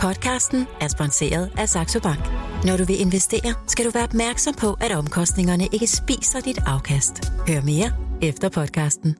Podcasten 0.00 0.66
er 0.80 0.88
sponsoreret 0.88 1.50
af 1.58 1.68
Saxo 1.68 2.00
Bank. 2.00 2.24
Når 2.64 2.76
du 2.76 2.84
vil 2.84 3.00
investere, 3.00 3.54
skal 3.66 3.84
du 3.84 3.90
være 3.90 4.04
opmærksom 4.04 4.54
på, 4.54 4.76
at 4.80 4.92
omkostningerne 4.92 5.64
ikke 5.72 5.86
spiser 5.86 6.40
dit 6.40 6.58
afkast. 6.66 7.32
Hør 7.48 7.60
mere 7.60 7.90
efter 8.22 8.48
podcasten. 8.48 9.16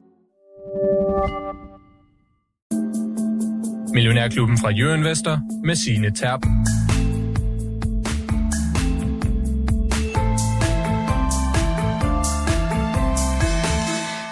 Millionærklubben 3.93 4.57
fra 4.57 4.69
Jørgen 4.69 5.03
Vester 5.03 5.39
med 5.65 5.75
sine 5.75 6.15
Terpen. 6.15 6.51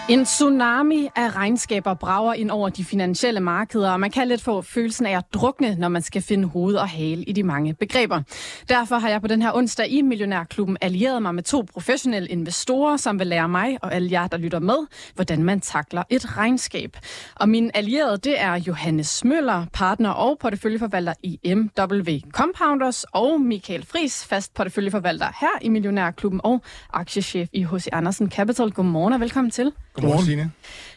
En 0.10 0.26
tsunami 0.26 1.10
af 1.16 1.36
regnskaber 1.36 1.94
brager 1.94 2.34
ind 2.34 2.52
over 2.52 2.70
de 2.70 2.86
finansielle 2.86 3.40
markeder, 3.40 3.92
og 3.92 4.00
man 4.00 4.12
kan 4.12 4.28
lidt 4.28 4.42
få 4.42 4.62
følelsen 4.62 5.06
af 5.06 5.18
at 5.18 5.24
drukne, 5.34 5.76
når 5.76 5.88
man 5.88 6.02
skal 6.02 6.22
finde 6.22 6.48
hoved 6.48 6.76
og 6.76 6.90
hale 6.90 7.24
i 7.24 7.32
de 7.32 7.44
mange 7.44 7.74
begreber. 7.74 8.22
Derfor 8.70 8.96
har 8.96 9.10
jeg 9.10 9.22
på 9.22 9.28
den 9.28 9.42
her 9.42 9.52
onsdag 9.56 9.90
i 9.90 10.02
Millionærklubben 10.02 10.78
allieret 10.82 11.22
mig 11.22 11.36
med 11.36 11.44
to 11.44 11.66
professionelle 11.74 12.30
investorer, 12.30 12.98
som 12.98 13.20
vil 13.20 13.28
lære 13.28 13.50
mig 13.50 13.78
og 13.82 13.94
alle 13.94 14.12
jer, 14.12 14.28
der 14.28 14.38
lytter 14.38 14.60
med, 14.60 14.78
hvordan 15.16 15.44
man 15.44 15.62
takler 15.62 16.04
et 16.10 16.38
regnskab. 16.38 16.98
Og 17.36 17.50
min 17.50 17.72
allierede, 17.74 18.18
det 18.18 18.42
er 18.42 18.54
Johannes 18.68 19.24
Møller, 19.24 19.66
partner 19.74 20.10
og 20.10 20.38
porteføljeforvalter 20.40 21.14
i 21.24 21.40
MW 21.56 22.20
Compounders, 22.32 23.04
og 23.04 23.42
Michael 23.42 23.86
Fris, 23.86 24.26
fast 24.26 24.54
porteføljeforvalter 24.54 25.28
her 25.42 25.60
i 25.62 25.70
Millionærklubben 25.70 26.42
og 26.44 26.62
aktiechef 26.94 27.50
i 27.54 27.64
H.C. 27.64 27.88
Andersen 27.92 28.32
Capital. 28.32 28.72
Godmorgen 28.72 29.14
og 29.14 29.20
velkommen 29.20 29.52
til. 29.52 29.72
Godmorgen, 29.96 30.26
Signe. 30.26 30.52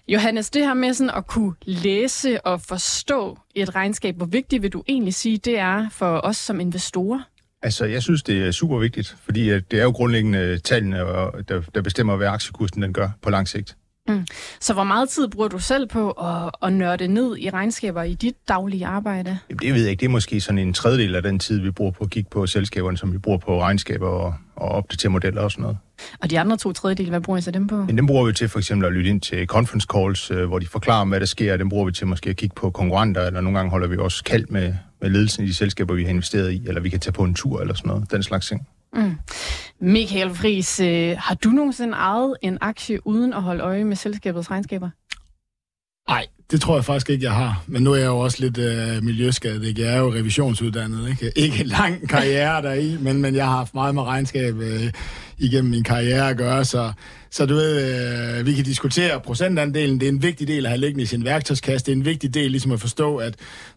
Johannes, 0.08 0.50
det 0.50 0.62
her 0.62 0.74
med 0.74 0.94
sådan 0.94 1.10
at 1.16 1.26
kunne 1.26 1.54
læse 1.62 2.46
og 2.46 2.60
forstå 2.60 3.38
et 3.54 3.74
regnskab, 3.74 4.16
hvor 4.16 4.26
vigtigt 4.26 4.62
vil 4.62 4.72
du 4.72 4.82
egentlig 4.88 5.14
sige, 5.14 5.38
det 5.38 5.58
er 5.58 5.88
for 5.92 6.20
os 6.24 6.36
som 6.36 6.60
investorer? 6.60 7.20
Altså, 7.62 7.84
jeg 7.84 8.02
synes, 8.02 8.22
det 8.22 8.46
er 8.46 8.50
super 8.50 8.78
vigtigt, 8.78 9.16
fordi 9.24 9.48
det 9.48 9.72
er 9.72 9.82
jo 9.82 9.90
grundlæggende 9.90 10.58
tallene, 10.58 10.96
der, 10.96 11.62
der 11.74 11.82
bestemmer, 11.82 12.16
hvad 12.16 12.28
aktiekursen 12.28 12.82
den 12.82 12.92
gør 12.92 13.10
på 13.22 13.30
lang 13.30 13.48
sigt. 13.48 13.76
Mm. 14.08 14.26
Så 14.60 14.72
hvor 14.74 14.84
meget 14.84 15.08
tid 15.08 15.28
bruger 15.28 15.48
du 15.48 15.58
selv 15.58 15.86
på 15.86 16.10
at, 16.10 16.50
at 16.62 16.72
nørde 16.72 17.08
ned 17.08 17.36
i 17.38 17.50
regnskaber 17.50 18.02
i 18.02 18.14
dit 18.14 18.34
daglige 18.48 18.86
arbejde? 18.86 19.38
Jamen, 19.50 19.58
det 19.58 19.74
ved 19.74 19.80
jeg 19.80 19.90
ikke. 19.90 20.00
Det 20.00 20.06
er 20.06 20.10
måske 20.10 20.40
sådan 20.40 20.58
en 20.58 20.72
tredjedel 20.72 21.14
af 21.14 21.22
den 21.22 21.38
tid, 21.38 21.60
vi 21.60 21.70
bruger 21.70 21.92
på 21.92 22.04
at 22.04 22.10
kigge 22.10 22.30
på 22.30 22.46
selskaberne, 22.46 22.98
som 22.98 23.12
vi 23.12 23.18
bruger 23.18 23.38
på 23.38 23.60
regnskaber 23.60 24.08
og, 24.08 24.34
og 24.56 24.68
opdatere 24.68 25.10
modeller 25.10 25.42
og 25.42 25.50
sådan 25.50 25.62
noget. 25.62 25.78
Og 26.22 26.30
de 26.30 26.40
andre 26.40 26.56
to 26.56 26.72
tredjedele, 26.72 27.10
hvad 27.10 27.20
bruger 27.20 27.38
I 27.38 27.42
så 27.42 27.50
dem 27.50 27.66
på? 27.66 27.76
Men 27.76 27.96
dem 27.96 28.06
bruger 28.06 28.26
vi 28.26 28.32
til 28.32 28.48
for 28.48 28.58
eksempel 28.58 28.86
at 28.86 28.92
lytte 28.92 29.10
ind 29.10 29.20
til 29.20 29.46
conference 29.46 29.86
calls, 29.92 30.30
øh, 30.30 30.46
hvor 30.46 30.58
de 30.58 30.66
forklarer, 30.66 31.04
hvad 31.04 31.20
der 31.20 31.26
sker. 31.26 31.56
Dem 31.56 31.68
bruger 31.68 31.84
vi 31.86 31.92
til 31.92 32.06
måske 32.06 32.30
at 32.30 32.36
kigge 32.36 32.54
på 32.54 32.70
konkurrenter, 32.70 33.26
eller 33.26 33.40
nogle 33.40 33.58
gange 33.58 33.70
holder 33.70 33.88
vi 33.88 33.96
også 33.96 34.24
kald 34.24 34.46
med, 34.48 34.74
med 35.00 35.10
ledelsen 35.10 35.44
i 35.44 35.46
de 35.46 35.54
selskaber, 35.54 35.94
vi 35.94 36.02
har 36.02 36.10
investeret 36.10 36.52
i, 36.52 36.62
eller 36.66 36.80
vi 36.80 36.88
kan 36.88 37.00
tage 37.00 37.12
på 37.12 37.24
en 37.24 37.34
tur 37.34 37.60
eller 37.60 37.74
sådan 37.74 37.88
noget. 37.88 38.10
Den 38.10 38.22
slags 38.22 38.48
ting. 38.48 38.68
Mm. 38.94 39.14
Michael 39.80 40.34
Friis, 40.34 40.80
øh, 40.80 41.16
har 41.18 41.34
du 41.34 41.48
nogensinde 41.48 41.92
ejet 41.92 42.36
en 42.42 42.58
aktie 42.60 43.06
uden 43.06 43.32
at 43.32 43.42
holde 43.42 43.62
øje 43.62 43.84
med 43.84 43.96
selskabets 43.96 44.50
regnskaber? 44.50 44.90
Nej, 46.08 46.26
det 46.50 46.60
tror 46.60 46.74
jeg 46.74 46.84
faktisk 46.84 47.10
ikke, 47.10 47.24
jeg 47.24 47.32
har. 47.32 47.64
Men 47.66 47.82
nu 47.82 47.92
er 47.92 47.96
jeg 47.96 48.06
jo 48.06 48.18
også 48.18 48.36
lidt 48.40 48.58
øh, 48.58 49.04
miljøskadet. 49.04 49.64
Ikke? 49.64 49.82
Jeg 49.82 49.94
er 49.94 49.98
jo 49.98 50.12
revisionsuddannet. 50.14 51.08
Ikke, 51.08 51.32
ikke 51.44 51.60
en 51.60 51.66
lang 51.66 52.08
karriere 52.08 52.62
deri, 52.62 52.96
men, 53.00 53.22
men 53.22 53.34
jeg 53.34 53.44
har 53.44 53.56
haft 53.56 53.74
meget 53.74 53.94
med 53.94 54.02
regnskab 54.02 54.56
øh, 54.56 54.92
igennem 55.38 55.70
min 55.70 55.84
karriere 55.84 56.30
at 56.30 56.36
gøre. 56.36 56.64
Så, 56.64 56.92
så 57.30 57.46
du 57.46 57.54
ved, 57.54 58.38
øh, 58.38 58.46
vi 58.46 58.52
kan 58.52 58.64
diskutere 58.64 59.20
procentandelen. 59.20 60.00
Det 60.00 60.08
er 60.08 60.12
en 60.12 60.22
vigtig 60.22 60.48
del 60.48 60.66
at 60.66 60.70
have 60.70 60.80
liggende 60.80 61.02
i 61.02 61.06
sin 61.06 61.24
værktøjskasse. 61.24 61.86
Det 61.86 61.92
er 61.92 61.96
en 61.96 62.04
vigtig 62.04 62.34
del 62.34 62.50
ligesom 62.50 62.72
at 62.72 62.80
forstå, 62.80 63.16
at 63.16 63.34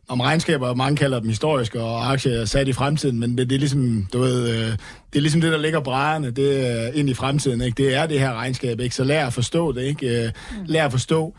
om 0.08 0.19
regnskaber, 0.19 0.73
mange 0.73 0.97
kalder 0.97 1.19
dem 1.19 1.30
historiske, 1.30 1.81
og 1.81 2.11
aktier 2.11 2.42
er 2.42 2.45
sat 2.45 2.67
i 2.67 2.73
fremtiden, 2.73 3.19
men 3.19 3.38
det, 3.38 3.49
det 3.49 3.55
er 3.55 3.59
ligesom, 3.59 4.08
du 4.14 4.19
ved, 4.19 4.49
øh, 4.49 4.66
det 4.66 5.16
er 5.16 5.22
ligesom 5.22 5.42
det, 5.42 5.52
der 5.52 5.58
ligger 5.58 5.80
brædderne, 5.80 6.31
det 6.31 6.88
øh, 6.88 6.99
ind 6.99 7.09
i 7.09 7.14
fremtiden. 7.14 7.61
Ikke? 7.61 7.83
Det 7.83 7.95
er 7.95 8.05
det 8.05 8.20
her 8.20 8.33
regnskab, 8.33 8.80
ikke? 8.80 8.95
Så 8.95 9.03
lær 9.03 9.27
at 9.27 9.33
forstå 9.33 9.71
det, 9.71 9.82
ikke? 9.82 10.26
Øh, 10.26 10.32
lær 10.65 10.86
at 10.86 10.92
forstå, 10.92 11.36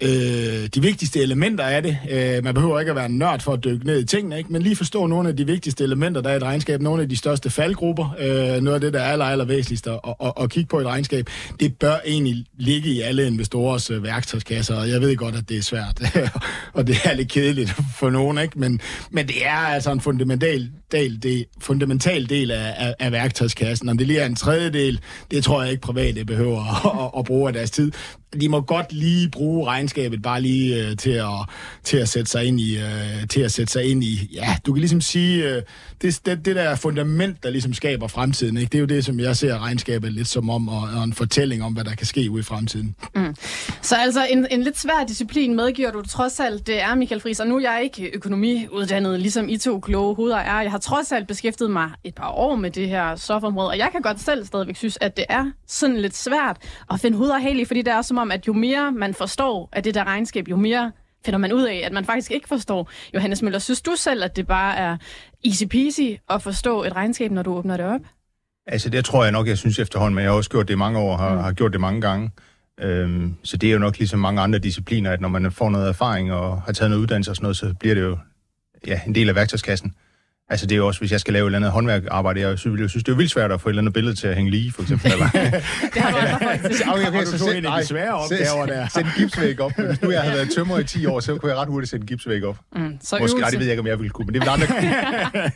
øh, 0.00 0.68
de 0.74 0.82
vigtigste 0.82 1.20
elementer 1.20 1.64
af 1.64 1.82
det. 1.82 1.98
Øh, 2.10 2.44
man 2.44 2.54
behøver 2.54 2.80
ikke 2.80 2.90
at 2.90 2.96
være 2.96 3.06
en 3.06 3.18
nørd 3.18 3.40
for 3.40 3.52
at 3.52 3.64
dykke 3.64 3.86
ned 3.86 4.00
i 4.00 4.04
tingene, 4.04 4.38
ikke? 4.38 4.52
men 4.52 4.62
lige 4.62 4.76
forstå 4.76 5.06
nogle 5.06 5.28
af 5.28 5.36
de 5.36 5.46
vigtigste 5.46 5.84
elementer, 5.84 6.20
der 6.20 6.30
er 6.30 6.34
i 6.34 6.36
et 6.36 6.42
regnskab, 6.42 6.80
nogle 6.80 7.02
af 7.02 7.08
de 7.08 7.16
største 7.16 7.50
faldgrupper, 7.50 8.16
øh, 8.18 8.62
noget 8.62 8.74
af 8.74 8.80
det, 8.80 8.92
der 8.92 9.00
er 9.00 9.12
aller, 9.12 9.24
aller 9.24 9.44
væsentligst 9.44 9.86
at, 9.86 10.00
at, 10.20 10.32
at, 10.40 10.50
kigge 10.50 10.68
på 10.68 10.80
et 10.80 10.86
regnskab, 10.86 11.26
det 11.60 11.76
bør 11.76 11.96
egentlig 12.06 12.44
ligge 12.58 12.90
i 12.90 13.00
alle 13.00 13.26
investorers 13.26 13.90
øh, 13.90 14.02
værktøjskasser, 14.02 14.76
og 14.76 14.88
jeg 14.88 15.00
ved 15.00 15.16
godt, 15.16 15.34
at 15.34 15.48
det 15.48 15.56
er 15.56 15.62
svært, 15.62 16.00
og 16.74 16.86
det 16.86 16.96
er 17.04 17.14
lidt 17.14 17.28
kedeligt 17.28 17.74
for 17.98 18.10
nogen, 18.10 18.38
ikke? 18.38 18.58
Men, 18.58 18.80
men 19.10 19.28
det 19.28 19.46
er 19.46 19.50
altså 19.50 19.92
en 19.92 20.00
fundamental 20.00 20.70
del, 20.92 21.22
det, 21.22 21.44
fundamental 21.60 22.28
del 22.28 22.50
af, 22.50 22.74
af, 22.76 22.94
af 22.98 23.12
værktøjskassen. 23.12 23.88
Om 23.88 23.98
det 23.98 24.06
lige 24.06 24.20
er 24.20 24.26
en 24.26 24.36
tredjedel, 24.36 25.00
det 25.30 25.44
tror 25.44 25.62
jeg 25.62 25.70
ikke 25.70 25.80
private 25.80 26.24
behøver 26.24 26.60
at, 26.86 27.04
at, 27.04 27.18
at 27.18 27.24
bruge 27.24 27.48
af 27.48 27.52
deres 27.52 27.70
tid 27.70 27.92
de 28.40 28.48
må 28.48 28.60
godt 28.60 28.92
lige 28.92 29.28
bruge 29.28 29.66
regnskabet 29.66 30.22
bare 30.22 30.40
lige 30.40 30.86
øh, 30.86 30.96
til 30.96 31.10
at 31.10 31.26
til 31.84 31.96
at 31.96 32.08
sætte 32.08 32.30
sig 32.30 32.44
ind 32.44 32.60
i 32.60 32.78
øh, 32.78 33.28
til 33.28 33.40
at 33.40 33.52
sætte 33.52 33.72
sig 33.72 33.84
ind 33.84 34.04
i 34.04 34.30
ja 34.34 34.56
du 34.66 34.72
kan 34.72 34.80
ligesom 34.80 35.00
sige 35.00 35.48
øh, 35.48 35.62
det, 36.02 36.26
det, 36.26 36.44
det 36.44 36.56
der 36.56 36.74
fundament 36.74 37.42
der 37.42 37.50
ligesom 37.50 37.74
skaber 37.74 38.06
fremtiden 38.06 38.56
ikke 38.56 38.70
det 38.70 38.78
er 38.78 38.80
jo 38.80 38.86
det 38.86 39.04
som 39.04 39.20
jeg 39.20 39.36
ser 39.36 39.58
regnskabet 39.58 40.12
lidt 40.12 40.28
som 40.28 40.50
om 40.50 40.68
og, 40.68 40.88
og 40.96 41.04
en 41.04 41.12
fortælling 41.12 41.64
om 41.64 41.72
hvad 41.72 41.84
der 41.84 41.94
kan 41.94 42.06
ske 42.06 42.30
ude 42.30 42.40
i 42.40 42.42
fremtiden. 42.42 42.94
Mm. 43.14 43.34
Så 43.82 43.96
altså 43.96 44.26
en, 44.30 44.46
en 44.50 44.62
lidt 44.62 44.78
svær 44.78 45.04
disciplin 45.08 45.56
medgiver 45.56 45.90
du 45.90 46.02
trods 46.02 46.40
alt 46.40 46.66
det 46.66 46.82
er 46.82 46.94
Michael 46.94 47.20
Friis 47.20 47.40
og 47.40 47.46
nu 47.46 47.56
er 47.56 47.60
jeg 47.60 47.80
ikke 47.82 48.10
økonomiuddannet 48.14 49.20
ligesom 49.20 49.48
I 49.48 49.56
to 49.56 49.80
kloge 49.80 50.14
hoveder 50.14 50.36
er 50.36 50.62
jeg 50.62 50.70
har 50.70 50.78
trods 50.78 51.12
alt 51.12 51.28
beskæftiget 51.28 51.70
mig 51.70 51.90
et 52.04 52.14
par 52.14 52.30
år 52.30 52.56
med 52.56 52.70
det 52.70 52.88
her 52.88 53.16
stofområde 53.16 53.68
og 53.68 53.78
jeg 53.78 53.88
kan 53.92 54.02
godt 54.02 54.20
selv 54.20 54.46
stadigvæk 54.46 54.76
synes 54.76 54.98
at 55.00 55.16
det 55.16 55.24
er 55.28 55.50
sådan 55.66 55.96
lidt 55.96 56.16
svært 56.16 56.56
at 56.90 57.00
finde 57.00 57.16
hoved 57.16 57.30
og 57.30 57.42
hale 57.42 57.60
i 57.60 57.64
fordi 57.64 57.82
det 57.82 57.92
er 57.92 58.02
som 58.02 58.18
om, 58.18 58.30
at 58.30 58.46
jo 58.46 58.52
mere 58.52 58.92
man 58.92 59.14
forstår 59.14 59.68
af 59.72 59.82
det 59.82 59.94
der 59.94 60.04
regnskab, 60.04 60.48
jo 60.48 60.56
mere 60.56 60.92
finder 61.24 61.38
man 61.38 61.52
ud 61.52 61.62
af, 61.62 61.82
at 61.84 61.92
man 61.92 62.04
faktisk 62.04 62.30
ikke 62.30 62.48
forstår. 62.48 62.90
Johannes 63.14 63.42
Møller, 63.42 63.58
synes 63.58 63.82
du 63.82 63.94
selv, 63.96 64.24
at 64.24 64.36
det 64.36 64.46
bare 64.46 64.76
er 64.76 64.96
easy 65.44 65.64
peasy 65.64 66.20
at 66.30 66.42
forstå 66.42 66.84
et 66.84 66.96
regnskab, 66.96 67.30
når 67.30 67.42
du 67.42 67.54
åbner 67.54 67.76
det 67.76 67.86
op? 67.86 68.00
Altså, 68.66 68.90
det 68.90 69.04
tror 69.04 69.22
jeg 69.22 69.32
nok, 69.32 69.48
jeg 69.48 69.58
synes 69.58 69.78
efterhånden, 69.78 70.14
men 70.14 70.22
jeg 70.22 70.30
har 70.30 70.36
også 70.36 70.50
gjort 70.50 70.68
det 70.68 70.78
mange 70.78 70.98
år, 70.98 71.16
har, 71.16 71.34
mm. 71.34 71.40
har 71.40 71.52
gjort 71.52 71.72
det 71.72 71.80
mange 71.80 72.00
gange. 72.00 72.30
Øhm, 72.80 73.36
så 73.42 73.56
det 73.56 73.68
er 73.68 73.72
jo 73.72 73.78
nok 73.78 73.98
ligesom 73.98 74.18
mange 74.18 74.40
andre 74.40 74.58
discipliner, 74.58 75.10
at 75.10 75.20
når 75.20 75.28
man 75.28 75.52
får 75.52 75.70
noget 75.70 75.88
erfaring 75.88 76.32
og 76.32 76.62
har 76.62 76.72
taget 76.72 76.90
noget 76.90 77.02
uddannelse 77.02 77.30
og 77.30 77.36
sådan 77.36 77.44
noget, 77.44 77.56
så 77.56 77.74
bliver 77.80 77.94
det 77.94 78.02
jo 78.02 78.18
ja, 78.86 79.00
en 79.06 79.14
del 79.14 79.28
af 79.28 79.34
værktøjskassen. 79.34 79.94
Altså 80.50 80.66
det 80.66 80.72
er 80.72 80.76
jo 80.76 80.86
også, 80.86 81.00
hvis 81.00 81.12
jeg 81.12 81.20
skal 81.20 81.32
lave 81.32 81.44
et 81.44 81.46
eller 81.46 81.58
andet 81.58 81.70
håndværkarbejde, 81.70 82.40
jeg 82.40 82.58
synes, 82.58 82.80
jeg 82.80 82.90
synes 82.90 83.04
det 83.04 83.12
er 83.12 83.16
vildt 83.16 83.30
svært 83.30 83.52
at 83.52 83.60
få 83.60 83.68
et 83.68 83.70
eller 83.70 83.82
andet 83.82 83.92
billede 83.92 84.14
til 84.14 84.26
at 84.26 84.36
hænge 84.36 84.50
lige, 84.50 84.72
for 84.72 84.82
eksempel. 84.82 85.10
det 85.94 86.02
har 86.02 86.10
du 86.10 86.16
andre 86.16 86.38
faktisk. 86.38 86.82
Okay, 86.90 87.08
okay, 87.08 87.24
så 87.24 87.50
af 87.50 87.80
de 87.80 87.86
svære 87.86 88.14
opgaver 88.14 88.66
der. 88.66 88.88
Sæt 88.88 89.04
en 89.04 89.10
gipsvæg 89.16 89.60
op. 89.60 89.72
Hvis 89.76 90.02
nu 90.02 90.10
jeg 90.10 90.20
havde 90.20 90.34
været 90.34 90.50
tømmer 90.50 90.78
i 90.78 90.84
10 90.84 91.06
år, 91.06 91.20
så 91.20 91.36
kunne 91.36 91.52
jeg 91.52 91.58
ret 91.58 91.68
hurtigt 91.68 91.90
sætte 91.90 92.02
en 92.02 92.06
gipsvæg 92.06 92.44
op. 92.44 92.56
Mm, 92.72 92.98
så 93.02 93.16
Måske, 93.16 93.16
øvelse. 93.22 93.36
nej, 93.36 93.50
det 93.50 93.58
ved 93.58 93.66
jeg 93.66 93.72
ikke, 93.72 93.80
om 93.80 93.86
jeg 93.86 93.98
ville 93.98 94.10
kunne, 94.10 94.26
men 94.26 94.34
det 94.34 94.42
vil 94.42 94.48
andre 94.48 94.66
kunne. 94.66 94.94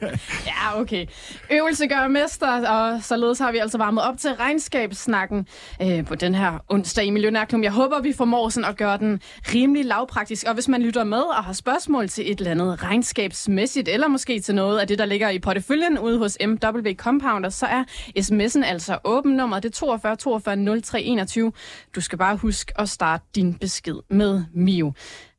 ja, 0.50 0.80
okay. 0.80 1.06
Øvelse 1.52 1.86
gør 1.86 2.08
mester, 2.08 2.68
og 2.68 3.02
således 3.02 3.38
har 3.38 3.52
vi 3.52 3.58
altså 3.58 3.78
varmet 3.78 4.04
op 4.04 4.18
til 4.18 4.30
regnskabssnakken 4.30 5.46
øh, 5.82 6.04
på 6.04 6.14
den 6.14 6.34
her 6.34 6.64
onsdag 6.68 7.04
i 7.04 7.10
Millionærklub. 7.10 7.62
Jeg 7.62 7.72
håber, 7.72 8.00
vi 8.00 8.12
formår 8.16 8.48
sådan 8.48 8.70
at 8.70 8.76
gøre 8.76 8.98
den 8.98 9.20
rimelig 9.54 9.84
lavpraktisk, 9.84 10.44
og 10.46 10.54
hvis 10.54 10.68
man 10.68 10.82
lytter 10.82 11.04
med 11.04 11.22
og 11.38 11.44
har 11.44 11.52
spørgsmål 11.52 12.08
til 12.08 12.32
et 12.32 12.38
eller 12.38 12.50
andet 12.50 12.82
regnskabsmæssigt, 12.82 13.88
eller 13.88 14.08
måske 14.08 14.40
til 14.40 14.54
noget 14.54 14.83
af 14.84 14.88
det, 14.88 14.98
der 14.98 15.06
ligger 15.06 15.30
i 15.30 15.38
porteføljen 15.38 15.98
ude 15.98 16.18
hos 16.18 16.38
MW 16.46 16.92
Compounder, 16.96 17.48
så 17.48 17.66
er 17.66 17.84
sms'en 18.18 18.64
altså 18.64 18.98
åben. 19.04 19.32
Nummer 19.32 19.60
det 19.60 19.68
er 19.68 19.72
42 19.72 20.16
42 20.16 20.80
03 20.80 21.02
21. 21.02 21.52
Du 21.94 22.00
skal 22.00 22.18
bare 22.18 22.36
huske 22.36 22.80
at 22.80 22.88
starte 22.88 23.24
din 23.34 23.54
besked 23.54 23.96
med 24.10 24.44
Mio. 24.54 24.92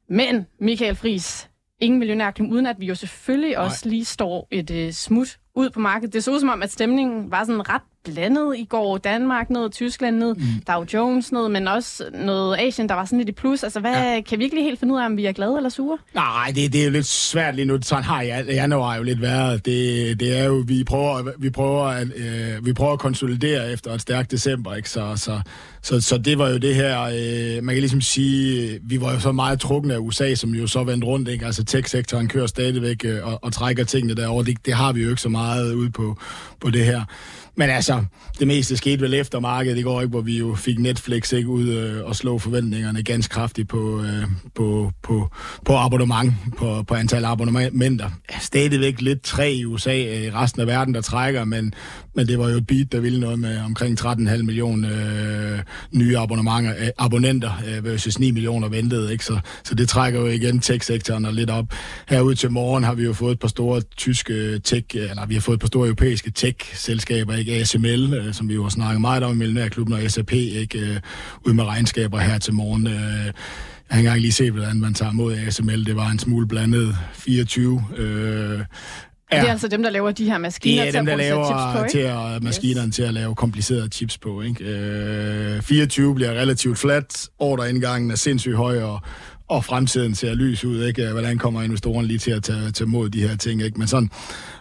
Men, 0.10 0.46
Michael 0.60 0.96
Fris, 0.96 1.50
ingen 1.80 2.00
millionærklub, 2.00 2.52
uden 2.52 2.66
at 2.66 2.76
vi 2.80 2.86
jo 2.86 2.96
selvfølgelig 2.96 3.52
Nej. 3.52 3.66
også 3.66 3.90
lige 3.90 4.06
står 4.06 4.48
et 4.52 4.72
uh, 4.72 4.92
smut 4.92 5.38
ud 5.56 5.70
på 5.70 5.80
markedet. 5.80 6.14
Det 6.14 6.24
så 6.24 6.32
ud 6.32 6.40
som 6.40 6.50
om, 6.50 6.64
at 6.64 6.72
stemningen 6.72 7.32
var 7.32 7.44
sådan 7.44 7.70
ret 7.70 7.82
blandet 8.06 8.58
i 8.58 8.64
går. 8.64 8.98
Danmark 8.98 9.50
ned, 9.50 9.70
Tyskland 9.70 10.18
ned, 10.18 10.36
mm. 10.36 10.44
Dow 10.68 10.86
Jones 10.94 11.32
ned, 11.32 11.50
men 11.50 11.68
også 11.68 12.04
noget 12.14 12.58
Asien, 12.60 12.90
der 12.90 12.96
var 12.96 13.06
sådan 13.06 13.18
lidt 13.18 13.30
i 13.30 13.32
plus. 13.32 13.64
Altså, 13.64 13.80
hvad, 13.80 13.94
ja. 13.94 14.22
kan 14.22 14.40
vi 14.40 14.44
ikke 14.44 14.56
lige 14.56 14.66
helt 14.66 14.80
finde 14.80 14.94
ud 14.94 15.00
af, 15.00 15.06
om 15.06 15.18
vi 15.18 15.26
er 15.26 15.32
glade 15.32 15.58
eller 15.58 15.70
sure? 15.70 15.98
Nej, 16.14 16.52
det, 16.56 16.74
det 16.74 16.82
er 16.82 16.86
jo 16.86 16.92
lidt 16.92 17.06
svært 17.06 17.56
lige 17.56 17.66
nu. 17.66 17.78
Sådan 17.82 18.04
har 18.04 18.22
jeg, 18.22 18.46
januar 18.48 18.96
jo 18.96 19.04
lidt 19.04 19.22
været. 19.22 19.66
Det, 19.66 20.20
det 20.20 20.40
er 20.40 20.44
jo, 20.44 20.64
vi 20.68 20.84
prøver, 20.84 21.32
vi 21.38 21.50
prøver, 21.50 21.86
at, 21.86 22.08
øh, 22.16 22.66
vi 22.66 22.74
prøver 22.74 22.94
at 22.94 23.00
konsolidere 23.00 23.72
efter 23.72 23.92
et 23.94 24.02
stærkt 24.02 24.32
december, 24.32 24.76
ikke? 24.76 24.90
Så, 24.90 25.14
så, 25.16 25.42
så, 25.82 26.02
så 26.02 26.18
det 26.18 26.38
var 26.38 26.50
jo 26.50 26.58
det 26.58 26.76
her, 26.76 27.02
øh, 27.02 27.64
man 27.64 27.76
kan 27.76 27.82
ligesom 27.82 28.02
sige, 28.02 28.80
vi 28.84 29.02
var 29.02 29.14
jo 29.14 29.20
så 29.20 29.32
meget 29.32 29.60
trukne 29.60 29.94
af 29.94 29.98
USA, 29.98 30.36
som 30.36 30.50
jo 30.50 30.68
så 30.68 30.84
vendte 30.84 31.08
rundt, 31.08 31.30
ikke? 31.30 31.46
Altså 31.46 31.64
tech-sektoren 31.64 32.28
kører 32.28 32.48
stadigvæk 32.48 33.06
øh, 33.06 33.28
og, 33.28 33.40
og 33.44 33.54
trækker 33.54 33.84
tingene 33.84 34.16
derover. 34.16 34.44
Det, 34.44 34.66
det 34.66 34.74
har 34.74 34.94
vi 34.94 35.04
jo 35.04 35.10
ikke 35.10 35.22
så 35.22 35.30
meget 35.30 35.74
ude 35.74 35.92
på, 35.92 36.18
på 36.62 36.70
det 36.70 36.86
her 36.86 37.02
men 37.58 37.70
altså, 37.70 38.06
det 38.40 38.48
meste 38.48 38.78
skete 38.78 39.02
vel 39.02 39.14
efter 39.14 39.40
markedet 39.40 39.78
i 39.78 39.82
går, 39.82 40.02
ikke, 40.02 40.10
hvor 40.10 40.22
vi 40.22 40.38
jo 40.38 40.56
fik 40.56 40.80
Netflix 40.80 41.34
ikke, 41.34 41.50
ud 41.50 41.70
øh, 41.70 42.06
og 42.06 42.16
slå 42.16 42.38
forventningerne 42.38 43.04
ganske 43.04 43.34
kraftigt 43.34 43.70
på, 43.70 44.02
øh, 44.04 44.24
på, 44.56 44.92
på, 45.04 45.30
på 45.66 45.78
abonnement, 45.78 46.34
på, 46.58 46.84
på 46.84 46.96
antal 46.96 47.26
abonnementer. 47.26 48.10
Stadigvæk 48.40 49.02
lidt 49.02 49.22
tre 49.24 49.54
i 49.54 49.66
USA, 49.66 50.04
øh, 50.04 50.36
resten 50.36 50.62
af 50.62 50.68
verden, 50.68 50.94
der 50.94 51.02
trækker, 51.02 51.46
men, 51.46 51.74
men 52.16 52.28
det 52.28 52.40
var 52.40 52.50
jo 52.50 52.58
et 52.58 52.68
beat, 52.68 52.92
der 52.92 53.00
ville 53.00 53.20
noget 53.20 53.40
med 53.40 53.60
omkring 53.60 54.00
13,5 54.02 54.44
millioner 54.44 54.90
øh, 55.54 55.60
nye 55.92 56.18
abonnementer, 56.18 56.74
øh, 56.80 56.88
abonnenter 56.98 57.52
øh, 57.68 57.86
versus 57.86 58.20
9 58.20 58.32
millioner 58.32 58.70
ventede. 58.70 59.12
Ikke? 59.12 59.26
Så, 59.26 59.40
så 59.64 59.76
det 59.76 59.90
trækker 59.90 60.20
jo 60.20 60.28
igen 60.28 60.60
tech-sektoren 60.60 61.36
lidt 61.36 61.50
op. 61.50 61.66
Herude 62.08 62.36
til 62.36 62.52
morgen 62.52 62.84
har 62.84 62.94
vi 62.94 63.04
jo 63.04 63.14
fået 63.14 63.32
et 63.32 63.40
par 63.40 63.48
store 63.48 63.82
tyske 63.82 64.34
øh, 64.34 64.62
tech, 64.62 64.86
eller 64.94 65.26
vi 65.26 65.34
har 65.34 65.42
fået 65.42 65.56
et 65.56 65.62
par 65.62 65.68
store 65.68 65.88
europæiske 65.88 66.32
tech-selskaber, 66.32 67.36
ikke? 67.36 67.45
ASML, 67.52 68.14
øh, 68.14 68.34
som 68.34 68.50
vi 68.50 68.54
jo 68.54 68.64
har 68.64 68.70
snakket 68.70 69.02
meget 69.02 69.24
om 69.24 69.32
i 69.32 69.36
Millionærklubben, 69.36 69.94
og 69.96 70.12
SAP, 70.12 70.34
ikke? 70.34 70.80
Øh, 70.80 71.00
ud 71.46 71.54
med 71.54 71.64
regnskaber 71.64 72.20
her 72.20 72.38
til 72.38 72.54
morgen. 72.54 72.88
Øh, 72.88 72.94
jeg 72.94 73.34
har 73.90 73.98
ikke 73.98 74.08
engang 74.08 74.22
lige 74.22 74.32
set, 74.32 74.52
hvordan 74.52 74.80
man 74.80 74.94
tager 74.94 75.12
mod 75.12 75.36
ASML. 75.36 75.86
Det 75.86 75.96
var 75.96 76.10
en 76.10 76.20
smule 76.20 76.48
blandet 76.48 76.98
24. 77.14 77.84
Øh, 77.98 78.60
Ja. 79.32 79.40
Det 79.40 79.48
er 79.48 79.52
altså 79.52 79.68
dem, 79.68 79.84
der 79.84 79.90
laver 79.90 80.12
de 80.12 80.26
her 80.26 80.38
maskiner 80.38 80.82
det 80.82 80.88
er 80.88 80.92
til 80.92 81.00
dem, 81.00 81.08
at 81.08 81.12
der 81.12 81.18
laver 81.18 81.46
chips 81.46 81.82
på, 81.82 81.92
til 81.92 82.00
at, 82.00 82.44
maskinerne 82.44 82.88
yes. 82.88 82.96
til 82.96 83.04
at 83.04 83.14
lave 83.14 83.36
komplicerede 83.36 83.88
chips 83.88 84.18
på. 84.18 84.42
Ikke? 84.42 84.64
Øh, 84.66 85.62
24 85.62 86.16
bliver 86.16 86.32
relativt 86.32 86.78
flat, 86.78 87.30
ordreindgangen 87.40 88.12
er 88.12 88.16
sindssygt 88.16 88.56
høj, 88.56 88.82
og, 88.82 89.02
og 89.50 89.66
fremtiden 89.66 90.16
ser 90.16 90.34
lys 90.34 90.66
ud. 90.66 90.84
Ikke? 90.84 91.10
Hvordan 91.12 91.38
kommer 91.38 91.62
investorerne 91.62 92.08
lige 92.08 92.20
til 92.20 92.32
at 92.32 92.44
tage, 92.44 92.72
tage 92.72 92.88
mod 92.88 93.10
de 93.10 93.28
her 93.28 93.36
ting? 93.38 93.62
Ikke? 93.62 93.80
Men 93.80 93.88
sådan 93.88 94.10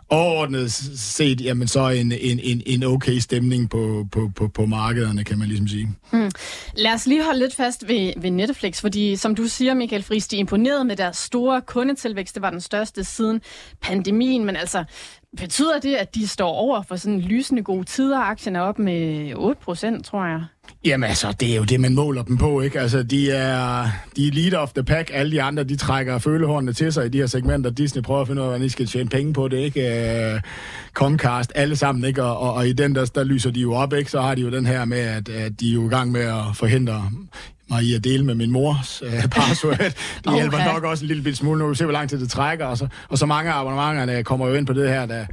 overordnet 0.09 0.73
set, 0.73 1.41
jamen 1.41 1.69
så 1.69 1.89
en, 1.89 2.13
en, 2.13 2.41
en, 2.43 2.63
en 2.67 2.83
okay 2.83 3.19
stemning 3.19 3.71
på, 3.71 4.07
på, 4.13 4.31
på, 4.37 4.49
på 4.49 4.67
markederne, 4.67 5.25
kan 5.25 5.39
man 5.39 5.49
ligesom 5.49 5.69
sige. 5.69 5.89
Hmm. 6.11 6.31
Lad 6.77 6.93
os 6.93 7.07
lige 7.07 7.25
holde 7.25 7.39
lidt 7.39 7.55
fast 7.55 7.89
ved, 7.89 8.13
ved 8.17 8.31
Netflix, 8.31 8.81
fordi 8.81 9.17
som 9.17 9.35
du 9.35 9.47
siger, 9.47 9.75
Michael 9.75 10.03
Friis, 10.03 10.29
de 10.29 10.37
imponerede 10.37 10.85
med 10.85 10.97
deres 10.97 11.17
store 11.17 11.63
kundetilvækst. 11.63 12.35
Det 12.35 12.43
var 12.43 12.51
den 12.51 12.61
største 12.61 13.05
siden 13.05 13.41
pandemien, 13.81 14.45
men 14.45 14.57
altså, 14.57 14.85
betyder 15.37 15.81
det, 15.81 15.95
at 15.95 16.15
de 16.15 16.29
står 16.29 16.49
over 16.49 16.83
for 16.83 16.97
sådan 16.97 17.21
lysende 17.21 17.63
gode 17.63 17.85
tider? 17.85 18.19
Aktien 18.19 18.57
er 18.57 18.61
op 18.61 18.79
med 18.79 19.33
8 19.37 19.61
procent, 19.65 20.05
tror 20.05 20.27
jeg. 20.27 20.45
Jamen 20.85 21.09
altså, 21.09 21.35
det 21.41 21.53
er 21.53 21.57
jo 21.57 21.65
det, 21.65 21.81
man 21.81 21.95
måler 21.95 22.23
dem 22.23 22.37
på, 22.37 22.61
ikke? 22.61 22.81
Altså, 22.81 23.03
de 23.03 23.31
er, 23.31 23.87
de 24.17 24.29
er 24.29 24.33
leader 24.33 24.59
of 24.59 24.73
the 24.73 24.85
pack. 24.85 25.11
Alle 25.13 25.33
de 25.33 25.43
andre, 25.43 25.65
de 25.65 25.77
trækker 25.77 26.19
følehornene 26.19 26.73
til 26.73 26.93
sig 26.93 27.07
i 27.07 27.09
de 27.09 27.19
her 27.19 27.27
segmenter. 27.27 27.71
Disney 27.71 28.03
prøver 28.03 28.21
at 28.21 28.27
finde 28.27 28.43
ud 28.43 28.47
af, 28.47 28.51
hvordan 28.51 28.65
de 28.65 28.71
skal 28.71 28.87
tjene 28.87 29.09
penge 29.09 29.33
på 29.33 29.49
det, 29.49 29.57
ikke? 29.57 30.33
Uh, 30.35 30.41
Comcast, 30.93 31.53
alle 31.55 31.77
sammen, 31.77 32.05
ikke? 32.05 32.23
Og, 32.23 32.39
og, 32.39 32.55
og 32.55 32.69
i 32.69 32.73
den, 32.73 32.95
der, 32.95 33.05
der 33.05 33.25
lyser 33.25 33.51
de 33.51 33.61
jo 33.61 33.73
op, 33.73 33.93
ikke? 33.93 34.11
Så 34.11 34.21
har 34.21 34.35
de 34.35 34.43
jo 34.43 34.51
den 34.51 34.67
her 34.67 34.85
med, 34.85 34.99
at, 34.99 35.29
at 35.29 35.61
de 35.61 35.71
er 35.71 35.75
jo 35.75 35.87
i 35.87 35.91
gang 35.91 36.13
med 36.13 36.21
at 36.21 36.45
forhindre 36.55 37.11
mig 37.71 37.83
i 37.83 37.95
at 37.95 38.05
dele 38.05 38.25
med 38.25 38.35
min 38.35 38.51
mors 38.51 39.03
uh, 39.03 39.31
password. 39.31 39.79
Det 39.79 39.95
okay. 40.27 40.37
hjælper 40.37 40.73
nok 40.73 40.85
også 40.85 41.05
en 41.05 41.09
lille 41.09 41.35
smule. 41.35 41.59
Nu 41.59 41.69
vi 41.69 41.75
se, 41.75 41.85
hvor 41.85 41.93
lang 41.93 42.09
tid 42.11 42.21
det 42.21 42.31
trækker. 42.31 42.67
Og 42.67 42.79
så, 42.79 42.89
og 43.09 43.19
så 43.19 43.27
mange 43.27 43.53
af 43.53 43.61
abonnementerne 43.61 44.25
kommer 44.25 44.49
jo 44.49 44.55
ind 44.55 44.67
på 44.67 44.73
det 44.73 44.89
her, 44.89 45.07
der 45.07 45.27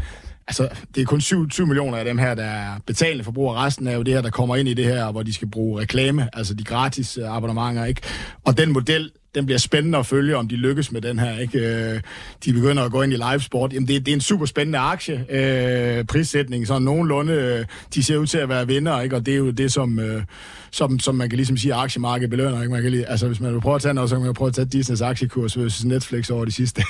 altså, 0.47 0.69
det 0.95 1.01
er 1.01 1.05
kun 1.05 1.21
7, 1.21 1.49
7 1.49 1.67
millioner 1.67 1.97
af 1.97 2.05
dem 2.05 2.17
her, 2.17 2.35
der 2.35 2.43
er 2.43 2.79
betalende 2.85 3.23
forbrugere. 3.23 3.57
Resten 3.57 3.87
er 3.87 3.95
jo 3.95 4.01
det 4.01 4.13
her, 4.13 4.21
der 4.21 4.29
kommer 4.29 4.55
ind 4.55 4.69
i 4.69 4.73
det 4.73 4.85
her, 4.85 5.11
hvor 5.11 5.23
de 5.23 5.33
skal 5.33 5.47
bruge 5.47 5.81
reklame, 5.81 6.29
altså 6.33 6.53
de 6.53 6.63
gratis 6.63 7.17
øh, 7.17 7.35
abonnementer, 7.35 7.85
ikke? 7.85 8.01
Og 8.45 8.57
den 8.57 8.71
model, 8.71 9.11
den 9.35 9.45
bliver 9.45 9.59
spændende 9.59 9.97
at 9.97 10.05
følge, 10.05 10.37
om 10.37 10.47
de 10.47 10.55
lykkes 10.55 10.91
med 10.91 11.01
den 11.01 11.19
her. 11.19 11.37
Ikke? 11.37 11.59
Øh, 11.59 12.01
de 12.45 12.53
begynder 12.53 12.83
at 12.83 12.91
gå 12.91 13.01
ind 13.01 13.13
i 13.13 13.15
livesport. 13.15 13.73
Jamen, 13.73 13.87
det, 13.87 14.05
det 14.05 14.11
er 14.11 14.15
en 14.15 14.21
super 14.21 14.45
spændende 14.45 14.79
aktie. 14.79 15.25
Øh, 15.29 16.05
prissætning, 16.05 16.67
så 16.67 16.79
nogenlunde, 16.79 17.33
øh, 17.33 17.65
de 17.95 18.03
ser 18.03 18.17
ud 18.17 18.27
til 18.27 18.37
at 18.37 18.49
være 18.49 18.67
vinder, 18.67 19.01
ikke? 19.01 19.15
og 19.15 19.25
det 19.25 19.33
er 19.33 19.37
jo 19.37 19.51
det, 19.51 19.71
som, 19.71 19.99
øh, 19.99 20.23
som, 20.71 20.99
som 20.99 21.15
man 21.15 21.29
kan 21.29 21.37
ligesom 21.37 21.57
sige, 21.57 21.73
aktiemarkedet 21.73 22.29
belønner. 22.29 22.61
Ikke? 22.61 22.71
Man 22.73 22.81
kan 22.81 22.91
lige, 22.91 23.09
altså, 23.09 23.27
hvis 23.27 23.39
man 23.39 23.53
vil 23.53 23.61
prøve 23.61 23.75
at 23.75 23.81
tage 23.81 23.93
noget, 23.93 24.09
så 24.09 24.15
kan 24.15 24.25
man 24.25 24.33
prøve 24.33 24.47
at 24.47 24.55
tage 24.55 24.65
Disneys 24.65 25.01
aktiekurs 25.01 25.57
versus 25.57 25.85
Netflix 25.85 26.29
over 26.29 26.45
de 26.45 26.51
sidste, 26.51 26.83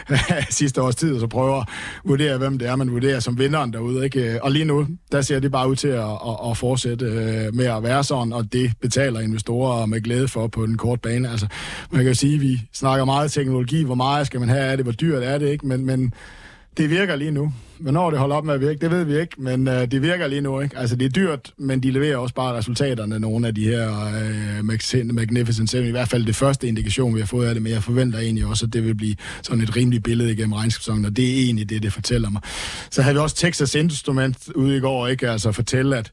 sidste 0.50 0.82
års 0.82 0.96
tid, 0.96 1.14
og 1.14 1.20
så 1.20 1.26
prøve 1.26 1.56
at 1.56 1.68
vurdere, 2.04 2.38
hvem 2.38 2.58
det 2.58 2.68
er, 2.68 2.76
man 2.76 2.92
vurderer 2.92 3.20
som 3.20 3.38
vinderen 3.38 3.72
derude. 3.72 4.04
Ikke? 4.04 4.34
Øh, 4.34 4.38
og 4.42 4.52
lige 4.52 4.64
nu, 4.64 4.86
der 5.12 5.20
ser 5.20 5.40
det 5.40 5.52
bare 5.52 5.70
ud 5.70 5.76
til 5.76 5.88
at, 5.88 6.04
at, 6.04 6.50
at 6.50 6.56
fortsætte 6.56 7.04
med 7.52 7.66
at 7.66 7.82
være 7.82 8.04
sådan, 8.04 8.32
og 8.32 8.52
det 8.52 8.72
betaler 8.80 9.20
investorer 9.20 9.86
med 9.86 10.00
glæde 10.00 10.28
for 10.28 10.46
på 10.46 10.66
den 10.66 10.76
korte 10.76 11.00
bane. 11.00 11.30
Altså, 11.30 11.46
man 11.90 12.04
kan 12.04 12.14
sige, 12.14 12.34
at 12.34 12.40
vi 12.40 12.60
snakker 12.72 13.04
meget 13.04 13.32
teknologi, 13.32 13.82
hvor 13.82 13.94
meget 13.94 14.26
skal 14.26 14.40
man 14.40 14.48
have 14.48 14.62
af 14.62 14.76
det, 14.76 14.86
hvor 14.86 14.92
dyrt 14.92 15.22
er 15.22 15.38
det, 15.38 15.48
ikke? 15.48 15.66
Men, 15.66 15.86
men 15.86 16.12
det 16.78 16.90
virker 16.90 17.16
lige 17.16 17.30
nu. 17.30 17.52
Hvornår 17.78 18.10
det 18.10 18.18
holder 18.18 18.36
op 18.36 18.44
med 18.44 18.54
at 18.54 18.60
virke, 18.60 18.80
det 18.80 18.90
ved 18.90 19.04
vi 19.04 19.20
ikke, 19.20 19.34
men 19.38 19.68
øh, 19.68 19.90
det 19.90 20.02
virker 20.02 20.26
lige 20.26 20.40
nu. 20.40 20.60
Ikke? 20.60 20.78
Altså, 20.78 20.96
det 20.96 21.04
er 21.04 21.08
dyrt, 21.08 21.52
men 21.56 21.82
de 21.82 21.90
leverer 21.90 22.16
også 22.16 22.34
bare 22.34 22.54
resultaterne, 22.54 23.18
nogle 23.18 23.46
af 23.46 23.54
de 23.54 23.64
her 23.64 24.06
øh, 24.58 25.14
Magnificent 25.14 25.70
Seven. 25.70 25.88
I 25.88 25.90
hvert 25.90 26.08
fald 26.08 26.26
det 26.26 26.36
første 26.36 26.68
indikation, 26.68 27.14
vi 27.14 27.20
har 27.20 27.26
fået 27.26 27.46
af 27.46 27.54
det, 27.54 27.62
men 27.62 27.72
jeg 27.72 27.82
forventer 27.82 28.18
egentlig 28.18 28.46
også, 28.46 28.66
at 28.66 28.72
det 28.72 28.84
vil 28.84 28.94
blive 28.94 29.16
sådan 29.42 29.60
et 29.60 29.76
rimeligt 29.76 30.04
billede 30.04 30.32
igennem 30.32 30.52
regnskabssæsonen, 30.52 31.04
og 31.04 31.16
det 31.16 31.24
er 31.24 31.44
egentlig 31.44 31.70
det, 31.70 31.82
det 31.82 31.92
fortæller 31.92 32.30
mig. 32.30 32.42
Så 32.90 33.02
havde 33.02 33.14
vi 33.14 33.20
også 33.20 33.36
Texas 33.36 33.74
Instrument 33.74 34.36
ude 34.54 34.76
i 34.76 34.80
går, 34.80 35.06
ikke? 35.06 35.30
Altså 35.30 35.52
fortælle, 35.52 35.96
at 35.96 36.10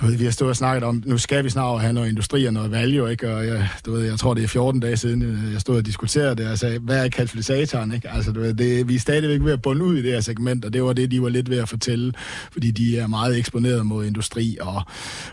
du 0.00 0.06
ved, 0.06 0.16
vi 0.16 0.24
har 0.24 0.30
stået 0.30 0.48
og 0.48 0.56
snakket 0.56 0.84
om, 0.84 1.02
nu 1.06 1.18
skal 1.18 1.44
vi 1.44 1.50
snart 1.50 1.80
have 1.80 1.92
noget 1.92 2.08
industri 2.08 2.44
og 2.44 2.52
noget 2.52 2.70
value, 2.70 3.10
ikke? 3.10 3.34
Og 3.34 3.46
jeg, 3.46 3.68
du 3.86 3.92
ved, 3.92 4.04
jeg 4.04 4.18
tror, 4.18 4.34
det 4.34 4.44
er 4.44 4.48
14 4.48 4.80
dage 4.80 4.96
siden, 4.96 5.22
øh, 5.22 5.52
jeg 5.52 5.60
stod 5.60 5.76
og 5.76 5.86
diskuterede 5.86 6.36
det, 6.36 6.50
og 6.50 6.58
sagde, 6.58 6.78
hvad 6.78 7.04
er 7.04 7.08
katalysatoren, 7.08 7.94
ikke? 7.94 8.10
Altså, 8.10 8.32
du 8.32 8.40
ved, 8.40 8.54
det, 8.54 8.88
vi 8.88 8.94
er 8.94 8.98
stadigvæk 8.98 9.44
ved 9.44 9.52
at 9.52 9.62
bunde 9.62 9.84
ud 9.84 9.96
i 9.96 10.02
det 10.02 10.12
her 10.12 10.20
segment, 10.20 10.64
og 10.64 10.72
det 10.72 10.82
var 10.84 10.92
det, 10.92 11.10
de 11.10 11.22
var 11.22 11.28
lidt 11.28 11.50
ved 11.50 11.58
at 11.58 11.68
fortælle, 11.68 12.12
fordi 12.52 12.70
de 12.70 12.98
er 12.98 13.06
meget 13.06 13.38
eksponeret 13.38 13.86
mod 13.86 14.06
industri 14.06 14.56
og, 14.60 14.82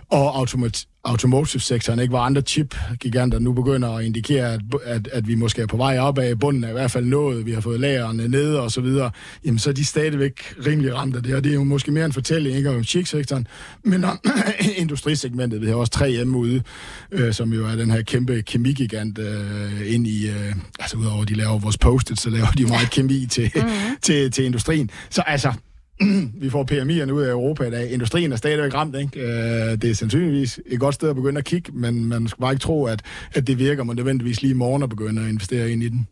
og 0.10 0.38
automat, 0.38 0.86
automotive-sektoren, 1.04 2.00
ikke? 2.00 2.12
hvor 2.12 2.20
andre 2.20 2.42
chip-giganter 2.42 3.40
nu 3.40 3.54
begynder 3.54 3.90
at 3.90 4.06
indikere, 4.06 4.54
at, 4.54 4.62
at, 4.86 5.10
at 5.14 5.28
vi 5.28 5.36
måske 5.36 5.62
er 5.62 5.68
på 5.68 5.78
vej 5.78 6.00
op 6.00 6.18
af 6.18 6.40
bunden, 6.40 6.64
er 6.64 6.70
i 6.70 6.72
hvert 6.72 6.92
fald 6.92 7.06
nået, 7.06 7.46
vi 7.46 7.52
har 7.52 7.62
fået 7.62 7.80
lagerne 7.80 8.28
nede 8.28 8.62
og 8.62 8.72
så 8.72 8.82
videre, 8.82 9.12
jamen 9.46 9.60
så 9.60 9.70
er 9.70 9.74
de 9.74 9.86
stadigvæk 9.86 10.56
rimelig 10.66 10.96
ramt 10.96 11.16
af 11.16 11.24
det, 11.24 11.36
og 11.36 11.44
det 11.44 11.50
er 11.50 11.54
jo 11.54 11.64
måske 11.64 11.92
mere 11.92 12.06
en 12.06 12.14
fortælling, 12.14 12.58
ikke 12.58 12.70
om 12.70 12.84
chip-sektoren, 12.84 13.48
men 13.84 14.04
om 14.04 14.20
industrisegmentet. 14.78 15.62
Vi 15.62 15.68
har 15.68 15.76
også 15.76 15.92
3M 15.96 16.36
ude, 16.36 16.64
øh, 17.12 17.34
som 17.34 17.54
jo 17.54 17.66
er 17.66 17.76
den 17.76 17.92
her 17.92 18.02
kæmpe 18.02 18.42
kemigigant 18.42 19.20
øh, 19.20 19.94
ind 19.94 20.08
i, 20.08 20.30
øh, 20.30 20.56
altså 20.80 20.98
udover 20.98 21.22
at 21.22 21.28
de 21.28 21.34
laver 21.34 21.60
vores 21.60 21.78
post 21.78 22.12
så 22.16 22.30
laver 22.30 22.52
de 22.52 22.66
meget 22.66 22.92
kemi 22.92 23.26
til, 23.26 23.52
mm-hmm. 23.56 23.72
til, 24.02 24.32
til 24.32 24.46
industrien. 24.46 24.90
Så 25.10 25.22
altså, 25.22 25.54
vi 26.44 26.50
får 26.50 26.68
PMI'erne 26.72 27.12
ud 27.12 27.22
af 27.22 27.32
Europa 27.32 27.64
i 27.64 27.72
dag. 27.72 27.92
Industrien 27.92 28.32
er 28.32 28.36
stadigvæk 28.36 28.74
ramt, 28.74 28.96
ikke? 28.96 29.20
Øh, 29.20 29.82
det 29.82 29.84
er 29.84 29.96
sandsynligvis 29.96 30.60
et 30.66 30.80
godt 30.80 30.96
sted 30.96 31.10
at 31.10 31.16
begynde 31.16 31.38
at 31.38 31.46
kigge, 31.46 31.72
men 31.74 32.06
man 32.06 32.28
skal 32.28 32.42
bare 32.42 32.52
ikke 32.52 32.62
tro, 32.62 32.86
at, 32.86 33.02
at 33.34 33.48
det 33.48 33.60
virker, 33.60 33.84
man 33.84 33.96
nødvendigvis 33.96 34.42
lige 34.42 34.52
i 34.52 34.54
morgen 34.54 34.84
at 34.84 34.90
begynde 34.90 35.22
at 35.22 35.30
investere 35.30 35.72
ind 35.72 35.84
i 35.84 35.90
den. 35.90 36.08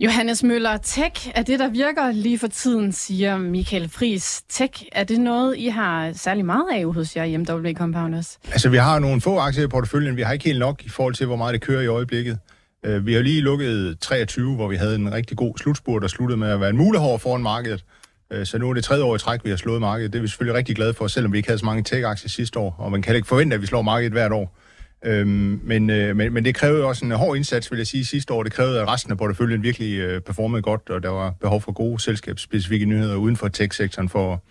Johannes 0.00 0.42
Møller, 0.42 0.76
tech 0.76 1.30
er 1.34 1.42
det, 1.42 1.58
der 1.58 1.68
virker 1.68 2.12
lige 2.12 2.38
for 2.38 2.46
tiden, 2.46 2.92
siger 2.92 3.38
Michael 3.38 3.88
Fris. 3.88 4.42
Tech, 4.48 4.84
er 4.92 5.04
det 5.04 5.20
noget, 5.20 5.56
I 5.56 5.66
har 5.66 6.12
særlig 6.12 6.44
meget 6.44 6.66
af 6.72 6.84
hos 6.84 7.16
jer 7.16 7.24
i 7.24 7.36
MW 7.36 7.72
Compounders? 7.72 8.38
Altså, 8.52 8.68
vi 8.68 8.76
har 8.76 8.98
nogle 8.98 9.20
få 9.20 9.38
aktier 9.38 9.64
i 9.64 9.68
porteføljen. 9.68 10.16
Vi 10.16 10.22
har 10.22 10.32
ikke 10.32 10.44
helt 10.44 10.58
nok 10.58 10.84
i 10.84 10.88
forhold 10.88 11.14
til, 11.14 11.26
hvor 11.26 11.36
meget 11.36 11.52
det 11.52 11.60
kører 11.60 11.82
i 11.82 11.86
øjeblikket. 11.86 12.38
Øh, 12.84 13.06
vi 13.06 13.14
har 13.14 13.20
lige 13.20 13.40
lukket 13.40 13.98
23, 14.00 14.54
hvor 14.54 14.68
vi 14.68 14.76
havde 14.76 14.94
en 14.94 15.12
rigtig 15.12 15.36
god 15.36 15.58
slutspurt, 15.58 16.02
der 16.02 16.08
sluttede 16.08 16.36
med 16.36 16.48
at 16.48 16.60
være 16.60 16.70
en 16.70 16.76
mulighed 16.76 17.18
foran 17.18 17.42
markedet. 17.42 17.84
Øh, 18.32 18.46
så 18.46 18.58
nu 18.58 18.70
er 18.70 18.74
det 18.74 18.84
tredje 18.84 19.04
år 19.04 19.16
i 19.16 19.18
træk, 19.18 19.40
vi 19.44 19.50
har 19.50 19.56
slået 19.56 19.80
markedet. 19.80 20.12
Det 20.12 20.18
er 20.18 20.22
vi 20.22 20.28
selvfølgelig 20.28 20.58
rigtig 20.58 20.76
glade 20.76 20.94
for, 20.94 21.06
selvom 21.06 21.32
vi 21.32 21.38
ikke 21.38 21.48
havde 21.48 21.58
så 21.58 21.64
mange 21.64 21.82
tech-aktier 21.82 22.28
sidste 22.28 22.58
år, 22.58 22.76
og 22.78 22.92
man 22.92 23.02
kan 23.02 23.16
ikke 23.16 23.28
forvente, 23.28 23.54
at 23.54 23.62
vi 23.62 23.66
slår 23.66 23.82
markedet 23.82 24.12
hvert 24.12 24.32
år. 24.32 24.58
Øhm, 25.04 25.60
men, 25.62 25.90
øh, 25.90 26.16
men, 26.16 26.32
men 26.32 26.44
det 26.44 26.54
krævede 26.54 26.84
også 26.84 27.04
en 27.04 27.10
hård 27.10 27.36
indsats, 27.36 27.70
vil 27.70 27.76
jeg 27.76 27.86
sige, 27.86 28.04
sidste 28.04 28.32
år. 28.32 28.42
Det 28.42 28.52
krævede, 28.52 28.80
at 28.80 28.88
resten 28.88 29.12
af 29.12 29.18
porteføljen 29.18 29.62
virkelig 29.62 29.98
øh, 29.98 30.20
performede 30.20 30.62
godt, 30.62 30.90
og 30.90 31.02
der 31.02 31.08
var 31.08 31.30
behov 31.40 31.60
for 31.60 31.72
gode 31.72 32.00
selskabsspecifikke 32.00 32.86
nyheder 32.86 33.16
uden 33.16 33.36
for 33.36 33.48
tech-sektoren 33.48 34.08
for 34.08 34.42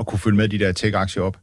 at 0.00 0.06
kunne 0.06 0.18
følge 0.18 0.36
med 0.36 0.48
de 0.48 0.58
der 0.58 0.72
tech-aktier 0.72 1.22
op. 1.22 1.36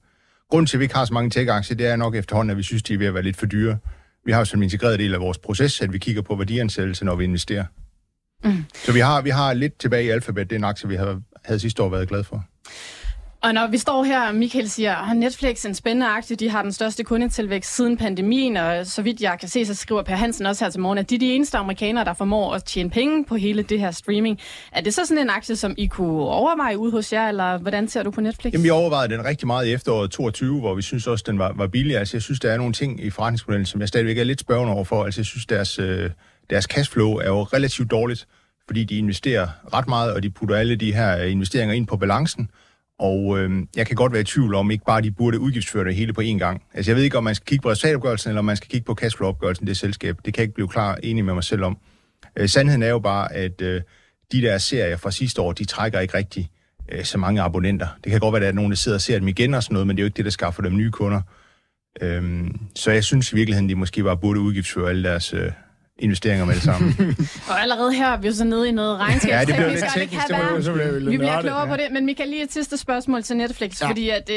Grunden 0.49 0.67
til, 0.67 0.77
at 0.77 0.79
vi 0.79 0.83
ikke 0.83 0.95
har 0.95 1.05
så 1.05 1.13
mange 1.13 1.29
tech-aktier, 1.29 1.77
det 1.77 1.87
er 1.87 1.95
nok 1.95 2.15
efterhånden, 2.15 2.49
at 2.49 2.57
vi 2.57 2.63
synes, 2.63 2.83
de 2.83 2.93
er 2.93 2.97
ved 2.97 3.07
at 3.07 3.13
være 3.13 3.23
lidt 3.23 3.37
for 3.37 3.45
dyre. 3.45 3.77
Vi 4.25 4.31
har 4.31 4.39
jo 4.39 4.45
som 4.45 4.59
en 4.59 4.63
integreret 4.63 4.99
del 4.99 5.13
af 5.13 5.19
vores 5.19 5.37
proces, 5.37 5.81
at 5.81 5.93
vi 5.93 5.97
kigger 5.97 6.21
på 6.21 6.35
værdiansættelse, 6.35 7.05
når 7.05 7.15
vi 7.15 7.23
investerer. 7.23 7.65
Mm. 8.43 8.65
Så 8.73 8.91
vi 8.91 8.99
har, 8.99 9.21
vi 9.21 9.29
har 9.29 9.53
lidt 9.53 9.79
tilbage 9.79 10.03
i 10.03 10.09
Alphabet, 10.09 10.49
det 10.49 10.55
er 10.55 10.59
en 10.59 10.63
aktie, 10.63 10.89
vi 10.89 10.95
havde, 10.95 11.21
havde 11.45 11.59
sidste 11.59 11.83
år 11.83 11.89
været 11.89 12.09
glad 12.09 12.23
for. 12.23 12.43
Og 13.45 13.53
når 13.53 13.67
vi 13.67 13.77
står 13.77 14.03
her, 14.03 14.31
Michael 14.31 14.69
siger, 14.69 14.95
at 14.95 15.17
Netflix 15.17 15.65
er 15.65 15.69
en 15.69 15.75
spændende 15.75 16.07
aktie, 16.07 16.35
de 16.35 16.49
har 16.49 16.61
den 16.61 16.71
største 16.71 17.03
kundetilvækst 17.03 17.75
siden 17.75 17.97
pandemien, 17.97 18.57
og 18.57 18.85
så 18.85 19.01
vidt 19.01 19.21
jeg 19.21 19.37
kan 19.39 19.49
se, 19.49 19.65
så 19.65 19.73
skriver 19.73 20.03
Per 20.03 20.15
Hansen 20.15 20.45
også 20.45 20.65
her 20.65 20.69
til 20.71 20.81
morgen, 20.81 20.97
at 20.97 21.09
de 21.09 21.15
er 21.15 21.19
de 21.19 21.33
eneste 21.33 21.57
amerikanere, 21.57 22.05
der 22.05 22.13
formår 22.13 22.53
at 22.53 22.63
tjene 22.63 22.89
penge 22.89 23.25
på 23.25 23.35
hele 23.35 23.63
det 23.63 23.79
her 23.79 23.91
streaming. 23.91 24.39
Er 24.71 24.81
det 24.81 24.93
så 24.93 25.05
sådan 25.05 25.23
en 25.23 25.29
aktie, 25.29 25.55
som 25.55 25.75
I 25.77 25.85
kunne 25.85 26.21
overveje 26.21 26.77
ude 26.77 26.91
hos 26.91 27.13
jer, 27.13 27.29
eller 27.29 27.57
hvordan 27.57 27.87
ser 27.87 28.03
du 28.03 28.11
på 28.11 28.21
Netflix? 28.21 28.53
Jamen, 28.53 28.63
vi 28.63 28.69
overvejede 28.69 29.13
den 29.13 29.25
rigtig 29.25 29.47
meget 29.47 29.67
i 29.67 29.73
efteråret 29.73 30.11
22, 30.11 30.59
hvor 30.59 30.75
vi 30.75 30.81
synes 30.81 31.07
også, 31.07 31.23
den 31.27 31.39
var, 31.39 31.53
var 31.55 31.67
billig. 31.67 31.97
Altså, 31.97 32.17
jeg 32.17 32.21
synes, 32.21 32.39
der 32.39 32.51
er 32.51 32.57
nogle 32.57 32.73
ting 32.73 33.03
i 33.03 33.09
forretningsmodellen, 33.09 33.65
som 33.65 33.81
jeg 33.81 33.87
stadigvæk 33.87 34.17
er 34.17 34.23
lidt 34.23 34.39
spørgende 34.39 34.73
overfor. 34.73 35.05
Altså, 35.05 35.21
jeg 35.21 35.25
synes, 35.25 35.45
deres, 35.45 35.79
øh, 35.79 36.09
deres 36.49 36.65
cashflow 36.65 37.13
er 37.13 37.27
jo 37.27 37.43
relativt 37.43 37.91
dårligt 37.91 38.27
fordi 38.67 38.83
de 38.83 38.97
investerer 38.97 39.47
ret 39.73 39.87
meget, 39.87 40.13
og 40.13 40.23
de 40.23 40.29
putter 40.29 40.55
alle 40.55 40.75
de 40.75 40.93
her 40.93 41.17
øh, 41.23 41.31
investeringer 41.31 41.75
ind 41.75 41.87
på 41.87 41.97
balancen, 41.97 42.49
Og 42.99 43.39
øh, 43.39 43.51
jeg 43.75 43.87
kan 43.87 43.95
godt 43.95 44.11
være 44.11 44.21
i 44.21 44.25
tvivl 44.25 44.55
om, 44.55 44.71
ikke 44.71 44.85
bare 44.85 45.01
de 45.01 45.11
burde 45.11 45.39
udgiftsføre 45.39 45.85
det 45.85 45.95
hele 45.95 46.13
på 46.13 46.21
én 46.21 46.37
gang. 46.37 46.63
Altså 46.73 46.91
jeg 46.91 46.95
ved 46.95 47.03
ikke, 47.03 47.17
om 47.17 47.23
man 47.23 47.35
skal 47.35 47.45
kigge 47.45 47.61
på 47.63 47.69
resultatopgørelsen, 47.71 48.29
eller 48.29 48.39
om 48.39 48.45
man 48.45 48.55
skal 48.57 48.69
kigge 48.69 48.85
på 48.85 48.95
cashflow-opgørelsen, 49.01 49.67
det 49.67 49.77
selskab. 49.77 50.17
Det 50.25 50.33
kan 50.33 50.41
jeg 50.41 50.43
ikke 50.43 50.53
blive 50.55 50.67
klar 50.67 50.95
enig 51.03 51.25
med 51.25 51.33
mig 51.33 51.43
selv 51.43 51.63
om. 51.63 51.77
Øh, 52.37 52.49
sandheden 52.49 52.83
er 52.83 52.89
jo 52.89 52.99
bare, 52.99 53.33
at 53.33 53.61
øh, 53.61 53.81
de 54.31 54.41
der 54.41 54.57
serier 54.57 54.97
fra 54.97 55.11
sidste 55.11 55.41
år, 55.41 55.51
de 55.51 55.65
trækker 55.65 55.99
ikke 55.99 56.17
rigtig 56.17 56.49
øh, 56.91 57.03
så 57.03 57.17
mange 57.17 57.41
abonnenter. 57.41 57.87
Det 58.03 58.11
kan 58.11 58.19
godt 58.19 58.33
være, 58.33 58.39
at 58.39 58.41
der 58.41 58.47
er 58.47 58.53
nogen, 58.55 58.71
der 58.71 58.77
sidder 58.77 58.97
og 58.97 59.01
ser 59.01 59.19
dem 59.19 59.27
igen 59.27 59.53
og 59.53 59.63
sådan 59.63 59.73
noget, 59.73 59.87
men 59.87 59.97
det 59.97 60.01
er 60.01 60.03
jo 60.03 60.07
ikke 60.07 60.17
det, 60.17 60.25
der 60.25 60.31
skaffer 60.31 60.63
dem 60.63 60.77
nye 60.77 60.91
kunder. 60.91 61.21
Øhm, 62.01 62.59
så 62.75 62.91
jeg 62.91 63.03
synes 63.03 63.31
i 63.31 63.35
virkeligheden, 63.35 63.69
de 63.69 63.75
måske 63.75 64.03
bare 64.03 64.17
burde 64.17 64.39
udgiftsføre 64.39 64.89
alle 64.89 65.03
deres 65.09 65.33
øh, 65.33 65.51
investeringer 65.99 66.45
med 66.45 66.55
det 66.55 66.63
samme. 66.63 66.93
og 67.49 67.61
allerede 67.61 67.93
her 67.93 68.07
er 68.07 68.17
vi 68.17 68.27
jo 68.27 68.33
så 68.33 68.43
nede 68.43 68.69
i 68.69 68.71
noget 68.71 68.99
regnskab. 68.99 69.31
ja, 69.31 69.39
det 69.39 69.55
bliver 69.55 69.69
lidt 69.69 69.83
teknisk. 69.93 70.27
Det 70.27 70.65
det 70.65 70.75
være. 70.75 71.11
vi 71.11 71.17
bliver 71.17 71.41
klogere 71.41 71.59
ja. 71.59 71.65
på 71.65 71.75
det, 71.75 71.87
men 71.91 72.05
Michael, 72.05 72.29
lige 72.29 72.43
et 72.43 72.53
sidste 72.53 72.77
spørgsmål 72.77 73.23
til 73.23 73.37
Netflix, 73.37 73.81
ja. 73.81 73.89
fordi 73.89 74.09
at, 74.09 74.29
øh, 74.29 74.35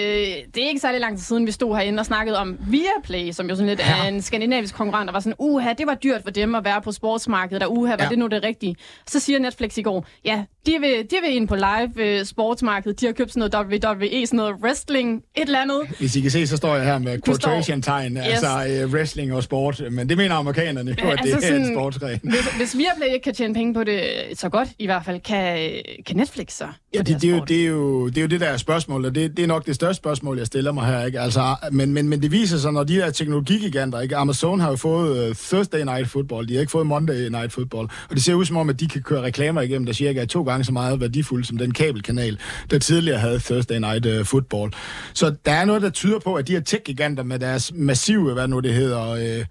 det 0.55 0.63
er 0.65 0.69
ikke 0.69 0.81
særlig 0.81 1.01
lang 1.01 1.17
tid 1.17 1.25
siden, 1.25 1.47
vi 1.47 1.51
stod 1.53 1.77
herinde 1.77 2.01
og 2.01 2.07
snakkede 2.07 2.39
om 2.39 2.59
Viaplay, 2.61 3.33
som 3.33 3.49
jo 3.49 3.55
sådan 3.55 3.69
lidt 3.69 3.81
ja. 3.81 4.05
er 4.05 4.09
en 4.09 4.23
skandinavisk 4.23 4.75
konkurrent, 4.75 5.07
der 5.07 5.13
var 5.13 5.21
sådan, 5.21 5.35
uha, 5.39 5.73
det 5.79 5.87
var 5.87 5.95
dyrt 5.95 6.23
for 6.23 6.31
dem 6.31 6.55
at 6.55 6.65
være 6.65 6.83
på 6.83 6.93
sportsmarkedet, 6.93 7.63
og 7.63 7.77
uha, 7.77 7.97
var 7.97 8.05
ja. 8.05 8.11
det 8.11 8.19
nu 8.19 8.27
det 8.27 8.43
rigtige? 8.43 8.77
Så 9.07 9.21
siger 9.21 9.39
Netflix 9.39 9.77
i 9.77 9.83
går, 9.83 10.07
ja, 10.25 10.45
de 10.67 10.77
vil, 10.81 11.07
de 11.11 11.17
vil 11.23 11.37
ind 11.37 11.49
på 11.49 11.57
live 11.57 12.21
uh, 12.21 12.27
sportsmarkedet, 12.27 13.01
de 13.01 13.07
har 13.07 13.13
købt 13.13 13.33
sådan 13.33 13.51
noget 13.53 13.73
WWE, 13.73 14.27
sådan 14.27 14.37
noget 14.37 14.55
wrestling, 14.63 15.23
et 15.37 15.43
eller 15.43 15.59
andet. 15.59 15.81
Hvis 15.99 16.17
I 16.17 16.21
kan 16.21 16.31
se, 16.31 16.47
så 16.47 16.57
står 16.57 16.77
jeg 16.77 16.85
her 16.85 16.99
med 16.99 17.19
quotation-tegn, 17.27 18.17
yes. 18.17 18.25
altså 18.25 18.85
uh, 18.85 18.93
wrestling 18.93 19.35
og 19.35 19.43
sport, 19.43 19.83
men 19.91 20.09
det 20.09 20.17
mener 20.17 20.35
amerikanerne 20.35 20.97
jo, 21.03 21.11
at 21.11 21.21
altså 21.21 21.37
det 21.37 21.48
sådan, 21.49 21.67
en 21.67 21.75
sportsgren. 21.75 22.21
Hvis, 22.33 22.47
hvis 22.57 22.77
Viaplay 22.77 23.07
ikke 23.15 23.25
kan 23.25 23.35
tjene 23.35 23.55
penge 23.55 23.75
på 23.75 23.85
det 23.85 24.01
så 24.35 24.49
godt, 24.49 24.69
i 24.79 24.87
hvert 24.87 25.05
fald, 25.05 25.21
kan, 25.21 25.73
kan 26.07 26.17
Netflix 26.17 26.53
så? 26.53 26.67
Ja, 26.95 26.99
det, 26.99 27.23
det, 27.23 27.31
er 27.31 27.37
jo, 27.37 27.45
det, 27.45 27.63
er 27.63 27.67
jo, 27.67 28.09
det 28.09 28.19
er 28.19 28.23
jo 28.23 28.29
det 28.29 28.41
der 28.41 28.57
spørgsmål, 28.57 29.05
og 29.05 29.15
det, 29.15 29.37
det 29.37 29.43
er 29.43 29.47
nok 29.47 29.67
det 29.67 29.75
største 29.75 29.97
spørgsmål, 29.97 30.39
jeg 30.39 30.47
stiller 30.47 30.73
mig 30.73 30.87
her. 30.87 31.05
Ikke? 31.05 31.21
Altså, 31.21 31.57
men, 31.73 31.93
men, 31.93 32.09
men 32.09 32.23
det 32.23 32.33
viser 32.33 32.59
sig, 32.59 32.73
når 32.73 32.85
de 32.85 32.95
her 32.95 33.11
teknologigiganter, 33.11 34.01
ikke? 34.01 34.17
Amazon 34.17 34.61
har 34.61 34.71
jo 34.71 34.77
fået 34.77 35.29
uh, 35.29 35.37
Thursday 35.37 35.85
Night 35.85 36.09
Football, 36.09 36.49
de 36.49 36.55
har 36.55 36.61
ikke 36.61 36.71
fået 36.71 36.87
Monday 36.87 37.29
Night 37.29 37.53
Football, 37.53 37.89
og 38.11 38.15
det 38.17 38.23
ser 38.23 38.35
ud 38.35 38.45
som 38.45 38.57
om, 38.57 38.69
at 38.69 38.81
de 38.81 38.89
kan 38.89 39.03
køre 39.03 39.23
reklamer 39.23 39.61
igennem, 39.61 39.87
der 39.87 39.93
cirka 39.93 40.21
er 40.23 40.27
to 40.27 40.43
gange 40.43 40.65
så 40.65 40.73
meget 40.73 41.01
værdifuld 41.01 41.45
som 41.45 41.59
den 41.59 41.73
kabelkanal, 41.73 42.39
der 42.71 42.79
tidligere 42.79 43.19
havde 43.19 43.39
Thursday 43.39 43.79
Night 43.79 44.07
uh, 44.07 44.27
Football. 44.27 44.73
Så 45.15 45.35
der 45.45 45.53
er 45.53 45.65
noget, 45.65 45.83
der 45.83 45.91
tyder 45.91 46.19
på, 46.19 46.35
at 46.35 46.49
de 46.49 46.53
her 46.53 46.61
tech-giganter 46.61 47.23
med 47.23 47.39
deres 47.39 47.73
massive, 47.75 48.33
hvad 48.33 48.49
nu 48.49 48.61
det 48.61 48.75
hedder, 48.75 49.13
uh, 49.13 49.45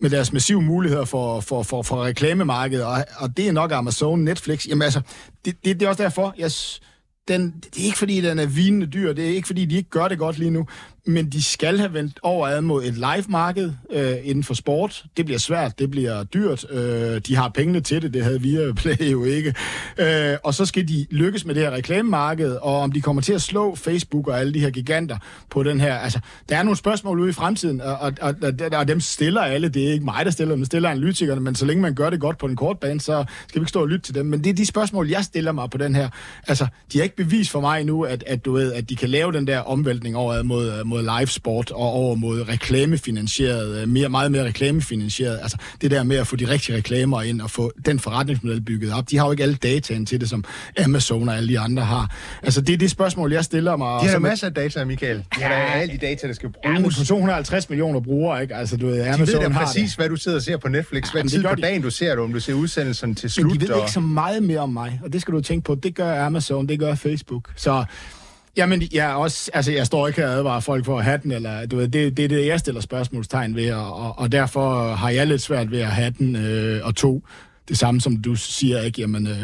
med 0.00 0.10
deres 0.10 0.32
massive 0.32 0.62
muligheder 0.62 1.04
for, 1.04 1.40
for, 1.40 1.62
for, 1.62 1.82
for 1.82 2.04
reklamemarkedet, 2.04 2.84
og, 2.84 3.04
og 3.16 3.36
det 3.36 3.48
er 3.48 3.52
nok 3.52 3.72
Amazon, 3.72 4.24
Netflix. 4.24 4.66
Jamen 4.66 4.82
altså, 4.82 5.00
det, 5.44 5.64
det, 5.64 5.80
det 5.80 5.86
er 5.86 5.88
også 5.88 6.02
derfor, 6.02 6.34
jeg, 6.38 6.50
den, 7.28 7.54
det 7.74 7.80
er 7.80 7.84
ikke 7.84 7.98
fordi, 7.98 8.20
den 8.20 8.38
er 8.38 8.46
vinende 8.46 8.86
dyr, 8.86 9.12
det 9.12 9.24
er 9.24 9.34
ikke 9.34 9.46
fordi, 9.46 9.64
de 9.64 9.76
ikke 9.76 9.90
gør 9.90 10.08
det 10.08 10.18
godt 10.18 10.38
lige 10.38 10.50
nu, 10.50 10.66
men 11.06 11.28
de 11.28 11.42
skal 11.42 11.78
have 11.78 11.94
vendt 11.94 12.20
over 12.22 12.48
ad 12.48 12.60
mod 12.60 12.84
et 12.84 12.94
live-marked 12.94 13.72
øh, 13.90 14.14
inden 14.22 14.44
for 14.44 14.54
sport. 14.54 15.04
Det 15.16 15.24
bliver 15.24 15.38
svært, 15.38 15.78
det 15.78 15.90
bliver 15.90 16.24
dyrt. 16.24 16.66
Øh, 16.70 17.20
de 17.26 17.36
har 17.36 17.48
pengene 17.48 17.80
til 17.80 18.02
det, 18.02 18.14
det 18.14 18.24
havde 18.24 18.40
Viaplay 18.40 19.12
jo 19.12 19.24
ikke. 19.24 19.54
Øh, 19.98 20.36
og 20.44 20.54
så 20.54 20.66
skal 20.66 20.88
de 20.88 21.06
lykkes 21.10 21.44
med 21.44 21.54
det 21.54 21.62
her 21.62 21.70
reklamemarked, 21.70 22.52
og 22.62 22.80
om 22.80 22.92
de 22.92 23.00
kommer 23.00 23.22
til 23.22 23.32
at 23.32 23.42
slå 23.42 23.74
Facebook 23.74 24.28
og 24.28 24.40
alle 24.40 24.54
de 24.54 24.60
her 24.60 24.70
giganter 24.70 25.18
på 25.50 25.62
den 25.62 25.80
her... 25.80 25.94
Altså, 25.94 26.20
der 26.48 26.56
er 26.56 26.62
nogle 26.62 26.76
spørgsmål 26.76 27.20
ude 27.20 27.30
i 27.30 27.32
fremtiden, 27.32 27.80
og, 27.80 27.98
og, 27.98 28.12
og, 28.20 28.34
og, 28.42 28.52
og 28.72 28.88
dem 28.88 29.00
stiller 29.00 29.40
alle. 29.40 29.68
Det 29.68 29.88
er 29.88 29.92
ikke 29.92 30.04
mig, 30.04 30.24
der 30.24 30.30
stiller 30.30 30.54
dem, 30.54 30.64
stiller 30.64 30.90
analytikerne, 30.90 31.40
men 31.40 31.54
så 31.54 31.66
længe 31.66 31.82
man 31.82 31.94
gør 31.94 32.10
det 32.10 32.20
godt 32.20 32.38
på 32.38 32.48
den 32.48 32.56
korte 32.56 32.78
bane, 32.80 33.00
så 33.00 33.24
skal 33.48 33.60
vi 33.60 33.62
ikke 33.62 33.68
stå 33.68 33.80
og 33.80 33.88
lytte 33.88 34.06
til 34.06 34.14
dem. 34.14 34.26
Men 34.26 34.44
det 34.44 34.50
er 34.50 34.54
de 34.54 34.66
spørgsmål, 34.66 35.08
jeg 35.08 35.24
stiller 35.24 35.52
mig 35.52 35.70
på 35.70 35.78
den 35.78 35.94
her. 35.94 36.08
Altså, 36.46 36.66
de 36.92 36.98
har 36.98 37.02
ikke 37.02 37.16
bevis 37.16 37.50
for 37.50 37.60
mig 37.60 37.84
nu, 37.84 38.02
at, 38.02 38.24
at, 38.26 38.44
du 38.44 38.52
ved, 38.52 38.72
at 38.72 38.88
de 38.90 38.96
kan 38.96 39.08
lave 39.08 39.32
den 39.32 39.46
der 39.46 39.58
omvæltning 39.58 40.16
over 40.16 40.42
mod, 40.42 40.84
mod 40.84 40.89
live 40.98 41.26
sport 41.26 41.70
og 41.70 41.92
over 41.92 42.14
mod 42.14 42.48
reklamefinansieret, 42.48 43.82
øh, 43.82 43.88
mere, 43.88 44.08
meget 44.08 44.32
mere 44.32 44.44
reklamefinansieret. 44.44 45.38
Altså 45.42 45.56
det 45.80 45.90
der 45.90 46.02
med 46.02 46.16
at 46.16 46.26
få 46.26 46.36
de 46.36 46.48
rigtige 46.48 46.76
reklamer 46.76 47.22
ind 47.22 47.40
og 47.40 47.50
få 47.50 47.72
den 47.86 47.98
forretningsmodel 47.98 48.60
bygget 48.60 48.92
op. 48.92 49.10
De 49.10 49.18
har 49.18 49.24
jo 49.24 49.30
ikke 49.30 49.42
alle 49.42 49.54
dataen 49.54 50.06
til 50.06 50.20
det, 50.20 50.28
som 50.28 50.44
Amazon 50.84 51.28
og 51.28 51.36
alle 51.36 51.48
de 51.48 51.58
andre 51.58 51.82
har. 51.82 52.16
Altså 52.42 52.60
det 52.60 52.72
er 52.72 52.78
det 52.78 52.90
spørgsmål, 52.90 53.32
jeg 53.32 53.44
stiller 53.44 53.76
mig. 53.76 54.02
De 54.02 54.08
har 54.08 54.18
masser 54.18 54.46
af 54.46 54.54
data, 54.54 54.84
Michael. 54.84 55.16
De 55.16 55.24
ja, 55.40 55.46
har 55.46 55.54
alle 55.54 55.92
de 55.92 55.98
data, 55.98 56.26
der 56.26 56.32
skal 56.32 56.48
bruges. 56.48 56.74
Ja, 56.76 56.80
men 56.80 56.90
på 56.90 57.04
250 57.04 57.68
millioner 57.68 58.00
brugere, 58.00 58.42
ikke? 58.42 58.56
Altså, 58.56 58.76
du 58.76 58.86
ved, 58.86 59.00
Amazon 59.00 59.26
de 59.26 59.32
ved 59.32 59.40
da 59.40 59.48
præcis, 59.48 59.90
det. 59.90 59.98
hvad 59.98 60.08
du 60.08 60.16
sidder 60.16 60.38
og 60.38 60.42
ser 60.42 60.56
på 60.56 60.68
Netflix. 60.68 61.10
Hvad 61.10 61.22
ja, 61.22 61.28
tid 61.28 61.42
på 61.42 61.54
de. 61.54 61.62
dagen 61.62 61.82
du 61.82 61.90
ser 61.90 62.10
det, 62.10 62.18
om 62.18 62.32
du 62.32 62.40
ser 62.40 62.54
udsendelsen 62.54 63.14
til 63.14 63.30
slut. 63.30 63.46
Men 63.46 63.60
de 63.60 63.68
ved 63.68 63.74
og... 63.74 63.80
ikke 63.80 63.92
så 63.92 64.00
meget 64.00 64.42
mere 64.42 64.58
om 64.58 64.68
mig, 64.68 65.00
og 65.04 65.12
det 65.12 65.20
skal 65.20 65.34
du 65.34 65.40
tænke 65.40 65.64
på. 65.64 65.74
Det 65.74 65.94
gør 65.94 66.26
Amazon, 66.26 66.68
det 66.68 66.78
gør 66.78 66.94
Facebook. 66.94 67.52
Så 67.56 67.84
Jamen, 68.60 68.82
jeg, 68.92 69.14
også, 69.14 69.50
altså, 69.54 69.72
jeg 69.72 69.86
står 69.86 70.08
ikke 70.08 70.20
her 70.20 70.28
og 70.28 70.34
advarer 70.34 70.60
folk 70.60 70.84
for 70.84 70.98
at 70.98 71.04
have 71.04 71.20
den, 71.22 71.32
eller, 71.32 71.66
du 71.66 71.76
ved, 71.76 71.88
det, 71.88 72.16
det 72.16 72.24
er 72.24 72.28
det, 72.28 72.46
jeg 72.46 72.60
stiller 72.60 72.80
spørgsmålstegn 72.80 73.56
ved, 73.56 73.72
og, 73.72 73.96
og, 73.96 74.18
og 74.18 74.32
derfor 74.32 74.94
har 74.94 75.10
jeg 75.10 75.26
lidt 75.26 75.42
svært 75.42 75.70
ved 75.70 75.80
at 75.80 75.90
have 75.90 76.14
den, 76.18 76.36
øh, 76.36 76.86
og 76.86 76.96
to, 76.96 77.22
det 77.68 77.78
samme 77.78 78.00
som 78.00 78.16
du 78.16 78.34
siger, 78.34 78.80
ikke? 78.82 79.00
Jamen, 79.00 79.26
øh, 79.26 79.42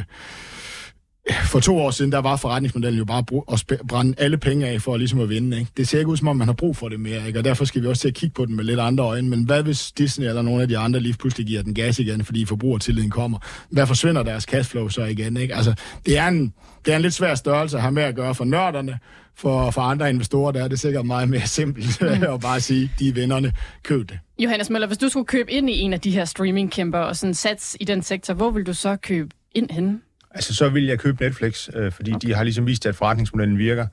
for 1.31 1.61
to 1.61 1.79
år 1.79 1.91
siden, 1.91 2.13
der 2.13 2.19
var 2.19 2.37
forretningsmodellen 2.37 2.99
jo 2.99 3.05
bare 3.05 3.25
at 3.53 3.65
brænde 3.89 4.15
alle 4.19 4.39
penge 4.39 4.67
af 4.67 4.83
for 4.83 4.97
ligesom 4.97 5.21
at 5.21 5.29
vinde. 5.29 5.59
Ikke? 5.59 5.71
Det 5.77 5.89
ser 5.89 5.99
ikke 5.99 6.11
ud 6.11 6.17
som 6.17 6.29
om, 6.29 6.37
man 6.37 6.49
har 6.49 6.55
brug 6.55 6.77
for 6.77 6.89
det 6.89 7.01
mere, 7.01 7.27
ikke? 7.27 7.39
og 7.39 7.45
derfor 7.45 7.65
skal 7.65 7.83
vi 7.83 7.87
også 7.87 8.01
til 8.01 8.09
at 8.09 8.15
kigge 8.15 8.35
på 8.35 8.47
den 8.47 8.57
med 8.57 8.65
lidt 8.65 8.81
andre 8.81 9.05
øjne. 9.05 9.29
Men 9.29 9.45
hvad 9.45 9.63
hvis 9.63 9.93
Disney 9.93 10.27
eller 10.27 10.43
nogle 10.43 10.63
af 10.63 10.69
de 10.69 10.79
andre 10.79 11.01
lige 11.01 11.15
pludselig 11.19 11.47
giver 11.47 11.63
den 11.63 11.75
gas 11.75 11.99
igen, 11.99 12.25
fordi 12.25 12.45
forbrugertilliden 12.45 13.11
kommer? 13.11 13.39
Hvad 13.71 13.87
forsvinder 13.87 14.23
deres 14.23 14.45
cashflow 14.45 14.89
så 14.89 15.05
igen? 15.05 15.37
Ikke? 15.37 15.55
Altså, 15.55 15.75
det 16.07 16.19
er 16.19 16.29
en 16.29 16.53
det 16.85 16.93
er 16.93 16.97
en 16.97 17.03
lidt 17.03 17.15
svær 17.15 17.35
størrelse 17.35 17.77
at 17.77 17.83
have 17.83 17.93
med 17.93 18.03
at 18.03 18.15
gøre 18.15 18.35
for 18.35 18.45
nørderne. 18.45 18.99
For, 19.39 19.71
for 19.71 19.81
andre 19.81 20.11
investorer 20.11 20.53
der 20.53 20.65
er 20.65 20.69
det 20.69 20.81
sikkert 20.81 21.07
meget 21.07 21.29
mere 21.29 21.47
simpelt 21.47 22.01
mm. 22.01 22.07
at 22.35 22.41
bare 22.41 22.61
sige, 22.61 22.93
de 22.99 23.09
er 23.09 23.13
vinderne, 23.13 23.53
køb 23.83 24.09
det. 24.09 24.19
Johannes 24.39 24.71
Møller, 24.71 24.87
hvis 24.87 24.99
du 24.99 25.09
skulle 25.09 25.27
købe 25.27 25.53
ind 25.53 25.71
i 25.71 25.81
en 25.81 25.93
af 25.93 26.01
de 26.01 26.11
her 26.11 26.25
streamingkæmper 26.25 26.99
og 26.99 27.17
sådan 27.17 27.35
sats 27.35 27.77
i 27.81 27.85
den 27.85 28.03
sektor, 28.03 28.35
hvor 28.35 28.51
vil 28.51 28.67
du 28.67 28.73
så 28.73 28.97
købe 28.97 29.31
ind 29.55 29.71
henne? 29.71 30.01
Altså, 30.37 30.55
så 30.55 30.69
vil 30.69 30.85
jeg 30.85 30.99
købe 30.99 31.23
Netflix, 31.25 31.69
øh, 31.75 31.93
fordi 31.93 32.13
okay. 32.13 32.29
de 32.29 32.35
har 32.35 32.43
ligesom 32.43 32.67
vist, 32.67 32.87
at 32.87 32.95
forretningsmodellen 32.95 33.59
virker. 33.59 33.87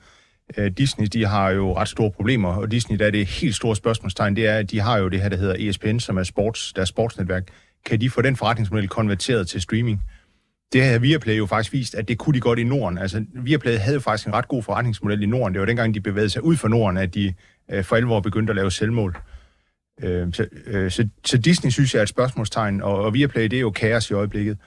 Øh, 0.58 0.72
Disney, 0.72 1.08
de 1.08 1.26
har 1.26 1.50
jo 1.50 1.78
ret 1.78 1.88
store 1.88 2.12
problemer, 2.12 2.50
og 2.50 2.72
Disney, 2.72 3.00
der 3.00 3.06
er 3.06 3.12
det 3.12 3.26
helt 3.26 3.56
store 3.56 3.76
spørgsmålstegn, 3.76 4.36
det 4.36 4.48
er, 4.48 4.58
at 4.58 4.72
de 4.72 4.80
har 4.80 4.98
jo 4.98 5.08
det 5.08 5.22
her, 5.22 5.30
der 5.30 5.38
hedder 5.38 5.70
ESPN, 5.70 6.00
som 6.00 6.18
er 6.18 6.24
sports, 6.24 6.74
deres 6.74 6.90
sportsnetværk. 6.90 7.48
Kan 7.86 8.02
de 8.02 8.10
få 8.10 8.22
den 8.22 8.36
forretningsmodel 8.36 8.88
konverteret 8.88 9.48
til 9.48 9.62
streaming? 9.62 10.02
det 10.74 10.84
har 10.84 11.00
Viaplay 11.00 11.38
jo 11.38 11.46
faktisk 11.46 11.74
vist, 11.74 11.96
at 11.96 12.08
det 12.08 12.18
kunne 12.18 12.34
de 12.34 12.40
godt 12.40 12.60
i 12.60 12.64
Norden. 12.64 12.98
Altså, 12.98 13.26
Viaplay 13.34 13.78
havde 13.78 13.94
jo 13.94 14.00
faktisk 14.00 14.28
en 14.28 14.34
ret 14.34 14.48
god 14.48 14.64
forretningsmodel 14.64 15.24
i 15.24 15.26
Norden. 15.26 15.54
Det 15.54 15.60
var 15.60 15.66
dengang, 15.66 15.94
de 15.94 16.02
bevægede 16.02 16.30
sig 16.30 16.44
ud 16.44 16.56
fra 16.56 16.68
Norden, 16.68 16.98
at 16.98 17.14
de 17.14 17.34
øh, 17.72 17.84
for 17.84 17.96
alvor 17.96 18.20
begyndte 18.20 18.52
at 18.52 18.56
lave 18.56 18.72
selvmål. 18.72 19.18
Øh, 20.04 20.34
så, 20.34 20.48
øh, 20.66 20.92
så, 20.92 21.08
så 21.26 21.38
Disney 21.38 21.72
synes 21.72 21.94
jeg 21.94 22.00
er 22.00 22.04
et 22.04 22.10
spørgsmålstegn, 22.10 22.82
og, 22.82 23.02
og 23.02 23.14
Viaplay, 23.14 23.44
det 23.44 23.54
er 23.54 23.60
jo 23.60 23.72
kaos 23.72 24.10
i 24.10 24.14
øjeblikket. 24.14 24.52
Øh, 24.52 24.58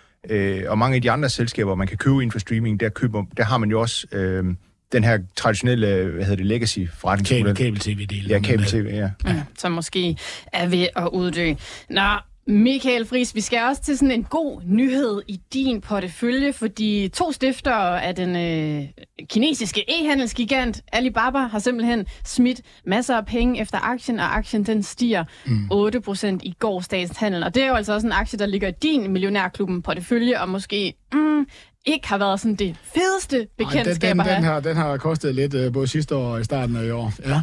og 0.69 0.79
mange 0.79 0.97
af 0.97 1.03
de 1.03 1.11
andre 1.11 1.29
selskaber, 1.29 1.75
man 1.75 1.87
kan 1.87 1.97
købe 1.97 2.15
inden 2.15 2.33
for 2.33 2.39
streaming, 2.39 2.81
der, 2.81 2.89
køber, 2.89 3.25
der 3.37 3.45
har 3.45 3.59
man 3.59 3.71
jo 3.71 3.81
også 3.81 4.07
øh, 4.13 4.45
den 4.93 5.05
her 5.05 5.19
traditionelle, 5.37 6.05
hvad 6.05 6.25
hedder 6.25 6.37
det, 6.37 6.47
legacy 6.47 6.79
forretningsmodel. 6.95 7.57
Kabel-tv-del. 7.57 8.27
Ja, 8.29 8.39
kabel-tv, 8.39 8.87
ja. 8.91 9.11
ja. 9.27 9.43
Som 9.59 9.73
måske 9.73 10.17
er 10.53 10.67
ved 10.67 10.87
at 10.97 11.09
uddø. 11.13 11.55
Nå, 11.91 12.03
Michael 12.49 13.07
Friis, 13.07 13.35
vi 13.35 13.41
skal 13.41 13.63
også 13.63 13.83
til 13.83 13.99
sådan 13.99 14.11
en 14.11 14.25
god 14.25 14.61
nyhed 14.65 15.23
i 15.29 15.41
din 15.53 15.81
portefølje, 15.81 16.53
fordi 16.53 17.11
to 17.15 17.33
stiftere 17.33 18.03
af 18.03 18.15
den 18.15 18.37
øh, 18.37 18.89
kinesiske 19.31 19.85
e-handelsgigant 19.89 20.81
Alibaba 20.93 21.39
har 21.39 21.59
simpelthen 21.59 22.07
smidt 22.25 22.61
masser 22.85 23.17
af 23.17 23.27
penge 23.27 23.61
efter 23.61 23.79
aktien, 23.83 24.21
og 24.21 24.37
aktien 24.37 24.67
den 24.67 24.83
stiger 24.83 25.25
mm. 25.47 25.69
8% 25.73 26.39
i 26.43 26.55
gårdsdagens 26.59 27.17
handel. 27.17 27.45
Og 27.45 27.55
det 27.55 27.63
er 27.63 27.69
jo 27.69 27.75
altså 27.75 27.93
også 27.95 28.07
en 28.07 28.13
aktie, 28.13 28.39
der 28.39 28.47
ligger 28.47 28.69
i 28.69 28.73
din 28.83 29.13
millionærklubben 29.13 29.83
portefølje, 29.83 30.41
og 30.41 30.49
måske 30.49 30.95
mm, 31.13 31.47
ikke 31.87 32.09
har 32.09 32.19
været 32.19 32.41
sådan 32.41 32.55
det 32.55 32.77
fedeste 32.83 33.47
bekendtskab 33.59 34.19
Ej, 34.19 34.25
den, 34.25 34.35
den, 34.35 34.37
den, 34.37 34.45
har, 34.45 34.61
den 34.61 34.77
har 34.77 34.97
kostet 34.97 35.35
lidt 35.35 35.55
uh, 35.55 35.73
både 35.73 35.87
sidste 35.87 36.17
år 36.17 36.33
og 36.33 36.41
i 36.41 36.45
starten 36.45 36.77
af 36.77 36.85
i 36.85 36.91
år. 36.91 37.13
Ja. 37.27 37.41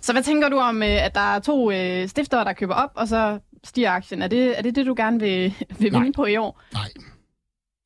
Så 0.00 0.12
hvad 0.12 0.22
tænker 0.22 0.48
du 0.48 0.58
om, 0.58 0.82
øh, 0.82 1.04
at 1.04 1.14
der 1.14 1.34
er 1.34 1.38
to 1.38 1.70
øh, 1.70 2.08
stiftere, 2.08 2.44
der 2.44 2.52
køber 2.52 2.74
op, 2.74 2.90
og 2.94 3.08
så 3.08 3.38
stiger 3.66 3.90
aktien. 3.90 4.22
Er 4.22 4.28
det 4.28 4.58
er 4.58 4.62
det, 4.62 4.74
det, 4.74 4.86
du 4.86 4.94
gerne 4.96 5.20
vil, 5.20 5.54
vil 5.78 5.92
vinde 5.92 6.12
på 6.12 6.26
i 6.26 6.36
år? 6.36 6.62
Nej. 6.72 6.88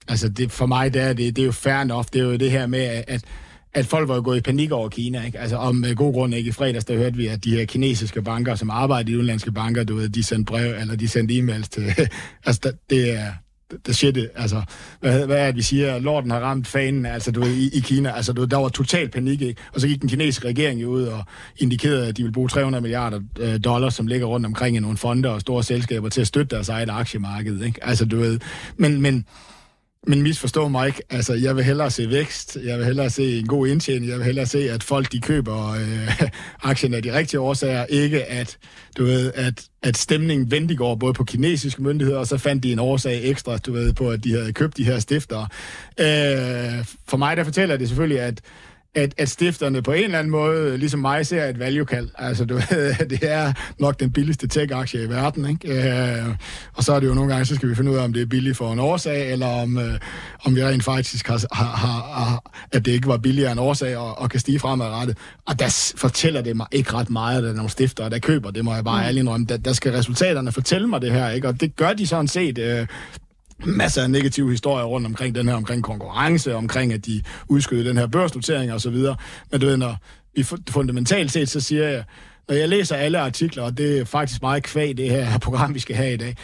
Altså, 0.09 0.29
det, 0.29 0.53
for 0.53 0.67
mig 0.67 0.95
det 0.95 1.03
er 1.03 1.13
det, 1.13 1.37
det 1.37 1.43
er 1.43 1.47
jo 1.47 1.53
fair 1.53 1.75
enough. 1.75 2.05
Det 2.13 2.21
er 2.21 2.25
jo 2.25 2.37
det 2.37 2.51
her 2.51 2.67
med, 2.67 3.03
at, 3.09 3.25
at 3.73 3.87
folk 3.87 4.09
var 4.09 4.21
gået 4.21 4.39
i 4.39 4.41
panik 4.41 4.73
over 4.73 4.89
Kina. 4.89 5.25
Ikke? 5.25 5.39
Altså, 5.39 5.57
om 5.57 5.77
med 5.77 5.97
god 5.97 6.13
grund 6.13 6.35
ikke 6.35 6.49
i 6.49 6.53
fredags, 6.53 6.85
der 6.85 6.97
hørte 6.97 7.17
vi, 7.17 7.27
at 7.27 7.45
de 7.45 7.51
her 7.51 7.65
kinesiske 7.65 8.23
banker, 8.23 8.55
som 8.55 8.71
arbejder 8.71 9.11
i 9.11 9.15
udenlandske 9.15 9.53
banker, 9.53 9.85
du 9.85 9.95
ved, 9.95 10.09
de 10.09 10.25
sendte 10.25 10.51
brev, 10.51 10.75
eller 10.81 10.97
de 10.97 11.09
sendte 11.09 11.35
e-mails 11.35 11.69
til... 11.69 11.83
altså, 12.47 12.73
det 12.91 13.19
er, 13.19 13.33
the 13.85 13.95
shit, 13.95 14.19
altså, 14.37 14.63
hvad, 15.01 15.27
hvad 15.27 15.37
er 15.37 15.47
det, 15.47 15.57
vi 15.57 15.63
siger, 15.63 15.99
lorten 15.99 16.31
har 16.31 16.41
ramt 16.41 16.67
fanen, 16.67 17.07
altså, 17.07 17.31
du 17.31 17.45
i, 17.45 17.71
i 17.73 17.81
Kina, 17.81 18.11
altså, 18.11 18.33
du 18.33 18.45
der 18.45 18.57
var 18.57 18.69
total 18.69 19.09
panik, 19.09 19.43
ikke? 19.43 19.61
Og 19.75 19.81
så 19.81 19.89
gik 19.89 20.01
den 20.01 20.09
kinesiske 20.09 20.49
regering 20.49 20.87
ud 20.87 21.03
og 21.03 21.25
indikerede, 21.59 22.09
at 22.09 22.17
de 22.17 22.23
vil 22.23 22.33
bruge 22.33 22.49
300 22.49 22.83
milliarder 22.83 23.21
øh, 23.39 23.61
dollars, 23.65 23.95
som 23.95 24.07
ligger 24.07 24.27
rundt 24.27 24.47
omkring 24.47 24.77
i 24.77 24.81
nogle 24.81 24.97
fonde 24.97 25.29
og 25.29 25.41
store 25.41 25.65
selskaber 25.65 26.09
til 26.09 26.21
at 26.21 26.27
støtte 26.27 26.57
deres 26.57 26.69
eget 26.69 26.91
aktiemarked, 26.91 27.63
ikke? 27.63 27.85
Altså, 27.85 28.05
du 28.05 28.17
ved, 28.17 28.41
men, 28.77 29.01
men 29.01 29.25
men 30.07 30.23
misforstå 30.23 30.69
mig 30.69 30.87
ikke. 30.87 31.03
Altså, 31.11 31.35
jeg 31.35 31.57
vil 31.57 31.65
hellere 31.65 31.91
se 31.91 32.11
vækst, 32.11 32.59
jeg 32.65 32.79
vil 32.79 32.87
hellere 32.87 33.11
se 33.11 33.39
en 33.39 33.47
god 33.47 33.67
indtjening, 33.67 34.09
jeg 34.11 34.17
vil 34.17 34.25
hellere 34.25 34.47
se, 34.47 34.71
at 34.71 34.83
folk 34.83 35.13
de 35.13 35.21
køber 35.21 35.71
øh, 35.71 36.23
aktien 36.71 36.95
af 36.95 37.03
de 37.03 37.13
rigtige 37.13 37.41
årsager, 37.41 37.85
ikke 37.85 38.25
at, 38.25 38.59
du 38.97 39.05
ved, 39.05 39.33
at, 39.35 39.65
at 39.83 39.97
stemningen 39.97 40.51
vendte 40.51 40.77
går 40.77 40.95
både 40.95 41.13
på 41.13 41.25
kinesiske 41.25 41.83
myndigheder, 41.83 42.19
og 42.19 42.27
så 42.27 42.39
fandt 42.39 42.63
de 42.63 42.73
en 42.73 42.79
årsag 42.79 43.31
ekstra, 43.31 43.57
du 43.59 43.73
ved, 43.73 43.93
på 43.93 44.11
at 44.11 44.25
de 44.25 44.33
havde 44.33 44.53
købt 44.53 44.77
de 44.77 44.85
her 44.85 44.99
stifter. 44.99 45.41
Øh, 46.01 46.85
for 47.09 47.17
mig, 47.17 47.37
der 47.37 47.45
fortæller 47.45 47.77
det 47.77 47.89
selvfølgelig, 47.89 48.21
at 48.21 48.41
at, 48.95 49.15
at 49.19 49.29
stifterne 49.29 49.83
på 49.83 49.93
en 49.93 50.05
eller 50.05 50.19
anden 50.19 50.31
måde, 50.31 50.79
ligesom 50.79 51.01
mig, 51.01 51.27
ser 51.27 51.45
et 51.45 51.59
value-kald. 51.59 52.09
Altså, 52.19 52.45
du 52.45 52.55
ved, 52.71 53.09
det 53.09 53.19
er 53.23 53.53
nok 53.79 54.01
den 54.01 54.13
billigste 54.13 54.47
tech-aktie 54.47 55.03
i 55.03 55.09
verden, 55.09 55.49
ikke? 55.51 56.19
Øh, 56.19 56.35
og 56.75 56.85
så 56.85 56.93
er 56.93 57.01
det 57.01 57.07
jo 57.07 57.15
nogle 57.15 57.33
gange, 57.33 57.45
så 57.45 57.55
skal 57.55 57.69
vi 57.69 57.75
finde 57.75 57.91
ud 57.91 57.97
af, 57.97 58.05
om 58.05 58.13
det 58.13 58.23
er 58.23 58.27
billigt 58.27 58.57
for 58.57 58.73
en 58.73 58.79
årsag, 58.79 59.33
eller 59.33 59.47
om, 59.47 59.79
øh, 59.79 59.99
om 60.45 60.57
vi 60.57 60.65
rent 60.65 60.85
faktisk 60.85 61.29
har, 61.29 61.47
har, 61.53 61.77
har, 61.77 62.53
at 62.73 62.85
det 62.85 62.93
ikke 62.93 63.09
var 63.09 63.17
billigere 63.17 63.53
en 63.53 63.59
årsag, 63.59 63.97
og, 63.97 64.19
og 64.19 64.31
kan 64.31 64.41
stige 64.41 64.59
fremadrettet. 64.59 65.19
Og 65.47 65.59
der 65.59 65.93
fortæller 65.97 66.41
det 66.41 66.57
mig 66.57 66.67
ikke 66.73 66.93
ret 66.95 67.11
meget, 67.11 67.37
at 67.37 67.43
der 67.43 67.51
er 67.51 67.55
nogle 67.55 67.71
stiftere, 67.71 68.11
der 68.11 68.19
køber. 68.19 68.51
Det 68.51 68.65
må 68.65 68.75
jeg 68.75 68.85
bare 68.85 69.03
mm. 69.03 69.07
ærlig 69.07 69.21
indrømme. 69.21 69.47
Der, 69.47 69.57
der 69.57 69.73
skal 69.73 69.93
resultaterne 69.93 70.53
fortælle 70.53 70.87
mig 70.87 71.03
det 71.03 71.13
her, 71.13 71.31
ikke? 71.31 71.49
Og 71.49 71.61
det 71.61 71.77
gør 71.77 71.93
de 71.93 72.07
sådan 72.07 72.29
set... 72.29 72.59
Øh, 72.59 72.87
masser 73.67 74.03
af 74.03 74.11
negative 74.11 74.51
historier 74.51 74.85
rundt 74.85 75.07
omkring 75.07 75.35
den 75.35 75.49
her, 75.49 75.55
omkring 75.55 75.83
konkurrence, 75.83 76.55
omkring 76.55 76.93
at 76.93 77.07
de 77.07 77.23
udskyder 77.49 77.85
den 77.85 77.97
her 77.97 78.07
børsnotering 78.07 78.73
og 78.73 78.81
så 78.81 78.91
videre. 78.91 79.17
Men 79.51 79.61
du 79.61 79.67
ved, 79.67 79.77
når 79.77 79.97
vi 80.37 80.43
fundamentalt 80.71 81.33
set, 81.33 81.49
så 81.49 81.61
siger 81.61 81.89
jeg, 81.89 82.05
når 82.49 82.55
jeg 82.55 82.69
læser 82.69 82.97
alle 82.97 83.19
artikler, 83.19 83.63
og 83.63 83.79
det 83.79 83.99
er 83.99 84.05
faktisk 84.05 84.43
meget 84.43 84.63
kvæg 84.63 84.97
det 84.97 85.11
her 85.11 85.39
program, 85.39 85.75
vi 85.75 85.79
skal 85.79 85.97
have 85.97 86.15
i 86.15 86.17
dag, 86.17 86.37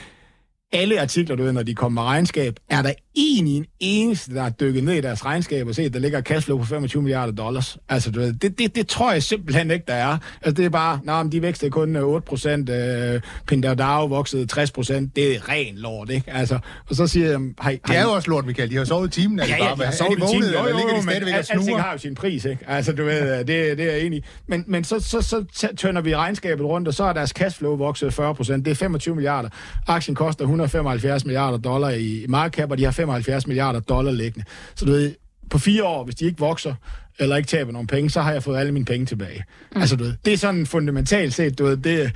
alle 0.73 1.01
artikler, 1.01 1.37
du 1.37 1.43
ved, 1.43 1.53
når 1.53 1.63
de 1.63 1.75
kommer 1.75 2.03
med 2.03 2.09
regnskab, 2.09 2.57
er 2.71 2.83
der 2.83 2.93
en 3.17 3.47
i 3.47 3.57
en 3.57 3.67
eneste, 3.81 4.35
der 4.35 4.43
har 4.43 4.51
dykket 4.51 4.85
ned 4.85 4.95
i 4.95 5.01
deres 5.01 5.25
regnskab 5.25 5.67
og 5.69 5.75
set, 5.75 5.93
der 5.93 5.99
ligger 5.99 6.21
cashflow 6.21 6.59
på 6.59 6.65
25 6.65 7.03
milliarder 7.03 7.33
dollars. 7.33 7.79
Altså, 7.89 8.11
du 8.11 8.21
ved, 8.21 8.33
det, 8.33 8.59
det, 8.59 8.75
det 8.77 8.87
tror 8.87 9.13
jeg 9.13 9.23
simpelthen 9.23 9.71
ikke, 9.71 9.85
der 9.89 9.95
er. 9.95 10.19
Altså, 10.43 10.53
det 10.53 10.65
er 10.65 10.69
bare, 10.69 11.01
nej, 11.05 11.23
men 11.23 11.33
de 11.33 11.43
vækstede 11.43 11.71
kun 11.71 11.97
8 11.97 12.17
øh, 12.17 12.23
procent, 12.23 12.71
øh, 12.71 13.21
Pindadao 13.47 14.07
voksede 14.07 14.47
60 14.47 14.71
procent, 14.71 15.17
det 15.17 15.37
er 15.37 15.49
ren 15.49 15.77
lort, 15.77 16.11
ikke? 16.11 16.33
Altså, 16.33 16.59
og 16.89 16.97
så 16.97 17.07
siger 17.07 17.31
jeg, 17.31 17.41
hej, 17.63 17.79
Det 17.87 17.97
er 17.97 18.03
jo 18.03 18.11
også 18.11 18.31
lort, 18.31 18.47
Michael. 18.47 18.71
De 18.71 18.77
har 18.77 18.85
sovet 18.85 19.17
i 19.17 19.21
timen, 19.21 19.39
ja, 19.39 19.45
ja, 19.47 19.75
de 19.79 19.85
har 19.85 19.93
sovet 19.93 20.19
i 20.19 20.33
timen. 20.33 20.51
Jo, 20.53 20.59
jo, 20.59 20.79
jo, 20.79 21.03
men 21.03 21.29
alting 21.35 21.81
har 21.81 21.93
jo 21.93 21.99
sin 21.99 22.15
pris, 22.15 22.45
ikke? 22.45 22.65
Altså, 22.69 22.93
du 22.93 23.05
ved, 23.05 23.39
det, 23.39 23.49
det 23.79 23.81
er 23.81 23.93
jeg 23.93 24.01
enig 24.01 24.23
Men, 24.47 24.65
men 24.67 24.85
så, 24.85 25.01
så, 25.01 25.23
så, 25.23 25.45
så 25.53 25.69
tønder 25.77 26.01
vi 26.03 26.17
regnskabet 26.17 26.67
rundt, 26.67 26.89
og 26.89 26.95
så 26.95 27.05
er 27.05 27.13
deres 27.13 27.31
cashflow 27.31 27.77
vokset 27.77 28.15
40 28.15 28.35
procent. 28.35 28.65
Det 28.65 28.71
er 28.71 28.75
25 28.75 29.15
milliarder. 29.15 29.49
Aktien 29.87 30.15
koster 30.15 30.45
175 30.45 31.25
milliarder 31.25 31.59
dollar 31.59 31.91
i 31.91 32.27
market 32.29 32.55
cap, 32.55 32.71
og 32.71 32.79
de 32.79 32.85
har 32.85 32.91
75 33.07 33.47
milliarder 33.47 33.81
dollar 33.81 34.13
liggende. 34.13 34.47
Så 34.75 34.85
du 34.85 34.91
ved, 34.91 35.15
på 35.51 35.59
fire 35.59 35.85
år, 35.85 36.05
hvis 36.05 36.15
de 36.15 36.25
ikke 36.25 36.39
vokser, 36.39 36.75
eller 37.19 37.37
ikke 37.37 37.47
taber 37.47 37.73
nogen 37.73 37.87
penge, 37.87 38.11
så 38.11 38.21
har 38.21 38.33
jeg 38.33 38.43
fået 38.43 38.59
alle 38.59 38.73
mine 38.73 38.85
penge 38.85 39.07
tilbage. 39.07 39.45
Mm. 39.75 39.81
Altså, 39.81 39.97
du 39.97 40.05
ved, 40.05 40.15
det 40.25 40.33
er 40.33 40.37
sådan 40.37 40.67
fundamentalt 40.67 41.35
set, 41.35 41.59
du 41.59 41.65
ved, 41.65 41.77
det, 41.77 42.13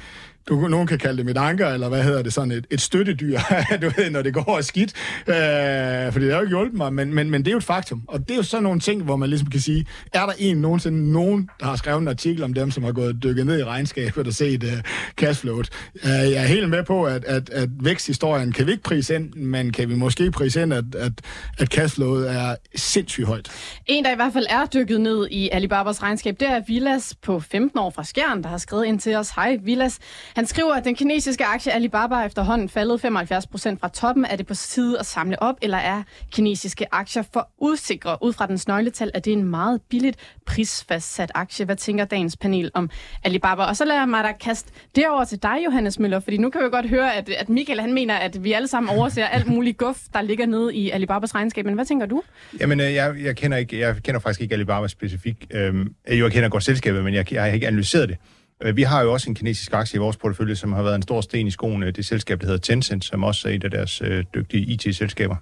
du, 0.49 0.69
nogen 0.69 0.87
kan 0.87 0.99
kalde 0.99 1.17
det 1.17 1.27
mit 1.27 1.37
anker, 1.37 1.69
eller 1.69 1.89
hvad 1.89 2.03
hedder 2.03 2.23
det, 2.23 2.33
sådan 2.33 2.51
et, 2.51 2.67
et 2.71 2.81
støttedyr, 2.81 3.39
du 3.83 3.91
ved, 3.97 4.11
når 4.11 4.23
det 4.23 4.35
går 4.35 4.61
skidt. 4.61 4.93
Øh, 5.27 6.13
fordi 6.13 6.25
det 6.25 6.33
har 6.33 6.39
jo 6.39 6.41
ikke 6.41 6.57
hjulpet 6.57 6.77
mig, 6.77 6.93
men, 6.93 7.15
men, 7.15 7.31
men 7.31 7.41
det 7.41 7.49
er 7.49 7.53
jo 7.53 7.59
et 7.59 7.65
faktum. 7.65 8.03
Og 8.09 8.21
det 8.21 8.31
er 8.31 8.37
jo 8.37 8.43
sådan 8.43 8.63
nogle 8.63 8.81
ting, 8.81 9.03
hvor 9.03 9.17
man 9.17 9.29
ligesom 9.29 9.51
kan 9.51 9.61
sige, 9.61 9.87
er 10.13 10.27
der 10.27 10.33
en 10.39 10.57
nogensinde 10.57 11.13
nogen, 11.13 11.51
der 11.61 11.67
har 11.67 11.77
skrevet 11.77 12.01
en 12.01 12.09
artikel 12.09 12.43
om 12.43 12.55
dem, 12.55 12.71
som 12.71 12.85
har 12.85 12.93
gået 12.93 13.23
dykket 13.23 13.47
ned 13.47 13.59
i 13.59 13.65
regnskabet 13.65 14.27
og 14.27 14.33
set 14.33 14.65
uh, 14.65 14.71
cashflowet. 15.17 15.69
Uh, 15.95 16.11
jeg 16.11 16.43
er 16.43 16.47
helt 16.47 16.69
med 16.69 16.85
på, 16.85 17.05
at, 17.05 17.25
at, 17.25 17.51
at 17.51 17.69
væksthistorien 17.81 18.53
kan 18.53 18.67
vi 18.67 18.71
ikke 18.71 18.83
prise 18.83 19.15
ind, 19.15 19.35
men 19.35 19.73
kan 19.73 19.89
vi 19.89 19.95
måske 19.95 20.31
prise 20.31 20.63
ind, 20.63 20.73
at, 20.73 20.95
at, 20.95 21.13
at 21.59 21.69
cashflowet 21.69 22.31
er 22.31 22.57
sindssygt 22.77 23.27
højt. 23.27 23.51
En, 23.87 24.05
der 24.05 24.13
i 24.13 24.17
hvert 24.17 24.33
fald 24.33 24.47
er 24.51 24.67
dykket 24.67 25.01
ned 25.01 25.29
i 25.31 25.49
Alibabas 25.53 26.03
regnskab, 26.03 26.41
det 26.41 26.49
er 26.49 26.61
Villas 26.67 27.15
på 27.23 27.41
15 27.41 27.79
år 27.79 27.91
fra 27.91 28.05
Skjern, 28.05 28.43
der 28.43 28.49
har 28.49 28.59
skrevet 28.59 28.85
ind 28.85 29.01
til 29.01 29.17
os. 29.17 29.31
Hej 29.31 29.59
Villas. 29.65 29.99
Han 30.35 30.47
skriver, 30.47 30.75
at 30.75 30.85
den 30.85 30.95
kinesiske 30.95 31.45
aktie 31.45 31.73
Alibaba 31.73 32.15
er 32.15 32.25
efterhånden 32.25 32.69
faldet 32.69 33.01
75 33.01 33.47
procent 33.47 33.81
fra 33.81 33.89
toppen. 33.89 34.25
Er 34.25 34.37
det 34.37 34.47
på 34.47 34.55
tide 34.55 34.99
at 34.99 35.07
samle 35.07 35.43
op, 35.43 35.55
eller 35.63 35.79
er 35.79 36.03
kinesiske 36.33 36.95
aktier 36.95 37.23
for 37.33 37.51
udsikre? 37.59 38.19
Ud 38.23 38.33
fra 38.33 38.47
dens 38.47 38.69
nøgletal 38.69 39.11
er 39.15 39.19
det 39.19 39.33
en 39.33 39.45
meget 39.45 39.81
billigt 39.91 40.17
prisfastsat 40.47 41.33
aktie. 41.35 41.65
Hvad 41.65 41.77
tænker 41.77 42.05
dagens 42.05 42.37
panel 42.37 42.71
om 42.75 42.91
Alibaba? 43.25 43.63
Og 43.63 43.77
så 43.77 43.85
lader 43.85 44.01
jeg 44.01 44.09
mig 44.09 44.25
da 44.25 44.33
kaste 44.41 44.73
det 44.97 45.09
over 45.09 45.25
til 45.25 45.43
dig, 45.43 45.57
Johannes 45.65 45.99
Møller, 45.99 46.21
fordi 46.21 46.37
nu 46.37 46.51
kan 46.51 46.65
vi 46.65 46.69
godt 46.69 46.89
høre, 46.89 47.15
at, 47.15 47.29
at 47.29 47.49
Michael 47.49 47.81
han 47.81 47.93
mener, 47.93 48.15
at 48.15 48.45
vi 48.45 48.53
alle 48.53 48.69
sammen 48.69 48.99
overser 48.99 49.27
alt 49.27 49.47
muligt 49.47 49.79
guf, 49.79 49.99
der 50.13 50.23
ligger 50.23 50.47
nede 50.47 50.75
i 50.75 50.91
Alibabas 50.91 51.35
regnskab. 51.35 51.65
Men 51.65 51.75
hvad 51.75 51.85
tænker 51.85 52.07
du? 52.07 52.23
Jamen, 52.61 52.81
øh, 52.81 52.95
jeg, 52.95 53.15
jeg, 53.25 53.37
kender, 53.37 53.57
ikke, 53.57 53.79
jeg 53.79 53.97
kender 54.03 54.21
faktisk 54.21 54.41
ikke 54.41 54.55
Alibaba 54.55 54.89
specifikt. 54.89 55.47
Øhm, 55.55 55.95
jeg 56.09 56.33
kender 56.33 56.49
godt 56.49 56.65
selskabet, 56.65 57.05
men 57.05 57.15
jeg, 57.15 57.33
jeg 57.33 57.43
har 57.43 57.49
ikke 57.49 57.67
analyseret 57.67 58.09
det. 58.09 58.17
Øh, 58.63 58.77
vi 58.77 58.83
har 58.83 59.03
jo 59.03 59.13
også 59.13 59.31
en 59.31 59.35
kinesisk 59.35 59.73
aktie 59.73 59.97
i 59.97 60.01
vores 60.01 60.17
portefølje, 60.17 60.57
som 60.57 60.73
har 60.73 60.83
været 60.83 60.97
en 60.97 61.03
stor 61.03 61.21
sten 61.21 61.47
i 61.47 61.51
skoen. 61.51 61.83
Øh, 61.83 61.95
det 61.95 62.07
selskab, 62.07 62.41
der 62.41 62.47
hedder 62.47 62.61
Tencent, 62.61 63.05
som 63.05 63.25
også 63.25 63.49
er 63.49 63.53
et 63.53 63.65
af 63.65 63.71
deres 63.71 64.03
øh, 64.03 64.25
dygtige 64.35 64.63
IT-selskaber. 64.67 65.37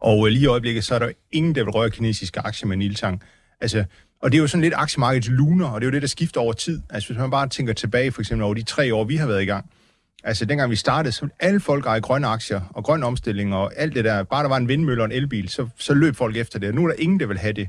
Og 0.00 0.26
øh, 0.26 0.32
lige 0.32 0.42
i 0.42 0.46
øjeblikket, 0.46 0.84
så 0.84 0.94
er 0.94 0.98
der 0.98 1.10
ingen, 1.32 1.54
der 1.54 1.64
vil 1.64 1.70
røre 1.70 1.90
kinesiske 1.90 2.40
aktier 2.40 2.68
med 2.68 2.76
Niltang. 2.76 3.22
Altså, 3.60 3.84
og 4.22 4.32
det 4.32 4.38
er 4.38 4.42
jo 4.42 4.46
sådan 4.46 4.62
lidt 4.62 4.74
aktiemarkedets 4.76 5.28
luner, 5.28 5.66
og 5.66 5.80
det 5.80 5.86
er 5.86 5.90
jo 5.90 5.92
det, 5.92 6.02
der 6.02 6.08
skifter 6.08 6.40
over 6.40 6.52
tid. 6.52 6.80
Altså, 6.90 7.08
hvis 7.08 7.18
man 7.18 7.30
bare 7.30 7.48
tænker 7.48 7.72
tilbage, 7.72 8.12
for 8.12 8.20
eksempel 8.20 8.44
over 8.44 8.54
de 8.54 8.62
tre 8.62 8.94
år, 8.94 9.04
vi 9.04 9.16
har 9.16 9.26
været 9.26 9.42
i 9.42 9.46
gang. 9.46 9.70
Altså, 10.24 10.44
dengang 10.44 10.70
vi 10.70 10.76
startede, 10.76 11.12
så 11.12 11.28
alle 11.40 11.60
folk 11.60 11.86
eje 11.86 12.00
grønne 12.00 12.26
aktier 12.26 12.60
og 12.70 12.84
grøn 12.84 13.02
omstilling 13.02 13.54
og 13.54 13.72
alt 13.76 13.94
det 13.94 14.04
der. 14.04 14.22
Bare 14.22 14.42
der 14.42 14.48
var 14.48 14.56
en 14.56 14.68
vindmølle 14.68 15.02
og 15.02 15.06
en 15.06 15.12
elbil, 15.12 15.48
så, 15.48 15.68
så 15.76 15.94
løb 15.94 16.16
folk 16.16 16.36
efter 16.36 16.58
det. 16.58 16.68
Og 16.68 16.74
nu 16.74 16.84
er 16.84 16.88
der 16.88 16.94
ingen, 16.98 17.20
der 17.20 17.26
vil 17.26 17.38
have 17.38 17.52
det. 17.52 17.68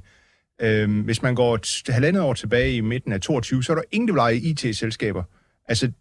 Øhm, 0.62 1.02
hvis 1.02 1.22
man 1.22 1.36
går 1.36 1.56
et 1.56 1.82
halvandet 1.90 2.24
år 2.24 2.34
tilbage 2.34 2.74
i 2.74 2.82
midten 2.82 3.12
af 3.12 3.22
22, 3.22 3.64
så 3.64 3.72
er 3.72 3.76
der 3.76 3.84
ingen, 3.92 4.08
der 4.08 4.14
vil 4.14 4.20
eje 4.20 4.36
IT-selskaber. 4.36 5.24
Altså, 5.68 5.92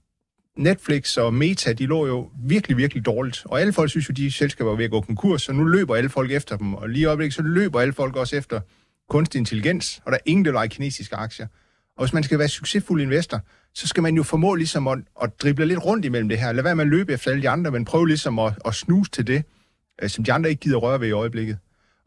Netflix 0.56 1.16
og 1.16 1.34
Meta, 1.34 1.72
de 1.72 1.86
lå 1.86 2.06
jo 2.06 2.30
virkelig, 2.44 2.76
virkelig 2.76 3.06
dårligt. 3.06 3.42
Og 3.44 3.60
alle 3.60 3.72
folk 3.72 3.90
synes 3.90 4.08
jo, 4.08 4.12
de 4.12 4.30
selskaber 4.30 4.70
var 4.70 4.76
ved 4.76 4.84
at 4.84 4.90
gå 4.90 5.00
konkurs, 5.00 5.42
så 5.42 5.52
nu 5.52 5.64
løber 5.64 5.94
alle 5.96 6.10
folk 6.10 6.32
efter 6.32 6.56
dem. 6.56 6.74
Og 6.74 6.88
lige 6.88 7.02
i 7.02 7.04
øjeblikket, 7.04 7.34
så 7.34 7.42
løber 7.42 7.80
alle 7.80 7.92
folk 7.92 8.16
også 8.16 8.36
efter 8.36 8.60
kunstig 9.08 9.38
intelligens, 9.38 10.00
og 10.04 10.12
der 10.12 10.18
er 10.18 10.22
ingen, 10.26 10.44
der 10.44 10.52
leger 10.52 10.68
kinesiske 10.68 11.16
aktier. 11.16 11.46
Og 11.96 12.04
hvis 12.04 12.12
man 12.12 12.22
skal 12.22 12.38
være 12.38 12.48
succesfuld 12.48 13.02
investor, 13.02 13.40
så 13.74 13.86
skal 13.86 14.02
man 14.02 14.14
jo 14.14 14.22
formå 14.22 14.54
ligesom 14.54 14.88
at, 14.88 14.98
at 15.22 15.30
drible 15.42 15.66
lidt 15.66 15.84
rundt 15.84 16.04
imellem 16.04 16.28
det 16.28 16.38
her. 16.38 16.52
Lad 16.52 16.62
være 16.62 16.76
med 16.76 16.84
at 16.84 16.90
løbe 16.90 17.12
efter 17.12 17.30
alle 17.30 17.42
de 17.42 17.48
andre, 17.48 17.70
men 17.70 17.84
prøv 17.84 18.04
ligesom 18.04 18.38
at, 18.38 18.52
at 18.64 18.74
snuse 18.74 19.10
til 19.10 19.26
det, 19.26 19.42
øh, 20.02 20.08
som 20.08 20.24
de 20.24 20.32
andre 20.32 20.50
ikke 20.50 20.60
gider 20.60 20.76
røre 20.76 21.00
ved 21.00 21.08
i 21.08 21.12
øjeblikket. 21.12 21.58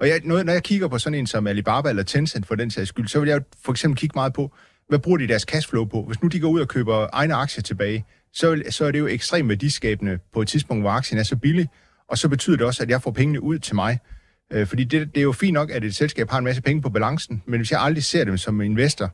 Og 0.01 0.07
jeg, 0.07 0.21
når, 0.23 0.43
når 0.43 0.53
jeg 0.53 0.63
kigger 0.63 0.87
på 0.87 0.97
sådan 0.97 1.19
en 1.19 1.27
som 1.27 1.47
Alibaba 1.47 1.89
eller 1.89 2.03
Tencent 2.03 2.47
for 2.47 2.55
den 2.55 2.71
sags 2.71 2.89
skyld, 2.89 3.07
så 3.07 3.19
vil 3.19 3.29
jeg 3.29 3.41
for 3.65 3.71
eksempel 3.71 3.99
kigge 3.99 4.13
meget 4.15 4.33
på, 4.33 4.55
hvad 4.87 4.99
bruger 4.99 5.17
de 5.17 5.27
deres 5.27 5.41
cashflow 5.41 5.85
på? 5.85 6.03
Hvis 6.03 6.21
nu 6.21 6.27
de 6.27 6.39
går 6.39 6.49
ud 6.49 6.59
og 6.59 6.67
køber 6.67 7.07
egne 7.13 7.33
aktier 7.33 7.61
tilbage, 7.61 8.05
så, 8.33 8.63
så 8.69 8.85
er 8.85 8.91
det 8.91 8.99
jo 8.99 9.07
ekstremt 9.07 9.49
værdiskabende 9.49 10.19
på 10.33 10.41
et 10.41 10.47
tidspunkt, 10.47 10.83
hvor 10.83 10.89
aktien 10.89 11.19
er 11.19 11.23
så 11.23 11.35
billig, 11.35 11.69
og 12.07 12.17
så 12.17 12.29
betyder 12.29 12.57
det 12.57 12.65
også, 12.65 12.83
at 12.83 12.89
jeg 12.89 13.01
får 13.01 13.11
pengene 13.11 13.43
ud 13.43 13.59
til 13.59 13.75
mig. 13.75 13.99
Øh, 14.53 14.67
fordi 14.67 14.83
det, 14.83 15.15
det 15.15 15.17
er 15.17 15.23
jo 15.23 15.31
fint 15.31 15.53
nok, 15.53 15.71
at 15.71 15.83
et 15.83 15.95
selskab 15.95 16.29
har 16.29 16.37
en 16.37 16.43
masse 16.43 16.61
penge 16.61 16.81
på 16.81 16.89
balancen, 16.89 17.43
men 17.45 17.59
hvis 17.59 17.71
jeg 17.71 17.81
aldrig 17.81 18.03
ser 18.03 18.23
dem 18.23 18.37
som 18.37 18.61
investor, 18.61 19.11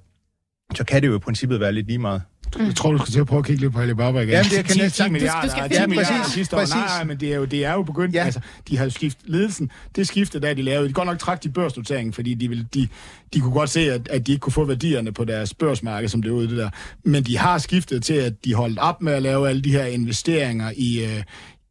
så 0.76 0.84
kan 0.84 1.02
det 1.02 1.08
jo 1.08 1.16
i 1.16 1.20
princippet 1.20 1.60
være 1.60 1.72
lidt 1.72 1.88
lige 1.88 2.00
meget. 2.00 2.22
Jeg 2.60 2.76
tror, 2.76 2.92
du 2.92 2.98
skal 2.98 3.12
til 3.12 3.20
at 3.20 3.28
prøve 3.28 3.40
at 3.40 3.46
kigge 3.46 3.62
lidt 3.62 3.74
på 3.74 3.80
Alibaba 3.80 4.20
igen. 4.20 4.30
Jamen, 4.30 4.52
det 4.52 4.66
kan 4.66 4.90
10, 4.90 5.04
10 5.04 5.10
milliarder. 5.10 5.42
Du, 5.42 5.48
du 5.48 5.52
skal 5.52 5.90
ja, 5.90 6.04
præcis, 6.04 6.34
sidste 6.34 6.56
præcis. 6.56 6.76
År. 6.76 6.80
Nej, 6.80 7.04
men 7.04 7.20
det 7.20 7.32
er 7.34 7.36
jo, 7.36 7.46
det 7.46 7.66
er 7.66 7.74
jo 7.74 7.84
begyndt. 7.84 8.16
Ja. 8.16 8.24
Altså, 8.24 8.40
de 8.70 8.78
har 8.78 8.90
skiftet 8.90 9.30
ledelsen. 9.30 9.72
Det 9.96 10.08
skifte, 10.08 10.40
der 10.40 10.54
de 10.54 10.62
lavede. 10.62 10.88
De 10.88 10.94
godt 10.94 11.08
nok 11.08 11.20
trak 11.20 11.44
de 11.44 11.50
børsnoteringen, 11.50 12.14
fordi 12.14 12.34
de, 12.34 12.48
ville, 12.48 12.68
de, 12.74 12.88
de 13.34 13.40
kunne 13.40 13.54
godt 13.54 13.70
se, 13.70 13.92
at, 13.92 14.08
at 14.08 14.28
de 14.28 14.32
ikke 14.32 14.42
kunne 14.42 14.54
få 14.54 14.66
værdierne 14.66 15.12
på 15.12 15.26
deres 15.26 15.54
børsmarked, 15.54 16.10
som 16.10 16.22
det 16.22 16.34
var 16.34 16.40
det 16.40 16.50
der. 16.50 16.70
Men 17.04 17.24
de 17.24 17.38
har 17.38 17.58
skiftet 17.58 18.04
til, 18.04 18.14
at 18.14 18.46
de 18.46 18.54
holdt 18.54 18.80
op 18.80 19.02
med 19.02 19.14
at 19.14 19.22
lave 19.22 19.50
alle 19.50 19.62
de 19.62 19.72
her 19.72 19.86
investeringer 19.86 20.72
i, 20.76 21.06
øh, 21.06 21.24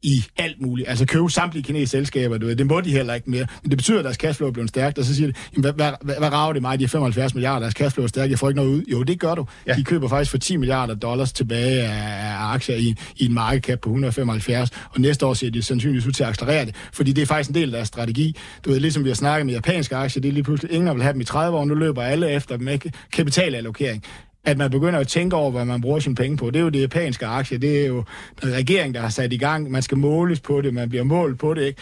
i 0.02 0.24
alt 0.36 0.62
muligt. 0.62 0.88
Altså 0.88 1.06
købe 1.06 1.30
samtlige 1.30 1.62
kinesiske 1.62 1.90
selskaber, 1.90 2.38
du 2.38 2.46
ved. 2.46 2.56
det 2.56 2.66
må 2.66 2.80
de 2.80 2.90
heller 2.90 3.14
ikke 3.14 3.30
mere. 3.30 3.46
Men 3.62 3.70
det 3.70 3.78
betyder, 3.78 3.98
at 3.98 4.04
deres 4.04 4.16
cashflow 4.16 4.48
er 4.48 4.52
blevet 4.52 4.68
stærkt, 4.68 4.98
og 4.98 5.04
så 5.04 5.14
siger 5.14 5.26
de, 5.26 5.60
hvad, 5.60 5.72
hvad, 5.72 5.92
hvad, 6.00 6.14
hvad 6.18 6.32
rager 6.32 6.52
det 6.52 6.62
mig, 6.62 6.80
de 6.80 6.88
75 6.88 7.34
milliarder, 7.34 7.60
deres 7.60 7.74
cashflow 7.74 8.04
er 8.04 8.08
stærkt, 8.08 8.30
jeg 8.30 8.38
får 8.38 8.48
ikke 8.48 8.56
noget 8.56 8.70
ud. 8.70 8.82
Jo, 8.92 9.02
det 9.02 9.20
gør 9.20 9.34
du. 9.34 9.46
Ja. 9.66 9.74
De 9.74 9.84
køber 9.84 10.08
faktisk 10.08 10.30
for 10.30 10.38
10 10.38 10.56
milliarder 10.56 10.94
dollars 10.94 11.32
tilbage 11.32 11.82
af, 11.82 12.32
af 12.32 12.54
aktier 12.54 12.76
i, 12.76 12.94
i 13.16 13.26
en 13.26 13.34
market 13.34 13.64
cap 13.64 13.80
på 13.80 13.88
175, 13.88 14.70
og 14.90 15.00
næste 15.00 15.26
år 15.26 15.34
ser 15.34 15.50
de 15.50 15.62
sandsynligvis 15.62 16.06
ud 16.06 16.12
til 16.12 16.22
at 16.22 16.28
accelerere 16.28 16.64
det, 16.64 16.74
fordi 16.92 17.12
det 17.12 17.22
er 17.22 17.26
faktisk 17.26 17.48
en 17.48 17.54
del 17.54 17.68
af 17.68 17.72
deres 17.72 17.88
strategi. 17.88 18.36
Du 18.64 18.70
ved, 18.70 18.80
ligesom 18.80 19.04
vi 19.04 19.10
har 19.10 19.14
snakket 19.14 19.46
med 19.46 19.54
japanske 19.54 19.96
aktier, 19.96 20.20
det 20.20 20.28
er 20.28 20.32
lige 20.32 20.44
pludselig, 20.44 20.72
ingen 20.72 20.94
vil 20.94 21.02
have 21.02 21.12
dem 21.12 21.20
i 21.20 21.24
30 21.24 21.58
år, 21.58 21.64
nu 21.64 21.74
løber 21.74 22.02
alle 22.02 22.30
efter 22.30 22.56
dem, 22.56 22.68
ikke? 22.68 22.92
Kapitalallokering 23.12 24.04
at 24.46 24.58
man 24.58 24.70
begynder 24.70 24.98
at 24.98 25.08
tænke 25.08 25.36
over, 25.36 25.50
hvad 25.50 25.64
man 25.64 25.80
bruger 25.80 25.98
sine 25.98 26.14
penge 26.14 26.36
på. 26.36 26.50
Det 26.50 26.56
er 26.56 26.62
jo 26.62 26.68
det 26.68 26.80
japanske 26.80 27.26
aktie, 27.26 27.58
det 27.58 27.82
er 27.82 27.86
jo 27.86 28.04
en 28.42 28.52
regering, 28.52 28.94
der 28.94 29.00
har 29.00 29.08
sat 29.08 29.32
i 29.32 29.36
gang. 29.36 29.70
Man 29.70 29.82
skal 29.82 29.98
måles 29.98 30.40
på 30.40 30.60
det, 30.60 30.74
man 30.74 30.88
bliver 30.88 31.04
målt 31.04 31.38
på 31.38 31.54
det, 31.54 31.62
ikke? 31.62 31.80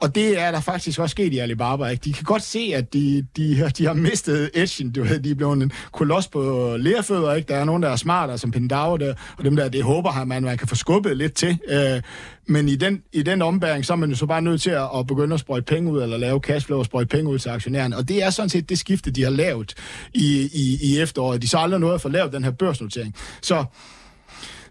Og 0.00 0.14
det 0.14 0.40
er 0.40 0.50
der 0.50 0.60
faktisk 0.60 1.00
også 1.00 1.10
sket 1.10 1.32
i 1.32 1.38
Alibaba. 1.38 1.86
Ikke? 1.86 2.04
De 2.04 2.12
kan 2.12 2.24
godt 2.24 2.42
se, 2.42 2.72
at 2.74 2.92
de, 2.92 3.26
de, 3.36 3.70
de 3.78 3.86
har 3.86 3.92
mistet 3.92 4.50
edgen. 4.54 4.92
Du 4.92 5.02
ved, 5.02 5.20
de 5.20 5.30
er 5.30 5.34
blevet 5.34 5.62
en 5.62 5.72
koloss 5.92 6.28
på 6.28 6.74
lærefødder. 6.78 7.34
Ikke? 7.34 7.48
Der 7.48 7.56
er 7.56 7.64
nogen, 7.64 7.82
der 7.82 7.88
er 7.88 7.96
smartere, 7.96 8.38
som 8.38 8.50
Pindau, 8.50 8.96
der, 8.96 9.14
og 9.38 9.44
dem 9.44 9.56
der, 9.56 9.68
det 9.68 9.82
håber 9.82 10.10
han, 10.10 10.28
man, 10.28 10.42
man 10.42 10.58
kan 10.58 10.68
få 10.68 10.74
skubbet 10.74 11.16
lidt 11.16 11.34
til. 11.34 11.58
Øh, 11.68 12.02
men 12.46 12.68
i 12.68 12.76
den, 12.76 13.02
i 13.12 13.22
den 13.22 13.42
ombæring, 13.42 13.86
så 13.86 13.92
er 13.92 13.96
man 13.96 14.10
jo 14.10 14.16
så 14.16 14.26
bare 14.26 14.42
nødt 14.42 14.62
til 14.62 14.70
at, 14.70 14.88
at 14.96 15.06
begynde 15.06 15.34
at 15.34 15.40
sprøjte 15.40 15.64
penge 15.64 15.92
ud, 15.92 16.02
eller 16.02 16.16
lave 16.16 16.40
cashflow 16.40 16.78
og 16.78 16.84
sprøjte 16.84 17.08
penge 17.08 17.30
ud 17.30 17.38
til 17.38 17.48
aktionærerne. 17.48 17.96
Og 17.96 18.08
det 18.08 18.22
er 18.22 18.30
sådan 18.30 18.48
set 18.48 18.68
det 18.68 18.78
skifte, 18.78 19.10
de 19.10 19.22
har 19.22 19.30
lavet 19.30 19.74
i, 20.14 20.50
i, 20.52 20.78
i 20.82 20.98
efteråret. 20.98 21.42
De 21.42 21.48
så 21.48 21.58
aldrig 21.58 21.80
noget 21.80 22.00
for 22.00 22.08
få 22.08 22.12
lavet 22.12 22.32
den 22.32 22.44
her 22.44 22.50
børsnotering. 22.50 23.14
Så 23.42 23.64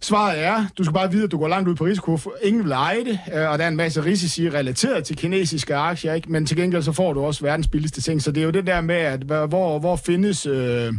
Svaret 0.02 0.44
er, 0.44 0.66
du 0.78 0.84
skal 0.84 0.94
bare 0.94 1.12
vide, 1.12 1.24
at 1.24 1.32
du 1.32 1.38
går 1.38 1.48
langt 1.48 1.70
ud 1.70 1.76
på 1.76 1.86
risiko. 1.86 2.20
Ingen 2.44 2.64
vil 2.64 2.72
eje 2.72 3.04
det, 3.06 3.20
øh, 3.34 3.50
og 3.50 3.58
der 3.58 3.64
er 3.64 3.68
en 3.68 3.76
masse 3.76 4.06
risici 4.06 4.50
relateret 4.50 5.06
til 5.06 5.16
kinesiske 5.16 5.76
aktier, 5.76 6.14
ikke? 6.14 6.32
men 6.32 6.46
til 6.46 6.58
gengæld 6.58 6.84
så 6.84 6.92
får 6.92 7.14
du 7.14 7.26
også 7.26 7.42
verdens 7.42 7.68
billigste 7.68 8.02
ting. 8.02 8.22
Så 8.22 8.32
det 8.32 8.42
er 8.42 8.46
jo 8.46 8.52
det 8.52 8.68
der 8.68 8.82
med, 8.82 8.96
at 8.96 9.24
hvor, 9.24 9.80
hvor 9.80 9.96
findes... 9.96 10.46
Øh, 10.46 10.94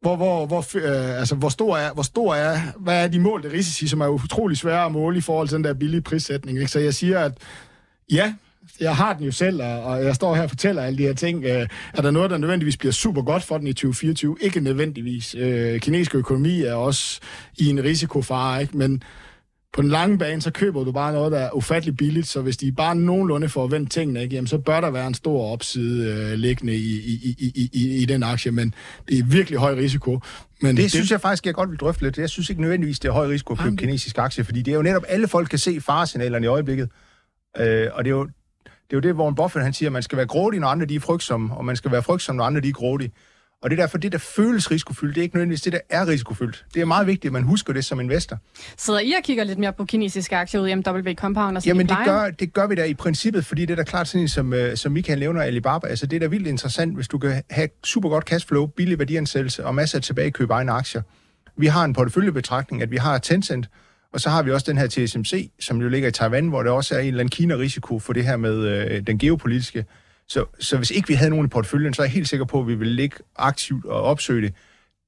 hvor, 0.00 0.16
hvor, 0.16 0.46
hvor, 0.46 0.64
øh, 0.74 1.18
altså, 1.18 1.34
hvor, 1.34 1.48
stor 1.48 1.76
er, 1.76 1.92
hvor 1.92 2.02
stor 2.02 2.34
er, 2.34 2.58
hvad 2.76 3.04
er 3.04 3.08
de 3.08 3.20
målte 3.20 3.52
risici, 3.52 3.88
som 3.88 4.00
er 4.00 4.08
utrolig 4.08 4.56
svære 4.56 4.86
at 4.86 4.92
måle 4.92 5.18
i 5.18 5.20
forhold 5.20 5.48
til 5.48 5.56
den 5.56 5.64
der 5.64 5.74
billige 5.74 6.00
prissætning. 6.00 6.58
Ikke? 6.58 6.70
Så 6.70 6.78
jeg 6.78 6.94
siger, 6.94 7.18
at 7.18 7.32
ja, 8.12 8.34
jeg 8.80 8.96
har 8.96 9.12
den 9.14 9.24
jo 9.24 9.32
selv, 9.32 9.62
og 9.62 10.04
jeg 10.04 10.14
står 10.14 10.34
her 10.34 10.42
og 10.42 10.48
fortæller 10.48 10.82
alle 10.82 10.98
de 10.98 11.02
her 11.02 11.14
ting. 11.14 11.44
Øh, 11.44 11.68
er 11.94 12.02
der 12.02 12.10
noget, 12.10 12.30
der 12.30 12.38
nødvendigvis 12.38 12.76
bliver 12.76 12.92
super 12.92 13.22
godt 13.22 13.42
for 13.42 13.58
den 13.58 13.66
i 13.66 13.72
2024? 13.72 14.36
Ikke 14.40 14.60
nødvendigvis. 14.60 15.34
Øh, 15.38 15.80
kinesisk 15.80 16.14
økonomi 16.14 16.62
er 16.62 16.74
også 16.74 17.20
i 17.56 17.66
en 17.66 17.84
risikofare, 17.84 18.60
ikke? 18.60 18.76
men 18.76 19.02
på 19.72 19.82
den 19.82 19.90
lange 19.90 20.18
bane, 20.18 20.42
så 20.42 20.50
køber 20.50 20.84
du 20.84 20.92
bare 20.92 21.12
noget, 21.12 21.32
der 21.32 21.38
er 21.38 21.56
ufattelig 21.56 21.96
billigt, 21.96 22.26
så 22.26 22.40
hvis 22.40 22.56
de 22.56 22.72
bare 22.72 22.94
nogenlunde 22.94 23.48
får 23.48 23.66
vendt 23.66 23.92
tingene, 23.92 24.22
ikke, 24.22 24.34
jamen, 24.34 24.46
så 24.46 24.58
bør 24.58 24.80
der 24.80 24.90
være 24.90 25.06
en 25.06 25.14
stor 25.14 25.52
opside 25.52 26.12
øh, 26.12 26.38
liggende 26.38 26.74
i, 26.74 26.98
i, 26.98 27.36
i, 27.38 27.70
i, 27.72 28.02
i 28.02 28.04
den 28.04 28.22
aktie, 28.22 28.52
men 28.52 28.74
det 29.08 29.18
er 29.18 29.24
virkelig 29.24 29.58
høj 29.58 29.74
risiko. 29.74 30.20
Men 30.62 30.76
det, 30.76 30.82
det 30.82 30.90
synes 30.90 31.10
jeg 31.10 31.20
faktisk, 31.20 31.46
jeg 31.46 31.54
godt 31.54 31.70
vil 31.70 31.78
drøfte 31.78 32.02
lidt. 32.02 32.18
Jeg 32.18 32.28
synes 32.28 32.50
ikke 32.50 32.62
nødvendigvis, 32.62 32.98
det 32.98 33.08
er 33.08 33.12
høj 33.12 33.26
risiko 33.28 33.52
at 33.52 33.58
købe 33.58 33.76
kinesisk 33.76 34.18
aktie, 34.18 34.44
fordi 34.44 34.62
det 34.62 34.72
er 34.72 34.76
jo 34.76 34.82
netop, 34.82 35.04
alle 35.08 35.28
folk 35.28 35.48
kan 35.48 35.58
se 35.58 35.80
faresignalerne 35.80 36.44
i 36.44 36.48
øjeblikket. 36.48 36.88
Øh, 37.58 37.86
og 37.92 38.04
det 38.04 38.10
er 38.10 38.16
jo, 38.16 38.28
det 38.90 38.96
er 38.96 38.96
jo 38.96 39.00
det, 39.00 39.14
hvor 39.14 39.28
en 39.28 39.34
Buffett 39.34 39.64
han 39.64 39.72
siger, 39.72 39.88
at 39.88 39.92
man 39.92 40.02
skal 40.02 40.16
være 40.16 40.26
grådig, 40.26 40.60
når 40.60 40.68
andre 40.68 40.86
de 40.86 40.94
er 40.94 41.00
frygtsomme, 41.00 41.56
og 41.56 41.64
man 41.64 41.76
skal 41.76 41.92
være 41.92 42.02
frygtsom, 42.02 42.36
når 42.36 42.44
andre 42.44 42.60
de 42.60 42.68
er 42.68 42.72
grådige. 42.72 43.12
Og 43.62 43.70
det 43.70 43.78
er 43.78 43.82
derfor, 43.82 43.98
det 43.98 44.12
der 44.12 44.18
føles 44.18 44.70
risikofyldt, 44.70 45.14
det 45.14 45.20
er 45.20 45.22
ikke 45.22 45.36
nødvendigvis 45.36 45.62
det, 45.62 45.72
der 45.72 45.78
er 45.90 46.08
risikofyldt. 46.08 46.64
Det 46.74 46.80
er 46.80 46.84
meget 46.84 47.06
vigtigt, 47.06 47.26
at 47.26 47.32
man 47.32 47.42
husker 47.42 47.72
det 47.72 47.84
som 47.84 48.00
investor. 48.00 48.38
Sidder 48.76 49.00
I 49.00 49.12
og 49.12 49.24
kigger 49.24 49.44
lidt 49.44 49.58
mere 49.58 49.72
på 49.72 49.84
kinesiske 49.84 50.36
aktier 50.36 50.60
ud 50.60 50.68
i 50.68 50.74
MW 50.74 51.14
Compound? 51.14 51.56
Og 51.56 51.66
Jamen, 51.66 51.88
det 51.88 51.96
gør, 52.04 52.30
det 52.30 52.52
gør 52.52 52.66
vi 52.66 52.74
da 52.74 52.84
i 52.84 52.94
princippet, 52.94 53.44
fordi 53.46 53.62
det 53.62 53.70
er 53.70 53.76
da 53.76 53.82
klart 53.82 54.08
sådan 54.08 54.28
som, 54.28 54.52
uh, 54.52 54.58
som 54.74 54.92
Michael 54.92 55.18
nævner 55.18 55.42
Alibaba. 55.42 55.86
Altså, 55.86 56.06
det 56.06 56.16
er 56.16 56.20
da 56.20 56.26
vildt 56.26 56.46
interessant, 56.46 56.94
hvis 56.94 57.08
du 57.08 57.18
kan 57.18 57.42
have 57.50 57.68
super 57.84 58.08
godt 58.08 58.24
cashflow, 58.24 58.66
billig 58.66 58.98
værdiansættelse 58.98 59.66
og 59.66 59.74
masser 59.74 59.98
af 59.98 60.02
tilbagekøb 60.02 60.50
af 60.50 60.54
egne 60.54 60.72
aktier. 60.72 61.02
Vi 61.56 61.66
har 61.66 61.84
en 61.84 61.92
porteføljebetragtning, 61.92 62.82
at 62.82 62.90
vi 62.90 62.96
har 62.96 63.18
Tencent, 63.18 63.68
og 64.12 64.20
så 64.20 64.30
har 64.30 64.42
vi 64.42 64.50
også 64.50 64.72
den 64.72 64.78
her 64.78 64.86
TSMC, 64.86 65.50
som 65.60 65.80
jo 65.80 65.88
ligger 65.88 66.08
i 66.08 66.12
Taiwan, 66.12 66.48
hvor 66.48 66.62
der 66.62 66.70
også 66.70 66.94
er 66.94 66.98
en 66.98 67.06
eller 67.06 67.20
anden 67.20 67.30
Kina-risiko 67.30 67.98
for 67.98 68.12
det 68.12 68.24
her 68.24 68.36
med 68.36 68.58
øh, 68.58 69.00
den 69.06 69.18
geopolitiske. 69.18 69.84
Så, 70.28 70.44
så 70.60 70.76
hvis 70.76 70.90
ikke 70.90 71.08
vi 71.08 71.14
havde 71.14 71.30
nogen 71.30 71.46
i 71.46 71.48
porteføljen, 71.48 71.94
så 71.94 72.02
er 72.02 72.06
jeg 72.06 72.12
helt 72.12 72.28
sikker 72.28 72.46
på, 72.46 72.60
at 72.60 72.66
vi 72.66 72.74
vil 72.74 72.88
ligge 72.88 73.16
aktivt 73.36 73.84
og 73.84 74.02
opsøge 74.02 74.42
det. 74.42 74.54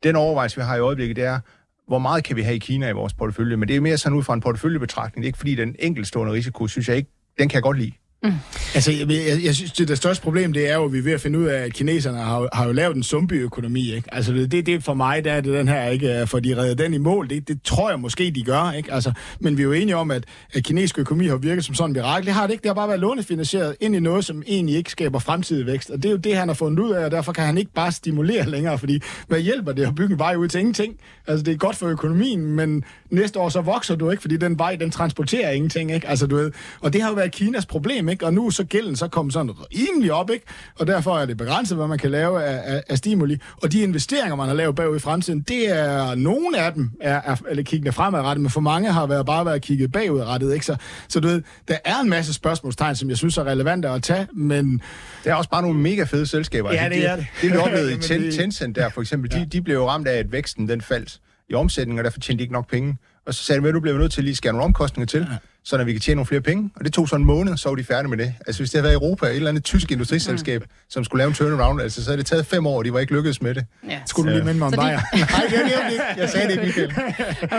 Den 0.03 0.17
overvejelse, 0.17 0.57
vi 0.57 0.63
har 0.63 0.77
i 0.77 0.81
øjeblikket, 0.81 1.17
det 1.17 1.25
er, 1.25 1.41
hvor 1.89 1.99
meget 1.99 2.25
kan 2.25 2.37
vi 2.37 2.43
have 2.43 2.57
i 2.57 2.59
Kina 2.59 2.89
i 2.89 2.93
vores 2.93 3.15
portefølje? 3.15 3.57
Men 3.57 3.69
det 3.69 3.77
er 3.77 3.81
mere 3.81 3.99
sådan 3.99 4.19
ud 4.19 4.23
fra 4.23 4.35
en 4.35 4.41
porteføljebetragtning. 4.41 5.23
Det 5.23 5.27
er 5.27 5.29
ikke 5.29 5.39
fordi, 5.39 5.55
den 5.55 5.77
enkeltstående 5.79 6.33
risiko, 6.33 6.67
synes 6.67 6.89
jeg 6.89 6.97
ikke, 6.97 7.11
den 7.39 7.49
kan 7.49 7.55
jeg 7.55 7.63
godt 7.63 7.79
lide. 7.79 7.93
Mm. 8.23 8.33
Altså, 8.75 8.93
jeg, 8.93 9.11
jeg, 9.11 9.45
jeg 9.45 9.55
synes, 9.55 9.73
det, 9.73 9.89
det 9.89 9.97
største 9.97 10.23
problem, 10.23 10.53
det 10.53 10.71
er 10.71 10.75
jo, 10.75 10.85
at 10.85 10.93
vi 10.93 10.99
er 10.99 11.03
ved 11.03 11.13
at 11.13 11.21
finde 11.21 11.39
ud 11.39 11.45
af, 11.45 11.65
at 11.65 11.73
kineserne 11.73 12.19
har, 12.19 12.49
har 12.53 12.67
jo 12.67 12.73
lavet 12.73 12.97
en 12.97 13.03
zombieøkonomi, 13.03 13.93
ikke? 13.95 14.15
Altså, 14.15 14.33
det, 14.33 14.53
det, 14.53 14.67
det 14.67 14.85
for 14.85 14.95
mig, 14.95 15.25
der 15.25 15.33
er 15.33 15.41
det 15.41 15.53
den 15.53 15.69
her, 15.69 15.89
ikke? 15.89 16.27
For 16.27 16.41
de 16.41 16.57
redder 16.57 16.75
den 16.75 16.95
i 16.95 16.99
mål, 16.99 17.31
det, 17.31 17.49
det 17.49 17.63
tror 17.65 17.91
jeg 17.91 18.01
måske, 18.01 18.31
de 18.31 18.43
gør, 18.43 18.73
ikke? 18.73 18.93
Altså, 18.93 19.13
men 19.41 19.57
vi 19.57 19.63
er 19.63 19.67
jo 19.67 19.73
enige 19.73 19.97
om, 19.97 20.11
at, 20.11 20.25
at 20.53 20.65
kinesisk 20.65 20.99
økonomi 20.99 21.27
har 21.27 21.37
virket 21.37 21.65
som 21.65 21.75
sådan 21.75 21.91
en 21.91 21.93
mirakel. 21.93 22.27
Det 22.27 22.35
har 22.35 22.47
det 22.47 22.53
ikke. 22.53 22.63
Det 22.63 22.69
har 22.69 22.75
bare 22.75 22.89
været 22.89 23.01
lånefinansieret 23.01 23.77
ind 23.81 23.97
i 23.97 24.01
noget, 24.01 24.25
som 24.25 24.43
egentlig 24.47 24.77
ikke 24.77 24.91
skaber 24.91 25.19
fremtidig 25.19 25.67
vækst. 25.67 25.91
Og 25.91 25.97
det 25.97 26.05
er 26.05 26.11
jo 26.11 26.17
det, 26.17 26.37
han 26.37 26.49
har 26.49 26.55
fundet 26.55 26.79
ud 26.79 26.91
af, 26.91 27.05
og 27.05 27.11
derfor 27.11 27.33
kan 27.33 27.45
han 27.45 27.59
ikke 27.59 27.73
bare 27.75 27.93
stimulere 27.93 28.51
længere, 28.51 28.79
fordi 28.79 29.01
hvad 29.29 29.41
hjælper 29.41 29.73
det 29.73 29.87
at 29.87 29.95
bygge 29.95 30.13
en 30.13 30.19
vej 30.19 30.35
ud 30.35 30.49
til 30.49 30.61
ingenting? 30.61 30.97
Altså, 31.27 31.45
det 31.45 31.53
er 31.53 31.59
godt 31.59 31.77
for 31.77 31.89
økonomien, 31.89 32.47
men 32.47 32.85
næste 33.11 33.39
år 33.39 33.49
så 33.49 33.61
vokser 33.61 33.95
du 33.97 34.11
ikke, 34.11 34.21
fordi 34.21 34.37
den 34.37 34.59
vej, 34.59 34.77
den 34.77 34.91
transporterer 34.91 35.51
ingenting, 35.51 35.93
ikke? 35.93 36.09
Altså, 36.09 36.27
du 36.27 36.37
ved, 36.37 36.53
og 36.81 36.93
det 36.93 37.03
har 37.03 37.09
jo 37.09 37.15
været 37.15 37.33
Kinas 37.33 37.67
problem, 37.67 38.09
ikke? 38.11 38.27
Og 38.27 38.35
nu 38.35 38.51
så 38.51 38.65
gælden 38.65 38.97
så 38.97 39.09
kommet 39.09 39.33
sådan 39.33 39.51
rimelig 39.51 40.13
op, 40.13 40.31
ikke? 40.31 40.45
Og 40.79 40.87
derfor 40.87 41.19
er 41.19 41.27
det 41.27 41.37
begrænset, 41.37 41.77
hvad 41.77 41.87
man 41.87 41.99
kan 41.99 42.11
lave 42.11 42.45
af, 42.45 42.75
af, 42.75 42.83
af 42.89 42.99
stimuli. 42.99 43.39
Og 43.63 43.73
de 43.73 43.81
investeringer, 43.81 44.37
man 44.37 44.47
har 44.47 44.55
lavet 44.55 44.75
bagud 44.75 44.97
i 44.97 44.99
fremtiden, 44.99 45.41
det 45.41 45.79
er 45.79 46.15
nogle 46.15 46.59
af 46.59 46.73
dem, 46.73 46.91
er, 47.01 47.21
er 47.25 47.37
eller 47.49 47.63
kiggende 47.63 47.93
fremadrettet, 47.93 48.43
men 48.43 48.51
for 48.51 48.61
mange 48.61 48.93
har 48.93 49.07
været, 49.07 49.27
bare 49.27 49.47
været 49.47 49.63
kigget 49.63 49.93
bagudrettet, 49.93 50.53
ikke? 50.55 50.67
Så, 50.67 50.77
så 51.09 51.21
du 51.21 51.29
ved, 51.29 51.43
der 51.69 51.77
er 51.85 52.01
en 52.01 52.11
masse 52.11 52.35
spørgsmålstegn, 52.35 52.97
som 52.97 53.09
jeg 53.09 53.17
synes 53.17 53.39
er 53.39 53.45
relevante 53.45 53.89
at 53.89 54.03
tage, 54.03 54.27
men... 54.33 54.83
Det 55.25 55.31
er 55.31 55.35
også 55.35 55.51
bare 55.51 55.63
nogle 55.63 55.79
mega 55.79 56.03
fede 56.03 56.27
selskaber. 56.27 56.73
Ja, 56.73 56.89
det 56.89 57.07
er 57.07 57.17
det. 57.17 57.27
Det, 57.35 57.43
det 57.43 57.53
vi 57.53 57.57
oplevede 57.57 57.95
i 58.29 58.33
Tencent 58.33 58.77
der, 58.77 58.89
for 58.89 59.01
eksempel, 59.01 59.31
ja. 59.35 59.41
de, 59.41 59.47
de 59.47 59.63
blev 59.63 59.77
jo 59.77 59.89
ramt 59.89 60.09
af, 60.09 60.19
at 60.19 60.33
væksten 60.33 60.69
den 60.69 60.81
faldt 60.81 61.21
i 61.49 61.55
omsætning, 61.55 61.99
og 61.99 62.05
derfor 62.05 62.21
tjente 62.21 62.39
de 62.39 62.43
ikke 62.43 62.55
nok 62.55 62.71
penge. 62.71 62.97
Og 63.27 63.35
så 63.35 63.45
sagde 63.45 63.63
de, 63.63 63.69
at 63.69 63.75
du 63.75 63.81
bliver 63.81 63.99
nødt 63.99 64.13
til 64.13 64.21
at 64.21 64.25
lige 64.25 64.37
skære 64.37 64.53
nogle 64.53 64.65
omkostninger 64.65 65.07
til. 65.07 65.27
Ja 65.31 65.37
så 65.65 65.77
når 65.77 65.85
vi 65.85 65.93
kan 65.93 66.01
tjene 66.01 66.17
nogle 66.17 66.27
flere 66.27 66.41
penge. 66.41 66.71
Og 66.77 66.85
det 66.85 66.93
tog 66.93 67.09
så 67.09 67.17
en 67.17 67.25
måned, 67.25 67.57
så 67.57 67.69
var 67.69 67.77
de 67.77 67.85
færdige 67.85 68.11
med 68.11 68.19
det. 68.19 68.35
Altså 68.47 68.61
hvis 68.61 68.71
det 68.71 68.79
havde 68.81 68.85
været 68.85 68.95
Europa, 68.95 69.27
et 69.27 69.37
eller 69.37 69.49
andet 69.49 69.65
tysk 69.65 69.91
industriselskab, 69.91 70.61
mm. 70.61 70.69
som 70.89 71.05
skulle 71.05 71.21
lave 71.21 71.29
en 71.29 71.35
turnaround, 71.35 71.81
altså 71.81 72.05
så 72.05 72.11
havde 72.11 72.19
det 72.19 72.27
taget 72.27 72.47
fem 72.47 72.67
år, 72.67 72.79
og 72.79 72.85
de 72.85 72.93
var 72.93 72.99
ikke 72.99 73.13
lykkedes 73.13 73.43
med 73.43 73.55
det. 73.55 73.67
Ja. 73.89 74.01
Skulle 74.07 74.31
du 74.31 74.37
lige 74.37 74.45
minde 74.45 74.59
mig 74.59 74.67
om? 74.67 74.73
De... 74.73 74.79
Nej, 74.81 75.01
det 75.51 75.59
er 75.59 75.85
det 75.85 75.93
ikke. 75.93 76.05
Jeg 76.17 76.29
sagde 76.31 76.47
det 76.49 76.53
ikke, 76.53 76.65
Michael. 76.65 76.93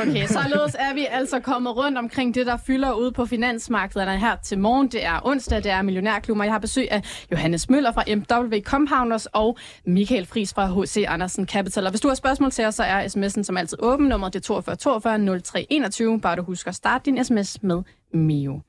okay, 0.10 0.28
således 0.28 0.76
er 0.80 0.94
vi 0.94 1.08
altså 1.12 1.40
kommet 1.40 1.76
rundt 1.76 1.98
omkring 1.98 2.36
det, 2.36 2.46
der 2.46 2.58
fylder 2.68 2.92
ud 2.92 3.12
på 3.12 3.26
finansmarkederne 3.26 4.20
her 4.20 4.36
til 4.44 4.60
morgen. 4.60 4.88
Det 4.88 5.06
er 5.06 5.20
onsdag, 5.24 5.64
det 5.64 5.72
er 5.72 5.82
Millionærklubber. 5.82 6.44
Jeg 6.44 6.54
har 6.54 6.60
besøg 6.60 6.92
af 6.92 7.02
Johannes 7.32 7.70
Møller 7.70 7.92
fra 7.92 8.04
MW 8.08 8.60
Compounders 8.64 9.26
og 9.26 9.58
Michael 9.86 10.26
Fris 10.26 10.54
fra 10.54 10.82
H.C. 10.82 11.06
Andersen 11.08 11.48
Capital. 11.48 11.86
Og 11.86 11.90
hvis 11.90 12.02
du 12.02 12.08
har 12.08 12.16
spørgsmål 12.16 12.52
til 12.52 12.66
os, 12.66 12.76
så 12.76 12.84
er 12.84 13.08
sms'en 13.08 13.44
som 13.44 13.58
altid 13.58 13.78
åben. 13.82 14.08
Nummeret 14.08 14.34
det 14.34 14.40
er 14.40 14.44
42 14.44 14.76
42 14.76 15.40
03 15.40 15.68
21. 15.70 16.22
Bare 16.22 16.36
du 16.36 16.44
husker 16.44 16.70
at 16.70 16.76
starte 16.76 17.06
din 17.06 17.24
sms 17.24 17.64
med 17.64 17.84
Mio. 18.14 18.62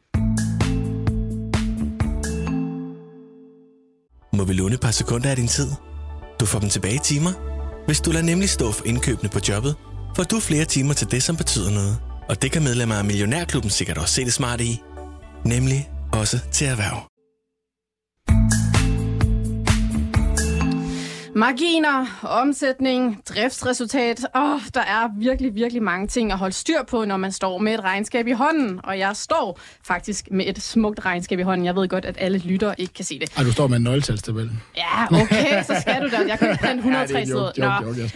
Må 4.37 4.45
vi 4.45 4.53
låne 4.53 4.75
et 4.75 4.81
par 4.81 4.91
sekunder 4.91 5.31
af 5.31 5.37
din 5.37 5.49
tid? 5.49 5.71
Du 6.41 6.47
får 6.47 6.59
dem 6.59 6.69
tilbage 6.69 6.95
i 6.95 6.99
timer. 6.99 7.33
Hvis 7.87 8.01
du 8.01 8.11
lader 8.11 8.25
nemlig 8.25 8.49
stå 8.49 8.73
for 8.73 8.85
indkøbene 8.85 9.29
på 9.29 9.39
jobbet, 9.49 9.75
får 10.17 10.23
du 10.23 10.41
flere 10.41 10.65
timer 10.65 10.95
til 10.95 11.11
det, 11.11 11.23
som 11.23 11.37
betyder 11.37 11.71
noget. 11.71 11.99
Og 12.29 12.43
det 12.43 12.53
kan 12.53 12.63
medlemmer 12.63 12.95
af 12.95 13.05
Millionærklubben 13.05 13.71
sikkert 13.71 13.99
også 13.99 14.15
se 14.15 14.25
det 14.25 14.33
smarte 14.33 14.65
i. 14.65 14.83
Nemlig 15.45 15.91
også 16.13 16.39
til 16.53 16.67
erhverv. 16.67 17.12
Marginer, 21.35 22.21
omsætning, 22.23 23.23
driftsresultat. 23.29 24.27
Åh, 24.35 24.43
oh, 24.43 24.61
der 24.75 24.81
er 24.81 25.09
virkelig, 25.19 25.55
virkelig 25.55 25.83
mange 25.83 26.07
ting 26.07 26.33
at 26.33 26.39
holde 26.39 26.55
styr 26.55 26.83
på, 26.89 27.05
når 27.05 27.17
man 27.17 27.33
står 27.33 27.59
med 27.59 27.75
et 27.75 27.81
regnskab 27.81 28.27
i 28.27 28.33
hånden. 28.33 28.81
Og 28.85 28.99
jeg 28.99 29.17
står 29.17 29.61
faktisk 29.85 30.29
med 30.31 30.47
et 30.47 30.63
smukt 30.63 31.05
regnskab 31.05 31.39
i 31.39 31.43
hånden. 31.43 31.67
Jeg 31.67 31.77
ved 31.77 31.89
godt, 31.89 32.05
at 32.05 32.17
alle 32.19 32.39
lytter 32.39 32.75
ikke 32.79 32.95
kan 32.95 33.05
se 33.05 33.19
det. 33.19 33.33
Ej, 33.37 33.45
du 33.45 33.53
står 33.53 33.67
med 33.67 33.77
en 33.77 33.83
nøgletalstabel. 33.83 34.51
Ja, 34.77 35.23
okay, 35.23 35.63
så 35.63 35.75
skal 35.81 36.03
du 36.03 36.09
da. 36.09 36.19
Jeg 36.29 36.39
kan 36.39 36.51
ikke 36.51 36.65
printe 36.65 36.79
103 36.79 37.27
sider. 37.27 37.53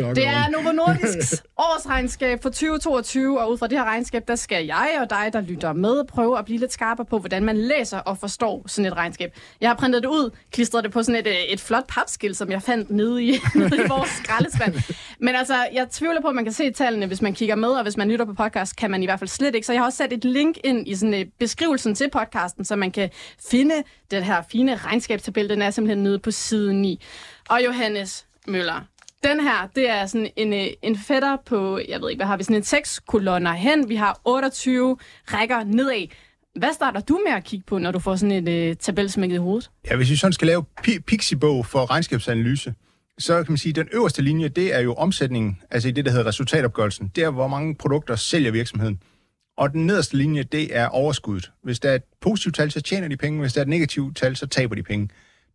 Nå, 0.08 0.14
det 0.14 0.26
er 0.26 0.48
Novo 0.50 0.72
Nordisks 0.72 1.42
årsregnskab 1.56 2.42
for 2.42 2.48
2022, 2.48 3.40
og 3.40 3.52
ud 3.52 3.58
fra 3.58 3.66
det 3.66 3.78
her 3.78 3.84
regnskab, 3.84 4.28
der 4.28 4.36
skal 4.36 4.66
jeg 4.66 4.98
og 5.00 5.10
dig, 5.10 5.30
der 5.32 5.40
lytter 5.40 5.72
med, 5.72 6.04
prøve 6.04 6.38
at 6.38 6.44
blive 6.44 6.60
lidt 6.60 6.72
skarpere 6.72 7.06
på, 7.06 7.18
hvordan 7.18 7.44
man 7.44 7.56
læser 7.56 7.98
og 7.98 8.18
forstår 8.18 8.64
sådan 8.66 8.86
et 8.92 8.96
regnskab. 8.96 9.30
Jeg 9.60 9.70
har 9.70 9.74
printet 9.74 10.02
det 10.02 10.08
ud, 10.08 10.30
klistret 10.52 10.84
det 10.84 10.92
på 10.92 11.02
sådan 11.02 11.26
et, 11.26 11.52
et 11.52 11.60
flot 11.60 11.84
papskil, 11.88 12.34
som 12.34 12.50
jeg 12.50 12.62
fandt 12.62 12.90
nede 12.90 13.05
nede 13.06 13.24
i, 13.24 13.40
nede 13.54 13.76
i 13.76 13.88
vores 13.88 14.10
skraldespand. 14.10 14.74
Men 15.20 15.34
altså, 15.34 15.66
jeg 15.72 15.86
tvivler 15.90 16.20
på, 16.20 16.28
at 16.28 16.34
man 16.34 16.44
kan 16.44 16.52
se 16.52 16.70
tallene, 16.70 17.06
hvis 17.06 17.22
man 17.22 17.34
kigger 17.34 17.54
med, 17.54 17.68
og 17.68 17.82
hvis 17.82 17.96
man 17.96 18.10
lytter 18.10 18.24
på 18.24 18.34
podcast, 18.34 18.76
kan 18.76 18.90
man 18.90 19.02
i 19.02 19.06
hvert 19.06 19.18
fald 19.18 19.28
slet 19.28 19.54
ikke. 19.54 19.66
Så 19.66 19.72
jeg 19.72 19.80
har 19.80 19.86
også 19.86 19.96
sat 19.96 20.12
et 20.12 20.24
link 20.24 20.56
ind 20.64 20.88
i 20.88 20.94
sådan, 20.94 21.14
uh, 21.14 21.20
beskrivelsen 21.38 21.94
til 21.94 22.10
podcasten, 22.10 22.64
så 22.64 22.76
man 22.76 22.90
kan 22.90 23.10
finde 23.50 23.74
den 24.10 24.22
her 24.22 24.42
fine 24.52 24.76
regnskabstabel. 24.76 25.48
Den 25.48 25.62
er 25.62 25.70
simpelthen 25.70 26.02
nede 26.02 26.18
på 26.18 26.30
side 26.30 26.74
9. 26.74 27.04
Og 27.48 27.64
Johannes 27.64 28.26
Møller, 28.46 28.80
den 29.24 29.40
her, 29.40 29.68
det 29.76 29.90
er 29.90 30.06
sådan 30.06 30.30
en, 30.36 30.52
øh, 30.52 30.66
en 30.82 30.98
fætter 30.98 31.36
på, 31.46 31.80
jeg 31.88 32.00
ved 32.00 32.10
ikke, 32.10 32.18
hvad 32.18 32.26
har 32.26 32.36
vi, 32.36 32.42
sådan 32.42 32.56
en 32.56 32.62
seks 32.62 33.00
kolonner 33.06 33.52
hen. 33.52 33.88
Vi 33.88 33.96
har 33.96 34.20
28 34.24 34.96
rækker 35.26 35.64
nedad. 35.64 36.06
Hvad 36.56 36.72
starter 36.72 37.00
du 37.00 37.20
med 37.26 37.36
at 37.36 37.44
kigge 37.44 37.64
på, 37.66 37.78
når 37.78 37.90
du 37.92 37.98
får 37.98 38.16
sådan 38.16 38.48
et 38.48 38.48
øh, 38.48 38.70
uh, 38.70 38.76
tabel 38.76 39.10
smækket 39.10 39.34
i 39.34 39.38
hovedet? 39.38 39.70
Ja, 39.90 39.96
hvis 39.96 40.10
vi 40.10 40.16
sådan 40.16 40.32
skal 40.32 40.46
lave 40.46 40.64
pixibog 41.06 41.66
for 41.66 41.90
regnskabsanalyse, 41.90 42.74
så 43.18 43.42
kan 43.42 43.52
man 43.52 43.58
sige, 43.58 43.70
at 43.70 43.76
den 43.76 43.88
øverste 43.92 44.22
linje, 44.22 44.48
det 44.48 44.74
er 44.74 44.80
jo 44.80 44.94
omsætningen, 44.94 45.62
altså 45.70 45.88
i 45.88 45.92
det, 45.92 46.04
der 46.04 46.10
hedder 46.10 46.26
resultatopgørelsen. 46.26 47.12
Det 47.16 47.24
er, 47.24 47.30
hvor 47.30 47.48
mange 47.48 47.74
produkter 47.74 48.16
sælger 48.16 48.50
virksomheden. 48.50 49.00
Og 49.56 49.72
den 49.72 49.86
nederste 49.86 50.16
linje, 50.16 50.42
det 50.42 50.76
er 50.76 50.86
overskuddet. 50.86 51.50
Hvis 51.62 51.80
der 51.80 51.90
er 51.90 51.94
et 51.94 52.02
positivt 52.20 52.54
tal, 52.54 52.70
så 52.70 52.80
tjener 52.80 53.08
de 53.08 53.16
penge. 53.16 53.40
Hvis 53.40 53.52
der 53.52 53.60
er 53.60 53.62
et 53.62 53.68
negativt 53.68 54.16
tal, 54.16 54.36
så 54.36 54.46
taber 54.46 54.74
de 54.74 54.82
penge. 54.82 55.08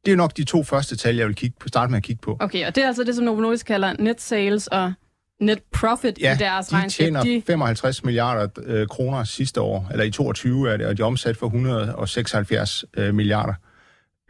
Det 0.05 0.11
er 0.11 0.15
nok 0.15 0.37
de 0.37 0.43
to 0.43 0.63
første 0.63 0.95
tal, 0.95 1.15
jeg 1.15 1.27
vil 1.27 1.35
kigge 1.35 1.55
på, 1.59 1.67
starte 1.67 1.91
med 1.91 1.97
at 1.97 2.03
kigge 2.03 2.21
på. 2.21 2.37
Okay, 2.39 2.67
og 2.67 2.75
det 2.75 2.83
er 2.83 2.87
altså 2.87 3.03
det, 3.03 3.15
som 3.15 3.25
Novo 3.25 3.41
Nordisk 3.41 3.65
kalder 3.65 3.93
net 3.99 4.21
sales 4.21 4.67
og 4.67 4.93
net 5.39 5.59
profit 5.71 6.19
ja, 6.21 6.35
i 6.35 6.37
deres 6.37 6.67
de 6.67 6.75
regnskab. 6.75 7.05
tjener 7.05 7.23
de... 7.23 7.43
55 7.47 8.03
milliarder 8.03 8.47
øh, 8.63 8.87
kroner 8.87 9.23
sidste 9.23 9.61
år, 9.61 9.87
eller 9.91 10.05
i 10.05 10.11
22 10.11 10.69
er 10.69 10.77
det, 10.77 10.85
og 10.85 10.97
de 10.97 11.01
er 11.01 11.05
omsat 11.05 11.37
for 11.37 11.45
176 11.45 12.85
øh, 12.97 13.15
milliarder. 13.15 13.53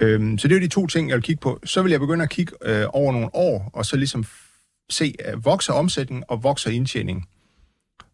Øhm, 0.01 0.37
så 0.37 0.47
det 0.47 0.55
er 0.55 0.59
jo 0.59 0.63
de 0.63 0.69
to 0.69 0.87
ting, 0.87 1.09
jeg 1.09 1.15
vil 1.15 1.23
kigge 1.23 1.41
på. 1.41 1.59
Så 1.63 1.81
vil 1.81 1.91
jeg 1.91 1.99
begynde 1.99 2.23
at 2.23 2.29
kigge 2.29 2.53
øh, 2.61 2.85
over 2.89 3.11
nogle 3.11 3.35
år, 3.35 3.69
og 3.73 3.85
så 3.85 3.97
ligesom 3.97 4.25
se, 4.89 5.13
øh, 5.25 5.45
vokser 5.45 5.73
omsætningen 5.73 6.23
og 6.27 6.43
vokser 6.43 6.69
indtjeningen. 6.71 7.23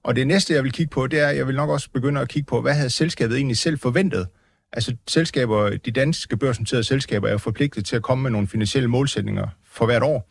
Og 0.03 0.15
det 0.15 0.27
næste, 0.27 0.53
jeg 0.53 0.63
vil 0.63 0.71
kigge 0.71 0.89
på, 0.89 1.07
det 1.07 1.19
er, 1.19 1.27
at 1.27 1.37
jeg 1.37 1.47
vil 1.47 1.55
nok 1.55 1.69
også 1.69 1.89
begynde 1.89 2.21
at 2.21 2.29
kigge 2.29 2.45
på, 2.45 2.61
hvad 2.61 2.73
havde 2.73 2.89
selskabet 2.89 3.37
egentlig 3.37 3.57
selv 3.57 3.79
forventet? 3.79 4.27
Altså 4.73 4.95
selskaber, 5.07 5.69
de 5.69 5.91
danske 5.91 6.37
børsnoterede 6.37 6.83
selskaber 6.83 7.27
er 7.27 7.31
jo 7.31 7.37
forpligtet 7.37 7.85
til 7.85 7.95
at 7.95 8.01
komme 8.01 8.21
med 8.21 8.31
nogle 8.31 8.47
finansielle 8.47 8.89
målsætninger 8.89 9.47
for 9.65 9.85
hvert 9.85 10.03
år. 10.03 10.29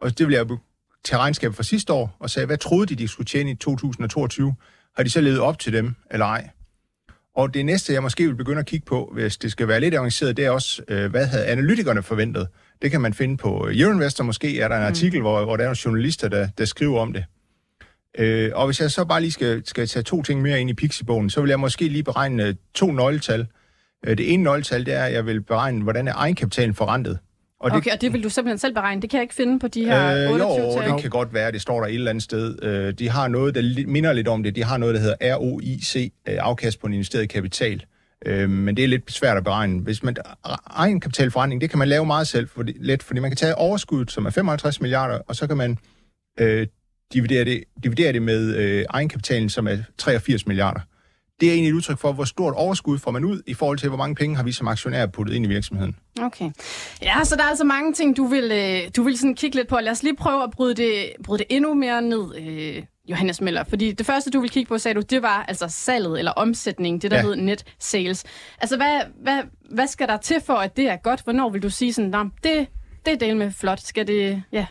Og 0.00 0.18
det 0.18 0.26
vil 0.26 0.34
jeg 0.34 0.46
tage 1.04 1.18
regnskab 1.18 1.54
for 1.54 1.62
sidste 1.62 1.92
år 1.92 2.16
og 2.20 2.30
sige, 2.30 2.46
hvad 2.46 2.58
troede 2.58 2.86
de, 2.86 2.94
de 2.94 3.08
skulle 3.08 3.26
tjene 3.26 3.50
i 3.50 3.54
2022? 3.54 4.54
Har 4.96 5.02
de 5.02 5.10
så 5.10 5.20
levet 5.20 5.40
op 5.40 5.58
til 5.58 5.72
dem, 5.72 5.94
eller 6.10 6.26
ej? 6.26 6.50
Og 7.36 7.54
det 7.54 7.66
næste, 7.66 7.92
jeg 7.92 8.02
måske 8.02 8.26
vil 8.26 8.34
begynde 8.34 8.58
at 8.58 8.66
kigge 8.66 8.86
på, 8.86 9.10
hvis 9.14 9.36
det 9.36 9.52
skal 9.52 9.68
være 9.68 9.80
lidt 9.80 9.94
avanceret, 9.94 10.36
det 10.36 10.44
er 10.44 10.50
også, 10.50 10.82
øh, 10.88 11.10
hvad 11.10 11.26
havde 11.26 11.46
analytikerne 11.46 12.02
forventet? 12.02 12.48
Det 12.82 12.90
kan 12.90 13.00
man 13.00 13.14
finde 13.14 13.36
på 13.36 13.68
Euroinvestor. 13.72 14.24
Måske 14.24 14.60
er 14.60 14.68
der 14.68 14.76
en 14.76 14.82
mm. 14.82 14.86
artikel, 14.86 15.18
mm. 15.18 15.22
hvor, 15.22 15.44
hvor 15.44 15.56
der 15.56 15.64
er 15.64 15.68
nogle 15.68 15.78
journalister, 15.84 16.28
der, 16.28 16.48
der 16.58 16.64
skriver 16.64 17.00
om 17.00 17.12
det. 17.12 17.24
Øh, 18.18 18.50
og 18.54 18.66
hvis 18.66 18.80
jeg 18.80 18.90
så 18.90 19.04
bare 19.04 19.20
lige 19.20 19.32
skal, 19.32 19.62
skal 19.66 19.86
tage 19.86 20.02
to 20.02 20.22
ting 20.22 20.42
mere 20.42 20.60
ind 20.60 20.70
i 20.70 20.74
Pixie-bogen, 20.74 21.30
så 21.30 21.40
vil 21.40 21.48
jeg 21.48 21.60
måske 21.60 21.88
lige 21.88 22.02
beregne 22.02 22.56
to 22.74 22.92
nøgletal. 22.92 23.46
Øh, 24.06 24.18
det 24.18 24.32
ene 24.32 24.42
nøgletal, 24.42 24.86
det 24.86 24.94
er, 24.94 25.04
at 25.04 25.12
jeg 25.12 25.26
vil 25.26 25.42
beregne, 25.42 25.82
hvordan 25.82 26.08
er 26.08 26.14
egenkapitalen 26.14 26.74
forrentet. 26.74 27.18
Og 27.60 27.70
det, 27.70 27.76
okay, 27.76 27.90
og 27.90 28.00
det 28.00 28.12
vil 28.12 28.24
du 28.24 28.28
simpelthen 28.28 28.58
selv 28.58 28.74
beregne? 28.74 29.02
Det 29.02 29.10
kan 29.10 29.16
jeg 29.16 29.22
ikke 29.22 29.34
finde 29.34 29.58
på 29.58 29.68
de 29.68 29.84
her 29.84 30.24
øh, 30.24 30.30
28 30.30 30.84
Jo, 30.84 30.92
det 30.92 31.02
kan 31.02 31.10
godt 31.10 31.34
være, 31.34 31.52
det 31.52 31.60
står 31.60 31.80
der 31.80 31.86
et 31.86 31.94
eller 31.94 32.10
andet 32.10 32.24
sted. 32.24 32.62
Øh, 32.62 32.92
de 32.92 33.08
har 33.08 33.28
noget, 33.28 33.54
der 33.54 33.84
minder 33.86 34.12
lidt 34.12 34.28
om 34.28 34.42
det. 34.42 34.56
De 34.56 34.64
har 34.64 34.76
noget, 34.76 34.94
der 34.94 35.00
hedder 35.00 35.34
ROIC, 35.34 35.96
øh, 36.28 36.36
afkast 36.40 36.80
på 36.80 36.86
en 36.86 36.92
investeret 36.92 37.28
kapital. 37.28 37.84
Øh, 38.26 38.50
men 38.50 38.76
det 38.76 38.84
er 38.84 38.88
lidt 38.88 39.12
svært 39.12 39.36
at 39.36 39.44
beregne. 39.44 39.80
Hvis 39.80 40.02
man, 40.02 40.16
egenkapitalforretning, 40.66 41.60
det 41.60 41.70
kan 41.70 41.78
man 41.78 41.88
lave 41.88 42.06
meget 42.06 42.28
selv, 42.28 42.48
for 42.48 42.62
det, 42.62 42.76
let, 42.80 43.02
fordi 43.02 43.20
man 43.20 43.30
kan 43.30 43.36
tage 43.36 43.54
overskuddet, 43.54 44.10
som 44.10 44.26
er 44.26 44.30
55 44.30 44.80
milliarder, 44.80 45.18
og 45.28 45.36
så 45.36 45.46
kan 45.46 45.56
man 45.56 45.78
øh, 46.40 46.66
dividere, 47.12 47.44
det, 47.44 47.64
dividere 47.84 48.12
det 48.12 48.22
med 48.22 48.56
øh, 48.56 48.84
egenkapitalen, 48.88 49.48
som 49.48 49.68
er 49.68 49.76
83 49.98 50.46
milliarder 50.46 50.80
det 51.40 51.48
er 51.48 51.52
egentlig 51.52 51.70
et 51.70 51.74
udtryk 51.74 51.98
for, 51.98 52.12
hvor 52.12 52.24
stort 52.24 52.54
overskud 52.54 52.98
får 52.98 53.10
man 53.10 53.24
ud 53.24 53.42
i 53.46 53.54
forhold 53.54 53.78
til, 53.78 53.88
hvor 53.88 53.98
mange 53.98 54.14
penge 54.14 54.36
har 54.36 54.42
vi 54.42 54.52
som 54.52 54.68
aktionærer 54.68 55.06
puttet 55.06 55.34
ind 55.34 55.44
i 55.44 55.48
virksomheden. 55.48 55.96
Okay. 56.22 56.50
Ja, 57.02 57.24
så 57.24 57.36
der 57.36 57.42
er 57.42 57.48
altså 57.48 57.64
mange 57.64 57.92
ting, 57.92 58.16
du 58.16 58.26
vil, 58.26 58.52
øh, 58.52 58.90
du 58.96 59.02
vil 59.02 59.18
sådan 59.18 59.34
kigge 59.34 59.56
lidt 59.56 59.68
på. 59.68 59.78
Lad 59.80 59.92
os 59.92 60.02
lige 60.02 60.16
prøve 60.16 60.42
at 60.42 60.50
bryde 60.50 60.74
det, 60.74 61.12
bryde 61.24 61.38
det 61.38 61.46
endnu 61.50 61.74
mere 61.74 62.02
ned, 62.02 62.36
øh, 62.38 62.82
Johannes 63.08 63.40
Møller. 63.40 63.64
Fordi 63.64 63.92
det 63.92 64.06
første, 64.06 64.30
du 64.30 64.40
vil 64.40 64.50
kigge 64.50 64.68
på, 64.68 64.78
sagde 64.78 64.94
du, 64.94 65.00
det 65.00 65.22
var 65.22 65.44
altså 65.48 65.68
salget 65.68 66.18
eller 66.18 66.32
omsætning, 66.32 67.02
det 67.02 67.10
der 67.10 67.16
ja. 67.16 67.22
hed 67.22 67.36
net 67.36 67.64
sales. 67.78 68.24
Altså, 68.60 68.76
hvad, 68.76 69.00
hvad, 69.22 69.42
hvad 69.70 69.86
skal 69.86 70.08
der 70.08 70.16
til 70.16 70.40
for, 70.46 70.54
at 70.54 70.76
det 70.76 70.88
er 70.88 70.96
godt? 70.96 71.22
Hvornår 71.24 71.50
vil 71.50 71.62
du 71.62 71.70
sige 71.70 71.92
sådan, 71.92 72.12
det, 72.12 72.66
det 73.06 73.12
er 73.12 73.18
del 73.18 73.36
med 73.36 73.50
flot. 73.50 73.80
Skal 73.80 74.06
det, 74.06 74.42
ja, 74.52 74.66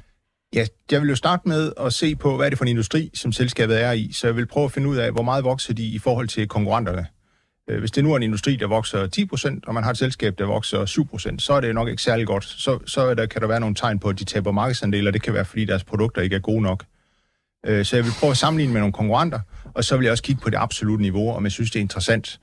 Ja, 0.55 0.65
jeg 0.91 1.01
vil 1.01 1.09
jo 1.09 1.15
starte 1.15 1.47
med 1.47 1.71
at 1.79 1.93
se 1.93 2.15
på, 2.15 2.35
hvad 2.35 2.45
er 2.45 2.49
det 2.49 2.57
for 2.57 2.65
en 2.65 2.69
industri, 2.69 3.11
som 3.13 3.31
selskabet 3.31 3.81
er 3.81 3.91
i. 3.91 4.11
Så 4.13 4.27
jeg 4.27 4.35
vil 4.35 4.45
prøve 4.45 4.65
at 4.65 4.71
finde 4.71 4.87
ud 4.87 4.97
af, 4.97 5.11
hvor 5.11 5.23
meget 5.23 5.43
vokser 5.43 5.73
de 5.73 5.83
i 5.83 5.99
forhold 5.99 6.27
til 6.27 6.47
konkurrenterne. 6.47 7.05
Øh, 7.69 7.79
hvis 7.79 7.91
det 7.91 8.03
nu 8.03 8.13
er 8.13 8.17
en 8.17 8.23
industri, 8.23 8.55
der 8.55 8.67
vokser 8.67 9.07
10%, 9.57 9.59
og 9.67 9.73
man 9.73 9.83
har 9.83 9.91
et 9.91 9.97
selskab, 9.97 10.37
der 10.37 10.45
vokser 10.45 10.85
7%, 11.33 11.39
så 11.39 11.53
er 11.53 11.61
det 11.61 11.75
nok 11.75 11.87
ikke 11.87 12.01
særlig 12.01 12.27
godt. 12.27 12.45
Så, 12.45 12.79
så 12.85 13.13
der, 13.13 13.25
kan 13.25 13.41
der 13.41 13.47
være 13.47 13.59
nogle 13.59 13.75
tegn 13.75 13.99
på, 13.99 14.09
at 14.09 14.19
de 14.19 14.23
taber 14.23 14.51
markedsandel, 14.51 15.07
og 15.07 15.13
det 15.13 15.21
kan 15.21 15.33
være, 15.33 15.45
fordi 15.45 15.65
deres 15.65 15.83
produkter 15.83 16.21
ikke 16.21 16.35
er 16.35 16.39
gode 16.39 16.61
nok. 16.61 16.83
Øh, 17.65 17.85
så 17.85 17.95
jeg 17.95 18.05
vil 18.05 18.11
prøve 18.19 18.31
at 18.31 18.37
sammenligne 18.37 18.73
med 18.73 18.81
nogle 18.81 18.93
konkurrenter, 18.93 19.39
og 19.73 19.83
så 19.83 19.97
vil 19.97 20.03
jeg 20.03 20.11
også 20.11 20.23
kigge 20.23 20.41
på 20.41 20.49
det 20.49 20.57
absolutte 20.57 21.01
niveau, 21.01 21.33
om 21.33 21.43
jeg 21.43 21.51
synes, 21.51 21.71
det 21.71 21.79
er 21.79 21.83
interessant. 21.83 22.39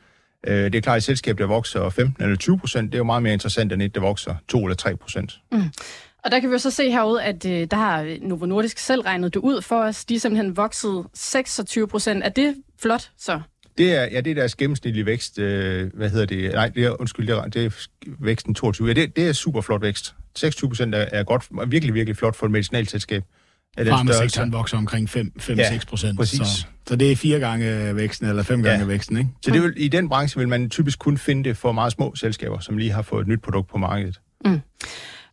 Øh, 0.46 0.64
det 0.64 0.74
er 0.74 0.80
klart, 0.80 0.96
at 0.96 1.00
et 1.00 1.04
selskab, 1.04 1.38
der 1.38 1.46
vokser 1.46 1.90
15 1.90 2.24
eller 2.24 2.36
20% 2.66 2.80
det 2.80 2.94
er 2.94 2.98
jo 2.98 3.04
meget 3.04 3.22
mere 3.22 3.32
interessant 3.32 3.72
end 3.72 3.82
et, 3.82 3.94
der 3.94 4.00
vokser 4.00 4.34
2 4.48 4.64
eller 4.64 4.76
3 4.76 4.96
Mm. 5.52 5.62
Og 6.24 6.30
der 6.30 6.40
kan 6.40 6.48
vi 6.50 6.52
jo 6.52 6.58
så 6.58 6.70
se 6.70 6.90
herude, 6.90 7.22
at 7.22 7.46
øh, 7.46 7.66
der 7.70 7.76
har 7.76 8.16
Novo 8.22 8.46
Nordisk 8.46 8.78
selv 8.78 9.00
regnet 9.00 9.34
det 9.34 9.40
ud 9.40 9.62
for 9.62 9.82
os. 9.82 10.04
De 10.04 10.14
er 10.14 10.18
simpelthen 10.18 10.56
vokset 10.56 11.04
26 11.14 11.88
procent. 11.88 12.24
Er 12.24 12.28
det 12.28 12.56
flot 12.82 13.10
så? 13.18 13.40
Det 13.78 13.92
er, 13.92 14.02
ja, 14.02 14.20
det 14.20 14.30
er 14.30 14.34
deres 14.34 14.54
gennemsnitlige 14.54 15.06
vækst. 15.06 15.38
Øh, 15.38 15.90
hvad 15.94 16.10
hedder 16.10 16.26
det? 16.26 16.52
Nej, 16.52 16.68
det 16.68 16.84
er, 16.84 17.00
undskyld, 17.00 17.26
det 17.26 17.36
er, 17.36 17.44
det 17.44 17.64
er 17.64 17.86
væksten 18.20 18.54
22. 18.54 18.88
Ja, 18.88 18.94
det, 18.94 19.16
det 19.16 19.28
er 19.28 19.32
super 19.32 19.60
flot 19.60 19.82
vækst. 19.82 20.14
26 20.36 20.70
procent 20.70 20.94
er, 20.94 20.98
er 21.12 21.22
godt, 21.22 21.44
virkelig, 21.66 21.94
virkelig 21.94 22.16
flot 22.16 22.36
for 22.36 22.46
et 22.46 22.52
medicinalselskab. 22.52 23.24
Farmasektoren 23.78 24.52
vokser 24.52 24.76
omkring 24.76 25.08
5-6 25.10 25.54
ja, 25.56 25.78
procent. 25.88 26.28
Så, 26.28 26.66
så 26.88 26.96
det 26.96 27.12
er 27.12 27.16
fire 27.16 27.38
gange 27.38 27.96
væksten, 27.96 28.28
eller 28.28 28.42
fem 28.42 28.62
gange 28.62 28.80
ja. 28.80 28.86
væksten, 28.86 29.16
ikke? 29.16 29.30
Så 29.42 29.50
det 29.50 29.62
vil, 29.62 29.72
i 29.76 29.88
den 29.88 30.08
branche 30.08 30.38
vil 30.38 30.48
man 30.48 30.70
typisk 30.70 30.98
kun 30.98 31.18
finde 31.18 31.44
det 31.44 31.56
for 31.56 31.72
meget 31.72 31.92
små 31.92 32.14
selskaber, 32.14 32.58
som 32.58 32.78
lige 32.78 32.92
har 32.92 33.02
fået 33.02 33.22
et 33.22 33.28
nyt 33.28 33.40
produkt 33.42 33.70
på 33.70 33.78
markedet. 33.78 34.20
Mm. 34.44 34.60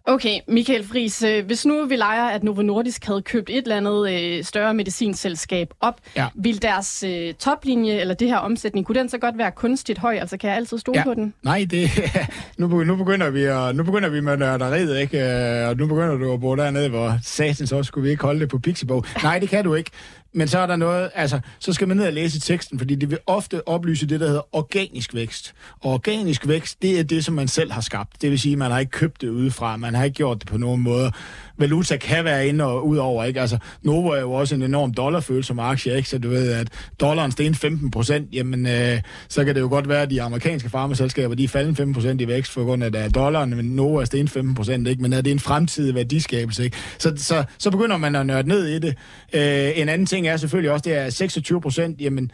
Okay, 0.09 0.39
Michael 0.47 0.87
Friis, 0.87 1.23
øh, 1.23 1.45
hvis 1.45 1.65
nu 1.65 1.85
vi 1.85 1.95
leger, 1.95 2.23
at 2.23 2.43
Novo 2.43 2.61
Nordisk 2.61 3.05
havde 3.05 3.21
købt 3.21 3.49
et 3.49 3.57
eller 3.57 3.77
andet 3.77 4.13
øh, 4.13 4.43
større 4.43 4.73
medicinselskab 4.73 5.73
op, 5.81 5.99
ja. 6.15 6.27
vil 6.35 6.61
deres 6.61 7.03
øh, 7.07 7.33
toplinje, 7.33 7.93
eller 7.93 8.13
det 8.13 8.27
her 8.27 8.37
omsætning, 8.37 8.85
kunne 8.85 8.99
den 8.99 9.09
så 9.09 9.17
godt 9.17 9.37
være 9.37 9.51
kunstigt 9.51 9.99
høj? 9.99 10.17
Altså 10.17 10.37
kan 10.37 10.49
jeg 10.49 10.57
altid 10.57 10.77
stole 10.77 10.99
ja. 10.99 11.03
på 11.03 11.13
den? 11.13 11.33
Nej, 11.43 11.65
det, 11.71 11.89
nu, 12.57 12.83
nu, 12.83 12.95
begynder 12.95 13.29
vi 13.29 13.43
at, 13.43 13.75
nu 13.75 13.83
begynder 13.83 14.09
vi 14.09 14.19
med 14.21 14.37
nørderiet, 14.37 14.99
ikke? 14.99 15.19
Øh, 15.19 15.69
og 15.69 15.77
nu 15.77 15.87
begynder 15.87 16.17
du 16.17 16.33
at 16.33 16.41
bo 16.41 16.55
dernede, 16.55 16.89
hvor 16.89 17.17
satans 17.23 17.71
også 17.71 17.87
skulle 17.87 18.03
vi 18.03 18.09
ikke 18.09 18.23
holde 18.23 18.39
det 18.39 18.49
på 18.49 18.59
Pixiebo. 18.59 19.03
Nej, 19.23 19.39
det 19.39 19.49
kan 19.49 19.63
du 19.63 19.73
ikke. 19.73 19.91
Men 20.33 20.47
så 20.47 20.59
er 20.59 20.65
der 20.65 20.75
noget, 20.75 21.09
altså, 21.15 21.39
så 21.59 21.73
skal 21.73 21.87
man 21.87 21.97
ned 21.97 22.07
og 22.07 22.13
læse 22.13 22.39
teksten, 22.39 22.79
fordi 22.79 22.95
det 22.95 23.09
vil 23.09 23.17
ofte 23.27 23.67
oplyse 23.67 24.07
det, 24.07 24.19
der 24.19 24.27
hedder 24.27 24.55
organisk 24.55 25.13
vækst. 25.13 25.53
Og 25.79 25.93
organisk 25.93 26.47
vækst, 26.47 26.81
det 26.81 26.99
er 26.99 27.03
det, 27.03 27.25
som 27.25 27.33
man 27.33 27.47
selv 27.47 27.71
har 27.71 27.81
skabt. 27.81 28.21
Det 28.21 28.31
vil 28.31 28.39
sige, 28.39 28.55
man 28.55 28.71
har 28.71 28.79
ikke 28.79 28.91
købt 28.91 29.21
det 29.21 29.29
udefra, 29.29 29.77
man 29.77 29.95
har 29.95 30.03
ikke 30.03 30.15
gjort 30.15 30.39
det 30.39 30.47
på 30.47 30.57
nogen 30.57 30.81
måde. 30.81 31.11
Valuta 31.57 31.97
kan 31.97 32.25
være 32.25 32.47
ind 32.47 32.61
og 32.61 32.87
ud 32.87 32.97
over, 32.97 33.23
ikke? 33.23 33.41
Altså, 33.41 33.57
Novo 33.83 34.09
er 34.09 34.19
jo 34.19 34.31
også 34.31 34.55
en 34.55 34.61
enorm 34.61 34.93
dollarfølsom 34.93 35.59
aktie, 35.59 35.95
ikke? 35.97 36.09
Så 36.09 36.17
du 36.17 36.29
ved, 36.29 36.51
at 36.51 36.67
dollaren 36.99 37.31
stiger 37.31 37.53
15 37.53 37.91
procent, 37.91 38.33
jamen, 38.33 38.67
øh, 38.67 39.01
så 39.29 39.45
kan 39.45 39.55
det 39.55 39.61
jo 39.61 39.67
godt 39.67 39.89
være, 39.89 40.01
at 40.01 40.09
de 40.09 40.21
amerikanske 40.21 40.69
farmaselskaber, 40.69 41.35
de 41.35 41.43
er 41.43 41.47
faldet 41.47 41.77
15 41.77 41.93
procent 41.93 42.21
i 42.21 42.27
vækst 42.27 42.51
for 42.51 42.63
grund 42.63 42.83
af, 42.83 42.89
at 42.93 43.15
dollaren, 43.15 43.49
men 43.49 43.65
Novo 43.65 43.95
er 43.95 44.05
steg 44.05 44.29
15 44.29 44.55
procent, 44.55 44.87
ikke? 44.87 45.01
Men 45.01 45.13
er 45.13 45.21
det 45.21 45.31
en 45.31 45.39
fremtidig 45.39 45.95
værdiskabelse, 45.95 46.63
ikke? 46.63 46.77
Så, 46.97 47.13
så, 47.17 47.43
så 47.57 47.71
begynder 47.71 47.97
man 47.97 48.15
at 48.15 48.25
nørde 48.25 48.47
ned 48.47 48.67
i 48.67 48.79
det. 48.79 48.95
Øh, 49.33 49.71
en 49.75 49.89
anden 49.89 50.05
ting 50.05 50.18
er 50.27 50.37
selvfølgelig 50.37 50.71
også, 50.71 50.83
det 50.83 50.97
er 50.97 51.09
26 51.09 51.61
procent, 51.61 52.01
jamen, 52.01 52.31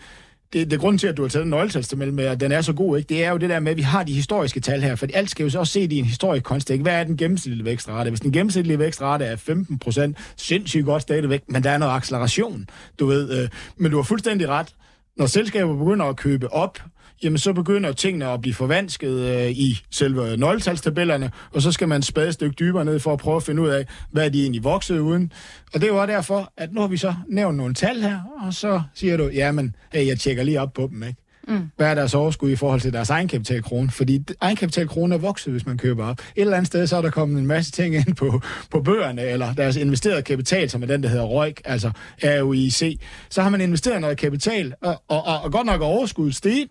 det, 0.53 0.71
det 0.71 0.79
grund 0.79 0.99
til, 0.99 1.07
at 1.07 1.17
du 1.17 1.21
har 1.21 1.29
taget 1.29 1.47
nøgletalstabel 1.47 2.13
med, 2.13 2.25
at 2.25 2.39
den 2.39 2.51
er 2.51 2.61
så 2.61 2.73
god, 2.73 2.97
ikke? 2.97 3.09
det 3.09 3.23
er 3.25 3.29
jo 3.31 3.37
det 3.37 3.49
der 3.49 3.59
med, 3.59 3.71
at 3.71 3.77
vi 3.77 3.81
har 3.81 4.03
de 4.03 4.13
historiske 4.13 4.59
tal 4.59 4.81
her, 4.81 4.95
for 4.95 5.07
alt 5.13 5.29
skal 5.29 5.43
jo 5.43 5.49
så 5.49 5.59
også 5.59 5.73
se 5.73 5.81
i 5.81 5.97
en 5.97 6.05
historisk 6.05 6.43
kontekst. 6.43 6.81
Hvad 6.81 6.93
er 6.93 7.03
den 7.03 7.17
gennemsnitlige 7.17 7.65
vækstrate? 7.65 8.09
Hvis 8.09 8.19
den 8.19 8.31
gennemsnitlige 8.31 8.79
vækstrate 8.79 9.25
er 9.25 9.35
15 9.35 9.79
procent, 9.79 10.17
sindssygt 10.37 10.85
godt 10.85 11.01
stadigvæk, 11.01 11.41
men 11.47 11.63
der 11.63 11.69
er 11.69 11.77
noget 11.77 11.93
acceleration, 11.93 12.67
du 12.99 13.05
ved. 13.05 13.41
Øh, 13.41 13.49
men 13.77 13.91
du 13.91 13.97
har 13.97 14.03
fuldstændig 14.03 14.49
ret. 14.49 14.75
Når 15.17 15.25
selskaber 15.25 15.77
begynder 15.77 16.05
at 16.05 16.15
købe 16.15 16.53
op 16.53 16.79
jamen 17.23 17.37
så 17.37 17.53
begynder 17.53 17.91
tingene 17.91 18.27
at 18.27 18.41
blive 18.41 18.53
forvansket 18.53 19.19
øh, 19.19 19.51
i 19.51 19.81
selve 19.91 20.37
nøgletalstabellerne, 20.37 21.31
og 21.51 21.61
så 21.61 21.71
skal 21.71 21.87
man 21.87 22.01
spade 22.01 22.27
et 22.27 22.33
stykke 22.33 22.55
dybere 22.59 22.85
ned 22.85 22.99
for 22.99 23.13
at 23.13 23.19
prøve 23.19 23.35
at 23.35 23.43
finde 23.43 23.61
ud 23.61 23.69
af, 23.69 23.85
hvad 24.11 24.31
de 24.31 24.41
egentlig 24.41 24.63
voksede 24.63 25.01
uden. 25.01 25.31
Og 25.73 25.81
det 25.81 25.93
var 25.93 26.05
derfor, 26.05 26.53
at 26.57 26.73
nu 26.73 26.81
har 26.81 26.87
vi 26.87 26.97
så 26.97 27.13
nævnt 27.27 27.57
nogle 27.57 27.73
tal 27.73 28.01
her, 28.01 28.19
og 28.45 28.53
så 28.53 28.81
siger 28.93 29.17
du, 29.17 29.29
jamen, 29.33 29.75
hey, 29.93 30.07
jeg 30.07 30.19
tjekker 30.19 30.43
lige 30.43 30.61
op 30.61 30.73
på 30.73 30.87
dem, 30.91 31.03
ikke? 31.03 31.21
Mm. 31.47 31.69
Hvad 31.77 31.87
er 31.87 31.95
deres 31.95 32.13
overskud 32.13 32.51
i 32.51 32.55
forhold 32.55 32.81
til 32.81 32.93
deres 32.93 33.09
egenkapitalkrone? 33.09 33.91
Fordi 33.91 34.23
egenkapitalkrone 34.41 35.15
er 35.15 35.19
vokset, 35.19 35.51
hvis 35.51 35.65
man 35.65 35.77
køber 35.77 36.05
op. 36.05 36.19
Et 36.19 36.41
eller 36.41 36.57
andet 36.57 36.67
sted, 36.67 36.87
så 36.87 36.97
er 36.97 37.01
der 37.01 37.09
kommet 37.09 37.39
en 37.39 37.47
masse 37.47 37.71
ting 37.71 37.95
ind 37.95 38.15
på, 38.15 38.41
på 38.71 38.81
bøgerne, 38.81 39.21
eller 39.21 39.53
deres 39.53 39.75
investerede 39.75 40.21
kapital, 40.21 40.69
som 40.69 40.83
er 40.83 40.87
den, 40.87 41.03
der 41.03 41.09
hedder 41.09 41.23
ROIC, 41.23 41.57
altså 41.65 41.91
ROIC. 42.23 42.99
Så 43.29 43.41
har 43.41 43.49
man 43.49 43.61
investeret 43.61 44.01
noget 44.01 44.17
kapital, 44.17 44.73
og, 44.81 45.03
og, 45.07 45.25
og, 45.25 45.41
og 45.41 45.51
godt 45.51 45.65
nok 45.65 45.81
overskud 45.81 46.31
steget, 46.31 46.69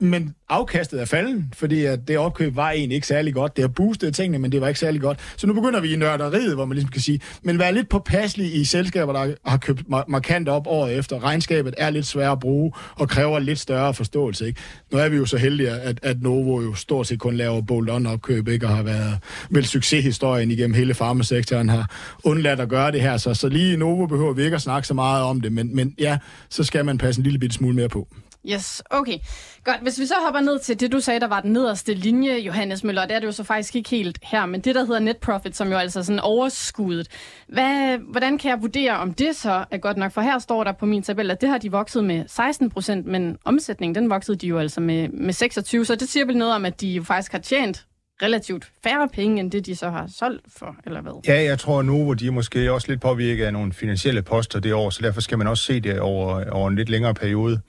men 0.00 0.34
afkastet 0.48 1.00
er 1.00 1.04
falden, 1.04 1.52
fordi 1.56 1.84
at 1.84 2.08
det 2.08 2.18
opkøb 2.18 2.56
var 2.56 2.70
egentlig 2.70 2.94
ikke 2.94 3.06
særlig 3.06 3.34
godt. 3.34 3.56
Det 3.56 3.62
har 3.62 3.68
boostet 3.68 4.14
tingene, 4.14 4.38
men 4.38 4.52
det 4.52 4.60
var 4.60 4.68
ikke 4.68 4.80
særlig 4.80 5.00
godt. 5.00 5.18
Så 5.36 5.46
nu 5.46 5.52
begynder 5.52 5.80
vi 5.80 5.92
i 5.92 5.96
nørderiet, 5.96 6.54
hvor 6.54 6.64
man 6.64 6.74
ligesom 6.74 6.90
kan 6.90 7.00
sige, 7.00 7.20
men 7.42 7.58
vær 7.58 7.70
lidt 7.70 7.88
påpasselig 7.88 8.54
i 8.54 8.64
selskaber, 8.64 9.12
der 9.12 9.34
har 9.46 9.56
købt 9.56 9.82
markant 10.08 10.48
op 10.48 10.66
året 10.66 10.98
efter. 10.98 11.24
Regnskabet 11.24 11.74
er 11.78 11.90
lidt 11.90 12.06
svært 12.06 12.32
at 12.32 12.40
bruge 12.40 12.72
og 12.94 13.08
kræver 13.08 13.38
lidt 13.38 13.58
større 13.58 13.94
forståelse. 13.94 14.46
Ikke? 14.46 14.60
Nu 14.92 14.98
er 14.98 15.08
vi 15.08 15.16
jo 15.16 15.26
så 15.26 15.36
heldige, 15.36 15.70
at, 15.70 16.00
at 16.02 16.22
Novo 16.22 16.60
jo 16.60 16.74
stort 16.74 17.06
set 17.06 17.18
kun 17.18 17.36
laver 17.36 17.60
bolt-on 17.60 18.06
opkøb, 18.06 18.48
ikke? 18.48 18.66
og 18.66 18.76
har 18.76 18.82
været 18.82 19.18
vel 19.50 19.66
succeshistorien 19.66 20.50
igennem 20.50 20.74
hele 20.74 20.94
farmasektoren, 20.94 21.68
har 21.68 21.90
undladt 22.24 22.60
at 22.60 22.68
gøre 22.68 22.92
det 22.92 23.00
her. 23.00 23.16
Så, 23.16 23.34
så 23.34 23.48
lige 23.48 23.76
Novo 23.76 24.06
behøver 24.06 24.32
vi 24.32 24.42
ikke 24.42 24.54
at 24.54 24.62
snakke 24.62 24.88
så 24.88 24.94
meget 24.94 25.22
om 25.22 25.40
det, 25.40 25.52
men, 25.52 25.76
men 25.76 25.94
ja, 25.98 26.18
så 26.48 26.64
skal 26.64 26.84
man 26.84 26.98
passe 26.98 27.18
en 27.18 27.22
lille 27.22 27.38
bitte 27.38 27.54
smule 27.54 27.74
mere 27.74 27.88
på. 27.88 28.08
Yes, 28.52 28.82
okay. 28.90 29.18
Godt, 29.64 29.80
hvis 29.82 30.00
vi 30.00 30.06
så 30.06 30.14
hopper 30.24 30.40
ned 30.40 30.58
til 30.58 30.80
det, 30.80 30.92
du 30.92 31.00
sagde, 31.00 31.20
der 31.20 31.28
var 31.28 31.40
den 31.40 31.52
nederste 31.52 31.94
linje, 31.94 32.38
Johannes 32.38 32.84
Møller, 32.84 33.06
det 33.06 33.16
er 33.16 33.20
det 33.20 33.26
jo 33.26 33.32
så 33.32 33.44
faktisk 33.44 33.76
ikke 33.76 33.90
helt 33.90 34.18
her, 34.22 34.46
men 34.46 34.60
det, 34.60 34.74
der 34.74 34.84
hedder 34.84 35.00
net 35.00 35.16
profit, 35.16 35.56
som 35.56 35.70
jo 35.70 35.76
altså 35.76 36.02
sådan 36.02 36.20
overskuddet. 36.20 37.08
Hvad, 37.48 37.98
hvordan 37.98 38.38
kan 38.38 38.50
jeg 38.50 38.62
vurdere, 38.62 38.96
om 38.96 39.14
det 39.14 39.36
så 39.36 39.64
er 39.70 39.78
godt 39.78 39.96
nok? 39.96 40.12
For 40.12 40.20
her 40.20 40.38
står 40.38 40.64
der 40.64 40.72
på 40.72 40.86
min 40.86 41.02
tabel, 41.02 41.30
at 41.30 41.40
det 41.40 41.48
har 41.48 41.58
de 41.58 41.70
vokset 41.70 42.04
med 42.04 42.24
16 42.26 42.70
procent, 42.70 43.06
men 43.06 43.38
omsætningen, 43.44 43.94
den 43.94 44.10
voksede 44.10 44.38
de 44.38 44.46
jo 44.46 44.58
altså 44.58 44.80
med, 44.80 45.08
med 45.08 45.32
26, 45.32 45.84
så 45.84 45.94
det 45.94 46.08
siger 46.08 46.26
vel 46.26 46.36
noget 46.36 46.54
om, 46.54 46.64
at 46.64 46.80
de 46.80 46.88
jo 46.88 47.02
faktisk 47.02 47.32
har 47.32 47.38
tjent 47.38 47.86
relativt 48.22 48.70
færre 48.84 49.08
penge, 49.08 49.40
end 49.40 49.50
det 49.50 49.66
de 49.66 49.76
så 49.76 49.90
har 49.90 50.06
solgt 50.18 50.44
for, 50.58 50.76
eller 50.86 51.00
hvad? 51.00 51.12
Ja, 51.28 51.42
jeg 51.42 51.58
tror 51.58 51.82
nu, 51.82 52.04
hvor 52.04 52.14
de 52.14 52.26
er 52.26 52.30
måske 52.30 52.72
også 52.72 52.88
lidt 52.88 53.00
påvirket 53.00 53.44
af 53.44 53.52
nogle 53.52 53.72
finansielle 53.72 54.22
poster 54.22 54.60
det 54.60 54.74
år, 54.74 54.90
så 54.90 55.00
derfor 55.02 55.20
skal 55.20 55.38
man 55.38 55.46
også 55.46 55.64
se 55.64 55.80
det 55.80 56.00
over, 56.00 56.50
over 56.50 56.68
en 56.68 56.76
lidt 56.76 56.88
længere 56.88 57.14
periode. 57.14 57.60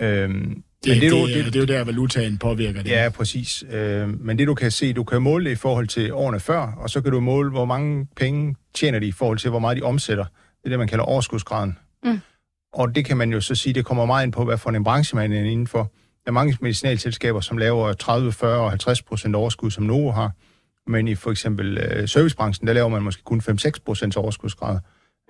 Øhm, 0.00 0.62
det, 0.84 0.92
men 0.92 1.00
det, 1.00 1.02
det, 1.02 1.10
du, 1.10 1.26
det, 1.26 1.44
det 1.44 1.56
er 1.56 1.60
jo 1.60 1.66
der, 1.66 1.84
valutaen 1.84 2.38
påvirker 2.38 2.82
det. 2.82 2.90
Ja, 2.90 3.08
præcis. 3.08 3.64
Øhm, 3.70 4.18
men 4.20 4.38
det 4.38 4.46
du 4.46 4.54
kan 4.54 4.70
se, 4.70 4.92
du 4.92 5.04
kan 5.04 5.22
måle 5.22 5.44
det 5.44 5.50
i 5.50 5.54
forhold 5.54 5.86
til 5.86 6.12
årene 6.12 6.40
før, 6.40 6.58
og 6.58 6.90
så 6.90 7.00
kan 7.00 7.12
du 7.12 7.20
måle, 7.20 7.50
hvor 7.50 7.64
mange 7.64 8.06
penge 8.16 8.56
tjener 8.74 8.98
de 8.98 9.06
i 9.06 9.12
forhold 9.12 9.38
til, 9.38 9.50
hvor 9.50 9.58
meget 9.58 9.76
de 9.76 9.82
omsætter. 9.82 10.24
Det 10.24 10.64
er 10.64 10.68
det, 10.68 10.78
man 10.78 10.88
kalder 10.88 11.04
overskudsgraden. 11.04 11.78
Mm. 12.04 12.20
Og 12.72 12.94
det 12.94 13.04
kan 13.04 13.16
man 13.16 13.32
jo 13.32 13.40
så 13.40 13.54
sige, 13.54 13.72
det 13.72 13.84
kommer 13.84 14.06
meget 14.06 14.24
ind 14.24 14.32
på, 14.32 14.44
hvad 14.44 14.58
for 14.58 14.70
en 14.70 14.84
branche 14.84 15.16
man 15.16 15.32
er 15.32 15.44
indenfor. 15.44 15.92
Der 16.24 16.30
er 16.30 16.32
mange 16.32 16.58
medicinalselskaber, 16.60 17.40
som 17.40 17.58
laver 17.58 17.92
30, 17.92 18.32
40 18.32 18.60
og 18.60 18.70
50 18.70 19.02
procent 19.02 19.34
overskud, 19.34 19.70
som 19.70 19.84
Novo 19.84 20.10
har. 20.10 20.30
Men 20.90 21.08
i 21.08 21.14
for 21.14 21.30
eksempel 21.30 21.78
øh, 21.78 22.08
servicebranchen, 22.08 22.66
der 22.66 22.72
laver 22.72 22.88
man 22.88 23.02
måske 23.02 23.22
kun 23.22 23.42
5-6 23.50 23.70
procent 23.86 24.16
overskudsgrad. 24.16 24.78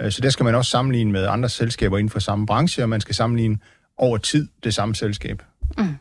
Øh, 0.00 0.12
så 0.12 0.20
der 0.20 0.30
skal 0.30 0.44
man 0.44 0.54
også 0.54 0.70
sammenligne 0.70 1.12
med 1.12 1.26
andre 1.26 1.48
selskaber 1.48 1.98
inden 1.98 2.10
for 2.10 2.18
samme 2.18 2.46
branche, 2.46 2.82
og 2.82 2.88
man 2.88 3.00
skal 3.00 3.14
sammenligne 3.14 3.58
over 3.98 4.16
tid 4.18 4.48
det 4.64 4.74
samme 4.74 4.94
selskab. 4.94 5.42
Mm. 5.78 5.96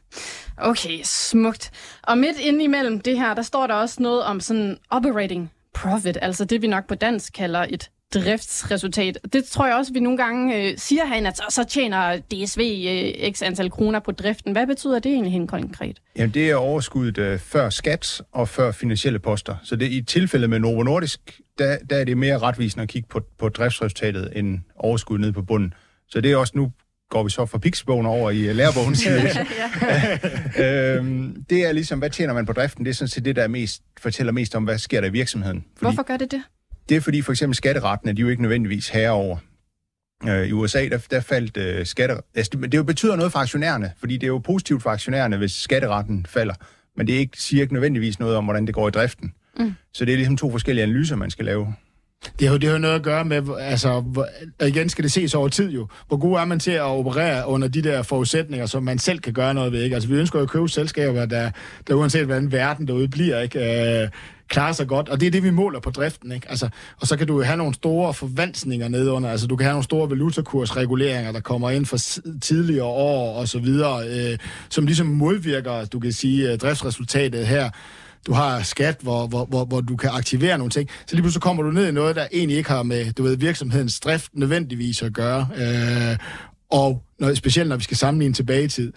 Okay, 0.57 0.99
smukt. 1.03 1.71
Og 2.03 2.17
midt 2.17 2.39
inde 2.39 2.63
imellem 2.63 2.99
det 2.99 3.19
her, 3.19 3.33
der 3.33 3.41
står 3.41 3.67
der 3.67 3.73
også 3.73 4.01
noget 4.03 4.23
om 4.23 4.39
sådan 4.39 4.77
operating 4.89 5.51
profit, 5.73 6.17
altså 6.21 6.45
det 6.45 6.61
vi 6.61 6.67
nok 6.67 6.87
på 6.87 6.95
dansk 6.95 7.33
kalder 7.33 7.65
et 7.69 7.89
driftsresultat. 8.13 9.17
Det 9.33 9.45
tror 9.45 9.67
jeg 9.67 9.75
også, 9.75 9.93
vi 9.93 9.99
nogle 9.99 10.17
gange 10.17 10.61
øh, 10.61 10.77
siger 10.77 11.05
herinde, 11.05 11.27
at 11.27 11.37
så, 11.37 11.43
så 11.49 11.63
tjener 11.63 12.17
DSV 12.17 12.61
øh, 12.87 13.31
x 13.33 13.41
antal 13.41 13.71
kroner 13.71 13.99
på 13.99 14.11
driften. 14.11 14.51
Hvad 14.51 14.67
betyder 14.67 14.99
det 14.99 15.11
egentlig 15.11 15.33
helt 15.33 15.49
konkret? 15.49 16.01
Jamen, 16.17 16.33
det 16.33 16.49
er 16.49 16.55
overskuddet 16.55 17.17
øh, 17.17 17.39
før 17.39 17.69
skat 17.69 18.21
og 18.31 18.49
før 18.49 18.71
finansielle 18.71 19.19
poster. 19.19 19.55
Så 19.63 19.75
det 19.75 19.91
i 19.91 20.01
tilfældet 20.01 20.49
med 20.49 20.59
Novo 20.59 20.83
Nordisk, 20.83 21.41
der, 21.57 21.77
der 21.89 21.95
er 21.95 22.03
det 22.03 22.17
mere 22.17 22.37
retvisende 22.37 22.83
at 22.83 22.89
kigge 22.89 23.07
på, 23.09 23.21
på 23.39 23.49
driftsresultatet 23.49 24.29
end 24.35 24.59
overskud 24.75 25.17
nede 25.17 25.33
på 25.33 25.41
bunden. 25.41 25.73
Så 26.09 26.21
det 26.21 26.31
er 26.31 26.37
også 26.37 26.53
nu 26.55 26.71
går 27.09 27.23
vi 27.23 27.29
så 27.29 27.45
fra 27.45 27.57
Pixbogen 27.57 28.05
over 28.05 28.31
i 28.31 28.49
uh, 28.49 28.55
lærebogen. 28.55 28.95
øhm, 30.65 31.43
det 31.49 31.65
er 31.65 31.71
ligesom, 31.71 31.99
hvad 31.99 32.09
tjener 32.09 32.33
man 32.33 32.45
på 32.45 32.53
driften? 32.53 32.85
Det 32.85 32.89
er 32.89 32.95
sådan 32.95 33.09
set 33.09 33.25
det, 33.25 33.35
der 33.35 33.47
mest, 33.47 33.83
fortæller 33.99 34.33
mest 34.33 34.55
om, 34.55 34.63
hvad 34.63 34.77
sker 34.77 35.01
der 35.01 35.07
i 35.07 35.11
virksomheden. 35.11 35.65
Fordi, 35.77 35.85
Hvorfor 35.85 36.03
gør 36.03 36.17
det 36.17 36.31
det? 36.31 36.41
Det 36.89 36.97
er 36.97 37.01
fordi 37.01 37.21
for 37.21 37.31
eksempel 37.31 37.55
skatteretten 37.55 38.09
er 38.09 38.13
de 38.13 38.21
jo 38.21 38.29
ikke 38.29 38.41
nødvendigvis 38.41 38.89
herover. 38.89 39.37
Øh, 40.27 40.47
I 40.47 40.51
USA, 40.51 40.87
der, 40.89 40.97
der 41.11 41.19
faldt 41.19 41.57
øh, 41.57 41.85
skatter... 41.85 42.17
Altså, 42.35 42.57
det, 42.57 42.71
det 42.71 42.85
betyder 42.85 43.15
noget 43.15 43.31
for 43.31 43.39
aktionærerne, 43.39 43.91
fordi 43.99 44.13
det 44.13 44.23
er 44.23 44.27
jo 44.27 44.37
positivt 44.37 44.83
for 44.83 44.89
aktionærerne, 44.89 45.37
hvis 45.37 45.51
skatteretten 45.51 46.25
falder. 46.29 46.53
Men 46.97 47.07
det 47.07 47.15
er 47.15 47.19
ikke, 47.19 47.41
siger 47.41 47.61
ikke 47.61 47.73
nødvendigvis 47.73 48.19
noget 48.19 48.35
om, 48.35 48.43
hvordan 48.43 48.65
det 48.67 48.75
går 48.75 48.87
i 48.87 48.91
driften. 48.91 49.33
Mm. 49.59 49.73
Så 49.93 50.05
det 50.05 50.11
er 50.11 50.15
ligesom 50.15 50.37
to 50.37 50.51
forskellige 50.51 50.83
analyser, 50.83 51.15
man 51.15 51.29
skal 51.29 51.45
lave. 51.45 51.75
Det 52.39 52.47
har, 52.47 52.55
jo, 52.55 52.59
det 52.59 52.69
har 52.69 52.77
noget 52.77 52.95
at 52.95 53.03
gøre 53.03 53.25
med, 53.25 53.41
altså, 53.59 53.99
hvor, 53.99 54.27
igen 54.65 54.89
skal 54.89 55.03
det 55.03 55.11
ses 55.11 55.35
over 55.35 55.47
tid 55.47 55.71
jo. 55.71 55.87
Hvor 56.07 56.17
god 56.17 56.37
er 56.37 56.45
man 56.45 56.59
til 56.59 56.71
at 56.71 56.81
operere 56.81 57.47
under 57.47 57.67
de 57.67 57.81
der 57.81 58.03
forudsætninger, 58.03 58.65
som 58.65 58.83
man 58.83 58.99
selv 58.99 59.19
kan 59.19 59.33
gøre 59.33 59.53
noget 59.53 59.71
ved, 59.71 59.83
ikke? 59.83 59.93
Altså, 59.93 60.09
vi 60.09 60.15
ønsker 60.15 60.39
jo 60.39 60.43
at 60.43 60.49
købe 60.49 60.69
selskaber, 60.69 61.25
der, 61.25 61.51
der 61.87 61.93
uanset 61.93 62.25
hvordan 62.25 62.51
verden 62.51 62.87
derude 62.87 63.07
bliver, 63.07 63.41
ikke? 63.41 64.01
Øh, 64.03 64.09
klarer 64.47 64.73
sig 64.73 64.87
godt, 64.87 65.09
og 65.09 65.19
det 65.19 65.27
er 65.27 65.31
det, 65.31 65.43
vi 65.43 65.49
måler 65.49 65.79
på 65.79 65.89
driften. 65.89 66.31
Ikke? 66.31 66.49
Altså, 66.49 66.69
og 67.01 67.07
så 67.07 67.17
kan 67.17 67.27
du 67.27 67.41
have 67.41 67.57
nogle 67.57 67.73
store 67.73 68.13
forvandsninger 68.13 68.87
nedunder, 68.87 69.29
altså 69.29 69.47
du 69.47 69.55
kan 69.55 69.63
have 69.63 69.73
nogle 69.73 69.83
store 69.83 70.09
valutakursreguleringer, 70.09 71.31
der 71.31 71.39
kommer 71.39 71.69
ind 71.69 71.85
for 71.85 71.97
tidligere 72.41 72.85
år 72.85 73.39
og 73.39 73.47
så 73.47 73.59
videre, 73.59 74.07
øh, 74.07 74.37
som 74.69 74.85
ligesom 74.85 75.07
modvirker, 75.07 75.85
du 75.85 75.99
kan 75.99 76.11
sige, 76.11 76.51
øh, 76.51 76.57
driftsresultatet 76.57 77.47
her 77.47 77.69
du 78.25 78.33
har 78.33 78.61
skat, 78.63 78.97
hvor, 79.01 79.27
hvor, 79.27 79.45
hvor, 79.45 79.65
hvor 79.65 79.81
du 79.81 79.95
kan 79.95 80.09
aktivere 80.13 80.57
nogle 80.57 80.71
ting. 80.71 80.89
Så 81.07 81.15
lige 81.15 81.21
pludselig 81.21 81.41
kommer 81.41 81.63
du 81.63 81.71
ned 81.71 81.87
i 81.87 81.91
noget, 81.91 82.15
der 82.15 82.27
egentlig 82.33 82.57
ikke 82.57 82.69
har 82.69 82.83
med 82.83 83.13
du 83.13 83.23
ved, 83.23 83.37
virksomhedens 83.37 83.99
drift 83.99 84.31
nødvendigvis 84.33 85.01
at 85.01 85.13
gøre. 85.13 85.49
Øh, 85.57 86.17
og 86.71 87.03
når, 87.19 87.33
specielt 87.33 87.69
når 87.69 87.75
vi 87.75 87.83
skal 87.83 87.97
sammenligne 87.97 88.33
tilbage 88.33 88.63
i 88.63 88.67
tid. 88.67 88.93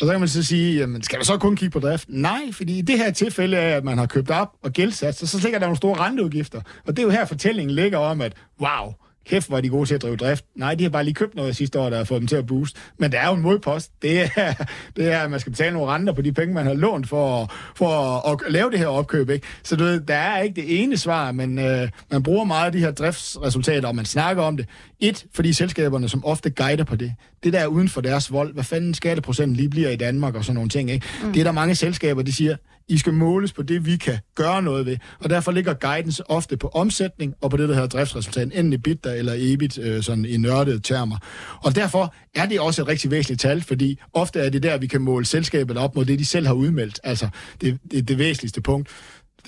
Og 0.00 0.06
så 0.06 0.10
kan 0.10 0.20
man 0.20 0.28
så 0.28 0.42
sige, 0.42 0.78
jamen, 0.78 1.02
skal 1.02 1.16
man 1.16 1.24
så 1.24 1.36
kun 1.36 1.56
kigge 1.56 1.72
på 1.72 1.80
drift? 1.80 2.04
Nej, 2.08 2.40
fordi 2.52 2.78
i 2.78 2.82
det 2.82 2.98
her 2.98 3.10
tilfælde 3.10 3.56
er, 3.56 3.76
at 3.76 3.84
man 3.84 3.98
har 3.98 4.06
købt 4.06 4.30
op 4.30 4.48
og 4.62 4.72
gældsat, 4.72 5.18
så, 5.18 5.26
så 5.26 5.38
ligger 5.42 5.58
der 5.58 5.66
nogle 5.66 5.76
store 5.76 5.98
renteudgifter. 5.98 6.60
Og 6.86 6.96
det 6.96 6.98
er 6.98 7.02
jo 7.02 7.10
her, 7.10 7.24
fortællingen 7.24 7.76
ligger 7.76 7.98
om, 7.98 8.20
at 8.20 8.32
wow, 8.60 8.92
kæft, 9.28 9.50
var 9.50 9.60
de 9.60 9.68
gode 9.68 9.88
til 9.88 9.94
at 9.94 10.02
drive 10.02 10.16
drift. 10.16 10.44
Nej, 10.56 10.74
de 10.74 10.82
har 10.82 10.90
bare 10.90 11.04
lige 11.04 11.14
købt 11.14 11.34
noget 11.34 11.56
sidste 11.56 11.80
år, 11.80 11.90
der 11.90 11.96
har 11.96 12.04
fået 12.04 12.20
dem 12.20 12.28
til 12.28 12.36
at 12.36 12.46
booste. 12.46 12.80
Men 12.98 13.12
der 13.12 13.20
er 13.20 13.28
jo 13.28 13.34
en 13.34 13.42
modpost. 13.42 13.90
Det 14.02 14.20
er, 14.20 14.28
det 14.96 15.12
er 15.12 15.18
at 15.18 15.30
man 15.30 15.40
skal 15.40 15.52
betale 15.52 15.72
nogle 15.72 15.92
renter 15.92 16.12
på 16.12 16.22
de 16.22 16.32
penge, 16.32 16.54
man 16.54 16.66
har 16.66 16.74
lånt 16.74 17.08
for, 17.08 17.52
for 17.76 17.88
at, 18.28 18.40
at 18.46 18.52
lave 18.52 18.70
det 18.70 18.78
her 18.78 18.86
opkøb. 18.86 19.30
Ikke? 19.30 19.46
Så 19.62 19.76
du 19.76 19.84
ved, 19.84 20.00
der 20.00 20.14
er 20.14 20.42
ikke 20.42 20.60
det 20.60 20.82
ene 20.82 20.96
svar, 20.96 21.32
men 21.32 21.58
øh, 21.58 21.88
man 22.10 22.22
bruger 22.22 22.44
meget 22.44 22.66
af 22.66 22.72
de 22.72 22.78
her 22.78 22.90
driftsresultater, 22.90 23.88
og 23.88 23.96
man 23.96 24.04
snakker 24.04 24.42
om 24.42 24.56
det. 24.56 24.66
Et, 25.00 25.26
fordi 25.34 25.52
selskaberne, 25.52 26.08
som 26.08 26.24
ofte 26.24 26.50
guider 26.50 26.84
på 26.84 26.96
det, 26.96 27.12
det 27.44 27.52
der 27.52 27.58
er 27.58 27.66
uden 27.66 27.88
for 27.88 28.00
deres 28.00 28.32
vold, 28.32 28.54
hvad 28.54 28.64
fanden 28.64 28.94
skatteprocenten 28.94 29.56
lige 29.56 29.70
bliver 29.70 29.90
i 29.90 29.96
Danmark 29.96 30.34
og 30.34 30.44
sådan 30.44 30.54
nogle 30.54 30.70
ting. 30.70 30.90
Ikke? 30.90 31.06
Mm. 31.22 31.32
Det 31.32 31.40
er 31.40 31.44
der 31.44 31.52
mange 31.52 31.74
selskaber, 31.74 32.22
de 32.22 32.32
siger, 32.32 32.56
i 32.88 32.98
skal 32.98 33.12
måles 33.12 33.52
på 33.52 33.62
det, 33.62 33.86
vi 33.86 33.96
kan 33.96 34.18
gøre 34.34 34.62
noget 34.62 34.86
ved. 34.86 34.96
Og 35.20 35.30
derfor 35.30 35.52
ligger 35.52 35.74
guidance 35.74 36.30
ofte 36.30 36.56
på 36.56 36.68
omsætning 36.68 37.34
og 37.40 37.50
på 37.50 37.56
det, 37.56 37.68
der 37.68 37.74
hedder 37.74 37.88
driftsresultat, 37.88 38.42
enten 38.42 38.72
i 38.72 38.74
EBITDA 38.74 39.16
eller 39.16 39.34
EBIT, 39.36 39.78
øh, 39.78 40.02
sådan 40.02 40.24
i 40.24 40.36
nørdede 40.36 40.80
termer. 40.80 41.16
Og 41.62 41.74
derfor 41.74 42.14
er 42.34 42.46
det 42.46 42.60
også 42.60 42.82
et 42.82 42.88
rigtig 42.88 43.10
væsentligt 43.10 43.40
tal, 43.40 43.62
fordi 43.62 43.98
ofte 44.12 44.40
er 44.40 44.50
det 44.50 44.62
der, 44.62 44.78
vi 44.78 44.86
kan 44.86 45.00
måle 45.00 45.24
selskabet 45.24 45.76
op 45.76 45.94
mod 45.94 46.04
det, 46.04 46.18
de 46.18 46.24
selv 46.24 46.46
har 46.46 46.54
udmeldt. 46.54 47.00
Altså 47.04 47.28
det, 47.60 47.78
det, 47.90 48.08
det 48.08 48.18
væsentligste 48.18 48.60
punkt 48.60 48.88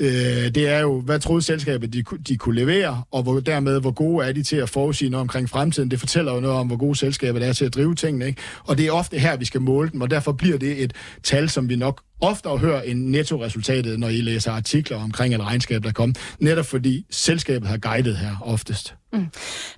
øh, 0.00 0.54
det 0.54 0.68
er 0.68 0.80
jo, 0.80 1.00
hvad 1.00 1.20
troede 1.20 1.42
selskabet, 1.42 1.92
de, 1.92 2.02
de 2.28 2.36
kunne 2.36 2.54
levere, 2.54 3.02
og 3.10 3.22
hvor, 3.22 3.40
dermed, 3.40 3.80
hvor 3.80 3.90
gode 3.90 4.26
er 4.26 4.32
de 4.32 4.42
til 4.42 4.56
at 4.56 4.68
forudsige 4.68 5.10
noget 5.10 5.20
omkring 5.20 5.50
fremtiden. 5.50 5.90
Det 5.90 6.00
fortæller 6.00 6.34
jo 6.34 6.40
noget 6.40 6.56
om, 6.56 6.66
hvor 6.66 6.76
gode 6.76 6.96
selskabet 6.96 7.46
er 7.46 7.52
til 7.52 7.64
at 7.64 7.74
drive 7.74 7.94
tingene. 7.94 8.26
Ikke? 8.26 8.40
Og 8.64 8.78
det 8.78 8.86
er 8.86 8.92
ofte 8.92 9.18
her, 9.18 9.36
vi 9.36 9.44
skal 9.44 9.60
måle 9.60 9.90
dem, 9.90 10.00
og 10.00 10.10
derfor 10.10 10.32
bliver 10.32 10.58
det 10.58 10.82
et 10.82 10.92
tal, 11.22 11.48
som 11.48 11.68
vi 11.68 11.76
nok 11.76 12.02
oftere 12.20 12.58
hører 12.58 12.82
end 12.82 13.06
nettoresultatet, 13.06 13.98
når 13.98 14.08
I 14.08 14.20
læser 14.20 14.52
artikler 14.52 15.02
omkring 15.02 15.34
et 15.34 15.40
regnskab, 15.40 15.82
der 15.82 15.92
kommer. 15.92 16.14
Netop 16.38 16.66
fordi 16.66 17.06
selskabet 17.10 17.68
har 17.68 17.78
guidet 17.78 18.16
her 18.16 18.36
oftest. 18.44 18.94
Mm. 19.12 19.26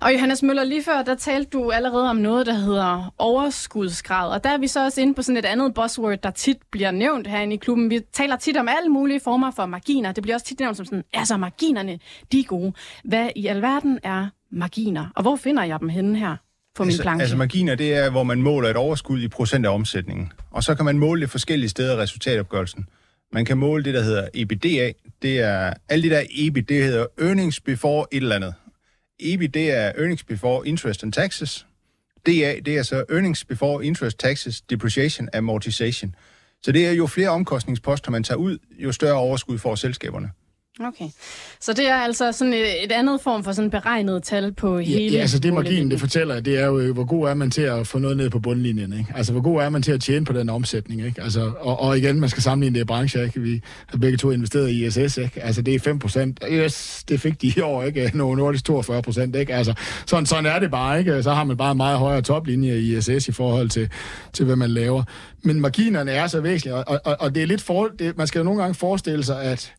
Og 0.01 0.13
Johannes 0.13 0.43
Møller, 0.43 0.63
lige 0.63 0.83
før, 0.83 1.01
der 1.01 1.15
talte 1.15 1.49
du 1.49 1.71
allerede 1.71 2.09
om 2.09 2.15
noget, 2.15 2.45
der 2.45 2.53
hedder 2.53 3.13
overskudsgrad. 3.17 4.31
Og 4.31 4.43
der 4.43 4.49
er 4.49 4.57
vi 4.57 4.67
så 4.67 4.85
også 4.85 5.01
inde 5.01 5.13
på 5.13 5.21
sådan 5.21 5.37
et 5.37 5.45
andet 5.45 5.73
buzzword, 5.73 6.17
der 6.23 6.31
tit 6.31 6.57
bliver 6.71 6.91
nævnt 6.91 7.27
herinde 7.27 7.53
i 7.53 7.57
klubben. 7.57 7.89
Vi 7.89 7.99
taler 8.13 8.35
tit 8.35 8.57
om 8.57 8.67
alle 8.67 8.89
mulige 8.89 9.19
former 9.19 9.51
for 9.51 9.65
marginer. 9.65 10.11
Det 10.11 10.21
bliver 10.21 10.35
også 10.35 10.45
tit 10.45 10.59
nævnt 10.59 10.77
som 10.77 10.85
sådan, 10.85 11.03
altså 11.13 11.37
marginerne, 11.37 11.99
de 12.31 12.39
er 12.39 12.43
gode. 12.43 12.73
Hvad 13.03 13.29
i 13.35 13.47
alverden 13.47 13.99
er 14.03 14.27
marginer? 14.51 15.05
Og 15.15 15.21
hvor 15.21 15.35
finder 15.35 15.63
jeg 15.63 15.79
dem 15.79 15.89
henne 15.89 16.19
her? 16.19 16.35
På 16.75 16.83
min 16.83 16.89
altså, 16.89 17.01
planche. 17.01 17.21
Altså 17.21 17.37
marginer, 17.37 17.75
det 17.75 17.93
er, 17.93 18.09
hvor 18.09 18.23
man 18.23 18.41
måler 18.41 18.69
et 18.69 18.77
overskud 18.77 19.21
i 19.21 19.27
procent 19.27 19.65
af 19.65 19.69
omsætningen. 19.73 20.31
Og 20.51 20.63
så 20.63 20.75
kan 20.75 20.85
man 20.85 20.97
måle 20.97 21.21
det 21.21 21.29
forskellige 21.29 21.69
steder 21.69 21.97
i 21.97 22.01
resultatopgørelsen. 22.01 22.85
Man 23.33 23.45
kan 23.45 23.57
måle 23.57 23.83
det, 23.83 23.93
der 23.93 24.01
hedder 24.01 24.27
EBITDA. 24.33 24.91
Det 25.21 25.39
er, 25.39 25.73
alle 25.89 26.09
de 26.09 26.15
der 26.15 26.23
EBIT, 26.29 26.69
det 26.69 26.83
hedder 26.83 27.05
earnings 27.21 27.59
before 27.59 28.05
et 28.11 28.23
eller 28.23 28.35
andet. 28.35 28.53
EBIT, 29.19 29.53
det 29.53 29.71
er 29.71 29.91
earnings 29.97 30.23
before 30.23 30.67
interest 30.67 31.03
and 31.03 31.13
taxes. 31.13 31.65
DA, 32.25 32.59
det 32.65 32.77
er 32.77 32.83
så 32.83 33.03
earnings 33.09 33.45
before 33.45 33.85
interest, 33.85 34.19
taxes, 34.19 34.61
depreciation, 34.61 35.29
amortization. 35.33 36.15
Så 36.63 36.71
det 36.71 36.87
er 36.87 36.91
jo 36.91 37.07
flere 37.07 37.29
omkostningsposter, 37.29 38.11
man 38.11 38.23
tager 38.23 38.37
ud, 38.37 38.57
jo 38.79 38.91
større 38.91 39.15
overskud 39.15 39.57
får 39.57 39.75
selskaberne. 39.75 40.31
Okay. 40.79 41.05
Så 41.59 41.73
det 41.73 41.89
er 41.89 41.95
altså 41.95 42.31
sådan 42.31 42.53
et, 42.53 42.83
et 42.83 42.91
andet 42.91 43.21
form 43.21 43.43
for 43.43 43.51
sådan 43.51 43.69
beregnet 43.69 44.23
tal 44.23 44.53
på 44.53 44.77
ja, 44.77 44.85
hele... 44.85 45.15
Ja, 45.15 45.21
altså 45.21 45.39
det 45.39 45.53
marginen, 45.53 45.91
det 45.91 45.99
fortæller, 45.99 46.39
det 46.39 46.59
er 46.59 46.65
jo, 46.65 46.93
hvor 46.93 47.05
god 47.05 47.27
er 47.27 47.33
man 47.33 47.51
til 47.51 47.61
at 47.61 47.87
få 47.87 47.97
noget 47.97 48.17
ned 48.17 48.29
på 48.29 48.39
bundlinjen, 48.39 48.93
ikke? 48.93 49.13
Altså, 49.15 49.31
hvor 49.31 49.41
god 49.41 49.61
er 49.61 49.69
man 49.69 49.81
til 49.81 49.91
at 49.91 50.01
tjene 50.01 50.25
på 50.25 50.33
den 50.33 50.49
omsætning, 50.49 51.05
ikke? 51.05 51.21
Altså, 51.21 51.51
og, 51.59 51.79
og 51.79 51.97
igen, 51.97 52.19
man 52.19 52.29
skal 52.29 52.43
sammenligne 52.43 52.75
det 52.75 52.81
i 52.81 52.85
brancher, 52.85 53.23
ikke? 53.23 53.41
Vi 53.41 53.61
har 53.87 53.97
begge 53.97 54.17
to 54.17 54.31
investeret 54.31 54.69
i 54.69 54.85
ISS, 54.85 55.17
ikke? 55.17 55.43
Altså, 55.43 55.61
det 55.61 55.75
er 55.75 55.79
5 55.79 55.99
procent. 55.99 56.39
Yes, 56.51 57.03
det 57.07 57.21
fik 57.21 57.41
de 57.41 57.53
i 57.57 57.59
år, 57.59 57.83
ikke? 57.83 58.11
Nogle 58.17 58.37
nordisk 58.37 58.65
42 58.65 59.01
procent, 59.01 59.35
ikke? 59.35 59.53
Altså, 59.53 59.73
sådan, 60.07 60.25
sådan 60.25 60.45
er 60.45 60.59
det 60.59 60.71
bare, 60.71 60.99
ikke? 60.99 61.23
Så 61.23 61.33
har 61.33 61.43
man 61.43 61.57
bare 61.57 61.71
en 61.71 61.77
meget 61.77 61.97
højere 61.99 62.21
toplinje 62.21 62.79
i 62.79 62.97
ISS 62.97 63.27
i 63.27 63.31
forhold 63.31 63.69
til, 63.69 63.89
til 64.33 64.45
hvad 64.45 64.55
man 64.55 64.69
laver. 64.69 65.03
Men 65.43 65.59
marginerne 65.59 66.11
er 66.11 66.27
så 66.27 66.41
væsentlige, 66.41 66.75
og, 66.75 67.01
og, 67.05 67.15
og 67.19 67.35
det 67.35 67.43
er 67.43 67.47
lidt 67.47 67.61
for... 67.61 67.89
Det, 67.99 68.17
man 68.17 68.27
skal 68.27 68.39
jo 68.39 68.43
nogle 68.43 68.61
gange 68.61 68.75
forestille 68.75 69.23
sig, 69.23 69.43
at 69.43 69.73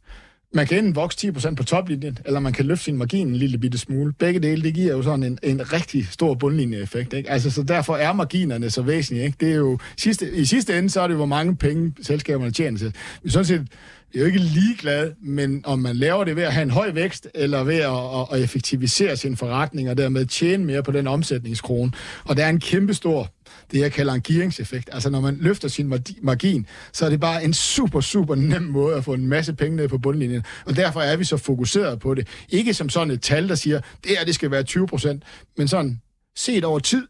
man 0.55 0.67
kan 0.67 0.79
enten 0.79 0.97
vokse 0.97 1.29
10% 1.29 1.55
på 1.55 1.65
toplinjen, 1.65 2.19
eller 2.25 2.41
man 2.41 2.53
kan 2.53 2.67
løfte 2.67 2.85
sin 2.85 2.97
margin 2.97 3.29
en 3.29 3.37
lille 3.37 3.59
bitte 3.59 3.79
smule. 3.79 4.13
Begge 4.13 4.41
dele, 4.41 4.63
det 4.63 4.75
giver 4.75 4.93
jo 4.93 5.03
sådan 5.03 5.23
en, 5.23 5.39
en 5.43 5.73
rigtig 5.73 6.09
stor 6.11 6.35
bundlinjeeffekt. 6.35 7.13
Ikke? 7.13 7.31
Altså, 7.31 7.51
så 7.51 7.63
derfor 7.63 7.97
er 7.97 8.13
marginerne 8.13 8.71
så 8.71 8.83
væsentlige. 8.83 9.25
Ikke? 9.25 9.37
Det 9.41 9.51
er 9.51 9.57
jo, 9.57 9.79
sidste, 9.97 10.33
I 10.33 10.45
sidste 10.45 10.79
ende, 10.79 10.91
så 10.91 11.01
er 11.01 11.07
det 11.09 11.17
hvor 11.17 11.27
mange 11.27 11.57
penge 11.57 11.93
selskaberne 12.03 12.51
tjener 12.51 12.79
til. 12.79 12.95
Vi 13.23 13.31
sådan 13.31 13.45
set 13.45 13.67
jeg 14.15 14.21
er 14.21 14.25
jo 14.25 14.27
ikke 14.27 14.39
ligeglad, 14.39 15.13
men 15.23 15.63
om 15.67 15.79
man 15.79 15.97
laver 15.97 16.25
det 16.25 16.37
ved 16.37 16.43
at 16.43 16.53
have 16.53 16.63
en 16.63 16.71
høj 16.71 16.91
vækst, 16.91 17.29
eller 17.35 17.65
ved 17.65 17.75
at, 17.75 18.27
at 18.33 18.45
effektivisere 18.45 19.17
sin 19.17 19.37
forretning, 19.37 19.91
og 19.91 19.99
dermed 19.99 20.27
tjene 20.27 20.65
mere 20.65 20.83
på 20.83 20.93
den 20.93 21.07
omsætningskrone. 21.07 21.93
Og 22.25 22.37
der 22.37 22.45
er 22.45 22.49
en 22.49 22.61
kæmpestor 22.61 23.31
det, 23.75 23.81
jeg 23.81 23.93
kalder 23.93 24.13
en 24.13 24.23
gearingseffekt. 24.23 24.91
Altså, 24.93 25.11
når 25.11 25.21
man 25.21 25.37
løfter 25.41 25.69
sin 25.69 25.95
margin, 26.23 26.67
så 26.93 27.07
er 27.07 27.11
det 27.11 27.21
bare 27.21 27.45
en 27.45 27.55
super, 27.55 28.01
super 28.01 28.35
nem 28.35 28.63
måde 28.63 28.97
at 28.97 29.05
få 29.05 29.15
en 29.15 29.27
masse 29.27 29.55
penge 29.55 29.77
ned 29.77 29.89
på 29.89 29.99
bundlinjen. 29.99 30.43
Og 30.67 30.77
derfor 30.77 31.01
er 31.01 31.17
vi 31.17 31.25
så 31.25 31.37
fokuseret 31.37 32.01
på 32.01 32.15
det. 32.15 32.29
Ikke 32.49 32.75
som 32.75 32.89
sådan 32.89 33.11
et 33.11 33.23
tal, 33.23 33.49
der 33.49 33.55
siger, 33.55 33.81
det 34.05 34.19
her, 34.19 34.25
det 34.25 34.35
skal 34.35 34.51
være 34.51 34.63
20 34.63 34.87
procent, 34.87 35.23
men 35.57 35.69
sådan 35.69 36.01
set 36.37 36.65
over 36.65 36.79
tid, 36.79 37.07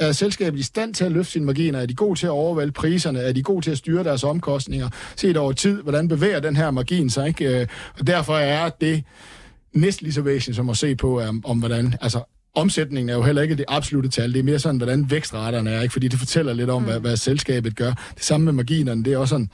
er 0.00 0.12
selskabet 0.12 0.58
i 0.58 0.62
stand 0.62 0.94
til 0.94 1.04
at 1.04 1.12
løfte 1.12 1.32
sine 1.32 1.44
marginer? 1.44 1.78
Er 1.78 1.86
de 1.86 1.94
gode 1.94 2.18
til 2.18 2.26
at 2.26 2.30
overvælde 2.30 2.72
priserne? 2.72 3.18
Er 3.18 3.32
de 3.32 3.42
gode 3.42 3.64
til 3.64 3.70
at 3.70 3.78
styre 3.78 4.04
deres 4.04 4.24
omkostninger? 4.24 4.90
Set 5.16 5.36
over 5.36 5.52
tid, 5.52 5.82
hvordan 5.82 6.08
bevæger 6.08 6.40
den 6.40 6.56
her 6.56 6.70
margin 6.70 7.10
sig? 7.10 7.28
Ikke? 7.28 7.60
Øh, 7.60 7.66
og 7.98 8.06
derfor 8.06 8.36
er 8.36 8.68
det 8.68 9.04
næsten 9.74 10.04
lige 10.04 10.14
så 10.14 10.22
væsentligt 10.22 10.56
som 10.56 10.70
at 10.70 10.76
se 10.76 10.96
på, 10.96 11.20
øh, 11.20 11.28
om, 11.28 11.42
om 11.46 11.58
hvordan... 11.58 11.94
Altså, 12.00 12.37
omsætningen 12.60 13.08
er 13.08 13.14
jo 13.14 13.22
heller 13.22 13.42
ikke 13.42 13.56
det 13.56 13.64
absolute 13.68 14.08
tal. 14.08 14.32
Det 14.32 14.38
er 14.38 14.42
mere 14.42 14.58
sådan, 14.58 14.76
hvordan 14.76 15.10
vækstraterne 15.10 15.70
er, 15.70 15.82
ikke? 15.82 15.92
fordi 15.92 16.08
det 16.08 16.18
fortæller 16.18 16.52
lidt 16.52 16.70
om, 16.70 16.82
mm. 16.82 16.88
hvad, 16.88 17.00
hvad 17.00 17.16
selskabet 17.16 17.76
gør. 17.76 17.92
Det 18.14 18.24
samme 18.24 18.44
med 18.44 18.52
marginerne, 18.52 19.04
det 19.04 19.12
er 19.12 19.18
også 19.18 19.32
sådan, 19.32 19.50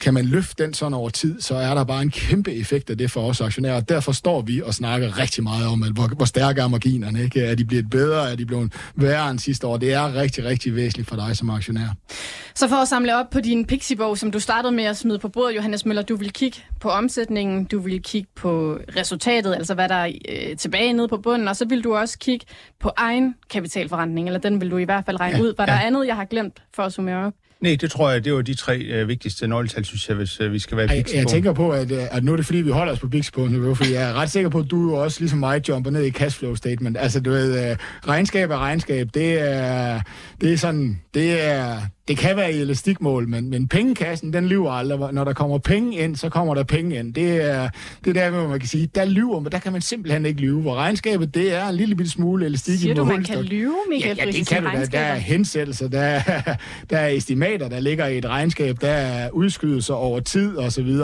kan 0.00 0.14
man 0.14 0.24
løfte 0.24 0.64
den 0.64 0.74
sådan 0.74 0.94
over 0.94 1.10
tid, 1.10 1.40
så 1.40 1.54
er 1.54 1.74
der 1.74 1.84
bare 1.84 2.02
en 2.02 2.10
kæmpe 2.10 2.52
effekt 2.54 2.90
af 2.90 2.98
det 2.98 3.10
for 3.10 3.28
os 3.28 3.40
aktionærer. 3.40 3.76
Og 3.76 3.88
derfor 3.88 4.12
står 4.12 4.42
vi 4.42 4.62
og 4.62 4.74
snakker 4.74 5.18
rigtig 5.18 5.42
meget 5.42 5.66
om, 5.66 5.82
at 5.82 5.92
hvor, 5.92 6.06
hvor 6.06 6.24
stærke 6.24 6.60
er 6.60 6.68
marginerne. 6.68 7.22
Ikke? 7.22 7.40
Er 7.40 7.54
de 7.54 7.64
blevet 7.64 7.90
bedre? 7.90 8.32
Er 8.32 8.36
de 8.36 8.46
blevet 8.46 8.72
værre 8.94 9.30
end 9.30 9.38
sidste 9.38 9.66
år? 9.66 9.76
Det 9.76 9.92
er 9.92 10.14
rigtig, 10.14 10.44
rigtig 10.44 10.76
væsentligt 10.76 11.08
for 11.08 11.16
dig 11.16 11.36
som 11.36 11.50
aktionær. 11.50 11.94
Så 12.54 12.68
for 12.68 12.76
at 12.76 12.88
samle 12.88 13.16
op 13.16 13.30
på 13.30 13.40
din 13.40 13.66
Pixie-bog, 13.66 14.18
som 14.18 14.30
du 14.30 14.40
startede 14.40 14.72
med 14.72 14.84
at 14.84 14.96
smide 14.96 15.18
på 15.18 15.28
bordet, 15.28 15.56
Johannes 15.56 15.86
Møller, 15.86 16.02
du 16.02 16.16
vil 16.16 16.32
kigge 16.32 16.58
på 16.80 16.88
omsætningen, 16.88 17.64
du 17.64 17.80
vil 17.80 18.02
kigge 18.02 18.28
på 18.36 18.78
resultatet, 18.96 19.54
altså 19.54 19.74
hvad 19.74 19.88
der 19.88 19.94
er 19.94 20.12
øh, 20.28 20.56
tilbage 20.56 20.92
nede 20.92 21.08
på 21.08 21.16
bunden, 21.16 21.48
og 21.48 21.56
så 21.56 21.64
vil 21.64 21.84
du 21.84 21.96
også 21.96 22.18
kigge 22.18 22.46
på 22.80 22.90
egen 22.96 23.34
kapitalforretning, 23.50 24.26
eller 24.26 24.40
den 24.40 24.60
vil 24.60 24.70
du 24.70 24.76
i 24.76 24.84
hvert 24.84 25.04
fald 25.04 25.20
regne 25.20 25.36
ja, 25.36 25.42
ud. 25.42 25.54
Var 25.58 25.64
ja. 25.68 25.72
der 25.72 25.78
andet, 25.78 26.06
jeg 26.06 26.16
har 26.16 26.24
glemt 26.24 26.62
for 26.74 26.82
at 26.82 26.92
summere 26.92 27.26
op? 27.26 27.32
Nej, 27.62 27.76
det 27.80 27.90
tror 27.90 28.10
jeg, 28.10 28.24
det 28.24 28.34
var 28.34 28.42
de 28.42 28.54
tre 28.54 28.78
øh, 28.78 29.08
vigtigste 29.08 29.46
nøgletal, 29.46 29.84
synes 29.84 30.08
jeg, 30.08 30.16
hvis 30.16 30.40
øh, 30.40 30.52
vi 30.52 30.58
skal 30.58 30.76
være 30.76 30.88
jeg, 30.90 31.04
jeg 31.14 31.26
tænker 31.26 31.52
på, 31.52 31.70
at, 31.70 31.92
øh, 31.92 32.02
at 32.10 32.24
nu 32.24 32.32
er 32.32 32.36
det 32.36 32.46
fordi, 32.46 32.58
vi 32.58 32.70
holder 32.70 32.92
os 32.92 33.00
på 33.32 33.46
niveau, 33.46 33.74
fordi 33.74 33.92
jeg 33.92 34.10
er 34.10 34.14
ret 34.14 34.30
sikker 34.30 34.50
på, 34.50 34.58
at 34.58 34.70
du 34.70 34.96
også, 34.96 35.20
ligesom 35.20 35.38
mig, 35.38 35.68
jumper 35.68 35.90
ned 35.90 36.04
i 36.04 36.10
cashflow 36.10 36.54
statement. 36.54 36.96
Altså, 37.00 37.20
du 37.20 37.30
ved, 37.30 37.70
øh, 37.70 37.76
regnskab 38.08 38.50
er 38.50 38.58
regnskab, 38.58 39.08
det 39.14 39.40
er, 39.40 40.00
det 40.40 40.52
er 40.52 40.56
sådan, 40.56 41.00
det 41.14 41.44
er, 41.44 41.78
det 42.08 42.18
kan 42.18 42.36
være 42.36 42.52
i 42.52 42.60
elastikmål, 42.60 43.28
men, 43.28 43.50
men 43.50 43.68
pengekassen, 43.68 44.32
den 44.32 44.46
lyver 44.46 44.70
aldrig. 44.70 45.12
Når 45.12 45.24
der 45.24 45.32
kommer 45.32 45.58
penge 45.58 45.96
ind, 45.96 46.16
så 46.16 46.28
kommer 46.28 46.54
der 46.54 46.62
penge 46.62 46.98
ind. 46.98 47.14
Det 47.14 47.50
er, 47.50 47.68
det 48.04 48.16
er 48.16 48.22
der, 48.22 48.30
hvor 48.30 48.48
man 48.48 48.60
kan 48.60 48.68
sige, 48.68 48.88
der 48.94 49.04
lyver, 49.04 49.40
men 49.40 49.52
der 49.52 49.58
kan 49.58 49.72
man 49.72 49.80
simpelthen 49.80 50.26
ikke 50.26 50.40
lyve. 50.40 50.60
Hvor 50.60 50.74
regnskabet, 50.74 51.34
det 51.34 51.54
er 51.54 51.68
en 51.68 51.74
lille 51.74 51.94
bitte 51.94 52.10
smule 52.10 52.46
elastik 52.46 52.78
Siger 52.78 52.94
du, 52.94 53.04
man 53.04 53.24
kan 53.24 53.42
lyve, 53.42 53.76
Michael? 53.90 54.16
Ja, 54.16 54.24
ja 54.24 54.30
det 54.30 54.48
kan 54.48 54.62
du 54.62 54.70
da. 54.70 54.84
Der 54.84 54.98
er 54.98 55.14
hensættelser, 55.14 55.88
der 55.88 56.00
er, 56.00 56.42
der 56.90 56.98
er 56.98 57.08
estimater, 57.08 57.68
der 57.68 57.80
ligger 57.80 58.06
i 58.06 58.18
et 58.18 58.26
regnskab, 58.26 58.80
der 58.80 58.92
er 58.92 59.30
udskydelser 59.30 59.94
over 59.94 60.20
tid 60.20 60.58
osv. 60.58 60.96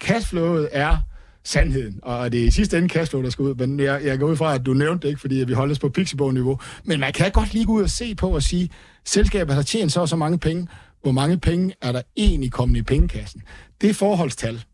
Cashflowet 0.00 0.68
er 0.72 0.96
sandheden, 1.44 2.00
og 2.02 2.32
det 2.32 2.42
er 2.42 2.46
i 2.46 2.50
sidste 2.50 2.78
ende 2.78 2.88
cashflow, 2.88 3.22
der 3.22 3.30
skal 3.30 3.42
ud, 3.42 3.54
men 3.54 3.80
jeg, 3.80 4.00
jeg 4.04 4.18
går 4.18 4.26
ud 4.26 4.36
fra, 4.36 4.54
at 4.54 4.66
du 4.66 4.72
nævnte 4.74 5.02
det 5.02 5.08
ikke, 5.08 5.20
fordi 5.20 5.34
vi 5.34 5.52
holder 5.52 5.72
os 5.72 5.78
på 5.78 5.88
Pixibog-niveau, 5.88 6.60
men 6.84 7.00
man 7.00 7.12
kan 7.12 7.30
godt 7.30 7.52
lige 7.52 7.64
gå 7.64 7.72
ud 7.72 7.82
og 7.82 7.90
se 7.90 8.14
på 8.14 8.28
og 8.28 8.42
sige, 8.42 8.70
selskabet 9.04 9.54
har 9.54 9.62
tjent 9.62 9.92
så 9.92 10.00
og 10.00 10.08
så 10.08 10.16
mange 10.16 10.38
penge, 10.38 10.68
hvor 11.02 11.12
mange 11.12 11.38
penge 11.38 11.74
er 11.82 11.92
der 11.92 12.02
egentlig 12.16 12.52
kommet 12.52 12.76
i 12.76 12.82
pengekassen? 12.82 13.42
Det 13.80 13.90
er 13.90 13.94
forholdstal. 13.94 14.64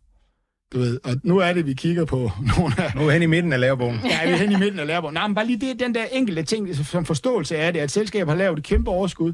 Du 0.73 0.79
ved, 0.79 1.01
og 1.05 1.17
nu 1.23 1.39
er 1.39 1.53
det, 1.53 1.67
vi 1.67 1.75
kigger 1.75 2.05
på 2.05 2.31
nogle 2.57 2.75
af... 2.79 2.93
Nu 2.95 3.01
er 3.01 3.07
vi 3.07 3.13
hen 3.13 3.23
i 3.23 3.27
midten 3.27 3.53
af 3.53 3.61
lærebogen. 3.61 4.01
Ja, 4.05 4.27
vi 4.27 4.33
er 4.33 4.37
hen 4.37 4.53
i 4.53 4.57
midten 4.57 4.81
af 4.81 4.87
lærebogen. 4.87 5.15
Nej, 5.15 5.27
men 5.27 5.35
bare 5.35 5.47
lige 5.47 5.61
det, 5.61 5.81
den 5.81 5.95
der 5.95 6.05
enkelte 6.13 6.43
ting, 6.43 6.75
som 6.75 7.05
forståelse 7.05 7.57
af 7.57 7.73
det, 7.73 7.81
at 7.81 7.91
selskabet 7.91 8.29
har 8.29 8.37
lavet 8.39 8.59
et 8.59 8.65
kæmpe 8.65 8.91
overskud, 8.91 9.33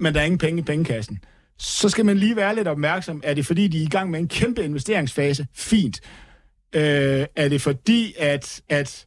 men 0.00 0.14
der 0.14 0.20
er 0.20 0.24
ingen 0.24 0.38
penge 0.38 0.58
i 0.58 0.62
pengekassen. 0.62 1.18
Så 1.58 1.88
skal 1.88 2.04
man 2.04 2.18
lige 2.18 2.36
være 2.36 2.54
lidt 2.54 2.68
opmærksom. 2.68 3.20
Er 3.24 3.34
det 3.34 3.46
fordi, 3.46 3.68
de 3.68 3.78
er 3.78 3.82
i 3.82 3.88
gang 3.88 4.10
med 4.10 4.20
en 4.20 4.28
kæmpe 4.28 4.64
investeringsfase? 4.64 5.46
Fint. 5.54 6.00
Øh, 6.72 7.26
er 7.36 7.48
det 7.48 7.62
fordi, 7.62 8.14
at, 8.18 8.60
at 8.68 9.06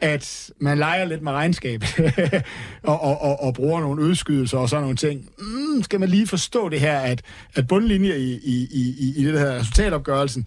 at 0.00 0.50
man 0.60 0.78
leger 0.78 1.04
lidt 1.04 1.22
med 1.22 1.32
regnskab 1.32 1.84
og, 2.82 3.00
og, 3.00 3.20
og, 3.20 3.42
og 3.42 3.54
bruger 3.54 3.80
nogle 3.80 4.02
udskydelser 4.02 4.58
og 4.58 4.68
sådan 4.68 4.82
nogle 4.82 4.96
ting. 4.96 5.30
Mm, 5.38 5.82
skal 5.82 6.00
man 6.00 6.08
lige 6.08 6.26
forstå 6.26 6.68
det 6.68 6.80
her, 6.80 6.98
at, 6.98 7.22
at 7.54 7.68
bundlinje 7.68 8.16
i, 8.16 8.32
i, 8.44 8.68
i, 8.72 9.14
i 9.16 9.24
det 9.24 9.40
her 9.40 9.58
resultatopgørelsen 9.58 10.46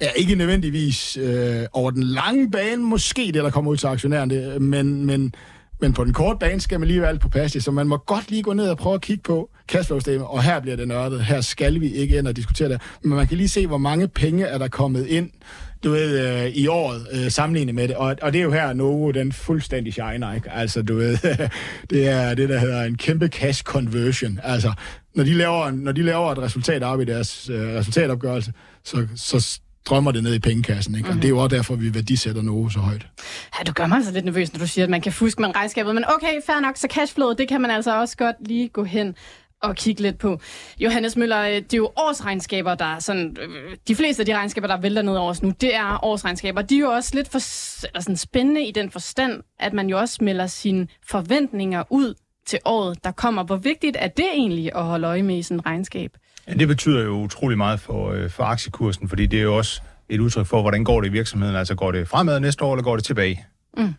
er 0.00 0.10
ikke 0.10 0.34
nødvendigvis 0.34 1.16
øh, 1.16 1.66
over 1.72 1.90
den 1.90 2.02
lange 2.02 2.50
bane, 2.50 2.82
måske 2.82 3.22
det, 3.22 3.34
der 3.34 3.50
kommer 3.50 3.70
ud 3.70 3.76
til 3.76 3.86
aktionærerne, 3.86 4.58
men, 4.58 5.06
men, 5.06 5.34
men 5.80 5.92
på 5.92 6.04
den 6.04 6.12
korte 6.12 6.38
bane 6.38 6.60
skal 6.60 6.80
man 6.80 6.88
lige 6.88 7.00
være 7.00 7.10
alt 7.10 7.20
på 7.20 7.28
pas 7.28 7.56
så 7.60 7.70
man 7.70 7.88
må 7.88 7.96
godt 7.96 8.30
lige 8.30 8.42
gå 8.42 8.52
ned 8.52 8.70
og 8.70 8.78
prøve 8.78 8.94
at 8.94 9.00
kigge 9.00 9.22
på 9.22 9.50
cashflow 9.68 10.00
og 10.20 10.42
her 10.42 10.60
bliver 10.60 10.76
det 10.76 10.88
nørdet, 10.88 11.24
her 11.24 11.40
skal 11.40 11.80
vi 11.80 11.92
ikke 11.92 12.18
ind 12.18 12.28
og 12.28 12.36
diskutere 12.36 12.68
det, 12.68 12.80
men 13.02 13.16
man 13.16 13.26
kan 13.26 13.36
lige 13.36 13.48
se, 13.48 13.66
hvor 13.66 13.78
mange 13.78 14.08
penge 14.08 14.44
er 14.44 14.58
der 14.58 14.68
kommet 14.68 15.06
ind 15.06 15.30
du 15.84 15.90
ved, 15.90 16.28
øh, 16.28 16.46
i 16.46 16.66
året 16.66 17.06
øh, 17.12 17.30
sammenlignet 17.30 17.74
med 17.74 17.88
det. 17.88 17.96
Og, 17.96 18.16
og 18.22 18.32
det 18.32 18.38
er 18.38 18.42
jo 18.42 18.52
her, 18.52 18.72
Novo, 18.72 19.10
den 19.10 19.32
fuldstændig 19.32 19.92
shiner, 19.92 20.34
ikke? 20.34 20.50
Altså, 20.50 20.82
du 20.82 20.96
ved, 20.96 21.18
det 21.90 22.08
er 22.08 22.34
det, 22.34 22.48
der 22.48 22.58
hedder 22.58 22.82
en 22.82 22.96
kæmpe 22.96 23.28
cash 23.28 23.62
conversion. 23.62 24.40
Altså, 24.42 24.72
når 25.14 25.24
de 25.24 25.34
laver, 25.34 25.70
når 25.70 25.92
de 25.92 26.02
laver 26.02 26.32
et 26.32 26.38
resultat 26.38 26.82
op 26.82 27.00
i 27.00 27.04
deres 27.04 27.50
øh, 27.50 27.74
resultatopgørelse, 27.74 28.52
så, 28.84 29.06
så 29.16 29.60
drømmer 29.86 30.12
det 30.12 30.22
ned 30.22 30.34
i 30.34 30.38
pengekassen. 30.38 30.94
Ikke? 30.94 31.02
Mm-hmm. 31.02 31.10
Og 31.10 31.14
mhm. 31.14 31.20
det 31.20 31.28
er 31.28 31.30
jo 31.30 31.38
også 31.38 31.56
derfor, 31.56 31.74
vi 31.74 31.94
værdisætter 31.94 32.42
Novo 32.42 32.68
så 32.68 32.78
højt. 32.78 33.06
Ja, 33.58 33.64
du 33.64 33.72
gør 33.72 33.86
mig 33.86 33.96
altså 33.96 34.12
lidt 34.12 34.24
nervøs, 34.24 34.52
når 34.52 34.58
du 34.58 34.66
siger, 34.66 34.84
at 34.84 34.90
man 34.90 35.00
kan 35.00 35.12
fuske 35.12 35.40
med 35.40 35.56
regnskabet. 35.56 35.94
Men 35.94 36.04
okay, 36.08 36.40
fair 36.46 36.60
nok, 36.60 36.76
så 36.76 36.88
cashflow, 36.90 37.32
det 37.32 37.48
kan 37.48 37.60
man 37.60 37.70
altså 37.70 38.00
også 38.00 38.16
godt 38.16 38.36
lige 38.48 38.68
gå 38.68 38.84
hen 38.84 39.14
at 39.62 39.76
kigge 39.76 40.02
lidt 40.02 40.18
på. 40.18 40.40
Johannes 40.78 41.16
Møller, 41.16 41.40
øh, 41.40 41.54
det 41.54 41.74
er 41.74 41.76
jo 41.76 41.90
årsregnskaber, 41.96 42.74
der 42.74 42.84
er 42.84 42.98
sådan... 42.98 43.36
Øh, 43.40 43.76
de 43.88 43.94
fleste 43.94 44.22
af 44.22 44.26
de 44.26 44.36
regnskaber, 44.36 44.66
der 44.66 44.80
vælter 44.80 45.02
ned 45.02 45.16
over 45.16 45.30
os 45.30 45.42
nu, 45.42 45.52
det 45.60 45.74
er 45.74 46.04
årsregnskaber. 46.04 46.62
De 46.62 46.74
er 46.74 46.80
jo 46.80 46.90
også 46.90 47.10
lidt 47.14 47.28
for, 47.28 47.38
eller 47.86 48.00
sådan 48.00 48.16
spændende 48.16 48.66
i 48.66 48.72
den 48.72 48.90
forstand, 48.90 49.42
at 49.60 49.72
man 49.72 49.88
jo 49.88 49.98
også 49.98 50.24
melder 50.24 50.46
sine 50.46 50.88
forventninger 51.06 51.84
ud 51.90 52.14
til 52.46 52.58
året, 52.64 53.04
der 53.04 53.10
kommer. 53.10 53.42
Hvor 53.42 53.56
vigtigt 53.56 53.96
er 54.00 54.08
det 54.08 54.26
egentlig 54.34 54.74
at 54.74 54.84
holde 54.84 55.06
øje 55.06 55.22
med 55.22 55.38
i 55.38 55.42
sådan 55.42 55.58
et 55.58 55.66
regnskab? 55.66 56.16
Ja, 56.48 56.54
det 56.54 56.68
betyder 56.68 57.04
jo 57.04 57.10
utrolig 57.10 57.58
meget 57.58 57.80
for, 57.80 58.10
øh, 58.10 58.30
for 58.30 58.44
aktiekursen, 58.44 59.08
fordi 59.08 59.26
det 59.26 59.38
er 59.38 59.42
jo 59.42 59.56
også 59.56 59.80
et 60.08 60.20
udtryk 60.20 60.46
for, 60.46 60.60
hvordan 60.60 60.84
går 60.84 61.00
det 61.00 61.08
i 61.08 61.12
virksomheden. 61.12 61.56
Altså 61.56 61.74
går 61.74 61.92
det 61.92 62.08
fremad 62.08 62.40
næste 62.40 62.64
år, 62.64 62.74
eller 62.74 62.84
går 62.84 62.96
det 62.96 63.04
tilbage? 63.04 63.44
Mm. 63.76 63.94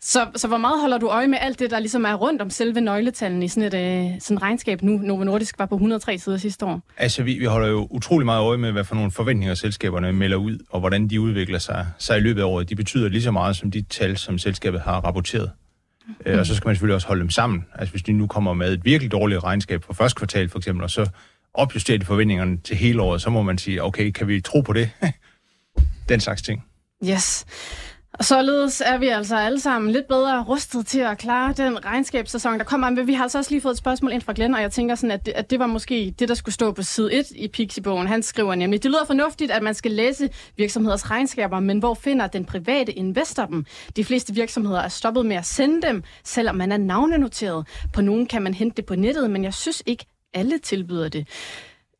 Så, 0.00 0.26
så 0.36 0.48
hvor 0.48 0.56
meget 0.56 0.80
holder 0.80 0.98
du 0.98 1.08
øje 1.08 1.28
med 1.28 1.38
alt 1.40 1.58
det, 1.58 1.70
der 1.70 1.78
ligesom 1.78 2.04
er 2.04 2.14
rundt 2.14 2.42
om 2.42 2.50
selve 2.50 2.80
nøgletallene 2.80 3.44
i 3.44 3.48
sådan 3.48 3.74
et 3.74 4.10
øh, 4.12 4.20
sådan 4.20 4.42
regnskab 4.42 4.82
nu? 4.82 4.98
Novo 4.98 5.24
Nordisk 5.24 5.58
var 5.58 5.66
på 5.66 5.74
103 5.74 6.18
sider 6.18 6.36
sidste 6.36 6.66
år. 6.66 6.82
Altså, 6.96 7.22
vi, 7.22 7.38
vi 7.38 7.44
holder 7.44 7.68
jo 7.68 7.88
utrolig 7.90 8.26
meget 8.26 8.42
øje 8.42 8.58
med, 8.58 8.72
hvad 8.72 8.84
for 8.84 8.94
nogle 8.94 9.10
forventninger 9.10 9.54
selskaberne 9.54 10.12
melder 10.12 10.36
ud, 10.36 10.58
og 10.70 10.80
hvordan 10.80 11.08
de 11.08 11.20
udvikler 11.20 11.58
sig, 11.58 11.86
sig 11.98 12.18
i 12.18 12.20
løbet 12.20 12.40
af 12.40 12.44
året. 12.44 12.68
De 12.68 12.76
betyder 12.76 13.08
lige 13.08 13.22
så 13.22 13.30
meget 13.30 13.56
som 13.56 13.70
de 13.70 13.82
tal, 13.82 14.16
som 14.16 14.38
selskabet 14.38 14.80
har 14.80 15.00
rapporteret. 15.00 15.50
Mm. 16.06 16.14
Øh, 16.26 16.38
og 16.38 16.46
så 16.46 16.54
skal 16.54 16.68
man 16.68 16.74
selvfølgelig 16.74 16.94
også 16.94 17.06
holde 17.06 17.20
dem 17.20 17.30
sammen. 17.30 17.64
Altså, 17.74 17.92
hvis 17.92 18.02
de 18.02 18.12
nu 18.12 18.26
kommer 18.26 18.54
med 18.54 18.72
et 18.72 18.84
virkelig 18.84 19.12
dårligt 19.12 19.44
regnskab 19.44 19.84
for 19.84 19.92
første 19.92 20.18
kvartal, 20.18 20.48
for 20.48 20.58
eksempel, 20.58 20.84
og 20.84 20.90
så 20.90 21.06
opjustere 21.54 21.98
de 21.98 22.04
forventningerne 22.04 22.58
til 22.58 22.76
hele 22.76 23.02
året, 23.02 23.22
så 23.22 23.30
må 23.30 23.42
man 23.42 23.58
sige, 23.58 23.82
okay, 23.82 24.10
kan 24.10 24.28
vi 24.28 24.40
tro 24.40 24.60
på 24.60 24.72
det? 24.72 24.90
Den 26.08 26.20
slags 26.20 26.42
ting. 26.42 26.64
Yes. 27.04 27.46
Og 28.12 28.24
således 28.24 28.82
er 28.86 28.98
vi 28.98 29.08
altså 29.08 29.36
alle 29.36 29.60
sammen 29.60 29.90
lidt 29.90 30.08
bedre 30.08 30.42
rustet 30.42 30.86
til 30.86 31.00
at 31.00 31.18
klare 31.18 31.52
den 31.52 31.84
regnskabssæson, 31.84 32.58
der 32.58 32.64
kommer. 32.64 32.90
Men 32.90 33.06
vi 33.06 33.14
har 33.14 33.22
altså 33.22 33.38
også 33.38 33.50
lige 33.50 33.60
fået 33.60 33.72
et 33.72 33.78
spørgsmål 33.78 34.12
ind 34.12 34.22
fra 34.22 34.32
Glenn, 34.32 34.54
og 34.54 34.62
jeg 34.62 34.72
tænker 34.72 34.94
sådan, 34.94 35.10
at 35.10 35.26
det, 35.26 35.32
at 35.32 35.50
det 35.50 35.58
var 35.58 35.66
måske 35.66 36.14
det, 36.18 36.28
der 36.28 36.34
skulle 36.34 36.54
stå 36.54 36.72
på 36.72 36.82
side 36.82 37.14
1 37.14 37.26
i 37.36 37.48
Pixie-bogen. 37.48 38.06
Han 38.06 38.22
skriver 38.22 38.54
nemlig, 38.54 38.82
det 38.82 38.90
lyder 38.90 39.04
fornuftigt, 39.06 39.50
at 39.50 39.62
man 39.62 39.74
skal 39.74 39.90
læse 39.90 40.28
virksomheders 40.56 41.10
regnskaber, 41.10 41.60
men 41.60 41.78
hvor 41.78 41.94
finder 41.94 42.26
den 42.26 42.44
private 42.44 42.92
investor 42.92 43.46
dem? 43.46 43.64
De 43.96 44.04
fleste 44.04 44.34
virksomheder 44.34 44.80
er 44.80 44.88
stoppet 44.88 45.26
med 45.26 45.36
at 45.36 45.46
sende 45.46 45.86
dem, 45.86 46.02
selvom 46.24 46.56
man 46.56 46.72
er 46.72 46.76
navnenoteret. 46.76 47.66
På 47.92 48.00
nogen 48.02 48.26
kan 48.26 48.42
man 48.42 48.54
hente 48.54 48.76
det 48.76 48.86
på 48.86 48.94
nettet, 48.94 49.30
men 49.30 49.44
jeg 49.44 49.54
synes 49.54 49.82
ikke, 49.86 50.06
alle 50.34 50.58
tilbyder 50.58 51.08
det. 51.08 51.28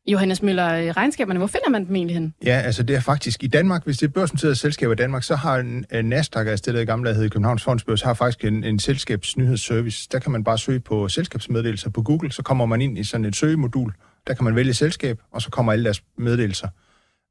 Johannes 0.06 0.42
Møller, 0.42 0.74
øh, 0.74 0.86
regnskaberne, 0.86 1.38
hvor 1.38 1.46
finder 1.46 1.70
man 1.70 1.86
dem 1.86 1.96
egentlig 1.96 2.16
hen? 2.16 2.34
Ja, 2.44 2.60
altså 2.60 2.82
det 2.82 2.96
er 2.96 3.00
faktisk 3.00 3.42
i 3.42 3.46
Danmark, 3.46 3.84
hvis 3.84 3.98
det 3.98 4.06
er 4.06 4.10
børsnoterede 4.10 4.56
selskaber 4.56 4.92
i 4.92 4.96
Danmark, 4.96 5.22
så 5.22 5.36
har 5.36 5.62
Nasdaq, 5.62 5.90
der 5.90 5.98
øh, 5.98 6.04
Nasdaq, 6.04 6.46
er 6.46 6.56
stillet 6.56 6.82
i 6.82 6.84
gamle, 6.84 7.08
der 7.08 7.14
hedder 7.14 7.28
Københavns 7.28 7.62
Fondsbørs, 7.62 8.02
har 8.02 8.14
faktisk 8.14 8.44
en, 8.44 8.64
en 8.64 8.78
selskabsnyhedsservice. 8.78 10.08
Der 10.12 10.18
kan 10.18 10.32
man 10.32 10.44
bare 10.44 10.58
søge 10.58 10.80
på 10.80 11.08
selskabsmeddelelser 11.08 11.90
på 11.90 12.02
Google, 12.02 12.32
så 12.32 12.42
kommer 12.42 12.66
man 12.66 12.80
ind 12.80 12.98
i 12.98 13.04
sådan 13.04 13.24
et 13.24 13.36
søgemodul. 13.36 13.92
Der 14.26 14.34
kan 14.34 14.44
man 14.44 14.56
vælge 14.56 14.74
selskab, 14.74 15.20
og 15.32 15.42
så 15.42 15.50
kommer 15.50 15.72
alle 15.72 15.84
deres 15.84 16.02
meddelelser. 16.18 16.68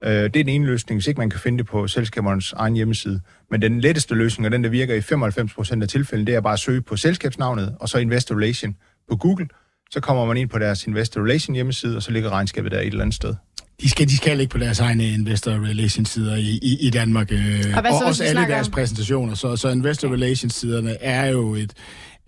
Øh, 0.04 0.12
det 0.12 0.24
er 0.24 0.30
den 0.30 0.50
ene 0.50 0.66
løsning, 0.66 0.98
hvis 0.98 1.08
ikke 1.08 1.20
man 1.20 1.30
kan 1.30 1.40
finde 1.40 1.58
det 1.58 1.66
på 1.66 1.88
selskabernes 1.88 2.54
egen 2.54 2.74
hjemmeside. 2.76 3.20
Men 3.50 3.62
den 3.62 3.82
letteste 3.82 4.16
løsning, 4.16 4.46
og 4.46 4.52
den 4.52 4.64
der 4.64 4.70
virker 4.70 4.96
i 4.96 5.00
95% 5.00 5.82
af 5.82 5.88
tilfældene, 5.88 6.28
det 6.28 6.36
er 6.36 6.42
bare 6.42 6.54
at 6.54 6.60
søge 6.60 6.82
på 6.82 6.96
selskabsnavnet, 6.96 7.76
og 7.80 7.90
så 7.90 7.98
Investor 7.98 8.36
Relation 8.36 8.76
på 9.10 9.16
Google. 9.16 9.48
Så 9.94 10.00
kommer 10.00 10.26
man 10.26 10.38
ind 10.38 10.50
på 10.50 10.60
deres 10.60 10.88
Investor 10.88 11.22
Relation 11.22 11.56
hjemmeside, 11.56 11.96
og 11.98 12.04
så 12.04 12.12
ligger 12.12 12.30
regnskabet 12.30 12.72
der 12.72 12.80
et 12.80 12.88
eller 12.88 13.02
andet 13.02 13.16
sted. 13.16 13.34
De 13.82 13.90
skal, 13.90 14.08
de 14.10 14.18
skal 14.18 14.40
ikke 14.40 14.52
på 14.52 14.58
deres 14.58 14.80
egne 14.80 15.10
investor 15.10 15.52
relations 15.52 16.10
sider 16.10 16.36
i, 16.36 16.60
i, 16.62 16.78
i 16.82 16.90
Danmark. 16.90 17.32
Øh, 17.32 17.40
Og 17.40 17.82
hvad 17.82 17.92
så, 17.92 17.98
og 18.02 18.06
også 18.06 18.24
alle 18.24 18.42
deres 18.42 18.68
om- 18.68 18.72
præsentationer. 18.74 19.34
Så, 19.36 19.56
så 19.56 19.70
investor 19.70 20.14
relations 20.14 20.54
siderne 20.54 20.98
er 21.04 21.26
jo 21.26 21.56
et, 21.56 21.74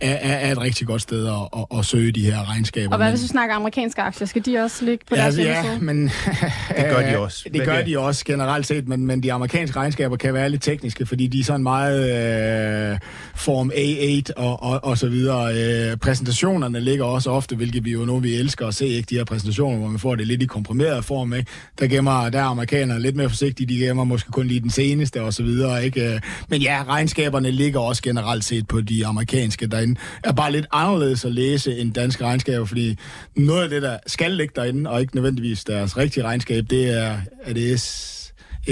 er, 0.03 0.13
er 0.33 0.33
er 0.47 0.51
et 0.51 0.61
rigtig 0.61 0.87
godt 0.87 1.01
sted 1.01 1.27
at, 1.27 1.33
at, 1.57 1.79
at 1.79 1.85
søge 1.85 2.11
de 2.11 2.21
her 2.25 2.49
regnskaber. 2.49 2.91
Og 2.91 2.97
hvad 2.97 3.09
hvis 3.09 3.21
vi 3.23 3.27
snakker 3.27 3.55
amerikanske 3.55 4.01
aktier? 4.01 4.27
Skal 4.27 4.45
de 4.45 4.57
også 4.57 4.85
ligge 4.85 5.05
på 5.09 5.15
Ja, 5.15 5.21
deres 5.21 5.37
altså, 5.37 5.41
hjemmeside? 5.41 5.73
ja, 5.73 5.79
men... 5.79 6.03
Det 6.77 6.85
gør 6.95 7.09
de 7.09 7.17
også. 7.17 7.49
Det 7.53 7.65
gør 7.65 7.77
det- 7.77 7.85
de 7.87 7.99
også 7.99 8.25
generelt 8.25 8.67
set, 8.67 8.87
men, 8.87 9.05
men 9.07 9.23
de 9.23 9.33
amerikanske 9.33 9.77
regnskaber 9.79 10.15
kan 10.15 10.33
være 10.33 10.49
lidt 10.49 10.61
tekniske, 10.63 11.05
fordi 11.05 11.27
de 11.27 11.39
er 11.39 11.43
sådan 11.43 11.63
meget 11.63 12.91
øh, 12.91 12.99
Form 13.35 13.71
A8 13.75 14.33
og, 14.43 14.63
og, 14.63 14.83
og 14.83 14.97
så 14.97 15.09
videre. 15.09 15.55
Øh, 15.91 15.97
præsentationerne 15.97 16.79
ligger 16.79 17.05
også 17.05 17.29
ofte, 17.29 17.55
hvilket 17.55 17.85
vi 17.85 17.91
jo 17.91 18.05
nu 18.05 18.19
vi 18.19 18.33
elsker 18.35 18.67
at 18.67 18.75
se, 18.75 18.87
ikke? 18.87 19.07
de 19.09 19.15
her 19.15 19.23
præsentationer, 19.23 19.77
hvor 19.77 19.87
man 19.87 19.99
får 19.99 20.15
det 20.15 20.27
lidt 20.27 20.41
i 20.43 20.45
komprimeret 20.45 21.05
form. 21.05 21.33
Ikke? 21.33 21.51
Der 21.79 21.87
gemmer 21.87 22.29
der 22.29 22.39
er 22.39 22.43
amerikanerne 22.43 23.01
lidt 23.01 23.15
mere 23.15 23.29
forsigtige, 23.29 23.67
de 23.67 23.85
gemmer 23.85 24.03
måske 24.03 24.31
kun 24.31 24.47
lige 24.47 24.59
den 24.59 24.69
seneste 24.69 25.21
og 25.21 25.33
så 25.33 25.43
videre. 25.43 25.85
Ikke? 25.85 26.13
Øh, 26.13 26.19
Men 26.49 26.61
ja, 26.61 26.83
regnskaberne 26.87 27.51
ligger 27.51 27.79
også 27.79 28.01
generelt 28.01 28.43
set 28.43 28.67
på 28.67 28.81
de 28.81 29.05
amerikanske 29.05 29.67
derinde. 29.67 29.92
Er 30.23 30.31
bare 30.31 30.51
lidt 30.51 30.65
anderledes 30.71 31.25
at 31.25 31.31
læse 31.31 31.77
end 31.77 31.93
danske 31.93 32.23
regnskaber, 32.25 32.65
fordi 32.65 32.97
noget 33.35 33.63
af 33.63 33.69
det, 33.69 33.81
der 33.81 33.97
skal 34.07 34.31
ligge 34.31 34.53
derinde, 34.55 34.89
og 34.89 35.01
ikke 35.01 35.15
nødvendigvis 35.15 35.63
deres 35.63 35.97
rigtige 35.97 36.23
regnskab, 36.23 36.65
det 36.69 36.89
er, 36.89 37.17
at 37.43 37.55
det 37.55 37.71
er 37.71 37.77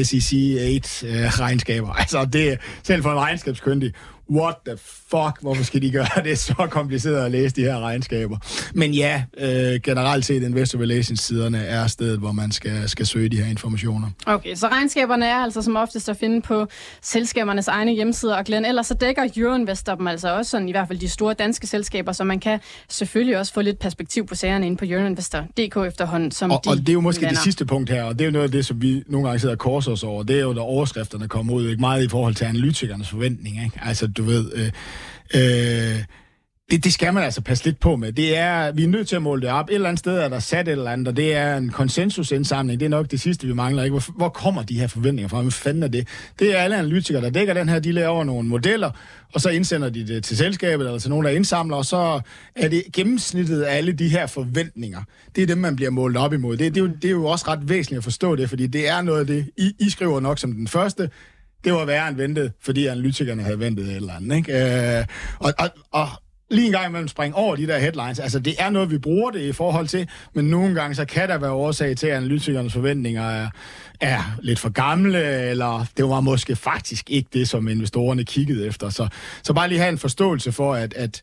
SEC 0.04 0.34
8 0.34 1.08
øh, 1.08 1.40
regnskaber. 1.40 1.94
Altså, 1.94 2.26
det 2.26 2.52
er 2.52 2.56
selv 2.84 3.04
for 3.04 3.12
en 3.12 3.20
regnskabskyndig. 3.20 3.94
What 4.30 4.56
the 4.66 4.78
fuck? 5.12 5.42
Hvorfor 5.42 5.64
skal 5.64 5.82
de 5.82 5.92
gøre 5.92 6.24
det 6.24 6.38
så 6.38 6.68
kompliceret 6.70 7.26
at 7.26 7.32
læse 7.32 7.56
de 7.56 7.62
her 7.62 7.80
regnskaber? 7.80 8.38
Men 8.74 8.94
ja, 8.94 9.24
øh, 9.38 9.80
generelt 9.84 10.26
set 10.26 10.44
Investor 10.44 10.80
Relations-siderne 10.80 11.58
er 11.58 11.88
stedet, 11.88 12.20
hvor 12.20 12.32
man 12.32 12.52
skal, 12.52 12.90
skal 12.90 13.06
søge 13.06 13.30
de 13.30 13.38
her 13.38 13.46
informationer. 13.50 14.10
Okay, 14.26 14.56
så 14.56 14.68
regnskaberne 14.68 15.26
er 15.26 15.36
altså 15.36 15.62
som 15.62 15.76
oftest 15.76 16.10
at 16.10 16.18
finde 16.18 16.42
på 16.42 16.68
selskabernes 17.02 17.68
egne 17.68 17.92
hjemmesider, 17.94 18.36
og 18.36 18.46
Glenn, 18.46 18.66
ellers 18.66 18.88
så 18.88 18.94
dækker 18.94 19.28
Euroinvestor 19.38 19.96
dem 19.96 20.08
altså 20.08 20.36
også 20.36 20.52
sådan, 20.52 20.70
i 20.70 20.72
hvert 20.72 20.88
fald 20.88 21.00
de 21.00 21.10
store 21.10 21.34
danske 21.34 21.68
selskaber, 21.68 22.12
så 22.12 22.24
man 22.24 22.40
kan 22.40 22.60
selvfølgelig 22.90 23.38
også 23.38 23.54
få 23.54 23.62
lidt 23.62 23.80
perspektiv 23.80 24.28
på 24.28 24.36
sagerne 24.36 24.66
inde 24.66 24.78
på 24.78 24.86
Euroinvestor.dk 24.88 25.88
efterhånden, 25.88 26.32
som 26.32 26.52
Og, 26.52 26.62
de 26.66 26.70
og 26.70 26.78
det 26.78 26.90
er 26.90 26.94
jo 26.94 27.02
måske 27.02 27.22
vender. 27.22 27.34
det 27.34 27.44
sidste 27.44 27.66
punkt 27.66 27.90
her, 27.90 28.04
og 28.04 28.14
det 28.14 28.22
er 28.22 28.26
jo 28.26 28.32
noget 28.32 28.46
af 28.46 28.52
det, 28.52 28.66
som 28.66 28.82
vi 28.82 29.04
nogle 29.08 29.28
gange 29.28 29.40
sidder 29.40 29.56
og 29.56 29.60
korser 29.60 29.92
os 29.92 30.04
over. 30.04 30.24
Det 30.24 30.36
er 30.38 30.42
jo, 30.42 30.54
da 30.54 30.60
overskrifterne 30.60 31.28
kommer 31.28 31.54
ud, 31.54 31.70
ikke 31.70 31.80
meget 31.80 32.04
i 32.06 32.10
forhold 32.10 32.36
til 32.36 32.46
analytikernes 32.46 33.10
forventninger. 33.10 33.64
Ikke? 33.64 33.80
Altså, 33.86 34.08
du 34.08 34.24
ved... 34.24 34.52
Øh, 34.56 34.72
øh, 35.36 36.04
det, 36.72 36.84
det 36.84 36.94
skal 36.94 37.14
man 37.14 37.24
altså 37.24 37.42
passe 37.42 37.66
lidt 37.66 37.80
på 37.80 37.96
med. 37.96 38.12
Det 38.12 38.38
er, 38.38 38.72
vi 38.72 38.84
er 38.84 38.88
nødt 38.88 39.08
til 39.08 39.16
at 39.16 39.22
måle 39.22 39.42
det 39.42 39.50
op. 39.50 39.70
Et 39.70 39.76
eller 39.76 39.90
andet 39.90 40.00
sted 40.00 40.18
er 40.18 40.30
der 40.30 40.40
sat 40.40 40.68
et 40.68 40.72
eller 40.72 40.92
andet, 40.92 41.08
og 41.08 41.18
det 41.18 41.36
er 41.36 41.58
en 41.58 41.70
konsensusindsamling. 41.70 42.80
Det 42.80 42.86
er 42.86 42.90
nok 42.90 43.12
det 43.12 43.22
sidste, 43.22 43.48
vi 43.48 43.54
mangler. 43.54 43.84
Ikke? 43.84 43.94
Hvor, 43.94 44.18
hvor 44.18 44.30
kommer 44.30 44.64
de 44.64 44.80
her 44.80 44.88
forventninger 44.88 45.28
fra? 45.28 45.42
Hvem 45.42 45.52
fanden 45.52 45.84
er 45.84 45.88
det? 45.88 46.08
Det 46.40 46.58
er 46.58 46.62
alle 46.62 46.78
analytikere, 46.78 47.22
der 47.22 47.30
dækker 47.30 47.54
den 47.54 47.70
her. 47.70 47.80
De 47.80 47.92
laver 47.92 48.24
nogle 48.24 48.50
modeller, 48.50 48.92
og 49.34 49.42
så 49.42 49.50
indsender 49.50 49.90
de 49.90 50.08
det 50.08 50.24
til 50.24 50.38
selskabet 50.38 50.86
eller 50.86 51.00
til 51.00 51.10
nogen, 51.10 51.26
der 51.26 51.32
indsamler, 51.32 51.78
og 51.78 51.86
så 51.86 52.22
er 52.56 52.68
det 52.68 52.84
gennemsnittet 52.94 53.62
af 53.62 53.78
alle 53.78 53.92
de 53.92 54.08
her 54.08 54.28
forventninger. 54.28 55.02
Det 55.36 55.42
er 55.42 55.48
dem, 55.48 55.58
man 55.58 55.76
bliver 55.76 55.92
målt 55.92 56.18
op 56.18 56.34
imod. 56.34 56.58
Det, 56.58 56.76
det, 56.76 56.82
er, 56.82 56.86
jo, 56.86 56.92
det 57.02 57.06
er 57.06 57.12
jo 57.12 57.26
også 57.26 57.46
ret 57.48 57.70
væsentligt 57.70 57.98
at 57.98 58.04
forstå 58.04 58.36
det, 58.36 58.50
fordi 58.50 58.68
det 58.68 58.90
er 58.90 59.02
noget 59.02 59.20
af 59.20 59.28
det, 59.28 59.50
I, 59.58 59.72
I 59.80 59.90
skriver 59.90 60.20
nok 60.20 60.40
som 60.40 60.52
den 60.52 60.68
første, 60.68 61.10
det 61.64 61.74
var 61.74 61.86
værre 61.86 62.08
end 62.08 62.18
ventet, 62.18 62.52
fordi 62.62 62.86
analytikerne 62.86 63.44
havde 63.44 63.60
ventet 63.60 63.86
et 63.86 63.96
eller 63.96 64.14
andet. 64.14 64.38
Ikke? 64.38 64.98
Øh, 65.00 65.06
og, 65.40 65.54
og, 65.60 65.70
og 65.92 66.08
lige 66.52 66.66
en 66.66 66.72
gang 66.72 66.88
imellem 66.88 67.08
springe 67.08 67.38
over 67.38 67.56
de 67.56 67.68
der 67.68 67.80
headlines. 67.80 68.20
Altså, 68.20 68.40
det 68.40 68.56
er 68.60 68.70
noget, 68.70 68.92
vi 68.92 68.98
bruger 68.98 69.32
det 69.32 69.42
i 69.42 69.52
forhold 69.52 69.88
til, 69.88 70.08
men 70.34 70.46
nogle 70.46 70.76
gange 70.76 70.96
så 70.96 71.06
kan 71.06 71.30
der 71.30 71.38
være 71.38 71.52
årsag 71.52 71.98
til, 71.98 72.08
at 72.08 72.18
analytikernes 72.18 72.74
forventninger 72.74 73.30
er, 73.30 73.50
er 74.02 74.38
lidt 74.42 74.60
for 74.60 74.70
gamle, 74.70 75.50
eller 75.50 75.86
det 75.98 76.06
var 76.06 76.22
måske 76.22 76.56
faktisk 76.56 77.10
ikke 77.10 77.30
det, 77.34 77.50
som 77.50 77.68
investorerne 77.68 78.24
kiggede 78.24 78.68
efter. 78.68 78.90
Så, 78.90 79.08
så 79.44 79.54
bare 79.54 79.68
lige 79.70 79.80
have 79.80 79.90
en 79.90 79.98
forståelse 79.98 80.52
for, 80.52 80.74
at, 80.74 80.94
at 80.94 81.22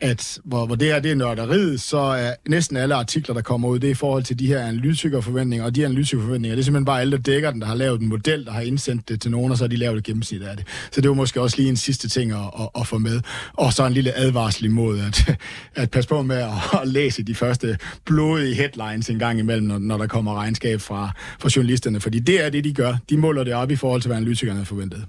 at 0.00 0.38
hvor, 0.44 0.66
hvor 0.66 0.74
det 0.74 0.88
her 0.88 1.00
det 1.00 1.10
er 1.10 1.14
nørderiet, 1.14 1.80
så 1.80 1.98
er 1.98 2.34
næsten 2.48 2.76
alle 2.76 2.94
artikler, 2.94 3.34
der 3.34 3.42
kommer 3.42 3.68
ud, 3.68 3.78
det 3.78 3.86
er 3.86 3.90
i 3.90 3.94
forhold 3.94 4.22
til 4.22 4.38
de 4.38 4.46
her 4.46 4.60
analytikerforventninger, 4.60 5.66
og 5.66 5.76
de 5.76 5.84
analytikerforventninger, 5.84 6.54
det 6.54 6.62
er 6.62 6.64
simpelthen 6.64 6.84
bare 6.84 7.00
alle, 7.00 7.16
der 7.16 7.22
dækker 7.22 7.50
den, 7.50 7.60
der 7.60 7.66
har 7.66 7.74
lavet 7.74 8.00
en 8.00 8.08
model, 8.08 8.44
der 8.44 8.52
har 8.52 8.60
indsendt 8.60 9.08
det 9.08 9.20
til 9.20 9.30
nogen, 9.30 9.50
og 9.50 9.58
så 9.58 9.64
har 9.64 9.68
de 9.68 9.76
lavet 9.76 9.98
et 9.98 10.04
gennemsnit 10.04 10.42
af 10.42 10.56
det. 10.56 10.66
Så 10.92 11.00
det 11.00 11.08
var 11.08 11.14
måske 11.14 11.40
også 11.40 11.56
lige 11.56 11.68
en 11.68 11.76
sidste 11.76 12.08
ting 12.08 12.32
at, 12.32 12.38
at, 12.60 12.68
at 12.80 12.86
få 12.86 12.98
med. 12.98 13.20
Og 13.52 13.72
så 13.72 13.86
en 13.86 13.92
lille 13.92 14.16
advarsel 14.16 14.64
imod, 14.64 14.98
at, 14.98 15.38
at 15.82 15.90
passe 15.90 16.08
på 16.08 16.22
med 16.22 16.36
at, 16.36 16.80
at 16.82 16.88
læse 16.88 17.22
de 17.22 17.34
første 17.34 17.78
blodige 18.04 18.54
headlines 18.54 19.10
en 19.10 19.18
gang 19.18 19.38
imellem, 19.38 19.66
når, 19.66 19.78
når 19.78 19.98
der 19.98 20.06
kommer 20.06 20.34
regnskab 20.34 20.80
fra, 20.80 21.10
fra 21.40 21.50
journalisterne, 21.56 22.00
fordi 22.00 22.18
det 22.18 22.44
er 22.44 22.50
det, 22.50 22.64
de 22.64 22.74
gør. 22.74 22.96
De 23.10 23.16
måler 23.16 23.44
det 23.44 23.54
op 23.54 23.70
i 23.70 23.76
forhold 23.76 24.02
til, 24.02 24.08
hvad 24.08 24.16
analytikerne 24.16 24.58
har 24.58 24.64
forventet. 24.64 25.04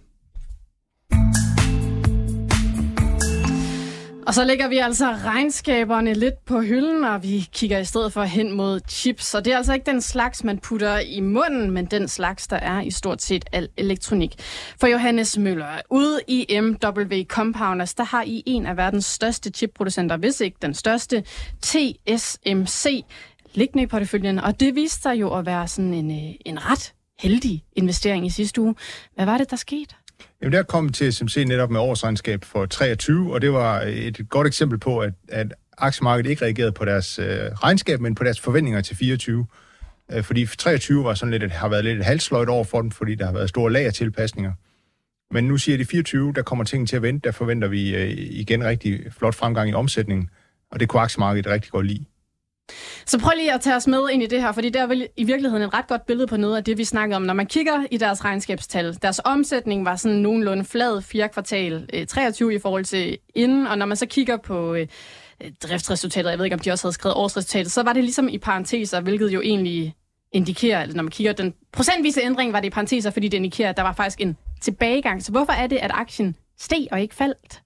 Og 4.30 4.36
så 4.36 4.44
lægger 4.44 4.68
vi 4.68 4.78
altså 4.78 5.12
regnskaberne 5.12 6.14
lidt 6.14 6.46
på 6.46 6.62
hylden, 6.62 7.04
og 7.04 7.24
vi 7.24 7.48
kigger 7.52 7.78
i 7.78 7.86
stedet 7.86 8.14
for 8.14 8.24
hen 8.24 8.52
mod 8.52 8.80
chips. 8.90 9.34
Og 9.34 9.46
det 9.46 9.54
er 9.54 9.58
altså 9.58 9.74
ikke 9.74 9.92
den 9.92 10.02
slags, 10.02 10.44
man 10.44 10.58
putter 10.60 11.00
i 11.00 11.20
munden, 11.20 11.72
men 11.72 11.86
den 11.86 12.08
slags, 12.08 12.48
der 12.48 12.56
er 12.56 12.82
i 12.82 12.92
stort 12.92 13.22
set 13.22 13.46
al 13.52 13.70
elektronik. 13.78 14.36
For 14.80 14.88
Johannes 14.88 15.38
Møller, 15.38 15.82
ude 15.90 16.20
i 16.28 16.60
MW 16.62 17.24
Compounders, 17.24 17.94
der 17.94 18.04
har 18.04 18.24
I 18.24 18.44
en 18.46 18.66
af 18.66 18.78
verdens 18.78 19.06
største 19.06 19.50
chipproducenter, 19.50 20.18
hvis 20.18 20.42
ikke 20.42 20.58
den 20.62 20.74
største, 20.74 21.24
TSMC, 21.62 23.06
liggende 23.54 23.84
i 23.84 23.88
porteføljen. 23.88 24.40
Og 24.40 24.60
det 24.60 24.76
viste 24.76 25.02
sig 25.02 25.20
jo 25.20 25.38
at 25.38 25.46
være 25.46 25.68
sådan 25.68 25.94
en, 25.94 26.12
øh, 26.12 26.36
en 26.46 26.66
ret 26.72 26.94
heldig 27.20 27.64
investering 27.76 28.26
i 28.26 28.30
sidste 28.30 28.62
uge. 28.62 28.76
Hvad 29.16 29.26
var 29.26 29.38
det, 29.38 29.50
der 29.50 29.58
skete? 29.58 29.96
Jamen, 30.42 30.54
der 30.54 30.64
kom 30.64 30.90
til 30.90 31.14
SMC 31.14 31.44
netop 31.48 31.72
med 31.72 31.80
årsregnskab 31.80 32.44
for 32.44 32.66
23, 32.66 33.34
og 33.34 33.42
det 33.42 33.54
var 33.54 33.82
øh, 33.82 33.90
et 33.90 34.30
godt 34.30 34.48
eksempel 34.48 34.80
på, 34.80 35.00
at, 35.00 35.14
at 35.28 35.54
aktiemarkedet 35.78 36.30
ikke 36.30 36.46
reagerede 36.46 36.72
på 36.72 36.86
deres 36.86 37.20
øh, 37.20 37.26
regnskab, 37.64 38.00
men 38.00 38.16
på 38.16 38.24
deres 38.24 38.40
forventninger 38.40 38.82
til 38.82 38.96
24. 38.96 39.46
Øh, 40.12 40.24
fordi 40.24 40.46
23 40.46 41.04
var 41.04 41.14
sådan 41.14 41.32
lidt, 41.32 41.44
et, 41.44 41.52
har 41.52 41.70
været 41.70 41.86
lidt 41.86 42.00
et 42.00 42.06
halsløjt 42.06 42.50
over 42.50 42.64
for 42.64 42.82
dem, 42.82 42.92
fordi 42.92 43.16
der 43.16 43.26
har 43.26 43.34
været 43.34 43.50
store 43.50 43.72
lagertilpasninger. 43.72 44.54
Men 45.32 45.44
nu 45.48 45.58
siger 45.58 45.78
de 45.78 45.86
24, 45.86 46.34
der 46.34 46.42
kommer 46.42 46.66
tingene 46.66 46.88
til 46.88 46.96
at 46.96 47.02
vente, 47.02 47.28
der 47.28 47.32
forventer 47.32 47.68
vi 47.68 47.96
øh, 47.96 48.10
igen 48.18 48.64
rigtig 48.64 49.14
flot 49.14 49.36
fremgang 49.36 49.70
i 49.70 49.74
omsætningen, 49.74 50.30
og 50.72 50.80
det 50.80 50.90
kunne 50.90 51.02
aktiemarkedet 51.02 51.52
rigtig 51.52 51.72
godt 51.72 51.86
lide. 51.86 52.06
Så 53.10 53.20
prøv 53.20 53.32
lige 53.38 53.54
at 53.54 53.62
tage 53.62 53.76
os 53.76 53.88
med 53.88 54.10
ind 54.12 54.24
i 54.24 54.26
det 54.26 54.42
her, 54.42 54.52
fordi 54.52 54.70
det 54.70 54.82
er 54.82 54.88
vel 54.88 55.08
i 55.18 55.24
virkeligheden 55.24 55.64
et 55.64 55.74
ret 55.74 55.88
godt 55.88 56.06
billede 56.06 56.28
på 56.28 56.38
noget 56.38 56.58
af 56.58 56.64
det, 56.64 56.78
vi 56.78 56.84
snakkede 56.84 57.16
om. 57.16 57.22
Når 57.22 57.34
man 57.34 57.46
kigger 57.46 57.84
i 57.92 57.98
deres 57.98 58.26
regnskabstal, 58.26 58.98
deres 59.02 59.22
omsætning 59.26 59.86
var 59.86 59.96
sådan 59.96 60.18
nogenlunde 60.18 60.66
flad 60.66 61.02
fjerde 61.02 61.34
kvartal 61.34 61.90
øh, 61.94 62.08
23 62.08 62.56
i 62.56 62.60
forhold 62.60 62.86
til 62.86 63.18
inden, 63.36 63.68
og 63.68 63.78
når 63.78 63.86
man 63.86 63.98
så 63.98 64.06
kigger 64.06 64.38
på 64.38 64.74
øh, 64.74 64.88
driftsresultatet, 65.64 66.30
jeg 66.30 66.38
ved 66.38 66.46
ikke 66.46 66.54
om 66.54 66.60
de 66.60 66.72
også 66.72 66.88
havde 66.88 66.94
skrevet 66.94 67.16
årsresultatet, 67.16 67.72
så 67.72 67.84
var 67.84 67.94
det 67.94 68.04
ligesom 68.04 68.30
i 68.30 68.38
parenteser, 68.38 69.02
hvilket 69.02 69.30
jo 69.30 69.42
egentlig 69.42 69.96
indikerer, 70.32 70.82
eller 70.82 70.96
når 70.96 71.04
man 71.04 71.12
kigger 71.12 71.34
den 71.34 71.54
procentvise 71.72 72.22
ændring, 72.22 72.54
var 72.54 72.60
det 72.60 72.68
i 72.68 72.70
parenteser, 72.72 73.12
fordi 73.12 73.28
det 73.28 73.38
indikerer, 73.38 73.70
at 73.70 73.78
der 73.78 73.84
var 73.84 73.94
faktisk 73.94 74.22
en 74.22 74.38
tilbagegang. 74.62 75.24
Så 75.24 75.32
hvorfor 75.32 75.54
er 75.54 75.68
det, 75.68 75.78
at 75.78 75.92
aktien 75.94 76.36
steg 76.60 76.88
og 76.92 77.02
ikke 77.02 77.16
faldt? 77.16 77.62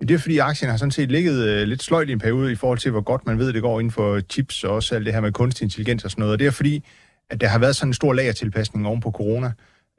Det 0.00 0.10
er 0.10 0.18
fordi 0.18 0.38
aktien 0.38 0.70
har 0.70 0.76
sådan 0.76 0.90
set 0.90 1.10
ligget 1.10 1.48
øh, 1.48 1.68
lidt 1.68 1.82
sløjt 1.82 2.08
i 2.08 2.12
en 2.12 2.18
periode 2.18 2.52
i 2.52 2.54
forhold 2.54 2.78
til, 2.78 2.90
hvor 2.90 3.00
godt 3.00 3.26
man 3.26 3.38
ved, 3.38 3.52
det 3.52 3.62
går 3.62 3.80
inden 3.80 3.90
for 3.90 4.20
chips 4.20 4.64
og 4.64 4.74
også 4.74 4.94
alt 4.94 5.06
det 5.06 5.14
her 5.14 5.20
med 5.20 5.32
kunstig 5.32 5.64
intelligens 5.64 6.04
og 6.04 6.10
sådan 6.10 6.20
noget. 6.20 6.32
Og 6.32 6.38
det 6.38 6.46
er 6.46 6.50
fordi, 6.50 6.84
at 7.30 7.40
der 7.40 7.46
har 7.46 7.58
været 7.58 7.76
sådan 7.76 7.88
en 7.88 7.94
stor 7.94 8.12
lagertilpasning 8.12 8.86
oven 8.86 9.00
på 9.00 9.10
corona, 9.10 9.52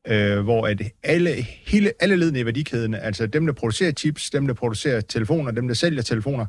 øh, 0.07 0.39
hvor 0.39 0.67
at 0.67 0.81
alle, 1.03 1.31
hele, 1.65 1.91
alle 1.99 2.15
ledene 2.15 2.39
i 2.39 2.45
værdikæden, 2.45 2.93
altså 2.93 3.27
dem, 3.27 3.45
der 3.45 3.53
producerer 3.53 3.91
chips, 3.91 4.29
dem, 4.29 4.47
der 4.47 4.53
producerer 4.53 5.01
telefoner, 5.01 5.51
dem, 5.51 5.67
der 5.67 5.75
sælger 5.75 6.01
telefoner, 6.01 6.45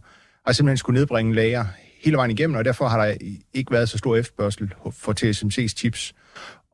har 0.46 0.52
simpelthen 0.52 0.76
skulle 0.76 0.98
nedbringe 1.00 1.34
lager 1.34 1.64
hele 2.04 2.16
vejen 2.16 2.30
igennem, 2.30 2.56
og 2.56 2.64
derfor 2.64 2.88
har 2.88 3.06
der 3.06 3.14
ikke 3.54 3.72
været 3.72 3.88
så 3.88 3.98
stor 3.98 4.16
efterspørgsel 4.16 4.74
for 4.92 5.12
TSMC's 5.12 5.74
chips. 5.76 6.14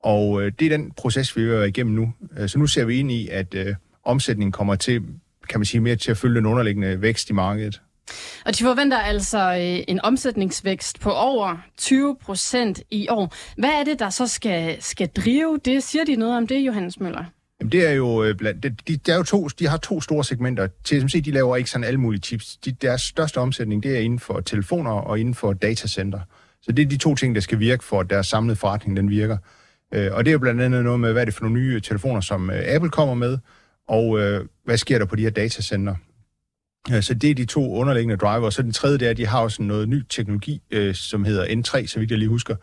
Og 0.03 0.43
øh, 0.43 0.53
det 0.59 0.73
er 0.73 0.77
den 0.77 0.91
proces, 0.91 1.37
vi 1.37 1.43
er 1.43 1.63
igennem 1.63 1.95
nu. 1.95 2.13
Øh, 2.39 2.49
så 2.49 2.59
nu 2.59 2.67
ser 2.67 2.85
vi 2.85 2.97
ind 2.97 3.11
i, 3.11 3.29
at 3.29 3.55
øh, 3.55 3.75
omsætningen 4.05 4.53
kommer 4.53 4.75
til, 4.75 5.03
kan 5.49 5.61
man 5.61 5.65
sige, 5.65 5.81
mere 5.81 5.97
til 5.97 6.11
at 6.11 6.17
følge 6.17 6.37
den 6.37 6.47
underliggende 6.47 7.03
vækst 7.03 7.31
i 7.31 7.33
markedet. 7.33 7.81
Og 8.47 8.59
de 8.59 8.65
forventer 8.65 8.99
altså 8.99 9.39
øh, 9.39 9.85
en 9.89 10.01
omsætningsvækst 10.05 11.01
på 11.01 11.11
over 11.13 11.57
20 11.79 12.17
procent 12.23 12.83
i 12.91 13.09
år. 13.09 13.35
Hvad 13.59 13.71
er 13.71 13.85
det, 13.85 13.99
der 13.99 14.11
så 14.11 14.27
skal, 14.27 14.83
skal 14.83 15.09
drive 15.09 15.61
det? 15.65 15.83
Siger 15.83 16.05
de 16.05 16.17
noget 16.17 16.37
om 16.37 16.47
det, 16.47 16.59
Johannes 16.61 17.01
Møller? 17.01 17.25
Jamen, 17.61 17.73
det 17.73 17.89
er 17.89 17.93
jo 17.93 18.25
øh, 18.25 18.35
blandt, 18.37 18.63
de, 18.63 18.77
de, 18.89 18.97
der 18.97 19.13
er 19.13 19.17
jo 19.17 19.23
to, 19.23 19.49
de 19.49 19.69
har 19.69 19.77
to 19.77 20.01
store 20.01 20.25
segmenter. 20.25 20.69
TSMC, 20.85 21.25
de 21.25 21.31
laver 21.31 21.57
ikke 21.57 21.71
sådan 21.71 21.85
alle 21.85 22.01
mulige 22.01 22.21
chips. 22.21 22.57
De, 22.57 22.73
deres 22.73 23.03
største 23.03 23.39
omsætning, 23.39 23.83
det 23.83 23.97
er 23.97 24.01
inden 24.01 24.19
for 24.19 24.41
telefoner 24.41 24.91
og 24.91 25.21
inden 25.21 25.35
for 25.35 25.53
datacenter. 25.53 26.21
Så 26.63 26.73
det 26.73 26.85
er 26.85 26.89
de 26.89 26.97
to 26.97 27.15
ting, 27.15 27.35
der 27.35 27.41
skal 27.41 27.59
virke 27.59 27.85
for, 27.85 28.01
at 28.01 28.11
deres 28.11 28.27
samlede 28.27 28.57
forretning, 28.57 28.97
den 28.97 29.11
virker. 29.11 29.37
Øh, 29.95 30.13
og 30.13 30.25
det 30.25 30.31
er 30.31 30.33
jo 30.33 30.39
blandt 30.39 30.61
andet 30.61 30.85
noget 30.85 31.01
med, 31.01 31.13
hvad 31.13 31.23
er 31.23 31.25
det 31.25 31.35
for 31.35 31.45
nogle 31.45 31.61
nye 31.61 31.81
telefoner, 31.81 32.21
som 32.21 32.51
Apple 32.51 32.91
kommer 32.91 33.15
med, 33.15 33.39
og 33.89 34.21
øh, 34.21 34.47
hvad 34.65 34.79
sker 34.79 34.99
der 34.99 35.07
på 35.07 35.17
de 35.17 35.23
her 35.23 35.31
datacenter. 35.31 35.95
Så 37.01 37.15
det 37.15 37.31
er 37.31 37.35
de 37.35 37.45
to 37.45 37.75
underliggende 37.75 38.17
driver. 38.17 38.45
Og 38.45 38.53
så 38.53 38.63
den 38.63 38.73
tredje, 38.73 38.99
det 38.99 39.07
er, 39.07 39.11
at 39.11 39.17
de 39.17 39.27
har 39.27 39.41
også 39.41 39.63
noget 39.63 39.89
ny 39.89 40.03
teknologi, 40.09 40.63
øh, 40.71 40.95
som 40.95 41.25
hedder 41.25 41.45
N3, 41.45 41.87
så 41.87 41.99
vidt 41.99 42.11
jeg 42.11 42.19
lige 42.19 42.29
husker, 42.29 42.57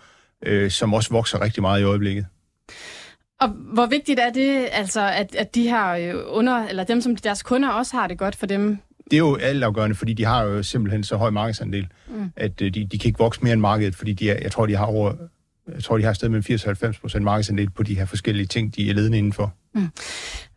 øh, 0.46 0.72
som 0.72 0.94
også 0.94 1.10
vokser 1.10 1.42
rigtig 1.42 1.62
meget 1.62 1.82
i 1.82 1.84
øjeblikket. 1.84 2.26
Og 3.42 3.48
hvor 3.50 3.86
vigtigt 3.86 4.20
er 4.20 4.30
det, 4.30 4.68
altså, 4.72 5.02
at, 5.02 5.36
at 5.36 5.56
de 5.56 5.64
her 5.64 5.88
øh, 5.92 6.22
under, 6.28 6.68
eller 6.68 6.84
dem, 6.84 7.02
som 7.02 7.16
deres 7.16 7.44
kunder 7.44 7.70
også 7.70 7.96
har 7.96 8.08
det 8.08 8.18
godt 8.18 8.36
for 8.36 8.46
dem? 8.46 8.78
Det 9.12 9.14
er 9.14 9.18
jo 9.18 9.36
altafgørende, 9.36 9.96
fordi 9.96 10.14
de 10.14 10.26
har 10.26 10.44
jo 10.44 10.64
simpelthen 10.64 11.04
så 11.04 11.18
høj 11.18 11.30
markedsandel, 11.30 11.88
mm. 12.08 12.32
at 12.36 12.62
øh, 12.62 12.74
de, 12.74 12.88
de 12.88 13.00
kan 13.00 13.08
ikke 13.08 13.20
vokse 13.20 13.44
mere 13.44 13.54
end 13.54 13.62
markedet, 13.62 13.96
fordi 13.96 14.14
de 14.14 14.30
er, 14.30 14.40
jeg 14.42 14.52
tror, 14.52 14.66
de 14.66 14.76
har 14.76 14.86
over 14.86 15.14
jeg 15.74 15.84
tror, 15.84 15.98
de 15.98 16.04
har 16.04 16.14
stedet 16.14 16.32
med 16.32 16.94
80-90 16.96 17.02
procent 17.02 17.24
markedsandel 17.24 17.70
på 17.70 17.84
de 17.84 17.96
her 17.96 18.06
forskellige 18.06 18.48
ting, 18.48 18.76
de 18.76 18.90
er 18.90 18.94
ledende 18.94 19.18
indenfor. 19.18 19.54
Mm. 19.76 19.88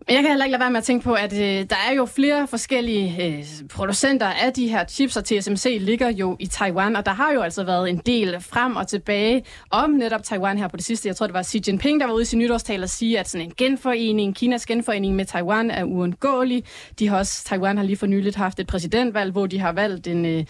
Men 0.06 0.14
jeg 0.14 0.22
kan 0.22 0.30
heller 0.30 0.44
ikke 0.44 0.52
lade 0.52 0.60
være 0.60 0.70
med 0.70 0.78
at 0.78 0.84
tænke 0.84 1.04
på, 1.04 1.14
at 1.14 1.32
øh, 1.32 1.66
der 1.70 1.76
er 1.90 1.94
jo 1.96 2.04
flere 2.04 2.46
forskellige 2.46 3.26
øh, 3.26 3.44
producenter 3.68 4.26
af 4.26 4.52
de 4.52 4.68
her 4.68 4.84
chips, 4.84 5.16
og 5.16 5.24
TSMC 5.24 5.76
ligger 5.80 6.08
jo 6.08 6.36
i 6.40 6.46
Taiwan, 6.46 6.96
og 6.96 7.06
der 7.06 7.12
har 7.12 7.32
jo 7.32 7.40
altså 7.40 7.64
været 7.64 7.90
en 7.90 7.96
del 7.96 8.40
frem 8.40 8.76
og 8.76 8.88
tilbage 8.88 9.44
om 9.70 9.90
netop 9.90 10.22
Taiwan 10.22 10.58
her 10.58 10.68
på 10.68 10.76
det 10.76 10.84
sidste. 10.84 11.08
Jeg 11.08 11.16
tror, 11.16 11.26
det 11.26 11.34
var 11.34 11.42
Xi 11.42 11.62
Jinping, 11.66 12.00
der 12.00 12.06
var 12.06 12.14
ude 12.14 12.22
i 12.22 12.24
sin 12.24 12.38
nytårstal 12.38 12.82
og 12.82 12.88
sige, 12.88 13.18
at 13.18 13.28
sådan 13.28 13.46
en 13.46 13.52
genforening, 13.56 14.36
Kinas 14.36 14.66
genforening 14.66 15.16
med 15.16 15.24
Taiwan 15.24 15.70
er 15.70 15.84
uundgåelig. 15.84 16.64
De 16.98 17.08
har 17.08 17.18
også, 17.18 17.44
Taiwan 17.44 17.76
har 17.76 17.84
lige 17.84 17.96
for 17.96 18.06
nyligt 18.06 18.36
haft 18.36 18.60
et 18.60 18.66
præsidentvalg, 18.66 19.32
hvor 19.32 19.46
de 19.46 19.58
har 19.58 19.72
valgt 19.72 20.06
en... 20.06 20.26
Øh, 20.26 20.44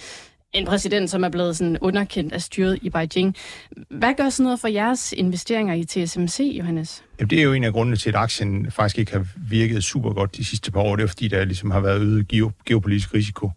en 0.53 0.67
præsident, 0.67 1.11
som 1.11 1.25
er 1.25 1.29
blevet 1.29 1.57
sådan 1.57 1.79
underkendt 1.81 2.33
af 2.33 2.43
styret 2.43 2.79
i 2.83 2.91
Beijing. 2.91 3.37
Hvad 3.91 4.15
gør 4.15 4.29
sådan 4.29 4.45
noget 4.45 4.61
for 4.61 4.69
jeres 4.69 5.13
investeringer 5.13 5.75
i 5.75 5.85
TSMC, 5.85 6.41
Johannes? 6.59 7.04
Jamen, 7.19 7.31
det 7.31 7.39
er 7.39 7.43
jo 7.43 7.53
en 7.53 7.65
af 7.65 7.73
grundene 7.73 7.97
til, 7.97 8.09
at 8.09 8.17
aktien 8.17 8.71
faktisk 8.71 8.99
ikke 8.99 9.12
har 9.12 9.27
virket 9.37 9.85
super 9.85 10.12
godt 10.12 10.37
de 10.37 10.45
sidste 10.45 10.73
par 10.73 10.81
år. 10.81 10.97
Det 10.97 11.03
er 11.03 11.07
fordi, 11.07 11.29
der 11.29 11.45
ligesom 11.45 11.71
har 11.71 11.81
været 11.81 12.01
øget 12.01 12.29
geopolitisk 12.67 13.15
risiko. 13.15 13.51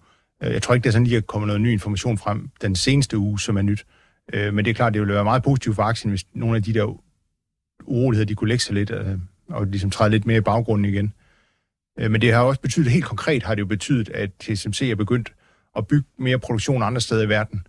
Øh, 0.43 0.53
jeg 0.53 0.61
tror 0.61 0.73
ikke, 0.73 0.85
der 0.85 0.91
sådan 0.91 1.07
lige 1.07 1.17
er 1.17 1.21
kommet 1.21 1.47
noget 1.47 1.61
ny 1.61 1.71
information 1.71 2.17
frem 2.17 2.49
den 2.61 2.75
seneste 2.75 3.17
uge, 3.17 3.39
som 3.39 3.57
er 3.57 3.61
nyt. 3.61 3.85
Øh, 4.33 4.53
men 4.53 4.65
det 4.65 4.71
er 4.71 4.75
klart, 4.75 4.93
det 4.93 5.01
ville 5.01 5.13
være 5.13 5.23
meget 5.23 5.43
positivt 5.43 5.75
for 5.75 5.83
aktien, 5.83 6.09
hvis 6.09 6.25
nogle 6.33 6.55
af 6.55 6.63
de 6.63 6.73
der 6.73 6.99
uroligheder, 7.83 8.25
de 8.25 8.35
kunne 8.35 8.47
lægge 8.47 8.63
sig 8.63 8.75
lidt 8.75 8.91
øh, 8.91 9.17
og 9.49 9.67
ligesom 9.67 9.89
træde 9.89 10.09
lidt 10.11 10.25
mere 10.25 10.37
i 10.37 10.41
baggrunden 10.41 10.85
igen. 10.85 11.13
Men 12.09 12.21
det 12.21 12.33
har 12.33 12.41
også 12.41 12.61
betydet, 12.61 12.91
helt 12.91 13.05
konkret 13.05 13.43
har 13.43 13.55
det 13.55 13.61
jo 13.61 13.65
betydet, 13.65 14.09
at 14.09 14.29
TSMC 14.39 14.81
er 14.81 14.95
begyndt 14.95 15.33
at 15.77 15.87
bygge 15.87 16.07
mere 16.17 16.39
produktion 16.39 16.83
andre 16.83 17.01
steder 17.01 17.23
i 17.23 17.29
verden. 17.29 17.61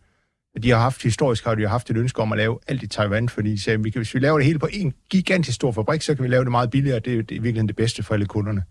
De 0.62 0.70
har 0.70 0.78
haft, 0.78 1.02
historisk 1.02 1.44
har 1.44 1.54
de 1.54 1.68
haft 1.68 1.90
et 1.90 1.96
ønske 1.96 2.22
om 2.22 2.32
at 2.32 2.38
lave 2.38 2.58
alt 2.66 2.82
i 2.82 2.86
Taiwan, 2.86 3.28
fordi 3.28 3.50
de 3.50 3.60
sagde, 3.60 3.86
at 3.86 3.94
hvis 3.94 4.14
vi 4.14 4.18
laver 4.18 4.38
det 4.38 4.46
hele 4.46 4.58
på 4.58 4.68
en 4.72 4.94
gigantisk 5.10 5.54
stor 5.54 5.72
fabrik, 5.72 6.02
så 6.02 6.14
kan 6.14 6.22
vi 6.22 6.28
lave 6.28 6.44
det 6.44 6.50
meget 6.50 6.70
billigere, 6.70 6.98
det 6.98 7.18
er, 7.18 7.22
det 7.22 7.36
er 7.36 7.40
virkelig 7.40 7.68
det 7.68 7.76
bedste 7.76 8.02
for 8.02 8.14
alle 8.14 8.26
kunderne. 8.26 8.62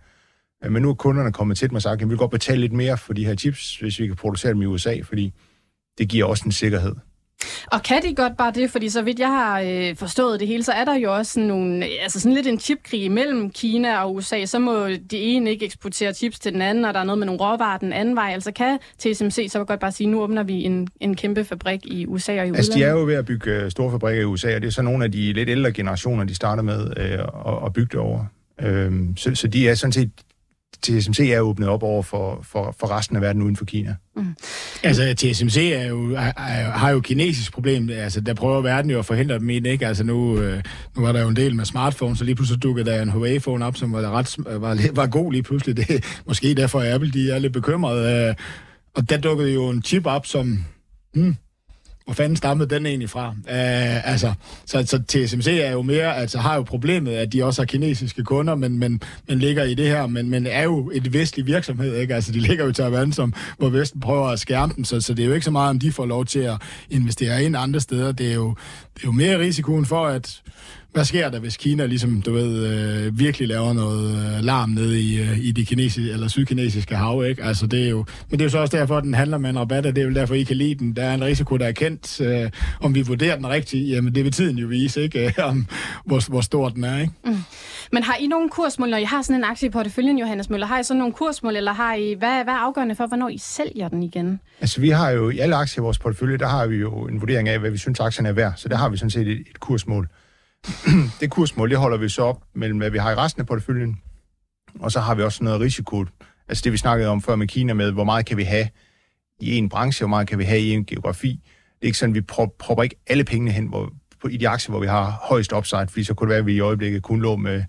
Øh, 0.63 0.71
men 0.71 0.81
nu 0.81 0.89
er 0.89 0.93
kunderne 0.93 1.33
kommet 1.33 1.57
til 1.57 1.71
mig 1.71 1.75
og 1.75 1.81
sagt, 1.81 2.01
at 2.01 2.07
vi 2.07 2.09
vil 2.09 2.17
godt 2.17 2.31
betale 2.31 2.61
lidt 2.61 2.73
mere 2.73 2.97
for 2.97 3.13
de 3.13 3.25
her 3.25 3.35
chips, 3.35 3.79
hvis 3.79 3.99
vi 3.99 4.07
kan 4.07 4.15
producere 4.15 4.53
dem 4.53 4.61
i 4.61 4.65
USA, 4.65 4.99
fordi 5.03 5.33
det 5.97 6.09
giver 6.09 6.25
også 6.25 6.43
en 6.45 6.51
sikkerhed. 6.51 6.95
Og 7.71 7.83
kan 7.83 8.03
de 8.03 8.15
godt 8.15 8.37
bare 8.37 8.51
det? 8.51 8.71
Fordi 8.71 8.89
så 8.89 9.01
vidt 9.01 9.19
jeg 9.19 9.27
har 9.27 9.61
øh, 9.61 9.95
forstået 9.95 10.39
det 10.39 10.47
hele, 10.47 10.63
så 10.63 10.71
er 10.71 10.85
der 10.85 10.95
jo 10.95 11.15
også 11.15 11.33
sådan, 11.33 11.47
nogle, 11.47 11.85
altså 12.01 12.19
sådan 12.19 12.35
lidt 12.35 12.47
en 12.47 12.59
chipkrig 12.59 13.11
mellem 13.11 13.49
Kina 13.49 14.01
og 14.01 14.15
USA. 14.15 14.45
Så 14.45 14.59
må 14.59 14.87
de 14.87 15.17
ene 15.17 15.49
ikke 15.49 15.65
eksportere 15.65 16.13
chips 16.13 16.39
til 16.39 16.53
den 16.53 16.61
anden, 16.61 16.85
og 16.85 16.93
der 16.93 16.99
er 16.99 17.03
noget 17.03 17.19
med 17.19 17.25
nogle 17.25 17.41
råvarer 17.41 17.77
den 17.77 17.93
anden 17.93 18.15
vej. 18.15 18.31
Altså 18.33 18.51
kan 18.51 18.79
TSMC 18.99 19.47
så 19.51 19.63
godt 19.63 19.79
bare 19.79 19.91
sige, 19.91 20.07
nu 20.07 20.21
åbner 20.21 20.43
vi 20.43 20.63
en, 20.63 20.87
en 20.99 21.15
kæmpe 21.15 21.43
fabrik 21.43 21.85
i 21.85 22.05
USA 22.05 22.31
og 22.31 22.37
i 22.37 22.41
udlandet? 22.41 22.57
Altså 22.57 22.73
de 22.75 22.83
er 22.83 22.91
jo 22.91 23.05
ved 23.05 23.15
at 23.15 23.25
bygge 23.25 23.51
øh, 23.51 23.71
store 23.71 23.91
fabrikker 23.91 24.21
i 24.21 24.25
USA, 24.25 24.55
og 24.55 24.61
det 24.61 24.67
er 24.67 24.71
så 24.71 24.81
nogle 24.81 25.05
af 25.05 25.11
de 25.11 25.33
lidt 25.33 25.49
ældre 25.49 25.71
generationer, 25.71 26.23
de 26.23 26.35
starter 26.35 26.63
med 26.63 26.93
øh, 26.97 27.11
at, 27.13 27.65
at 27.65 27.73
bygge 27.73 27.89
det 27.91 27.99
over. 27.99 28.25
Øhm, 28.61 29.17
så, 29.17 29.35
så 29.35 29.47
de 29.47 29.69
er 29.69 29.75
sådan 29.75 29.91
set 29.91 30.09
TSMC 30.83 31.19
er 31.19 31.39
åbnet 31.39 31.69
op 31.69 31.83
over 31.83 32.03
for, 32.03 32.39
for, 32.43 32.75
for 32.79 32.97
resten 32.97 33.15
af 33.15 33.21
verden 33.21 33.41
uden 33.41 33.55
for 33.55 33.65
Kina. 33.65 33.95
Mm. 34.15 34.35
Altså, 34.83 35.13
TSMC 35.17 35.57
er 35.57 35.87
jo, 35.87 36.11
er, 36.11 36.31
er, 36.37 36.71
har 36.71 36.89
jo 36.89 36.99
kinesisk 36.99 37.53
problem. 37.53 37.89
Altså, 37.89 38.21
der 38.21 38.33
prøver 38.33 38.61
verden 38.61 38.91
jo 38.91 38.99
at 38.99 39.05
forhindre 39.05 39.39
dem 39.39 39.49
i 39.49 39.59
det, 39.59 39.69
ikke? 39.69 39.87
Altså, 39.87 40.03
nu, 40.03 40.39
øh, 40.39 40.63
nu 40.95 41.01
var 41.01 41.11
der 41.11 41.21
jo 41.21 41.27
en 41.27 41.35
del 41.35 41.55
med 41.55 41.65
smartphones, 41.65 42.17
så 42.17 42.23
lige 42.25 42.35
pludselig 42.35 42.63
dukkede 42.63 42.89
der 42.89 43.01
en 43.01 43.09
Huawei-phone 43.09 43.65
op, 43.65 43.77
som 43.77 43.93
var, 43.93 44.11
ret, 44.11 44.35
var, 44.61 44.77
var 45.01 45.07
god 45.07 45.31
lige 45.31 45.43
pludselig. 45.43 45.77
Det, 45.77 46.05
måske 46.27 46.53
derfor 46.53 46.81
er 46.81 46.95
Apple, 46.95 47.11
de 47.11 47.31
er 47.31 47.39
lidt 47.39 47.53
bekymrede. 47.53 48.27
Øh, 48.29 48.35
og 48.95 49.09
der 49.09 49.17
dukkede 49.17 49.53
jo 49.53 49.69
en 49.69 49.83
chip 49.83 50.05
op, 50.05 50.25
som... 50.25 50.65
Hmm, 51.13 51.35
hvor 52.07 52.13
fanden 52.13 52.35
stammede 52.35 52.75
den 52.75 52.85
egentlig 52.85 53.09
fra? 53.09 53.29
Uh, 53.29 54.09
altså, 54.11 54.33
så, 54.65 54.85
så 54.85 55.03
TSMC 55.07 55.47
er 55.47 55.71
jo 55.71 55.81
mere, 55.81 56.17
altså 56.17 56.39
har 56.39 56.55
jo 56.55 56.61
problemet, 56.61 57.11
at 57.11 57.33
de 57.33 57.43
også 57.43 57.61
har 57.61 57.65
kinesiske 57.65 58.23
kunder, 58.23 58.55
men, 58.55 58.79
men, 58.79 59.01
men 59.27 59.39
ligger 59.39 59.63
i 59.63 59.73
det 59.73 59.87
her, 59.87 60.07
men, 60.07 60.29
men 60.29 60.47
er 60.47 60.63
jo 60.63 60.91
et 60.93 61.13
vestlig 61.13 61.45
virksomhed, 61.45 61.95
ikke? 61.95 62.15
Altså, 62.15 62.31
de 62.31 62.39
ligger 62.39 62.63
jo 62.63 62.69
i 62.69 62.73
Taiwan, 62.73 63.13
som, 63.13 63.33
hvor 63.57 63.69
Vesten 63.69 63.99
prøver 63.99 64.27
at 64.27 64.39
skærme 64.39 64.73
dem, 64.75 64.83
så, 64.83 65.01
så 65.01 65.13
det 65.13 65.23
er 65.23 65.27
jo 65.27 65.33
ikke 65.33 65.45
så 65.45 65.51
meget, 65.51 65.69
om 65.69 65.79
de 65.79 65.91
får 65.91 66.05
lov 66.05 66.25
til 66.25 66.39
at 66.39 66.61
investere 66.89 67.43
ind 67.43 67.57
andre 67.57 67.79
steder. 67.79 68.11
Det 68.11 68.29
er 68.29 68.33
jo, 68.33 68.55
det 68.93 69.03
er 69.03 69.07
jo 69.07 69.11
mere 69.11 69.39
risikoen 69.39 69.85
for, 69.85 70.05
at 70.05 70.41
hvad 70.97 71.05
sker 71.05 71.29
der, 71.29 71.39
hvis 71.39 71.57
Kina 71.57 71.85
ligesom, 71.85 72.21
du 72.21 72.33
ved, 72.33 72.67
øh, 72.67 73.19
virkelig 73.19 73.47
laver 73.47 73.73
noget 73.73 74.09
øh, 74.09 74.43
larm 74.43 74.69
nede 74.69 75.01
i, 75.01 75.19
øh, 75.19 75.39
i 75.39 75.51
de 75.51 75.65
kinesiske, 75.65 76.11
eller 76.11 76.27
sydkinesiske 76.27 76.95
hav, 76.95 77.25
ikke? 77.25 77.43
Altså, 77.43 77.67
det 77.67 77.85
er 77.85 77.89
jo, 77.89 78.05
men 78.29 78.39
det 78.39 78.41
er 78.41 78.45
jo 78.45 78.49
så 78.49 78.57
også 78.57 78.77
derfor, 78.77 78.97
at 78.97 79.03
den 79.03 79.13
handler 79.13 79.37
med 79.37 79.49
en 79.49 79.59
rabat, 79.59 79.85
og 79.85 79.95
det 79.95 80.01
er 80.01 80.05
jo 80.05 80.13
derfor, 80.13 80.33
I 80.33 80.43
kan 80.43 80.55
lide 80.55 80.75
den. 80.75 80.95
Der 80.95 81.03
er 81.03 81.13
en 81.13 81.23
risiko, 81.23 81.57
der 81.57 81.67
er 81.67 81.71
kendt. 81.71 82.21
Øh, 82.21 82.49
om 82.81 82.95
vi 82.95 83.01
vurderer 83.01 83.35
den 83.35 83.49
rigtigt, 83.49 83.89
jamen 83.89 84.15
det 84.15 84.23
vil 84.23 84.31
tiden 84.31 84.57
jo 84.57 84.67
vise, 84.67 85.01
ikke? 85.01 85.33
om 85.49 85.67
hvor, 86.05 86.29
hvor 86.29 86.41
stor 86.41 86.69
den 86.69 86.83
er, 86.83 86.99
ikke? 86.99 87.13
Mm. 87.25 87.37
Men 87.91 88.03
har 88.03 88.15
I 88.15 88.27
nogle 88.27 88.49
kursmål, 88.49 88.89
når 88.89 88.97
I 88.97 89.03
har 89.03 89.21
sådan 89.21 89.35
en 89.35 89.43
aktie 89.43 89.67
i 89.67 89.71
porteføljen, 89.71 90.19
Johannes 90.19 90.49
Møller? 90.49 90.67
Har 90.67 90.79
I 90.79 90.83
sådan 90.83 90.99
nogle 90.99 91.13
kursmål, 91.13 91.55
eller 91.55 91.73
har 91.73 91.93
I, 91.93 92.15
hvad, 92.19 92.43
hvad 92.43 92.53
er 92.53 92.57
afgørende 92.57 92.95
for, 92.95 93.07
hvornår 93.07 93.29
I 93.29 93.37
sælger 93.37 93.87
den 93.87 94.03
igen? 94.03 94.39
Altså, 94.61 94.81
vi 94.81 94.89
har 94.89 95.09
jo 95.09 95.29
i 95.29 95.39
alle 95.39 95.55
aktier 95.55 95.81
i 95.81 95.83
vores 95.83 95.99
portefølje, 95.99 96.37
der 96.37 96.47
har 96.47 96.67
vi 96.67 96.75
jo 96.75 97.07
en 97.07 97.21
vurdering 97.21 97.49
af, 97.49 97.59
hvad 97.59 97.71
vi 97.71 97.77
synes, 97.77 97.99
aktien 97.99 98.25
er 98.25 98.33
værd. 98.33 98.53
Så 98.55 98.69
der 98.69 98.75
har 98.75 98.89
vi 98.89 98.97
sådan 98.97 99.09
set 99.09 99.27
et, 99.27 99.39
et 99.49 99.59
kursmål. 99.59 100.07
det 101.19 101.29
kursmål, 101.29 101.69
det 101.69 101.77
holder 101.77 101.97
vi 101.97 102.09
så 102.09 102.21
op 102.21 102.43
mellem, 102.53 102.77
hvad 102.77 102.89
vi 102.89 102.97
har 102.97 103.11
i 103.11 103.15
resten 103.15 103.41
af 103.41 103.47
porteføljen, 103.47 104.01
og 104.79 104.91
så 104.91 104.99
har 104.99 105.15
vi 105.15 105.23
også 105.23 105.43
noget 105.43 105.61
risiko. 105.61 106.05
Altså 106.47 106.61
det, 106.63 106.71
vi 106.71 106.77
snakkede 106.77 107.09
om 107.09 107.21
før 107.21 107.35
med 107.35 107.47
Kina 107.47 107.73
med, 107.73 107.91
hvor 107.91 108.03
meget 108.03 108.25
kan 108.25 108.37
vi 108.37 108.43
have 108.43 108.67
i 109.39 109.57
en 109.57 109.69
branche, 109.69 110.03
hvor 110.03 110.09
meget 110.09 110.27
kan 110.27 110.39
vi 110.39 110.43
have 110.43 110.61
i 110.61 110.71
en 110.71 110.85
geografi. 110.85 111.41
Det 111.79 111.81
er 111.81 111.85
ikke 111.85 111.97
sådan, 111.97 112.11
at 112.11 112.15
vi 112.15 112.21
propper 112.59 112.83
ikke 112.83 112.95
alle 113.07 113.23
pengene 113.23 113.51
hen 113.51 113.67
hvor, 113.67 113.93
på, 114.21 114.27
i 114.27 114.37
de 114.37 114.49
aktier, 114.49 114.71
hvor 114.71 114.79
vi 114.79 114.87
har 114.87 115.19
højst 115.29 115.53
upside, 115.53 115.87
fordi 115.87 116.03
så 116.03 116.13
kunne 116.13 116.27
det 116.27 116.29
være, 116.29 116.39
at 116.39 116.45
vi 116.45 116.53
i 116.53 116.59
øjeblikket 116.59 117.03
kun 117.03 117.21
lå 117.21 117.35
med 117.35 117.63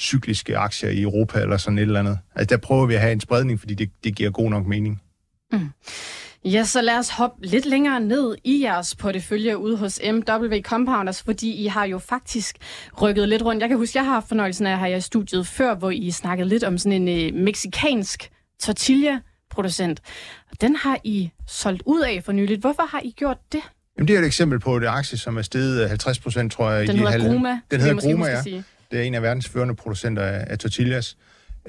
cykliske 0.00 0.56
aktier 0.56 0.90
i 0.90 1.02
Europa 1.02 1.40
eller 1.40 1.56
sådan 1.56 1.78
et 1.78 1.82
eller 1.82 2.00
andet. 2.00 2.18
Altså 2.34 2.56
der 2.56 2.60
prøver 2.60 2.86
vi 2.86 2.94
at 2.94 3.00
have 3.00 3.12
en 3.12 3.20
spredning, 3.20 3.60
fordi 3.60 3.74
det, 3.74 3.90
det 4.04 4.16
giver 4.16 4.30
god 4.30 4.50
nok 4.50 4.66
mening. 4.66 5.02
Mm. 5.52 5.70
Ja, 6.44 6.64
så 6.64 6.82
lad 6.82 6.98
os 6.98 7.08
hoppe 7.08 7.46
lidt 7.46 7.66
længere 7.66 8.00
ned 8.00 8.36
i 8.44 8.62
jeres 8.62 8.94
portefølje 8.94 9.58
ude 9.58 9.76
hos 9.76 10.00
MW 10.12 10.60
Compounders, 10.62 11.22
fordi 11.22 11.52
I 11.52 11.66
har 11.66 11.84
jo 11.84 11.98
faktisk 11.98 12.56
rykket 13.02 13.28
lidt 13.28 13.42
rundt. 13.42 13.60
Jeg 13.60 13.68
kan 13.68 13.78
huske, 13.78 13.98
jeg 13.98 14.04
har 14.04 14.12
haft 14.12 14.28
fornøjelsen 14.28 14.66
af 14.66 14.72
at 14.72 14.78
have 14.78 14.96
i 14.96 15.00
studiet 15.00 15.46
før, 15.46 15.74
hvor 15.74 15.90
I 15.90 16.10
snakkede 16.10 16.48
lidt 16.48 16.64
om 16.64 16.78
sådan 16.78 17.08
en 17.08 17.34
øh, 17.34 17.40
meksikansk 17.40 18.30
tortilla-producent. 18.62 20.00
Den 20.60 20.76
har 20.76 20.98
I 21.04 21.30
solgt 21.46 21.82
ud 21.86 22.00
af 22.00 22.22
for 22.24 22.32
nyligt. 22.32 22.60
Hvorfor 22.60 22.82
har 22.90 23.00
I 23.04 23.10
gjort 23.10 23.38
det? 23.52 23.60
Jamen, 23.98 24.08
det 24.08 24.14
er 24.16 24.20
et 24.20 24.26
eksempel 24.26 24.60
på 24.60 24.76
et 24.76 24.86
aktie, 24.86 25.18
som 25.18 25.36
er 25.36 25.42
steget 25.42 25.88
50 25.88 26.18
procent, 26.18 26.52
tror 26.52 26.70
jeg. 26.70 26.86
Den 26.86 26.96
hedder 26.96 27.10
halv... 27.10 27.24
Gruma. 27.24 27.60
Den 27.70 27.80
hedder 27.80 28.00
Gruma, 28.00 28.26
ja. 28.26 28.42
Sige. 28.42 28.64
Det 28.90 28.98
er 28.98 29.02
en 29.02 29.14
af 29.14 29.22
verdens 29.22 29.48
førende 29.48 29.74
producenter 29.74 30.22
af, 30.22 30.44
af 30.46 30.58
tortillas. 30.58 31.16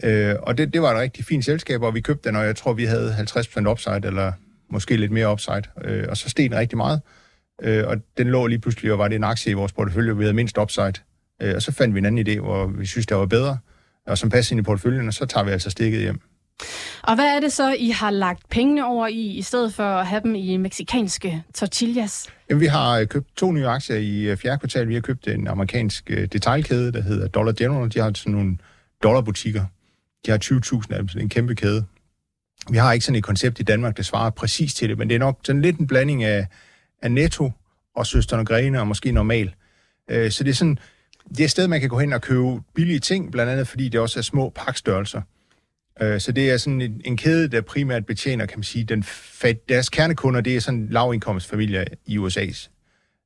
Øh, 0.04 0.36
og 0.42 0.58
det, 0.58 0.74
det 0.74 0.82
var 0.82 0.92
et 0.92 1.00
rigtig 1.00 1.26
fint 1.26 1.46
selskab, 1.46 1.82
og 1.82 1.96
vi 1.96 2.02
købte 2.02 2.30
den, 2.30 2.36
og 2.36 2.46
jeg 2.46 2.56
tror, 2.56 2.74
vi 2.74 2.86
havde 2.86 3.16
50% 3.20 3.70
upside, 3.70 4.02
eller 4.04 4.32
måske 4.74 4.98
lidt 4.98 5.12
mere 5.12 5.32
upside. 5.32 5.64
Øh, 5.84 6.06
og 6.10 6.18
så 6.18 6.30
steg 6.30 6.50
den 6.50 6.58
rigtig 6.58 6.78
meget, 6.78 7.02
øh, 7.62 7.88
og 7.88 7.98
den 8.18 8.28
lå 8.28 8.48
lige 8.48 8.60
pludselig, 8.60 8.92
og 8.92 9.00
var 9.00 9.08
det 9.08 9.16
en 9.16 9.24
aktie 9.24 9.52
i 9.52 9.54
vores 9.54 9.72
portefølje, 9.72 10.18
vi 10.18 10.24
havde 10.24 10.34
mindst 10.34 10.58
upside. 10.58 10.94
Øh, 11.42 11.56
og 11.56 11.62
så 11.62 11.72
fandt 11.72 11.96
vi 11.96 12.00
en 12.00 12.06
anden 12.06 12.28
idé, 12.28 12.40
hvor 12.40 12.68
vi 12.68 12.86
synes, 12.86 13.06
der 13.08 13.16
var 13.16 13.26
bedre, 13.26 13.58
og 14.08 14.18
som 14.18 14.30
passer 14.30 14.54
ind 14.54 14.60
i 14.60 14.64
porteføljen, 14.64 15.08
og 15.08 15.14
så 15.14 15.26
tager 15.26 15.44
vi 15.44 15.52
altså 15.52 15.70
stikket 15.70 16.02
hjem. 16.02 16.22
Og 17.04 17.16
hvad 17.16 17.26
er 17.26 17.40
det 17.40 17.54
så, 17.54 17.76
I 17.80 17.90
har 17.90 18.12
lagt 18.12 18.50
pengene 18.50 18.86
over 18.86 19.08
i, 19.08 19.22
i 19.22 19.42
stedet 19.42 19.74
for 19.74 19.84
at 19.84 20.08
have 20.08 20.22
dem 20.24 20.36
i 20.36 20.58
meksikanske 20.58 21.44
tortillas? 21.54 22.28
Jamen, 22.50 22.62
vi 22.62 22.66
har 22.66 23.00
øh, 23.00 23.08
købt 23.08 23.28
to 23.36 23.52
nye 23.52 23.68
aktier 23.68 23.98
i 23.98 24.22
øh, 24.22 24.38
fjerde 24.38 24.60
kvartal. 24.60 24.88
Vi 24.88 24.94
har 24.94 25.02
købt 25.02 25.28
en 25.28 25.48
amerikansk 25.48 26.10
øh, 26.10 26.28
detailkæde, 26.28 26.92
der 26.92 27.02
hedder 27.02 27.28
Dollar 27.28 27.52
General. 27.52 27.94
De 27.94 28.00
har 28.00 28.12
sådan 28.16 28.34
nogle 28.34 28.58
dollarbutikker. 29.04 29.66
De 30.26 30.32
har 30.32 30.38
20.000 30.44 30.94
af 30.94 31.00
dem, 31.00 31.08
så 31.08 31.14
det 31.14 31.20
er 31.20 31.24
en 31.24 31.30
kæmpe 31.30 31.56
kæde. 31.56 31.86
Vi 32.72 32.78
har 32.78 32.94
ikke 32.94 33.06
sådan 33.06 33.18
et 33.18 33.24
koncept 33.24 33.60
i 33.60 33.64
Danmark, 33.64 33.98
der 33.98 34.04
svarer 34.04 34.30
præcis 34.30 34.74
til 34.74 34.90
det, 34.90 34.98
men 34.98 35.10
det 35.10 35.16
er 35.16 35.20
nok 35.20 35.40
sådan 35.44 35.62
lidt 35.62 35.78
en 35.78 35.88
blanding 35.88 36.24
af, 36.24 36.48
af 37.02 37.12
netto 37.12 37.52
og 37.96 38.08
søsterne 38.08 38.46
Grene 38.46 38.80
og 38.80 38.88
måske 38.88 39.12
normal. 39.12 39.56
Øh, 40.10 40.32
så 40.32 40.44
det 40.44 40.50
er 40.50 40.56
sådan, 40.56 40.78
det 41.30 41.40
er 41.40 41.44
et 41.44 41.52
sted, 41.52 41.68
man 41.68 41.80
kan 41.80 41.90
gå 41.90 42.00
hen 42.00 42.14
og 42.14 42.22
købe 42.22 42.62
billige 42.76 43.00
ting, 43.00 43.32
blandt 43.32 43.52
andet 43.52 43.68
fordi 43.68 43.90
det 43.90 44.00
også 44.00 44.20
er 44.20 44.24
små 44.24 44.50
pakstørrelser. 44.50 45.22
Øh, 46.02 46.20
så 46.20 46.32
det 46.32 46.52
er 46.52 46.58
sådan 46.58 46.82
en, 46.82 47.02
en 47.06 47.18
kæde, 47.18 47.48
der 47.48 47.62
primært 47.62 48.06
betjener, 48.06 48.46
kan 48.46 48.60
man 48.60 48.64
sige, 48.64 48.86
den 48.86 49.04
fat, 49.04 49.70
deres 49.70 49.90
kernekunder, 49.90 50.42
det 50.42 50.56
er 50.56 50.60
sådan 50.60 50.88
lavindkomstfamilier 50.90 51.84
i 52.06 52.18
USA's. 52.18 52.70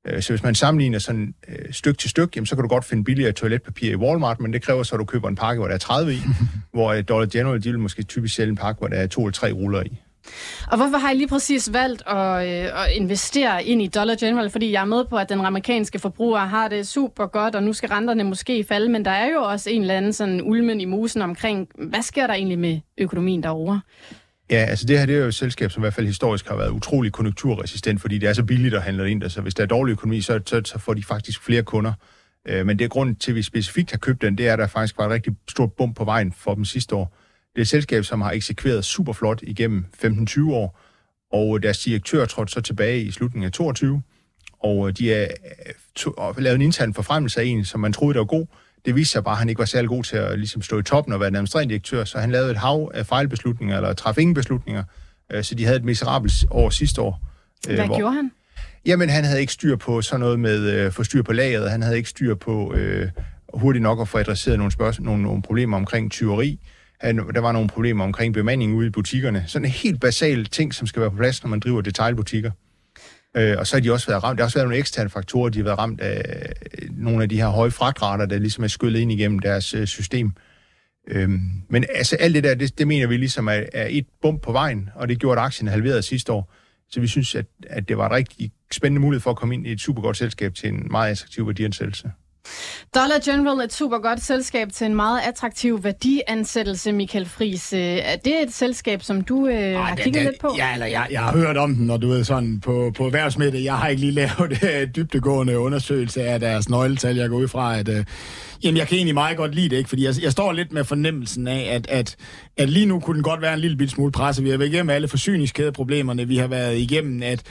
Øh, 0.07 0.21
så 0.21 0.33
hvis 0.33 0.43
man 0.43 0.55
sammenligner 0.55 0.99
sådan 0.99 1.33
øh, 1.47 1.73
stykke 1.73 1.97
til 1.97 2.09
stykke, 2.09 2.31
jamen, 2.35 2.45
så 2.45 2.55
kan 2.55 2.63
du 2.63 2.67
godt 2.67 2.85
finde 2.85 3.03
billigere 3.03 3.31
toiletpapir 3.31 3.91
i 3.91 3.95
Walmart, 3.95 4.39
men 4.39 4.53
det 4.53 4.61
kræver 4.61 4.83
så, 4.83 4.95
at 4.95 4.99
du 4.99 5.05
køber 5.05 5.27
en 5.27 5.35
pakke, 5.35 5.59
hvor 5.59 5.67
der 5.67 5.75
er 5.75 5.79
30 5.79 6.13
i, 6.13 6.17
hvor 6.73 6.93
øh, 6.93 7.03
Dollar 7.09 7.27
General, 7.27 7.63
de 7.63 7.69
vil 7.69 7.79
måske 7.79 8.03
typisk 8.03 8.35
sælge 8.35 8.49
en 8.49 8.55
pakke, 8.55 8.79
hvor 8.79 8.87
der 8.87 8.97
er 8.97 9.07
to 9.07 9.21
eller 9.21 9.31
tre 9.31 9.51
ruller 9.51 9.83
i. 9.83 10.01
Og 10.67 10.77
hvorfor 10.77 10.97
har 10.97 11.11
I 11.11 11.15
lige 11.15 11.27
præcis 11.27 11.73
valgt 11.73 12.07
at, 12.07 12.47
øh, 12.47 12.83
at 12.83 12.91
investere 12.91 13.63
ind 13.63 13.81
i 13.81 13.87
Dollar 13.87 14.15
General? 14.15 14.49
Fordi 14.49 14.71
jeg 14.71 14.81
er 14.81 14.85
med 14.85 15.05
på, 15.05 15.17
at 15.17 15.29
den 15.29 15.39
amerikanske 15.39 15.99
forbruger 15.99 16.39
har 16.39 16.67
det 16.67 16.87
super 16.87 17.25
godt, 17.25 17.55
og 17.55 17.63
nu 17.63 17.73
skal 17.73 17.89
renterne 17.89 18.23
måske 18.23 18.63
falde, 18.63 18.89
men 18.89 19.05
der 19.05 19.11
er 19.11 19.29
jo 19.31 19.41
også 19.43 19.69
en 19.69 19.81
eller 19.81 19.97
anden 19.97 20.13
sådan 20.13 20.41
ulmen 20.41 20.81
i 20.81 20.85
musen 20.85 21.21
omkring, 21.21 21.67
hvad 21.75 22.01
sker 22.01 22.27
der 22.27 22.33
egentlig 22.33 22.59
med 22.59 22.79
økonomien 22.97 23.43
derovre? 23.43 23.81
Ja, 24.49 24.55
altså 24.55 24.85
det 24.85 24.99
her 24.99 25.05
det 25.05 25.15
er 25.15 25.19
jo 25.19 25.27
et 25.27 25.35
selskab, 25.35 25.71
som 25.71 25.81
i 25.81 25.83
hvert 25.83 25.93
fald 25.93 26.05
historisk 26.05 26.47
har 26.47 26.55
været 26.55 26.69
utrolig 26.69 27.11
konjunkturresistent, 27.11 28.01
fordi 28.01 28.17
det 28.17 28.29
er 28.29 28.33
så 28.33 28.43
billigt 28.43 28.75
at 28.75 28.81
handle 28.81 29.11
ind, 29.11 29.29
så 29.29 29.41
hvis 29.41 29.53
der 29.53 29.63
er 29.63 29.67
dårlig 29.67 29.91
økonomi, 29.91 30.21
så, 30.21 30.39
så, 30.45 30.61
så 30.65 30.79
får 30.79 30.93
de 30.93 31.03
faktisk 31.03 31.43
flere 31.43 31.63
kunder. 31.63 31.93
Øh, 32.47 32.65
men 32.65 32.79
det 32.79 32.85
er 32.85 32.89
grunden 32.89 33.15
til, 33.15 33.31
at 33.31 33.35
vi 33.35 33.41
specifikt 33.41 33.91
har 33.91 33.97
købt 33.97 34.21
den, 34.21 34.37
det 34.37 34.47
er, 34.47 34.53
at 34.53 34.59
der 34.59 34.67
faktisk 34.67 34.97
var 34.97 35.05
et 35.05 35.11
rigtig 35.11 35.35
stort 35.49 35.73
bump 35.73 35.95
på 35.95 36.03
vejen 36.03 36.31
for 36.31 36.55
dem 36.55 36.65
sidste 36.65 36.95
år. 36.95 37.17
Det 37.55 37.61
er 37.61 37.61
et 37.61 37.67
selskab, 37.67 38.03
som 38.05 38.21
har 38.21 38.31
eksekveret 38.31 38.85
super 38.85 39.13
flot 39.13 39.41
igennem 39.41 39.85
15-20 40.03 40.51
år, 40.51 40.79
og 41.31 41.55
øh, 41.57 41.63
deres 41.63 41.79
direktør 41.79 42.25
trådte 42.25 42.51
så 42.51 42.61
tilbage 42.61 43.01
i 43.01 43.11
slutningen 43.11 43.45
af 43.45 43.51
22, 43.51 44.01
og 44.63 44.87
øh, 44.87 44.93
de 44.97 45.07
øh, 45.09 45.27
har 46.17 46.41
lavet 46.41 46.55
en 46.55 46.61
intern 46.61 46.93
forfremmelse 46.93 47.41
af 47.41 47.45
en, 47.45 47.65
som 47.65 47.79
man 47.79 47.93
troede, 47.93 48.13
der 48.13 48.19
var 48.19 48.25
god. 48.25 48.45
Det 48.85 48.95
viste 48.95 49.11
sig 49.11 49.23
bare, 49.23 49.33
at 49.33 49.39
han 49.39 49.49
ikke 49.49 49.59
var 49.59 49.65
særlig 49.65 49.89
god 49.89 50.03
til 50.03 50.17
at 50.17 50.39
ligesom, 50.39 50.61
stå 50.61 50.79
i 50.79 50.83
toppen 50.83 51.13
og 51.13 51.19
være 51.19 51.27
administrerende 51.27 51.69
direktør, 51.71 52.03
så 52.03 52.19
han 52.19 52.31
lavede 52.31 52.51
et 52.51 52.57
hav 52.57 52.91
af 52.93 53.05
fejlbeslutninger, 53.05 53.75
eller 53.75 53.93
træffede 53.93 54.21
ingen 54.21 54.35
beslutninger, 54.35 54.83
øh, 55.31 55.43
så 55.43 55.55
de 55.55 55.65
havde 55.65 55.77
et 55.77 55.83
miserabelt 55.83 56.33
år 56.51 56.69
sidste 56.69 57.01
år. 57.01 57.21
Øh, 57.69 57.75
Hvad 57.75 57.85
hvor, 57.85 57.97
gjorde 57.97 58.15
han? 58.15 58.31
Jamen, 58.85 59.09
han 59.09 59.23
havde 59.23 59.41
ikke 59.41 59.53
styr 59.53 59.75
på 59.75 60.01
sådan 60.01 60.19
noget 60.19 60.39
med 60.39 60.71
øh, 60.71 60.91
få 60.91 61.03
styr 61.03 61.21
på 61.21 61.33
lageret, 61.33 61.71
han 61.71 61.81
havde 61.81 61.97
ikke 61.97 62.09
styr 62.09 62.35
på 62.35 62.73
øh, 62.73 63.09
hurtigt 63.53 63.83
nok 63.83 64.01
at 64.01 64.07
få 64.07 64.17
adresseret 64.17 64.57
nogle, 64.57 64.71
spørgsmål, 64.71 65.05
nogle, 65.05 65.23
nogle 65.23 65.41
problemer 65.41 65.77
omkring 65.77 66.11
tyveri, 66.11 66.59
der 67.01 67.39
var 67.39 67.51
nogle 67.51 67.69
problemer 67.69 68.03
omkring 68.03 68.33
bemanding 68.33 68.75
ude 68.75 68.87
i 68.87 68.89
butikkerne. 68.89 69.43
Sådan 69.47 69.65
en 69.65 69.71
helt 69.71 70.01
basal 70.01 70.45
ting, 70.45 70.73
som 70.73 70.87
skal 70.87 71.01
være 71.01 71.11
på 71.11 71.17
plads, 71.17 71.43
når 71.43 71.49
man 71.49 71.59
driver 71.59 71.81
detailbutikker. 71.81 72.51
Øh, 73.37 73.55
og 73.59 73.67
så 73.67 73.75
har 73.75 73.81
de 73.81 73.91
også 73.91 74.07
været 74.07 74.23
ramt, 74.23 74.37
der 74.37 74.43
har 74.43 74.47
også 74.47 74.57
været 74.57 74.67
nogle 74.67 74.79
eksterne 74.79 75.09
faktorer, 75.09 75.49
de 75.49 75.59
har 75.59 75.63
været 75.63 75.77
ramt 75.77 76.01
af 76.01 76.53
øh, 76.81 76.89
nogle 76.97 77.23
af 77.23 77.29
de 77.29 77.35
her 77.35 77.47
høje 77.47 77.71
fragtrater, 77.71 78.25
der 78.25 78.39
ligesom 78.39 78.63
er 78.63 78.67
skyllet 78.67 78.99
ind 78.99 79.11
igennem 79.11 79.39
deres 79.39 79.73
øh, 79.73 79.87
system. 79.87 80.31
Øhm, 81.07 81.39
men 81.69 81.85
altså 81.95 82.15
alt 82.15 82.35
det 82.35 82.43
der, 82.43 82.55
det, 82.55 82.77
det 82.77 82.87
mener 82.87 83.07
vi 83.07 83.17
ligesom 83.17 83.47
er, 83.47 83.63
er 83.73 83.87
et 83.89 84.05
bump 84.21 84.41
på 84.41 84.51
vejen, 84.51 84.89
og 84.95 85.07
det 85.07 85.19
gjorde, 85.19 85.41
at 85.41 85.45
aktien 85.45 85.67
halverede 85.67 86.01
sidste 86.01 86.31
år. 86.31 86.53
Så 86.89 86.99
vi 86.99 87.07
synes, 87.07 87.35
at, 87.35 87.45
at 87.67 87.89
det 87.89 87.97
var 87.97 88.05
en 88.09 88.15
rigtig 88.15 88.51
spændende 88.71 89.01
mulighed 89.01 89.21
for 89.21 89.29
at 89.29 89.37
komme 89.37 89.55
ind 89.55 89.67
i 89.67 89.71
et 89.71 89.81
super 89.81 90.01
godt 90.01 90.17
selskab 90.17 90.53
til 90.53 90.69
en 90.69 90.87
meget 90.91 91.11
attraktiv 91.11 91.47
værdiansættelse. 91.47 92.11
Dollar 92.95 93.19
General 93.25 93.59
er 93.59 93.63
et 93.63 93.73
super 93.73 93.97
godt 93.97 94.23
selskab 94.23 94.67
til 94.73 94.85
en 94.85 94.95
meget 94.95 95.19
attraktiv 95.27 95.83
værdiansættelse, 95.83 96.91
Michael 96.91 97.25
Friis. 97.25 97.73
Øh, 97.73 97.79
er 97.79 98.15
det 98.15 98.43
et 98.43 98.53
selskab, 98.53 99.03
som 99.03 99.21
du 99.21 99.47
øh, 99.47 99.79
Arh, 99.79 99.85
har 99.85 99.95
kigget 99.95 100.13
det, 100.13 100.23
lidt 100.23 100.41
på? 100.41 100.55
Ja, 100.57 100.73
eller 100.73 100.85
jeg, 100.85 101.07
jeg 101.11 101.21
har 101.21 101.31
hørt 101.31 101.57
om 101.57 101.75
den, 101.75 101.85
når 101.85 101.97
du 101.97 102.11
er 102.11 102.23
sådan 102.23 102.59
på, 102.59 102.91
på 102.97 103.05
erhvervsmiddag. 103.05 103.63
Jeg 103.63 103.77
har 103.77 103.87
ikke 103.87 104.01
lige 104.01 104.11
lavet 104.11 104.63
øh, 104.63 104.87
dybtegående 104.95 105.59
undersøgelse 105.59 106.23
af 106.23 106.39
deres 106.39 106.69
nøgletal. 106.69 107.15
Jeg 107.15 107.29
går 107.29 107.37
ud 107.37 107.47
fra, 107.47 107.79
at 107.79 107.89
øh, 107.89 108.05
jamen, 108.63 108.77
jeg 108.77 108.87
kan 108.87 108.95
egentlig 108.95 109.13
meget 109.13 109.37
godt 109.37 109.55
lide 109.55 109.69
det, 109.69 109.77
ikke? 109.77 109.89
fordi 109.89 110.05
jeg, 110.05 110.13
jeg 110.21 110.31
står 110.31 110.51
lidt 110.51 110.71
med 110.71 110.83
fornemmelsen 110.83 111.47
af, 111.47 111.67
at, 111.71 111.87
at, 111.89 112.15
at 112.57 112.69
lige 112.69 112.85
nu 112.85 112.99
kunne 112.99 113.15
den 113.15 113.23
godt 113.23 113.41
være 113.41 113.53
en 113.53 113.59
lille 113.59 113.89
smule 113.89 114.11
presse. 114.11 114.43
Vi 114.43 114.49
har 114.49 114.57
været 114.57 114.69
igennem 114.69 114.89
alle 114.89 115.07
forsyningskædeproblemerne, 115.07 116.27
vi 116.27 116.37
har 116.37 116.47
været 116.47 116.77
igennem, 116.77 117.23
at 117.23 117.43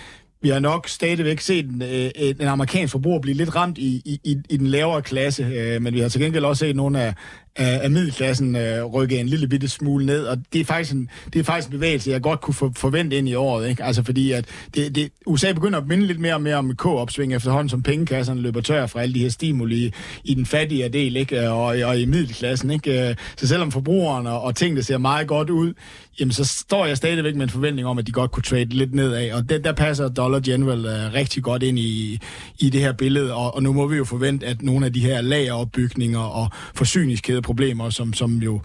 vi 0.42 0.48
har 0.48 0.58
nok 0.58 0.88
stadigvæk 0.88 1.40
set 1.40 1.64
øh, 1.82 2.10
en, 2.14 2.36
en 2.40 2.48
amerikansk 2.48 2.92
forbruger 2.92 3.20
blive 3.20 3.36
lidt 3.36 3.56
ramt 3.56 3.78
i, 3.78 4.20
i, 4.24 4.36
i 4.48 4.56
den 4.56 4.66
lavere 4.66 5.02
klasse, 5.02 5.42
øh, 5.42 5.82
men 5.82 5.94
vi 5.94 6.00
har 6.00 6.08
til 6.08 6.20
gengæld 6.20 6.44
også 6.44 6.64
set 6.64 6.76
nogle 6.76 7.00
af, 7.00 7.14
af, 7.56 7.80
af 7.82 7.90
middelklassen 7.90 8.56
øh, 8.56 8.84
rykke 8.84 9.20
en 9.20 9.28
lille 9.28 9.48
bitte 9.48 9.68
smule 9.68 10.06
ned, 10.06 10.24
og 10.24 10.38
det 10.52 10.60
er 10.60 10.64
faktisk 10.64 10.94
en, 10.94 11.10
det 11.32 11.38
er 11.38 11.44
faktisk 11.44 11.68
en 11.68 11.72
bevægelse, 11.72 12.10
jeg 12.10 12.22
godt 12.22 12.40
kunne 12.40 12.54
for, 12.54 12.72
forvente 12.76 13.18
ind 13.18 13.28
i 13.28 13.34
året. 13.34 13.68
Ikke? 13.68 13.84
Altså 13.84 14.02
fordi, 14.02 14.32
at 14.32 14.44
det, 14.74 14.94
det, 14.94 15.08
USA 15.26 15.52
begynder 15.52 15.78
at 15.80 15.86
minde 15.86 16.06
lidt 16.06 16.20
mere 16.20 16.34
og 16.34 16.42
mere 16.42 16.56
om 16.56 16.76
K-opsving 16.76 17.34
efterhånden, 17.34 17.68
som 17.68 17.82
pengekasserne 17.82 18.40
løber 18.40 18.60
tør 18.60 18.86
fra 18.86 19.00
alle 19.00 19.14
de 19.14 19.18
her 19.18 19.28
stimuli 19.28 19.92
i 20.24 20.34
den 20.34 20.46
fattige 20.46 20.88
del, 20.88 21.16
ikke? 21.16 21.40
Øh, 21.40 21.52
og, 21.52 21.76
og 21.84 21.98
i 21.98 22.04
middelklassen. 22.04 22.70
Ikke? 22.70 23.08
Øh, 23.08 23.16
så 23.36 23.46
selvom 23.46 23.72
forbrugerne 23.72 24.30
og 24.30 24.54
tingene 24.54 24.82
ser 24.82 24.98
meget 24.98 25.28
godt 25.28 25.50
ud, 25.50 25.72
jamen 26.20 26.32
så 26.32 26.44
står 26.44 26.86
jeg 26.86 26.96
stadigvæk 26.96 27.34
med 27.34 27.42
en 27.42 27.50
forventning 27.50 27.88
om, 27.88 27.98
at 27.98 28.06
de 28.06 28.12
godt 28.12 28.30
kunne 28.30 28.42
trade 28.42 28.64
lidt 28.64 28.94
nedad, 28.94 29.32
og 29.32 29.48
det, 29.48 29.64
der 29.64 29.72
passer 29.72 30.08
Dollar 30.08 30.40
General 30.40 30.86
øh, 30.86 31.14
rigtig 31.14 31.42
godt 31.42 31.62
ind 31.62 31.78
i, 31.78 32.18
i 32.58 32.70
det 32.70 32.80
her 32.80 32.92
billede, 32.92 33.34
og, 33.34 33.54
og 33.54 33.62
nu 33.62 33.72
må 33.72 33.86
vi 33.86 33.96
jo 33.96 34.04
forvente, 34.04 34.46
at 34.46 34.62
nogle 34.62 34.86
af 34.86 34.92
de 34.92 35.00
her 35.00 35.20
lageropbygninger 35.20 36.20
og 36.20 36.50
forsyningskæder 36.74 37.40
problemer, 37.46 37.90
som, 37.90 38.12
som 38.12 38.30
jo, 38.30 38.60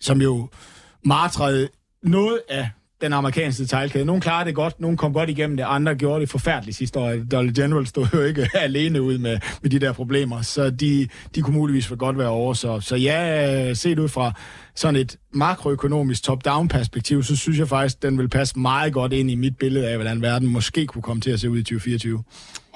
som 0.00 0.22
jo 0.22 0.48
martrede 1.04 1.68
noget 2.02 2.40
af 2.48 2.70
den 3.00 3.12
amerikanske 3.12 3.62
detaljkæde. 3.62 4.04
Nogle 4.04 4.22
klarede 4.22 4.46
det 4.46 4.54
godt, 4.54 4.80
nogle 4.80 4.96
kom 4.96 5.12
godt 5.12 5.30
igennem 5.30 5.56
det, 5.56 5.64
andre 5.68 5.94
gjorde 5.94 6.20
det 6.20 6.30
forfærdeligt 6.30 6.76
sidste 6.76 6.98
år. 6.98 7.12
Dollar 7.30 7.52
General 7.52 7.86
stod 7.86 8.06
jo 8.14 8.22
ikke 8.22 8.48
alene 8.66 9.02
ud 9.02 9.18
med, 9.18 9.38
med 9.62 9.70
de 9.70 9.78
der 9.78 9.92
problemer, 9.92 10.42
så 10.42 10.70
de, 10.70 11.08
de 11.34 11.42
kunne 11.42 11.56
muligvis 11.56 11.86
for 11.86 11.96
godt 11.96 12.18
være 12.18 12.28
over. 12.28 12.54
Så, 12.54 12.80
så 12.80 12.96
ja, 12.96 13.74
set 13.74 13.98
ud 13.98 14.08
fra 14.08 14.32
sådan 14.74 14.96
et 14.96 15.16
makroøkonomisk 15.32 16.22
top-down 16.22 16.68
perspektiv, 16.68 17.22
så 17.22 17.36
synes 17.36 17.58
jeg 17.58 17.68
faktisk, 17.68 18.02
den 18.02 18.18
vil 18.18 18.28
passe 18.28 18.58
meget 18.58 18.92
godt 18.92 19.12
ind 19.12 19.30
i 19.30 19.34
mit 19.34 19.56
billede 19.56 19.88
af, 19.88 19.96
hvordan 19.96 20.22
verden 20.22 20.48
måske 20.48 20.86
kunne 20.86 21.02
komme 21.02 21.20
til 21.20 21.30
at 21.30 21.40
se 21.40 21.50
ud 21.50 21.58
i 21.58 21.62
2024. 21.62 22.22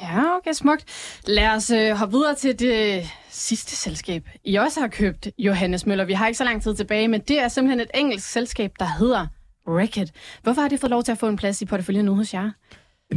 Ja, 0.03 0.37
okay, 0.37 0.53
smukt. 0.53 0.85
Lad 1.27 1.49
os 1.49 1.71
øh, 1.71 1.91
hoppe 1.91 2.17
videre 2.17 2.35
til 2.35 2.59
det 2.59 2.97
øh, 2.97 3.07
sidste 3.31 3.77
selskab. 3.77 4.29
I 4.45 4.57
også 4.57 4.81
har 4.81 4.89
købt 4.89 5.29
Johannes 5.39 5.87
Møller. 5.87 6.05
Vi 6.05 6.13
har 6.13 6.27
ikke 6.27 6.39
så 6.39 6.45
lang 6.45 6.63
tid 6.63 6.75
tilbage, 6.75 7.09
men 7.09 7.21
det 7.21 7.41
er 7.41 7.49
simpelthen 7.49 7.81
et 7.81 7.91
engelsk 7.95 8.29
selskab, 8.29 8.73
der 8.79 8.87
hedder 8.99 9.27
Reckitt. 9.69 10.13
Hvorfor 10.43 10.61
har 10.61 10.69
det 10.69 10.81
fået 10.81 10.91
lov 10.91 11.03
til 11.03 11.13
at 11.13 11.19
få 11.19 11.29
en 11.29 11.37
plads 11.37 11.63
i 11.63 11.65
porteføljen 11.65 12.05
nu 12.05 12.15
hos 12.15 12.35
jer? 12.35 12.51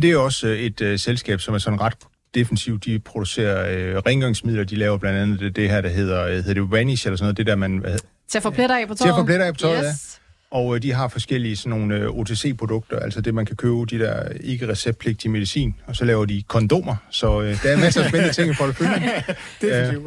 Det 0.01 0.11
er 0.11 0.17
også 0.17 0.47
øh, 0.47 0.59
et 0.59 0.81
uh, 0.81 0.95
selskab, 0.99 1.41
som 1.41 1.53
er 1.53 1.57
sådan 1.57 1.81
ret 1.81 1.93
defensivt. 2.35 2.85
De 2.85 2.99
producerer 2.99 3.95
uh, 3.97 4.03
rengøringsmidler. 4.05 4.63
De 4.63 4.75
laver 4.75 4.97
blandt 4.97 5.19
andet 5.19 5.39
det, 5.39 5.55
det 5.55 5.69
her, 5.69 5.81
der 5.81 5.89
hedder, 5.89 6.27
hedder 6.27 6.53
det 6.53 6.71
Vanish, 6.71 7.07
eller 7.07 7.17
sådan 7.17 7.25
noget. 7.25 7.37
Det 7.37 7.45
der, 7.47 7.55
man... 7.55 7.85
Til 8.27 8.37
at 8.37 8.43
få 8.43 8.49
pletter 8.49 8.77
af 8.77 8.87
på 8.87 8.93
tøjet? 8.93 8.99
Til 8.99 9.09
at 9.09 9.15
få 9.15 9.25
pletter 9.25 9.45
af 9.45 9.53
på 9.53 9.59
tøjet, 9.59 9.77
yes. 9.77 10.19
ja. 10.19 10.26
Og 10.51 10.75
øh, 10.75 10.81
de 10.81 10.93
har 10.93 11.07
forskellige 11.07 11.55
sådan 11.55 11.69
nogle 11.69 11.95
øh, 11.95 12.09
OTC-produkter, 12.09 12.99
altså 12.99 13.21
det, 13.21 13.33
man 13.33 13.45
kan 13.45 13.55
købe, 13.55 13.85
de 13.85 13.99
der 13.99 14.23
ikke 14.41 14.67
receptpligtige 14.67 15.31
medicin, 15.31 15.75
og 15.87 15.95
så 15.95 16.05
laver 16.05 16.25
de 16.25 16.43
kondomer, 16.47 16.95
så 17.09 17.41
øh, 17.41 17.63
der 17.63 17.69
er 17.69 17.77
masser 17.77 18.03
af 18.03 18.09
spændende 18.09 18.33
ting 18.33 18.51
i 18.51 18.53
porteføljen. 18.53 19.03
det 19.61 19.75
er 19.75 19.87
øh, 19.87 19.95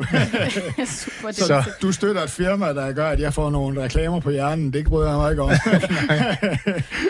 Super, 0.86 1.32
så, 1.32 1.47
så 1.47 1.70
du 1.82 1.93
støtter 1.93 2.22
et 2.22 2.30
firma, 2.30 2.72
der 2.72 2.93
gør, 2.93 3.09
at 3.09 3.20
jeg 3.20 3.34
får 3.34 3.51
nogle 3.51 3.82
reklamer 3.82 4.20
på 4.20 4.30
hjernen, 4.30 4.72
det 4.72 4.84
bryder 4.84 5.09
jeg 5.09 5.18
mig 5.18 5.30
ikke 5.30 5.43
om. 5.43 5.49
Nej. 6.09 6.36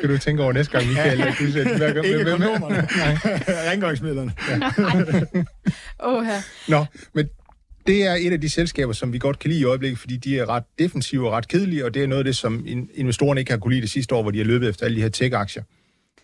Kan 0.01 0.11
du 0.11 0.19
tænke 0.19 0.43
over 0.43 0.53
næste 0.53 0.73
gang, 0.73 0.89
Michael? 0.89 1.19
Ja. 1.19 1.35
Du 1.39 1.53
siger, 1.53 1.77
hvad, 1.77 2.05
ikke 2.05 2.25
kondomerne. 2.25 2.89
Rengøringsmidlerne. 3.71 4.33
Ja. 4.49 4.59
Nå, 6.69 6.85
men 7.15 7.29
det 7.91 8.07
er 8.07 8.15
et 8.15 8.33
af 8.33 8.41
de 8.41 8.49
selskaber, 8.49 8.93
som 8.93 9.13
vi 9.13 9.19
godt 9.19 9.39
kan 9.39 9.51
lide 9.51 9.61
i 9.61 9.65
øjeblikket, 9.65 9.99
fordi 9.99 10.17
de 10.17 10.39
er 10.39 10.49
ret 10.49 10.65
defensive 10.79 11.27
og 11.27 11.33
ret 11.33 11.49
kedelige, 11.49 11.85
og 11.85 11.95
det 11.95 12.03
er 12.03 12.07
noget 12.07 12.21
af 12.21 12.25
det, 12.25 12.37
som 12.37 12.67
investorerne 12.95 13.41
ikke 13.41 13.51
har 13.51 13.59
kunne 13.59 13.73
lide 13.73 13.83
det 13.83 13.91
sidste 13.91 14.15
år, 14.15 14.23
hvor 14.23 14.31
de 14.31 14.39
har 14.39 14.45
løbet 14.45 14.69
efter 14.69 14.87
alle 14.87 14.97
de 14.97 15.03
her 15.03 15.09
tech-aktier. 15.09 15.63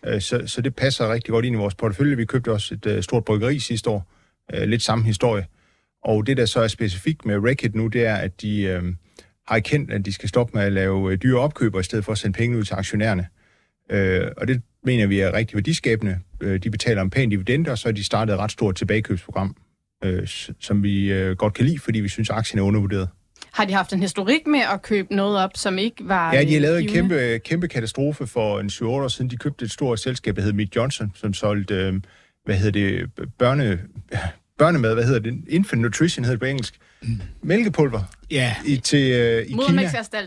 Øh, 0.05 0.21
så, 0.21 0.43
så 0.45 0.61
det 0.61 0.75
passer 0.75 1.13
rigtig 1.13 1.31
godt 1.31 1.45
ind 1.45 1.55
i 1.55 1.57
vores 1.57 1.75
portefølje. 1.75 2.17
Vi 2.17 2.25
købte 2.25 2.51
også 2.51 2.73
et 2.73 2.85
øh, 2.85 3.03
stort 3.03 3.25
bryggeri 3.25 3.59
sidste 3.59 3.89
år. 3.89 4.11
Øh, 4.53 4.67
lidt 4.67 4.81
samme 4.81 5.05
historie. 5.05 5.45
Og 6.03 6.27
det, 6.27 6.37
der 6.37 6.45
så 6.45 6.59
er 6.59 6.67
specifikt 6.67 7.25
med 7.25 7.35
Reckitt 7.35 7.75
nu, 7.75 7.87
det 7.87 8.05
er, 8.05 8.15
at 8.15 8.41
de 8.41 8.61
øh, 8.61 8.83
har 9.47 9.55
erkendt, 9.55 9.91
at 9.91 10.05
de 10.05 10.13
skal 10.13 10.29
stoppe 10.29 10.57
med 10.57 10.65
at 10.65 10.71
lave 10.71 11.15
dyre 11.15 11.39
opkøber, 11.39 11.79
i 11.79 11.83
stedet 11.83 12.05
for 12.05 12.11
at 12.11 12.17
sende 12.17 12.37
penge 12.37 12.57
ud 12.57 12.63
til 12.63 12.73
aktionærerne. 12.73 13.27
Øh, 13.91 14.31
og 14.37 14.47
det 14.47 14.61
mener 14.83 15.07
vi 15.07 15.19
er 15.19 15.33
rigtig 15.33 15.55
værdiskabende. 15.55 16.19
De 16.41 16.69
betaler 16.71 17.01
en 17.01 17.09
pæn 17.09 17.29
dividende, 17.29 17.71
og 17.71 17.77
så 17.77 17.87
har 17.87 17.93
de 17.93 18.03
startet 18.03 18.33
et 18.33 18.39
ret 18.39 18.51
stort 18.51 18.75
tilbagekøbsprogram 18.75 19.55
øh, 20.03 20.27
som 20.59 20.83
vi 20.83 21.11
øh, 21.11 21.35
godt 21.35 21.53
kan 21.53 21.65
lide, 21.65 21.79
fordi 21.79 21.99
vi 21.99 22.09
synes, 22.09 22.29
at 22.29 22.35
aktien 22.35 22.59
er 22.59 22.63
undervurderet. 22.63 23.09
Har 23.53 23.65
de 23.65 23.73
haft 23.73 23.93
en 23.93 24.01
historik 24.01 24.47
med 24.47 24.59
at 24.73 24.81
købe 24.81 25.15
noget 25.15 25.37
op, 25.37 25.51
som 25.55 25.77
ikke 25.77 26.07
var 26.07 26.33
Ja, 26.33 26.43
de 26.43 26.53
har 26.53 26.61
lavet 26.61 26.81
en 26.81 26.87
kæmpe, 26.87 27.39
kæmpe 27.45 27.67
katastrofe 27.67 28.27
for 28.27 28.59
en 28.59 28.69
7 28.69 28.89
år 28.89 29.07
siden. 29.07 29.29
De 29.29 29.37
købte 29.37 29.65
et 29.65 29.71
stort 29.71 29.99
selskab, 29.99 30.35
der 30.35 30.41
hed 30.41 30.53
Mead 30.53 30.67
Johnson, 30.75 31.11
som 31.15 31.33
solgte, 31.33 31.75
øh, 31.75 31.93
hvad 32.45 32.55
hedder 32.55 32.71
det, 32.71 33.09
børne, 33.39 33.79
børnemad, 34.59 34.93
hvad 34.93 35.03
hedder 35.03 35.19
det, 35.19 35.43
infant 35.47 35.81
nutrition 35.81 36.25
hedder 36.25 36.35
det 36.35 36.39
på 36.39 36.45
engelsk. 36.45 36.75
Mælkepulver. 37.43 38.03
Ja. 38.31 38.55
I, 38.65 38.77
til, 38.77 39.11
øh, 39.11 39.41
i 39.41 39.45
Kina. 39.45 39.57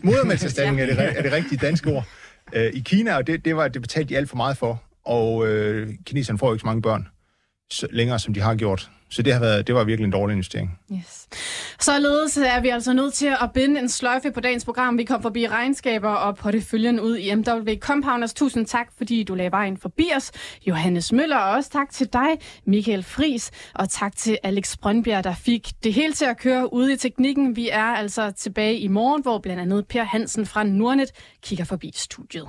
Modermælksanstalten. 0.05 0.09
er, 0.79 0.87
det, 0.87 1.19
er 1.19 1.23
det 1.23 1.33
rigtige 1.33 1.59
danske 1.59 1.91
ord. 1.91 2.07
Øh, 2.53 2.71
I 2.75 2.81
Kina, 2.81 3.17
og 3.17 3.27
det, 3.27 3.45
det, 3.45 3.57
var, 3.57 3.69
det 3.69 3.83
betalte 3.83 4.09
de 4.09 4.17
alt 4.17 4.29
for 4.29 4.37
meget 4.37 4.57
for. 4.57 4.83
Og 5.05 5.49
øh, 5.49 5.89
kineserne 6.07 6.39
får 6.39 6.47
jo 6.47 6.53
ikke 6.53 6.61
så 6.61 6.67
mange 6.67 6.83
børn 6.83 7.09
så, 7.71 7.87
længere, 7.91 8.19
som 8.19 8.35
de 8.35 8.41
har 8.41 8.55
gjort 8.55 8.91
så 9.11 9.23
det, 9.23 9.33
har 9.33 9.41
været, 9.41 9.67
det 9.67 9.75
var 9.75 9.85
virkelig 9.85 10.05
en 10.05 10.13
dårlig 10.13 10.33
investering. 10.33 10.79
Yes. 10.93 11.29
Således 11.81 12.37
er 12.37 12.61
vi 12.61 12.69
altså 12.69 12.93
nødt 12.93 13.15
til 13.15 13.27
at 13.43 13.53
binde 13.55 13.81
en 13.81 13.89
sløjfe 13.89 14.31
på 14.33 14.41
dagens 14.41 14.65
program. 14.65 14.99
Vi 14.99 15.05
kom 15.05 15.23
forbi 15.23 15.49
regnskaber 15.49 16.11
og 16.11 16.37
på 16.37 16.51
det 16.51 16.63
følgende 16.63 17.03
ud 17.03 17.17
i 17.17 17.35
MW 17.35 17.75
Compounders. 17.81 18.35
Tusind 18.35 18.67
tak, 18.67 18.89
fordi 18.99 19.23
du 19.23 19.35
lagde 19.35 19.51
vejen 19.51 19.77
forbi 19.77 20.11
os. 20.17 20.33
Johannes 20.67 21.13
Møller, 21.13 21.37
og 21.37 21.51
også 21.51 21.71
tak 21.71 21.91
til 21.91 22.09
dig, 22.13 22.29
Michael 22.67 23.03
Fris, 23.03 23.51
og 23.75 23.89
tak 23.89 24.17
til 24.17 24.39
Alex 24.43 24.77
Brøndbjerg, 24.77 25.25
der 25.25 25.35
fik 25.35 25.69
det 25.85 25.95
hele 25.95 26.13
til 26.13 26.25
at 26.25 26.39
køre 26.39 26.73
ude 26.73 26.93
i 26.93 26.97
teknikken. 26.97 27.57
Vi 27.57 27.69
er 27.69 27.83
altså 27.85 28.31
tilbage 28.31 28.79
i 28.79 28.89
morgen, 28.89 29.23
hvor 29.23 29.39
blandt 29.39 29.63
andet 29.63 29.87
Per 29.87 30.05
Hansen 30.05 30.47
fra 30.47 30.65
Nordnet 30.65 31.11
kigger 31.43 31.65
forbi 31.65 31.93
studiet. 31.95 32.49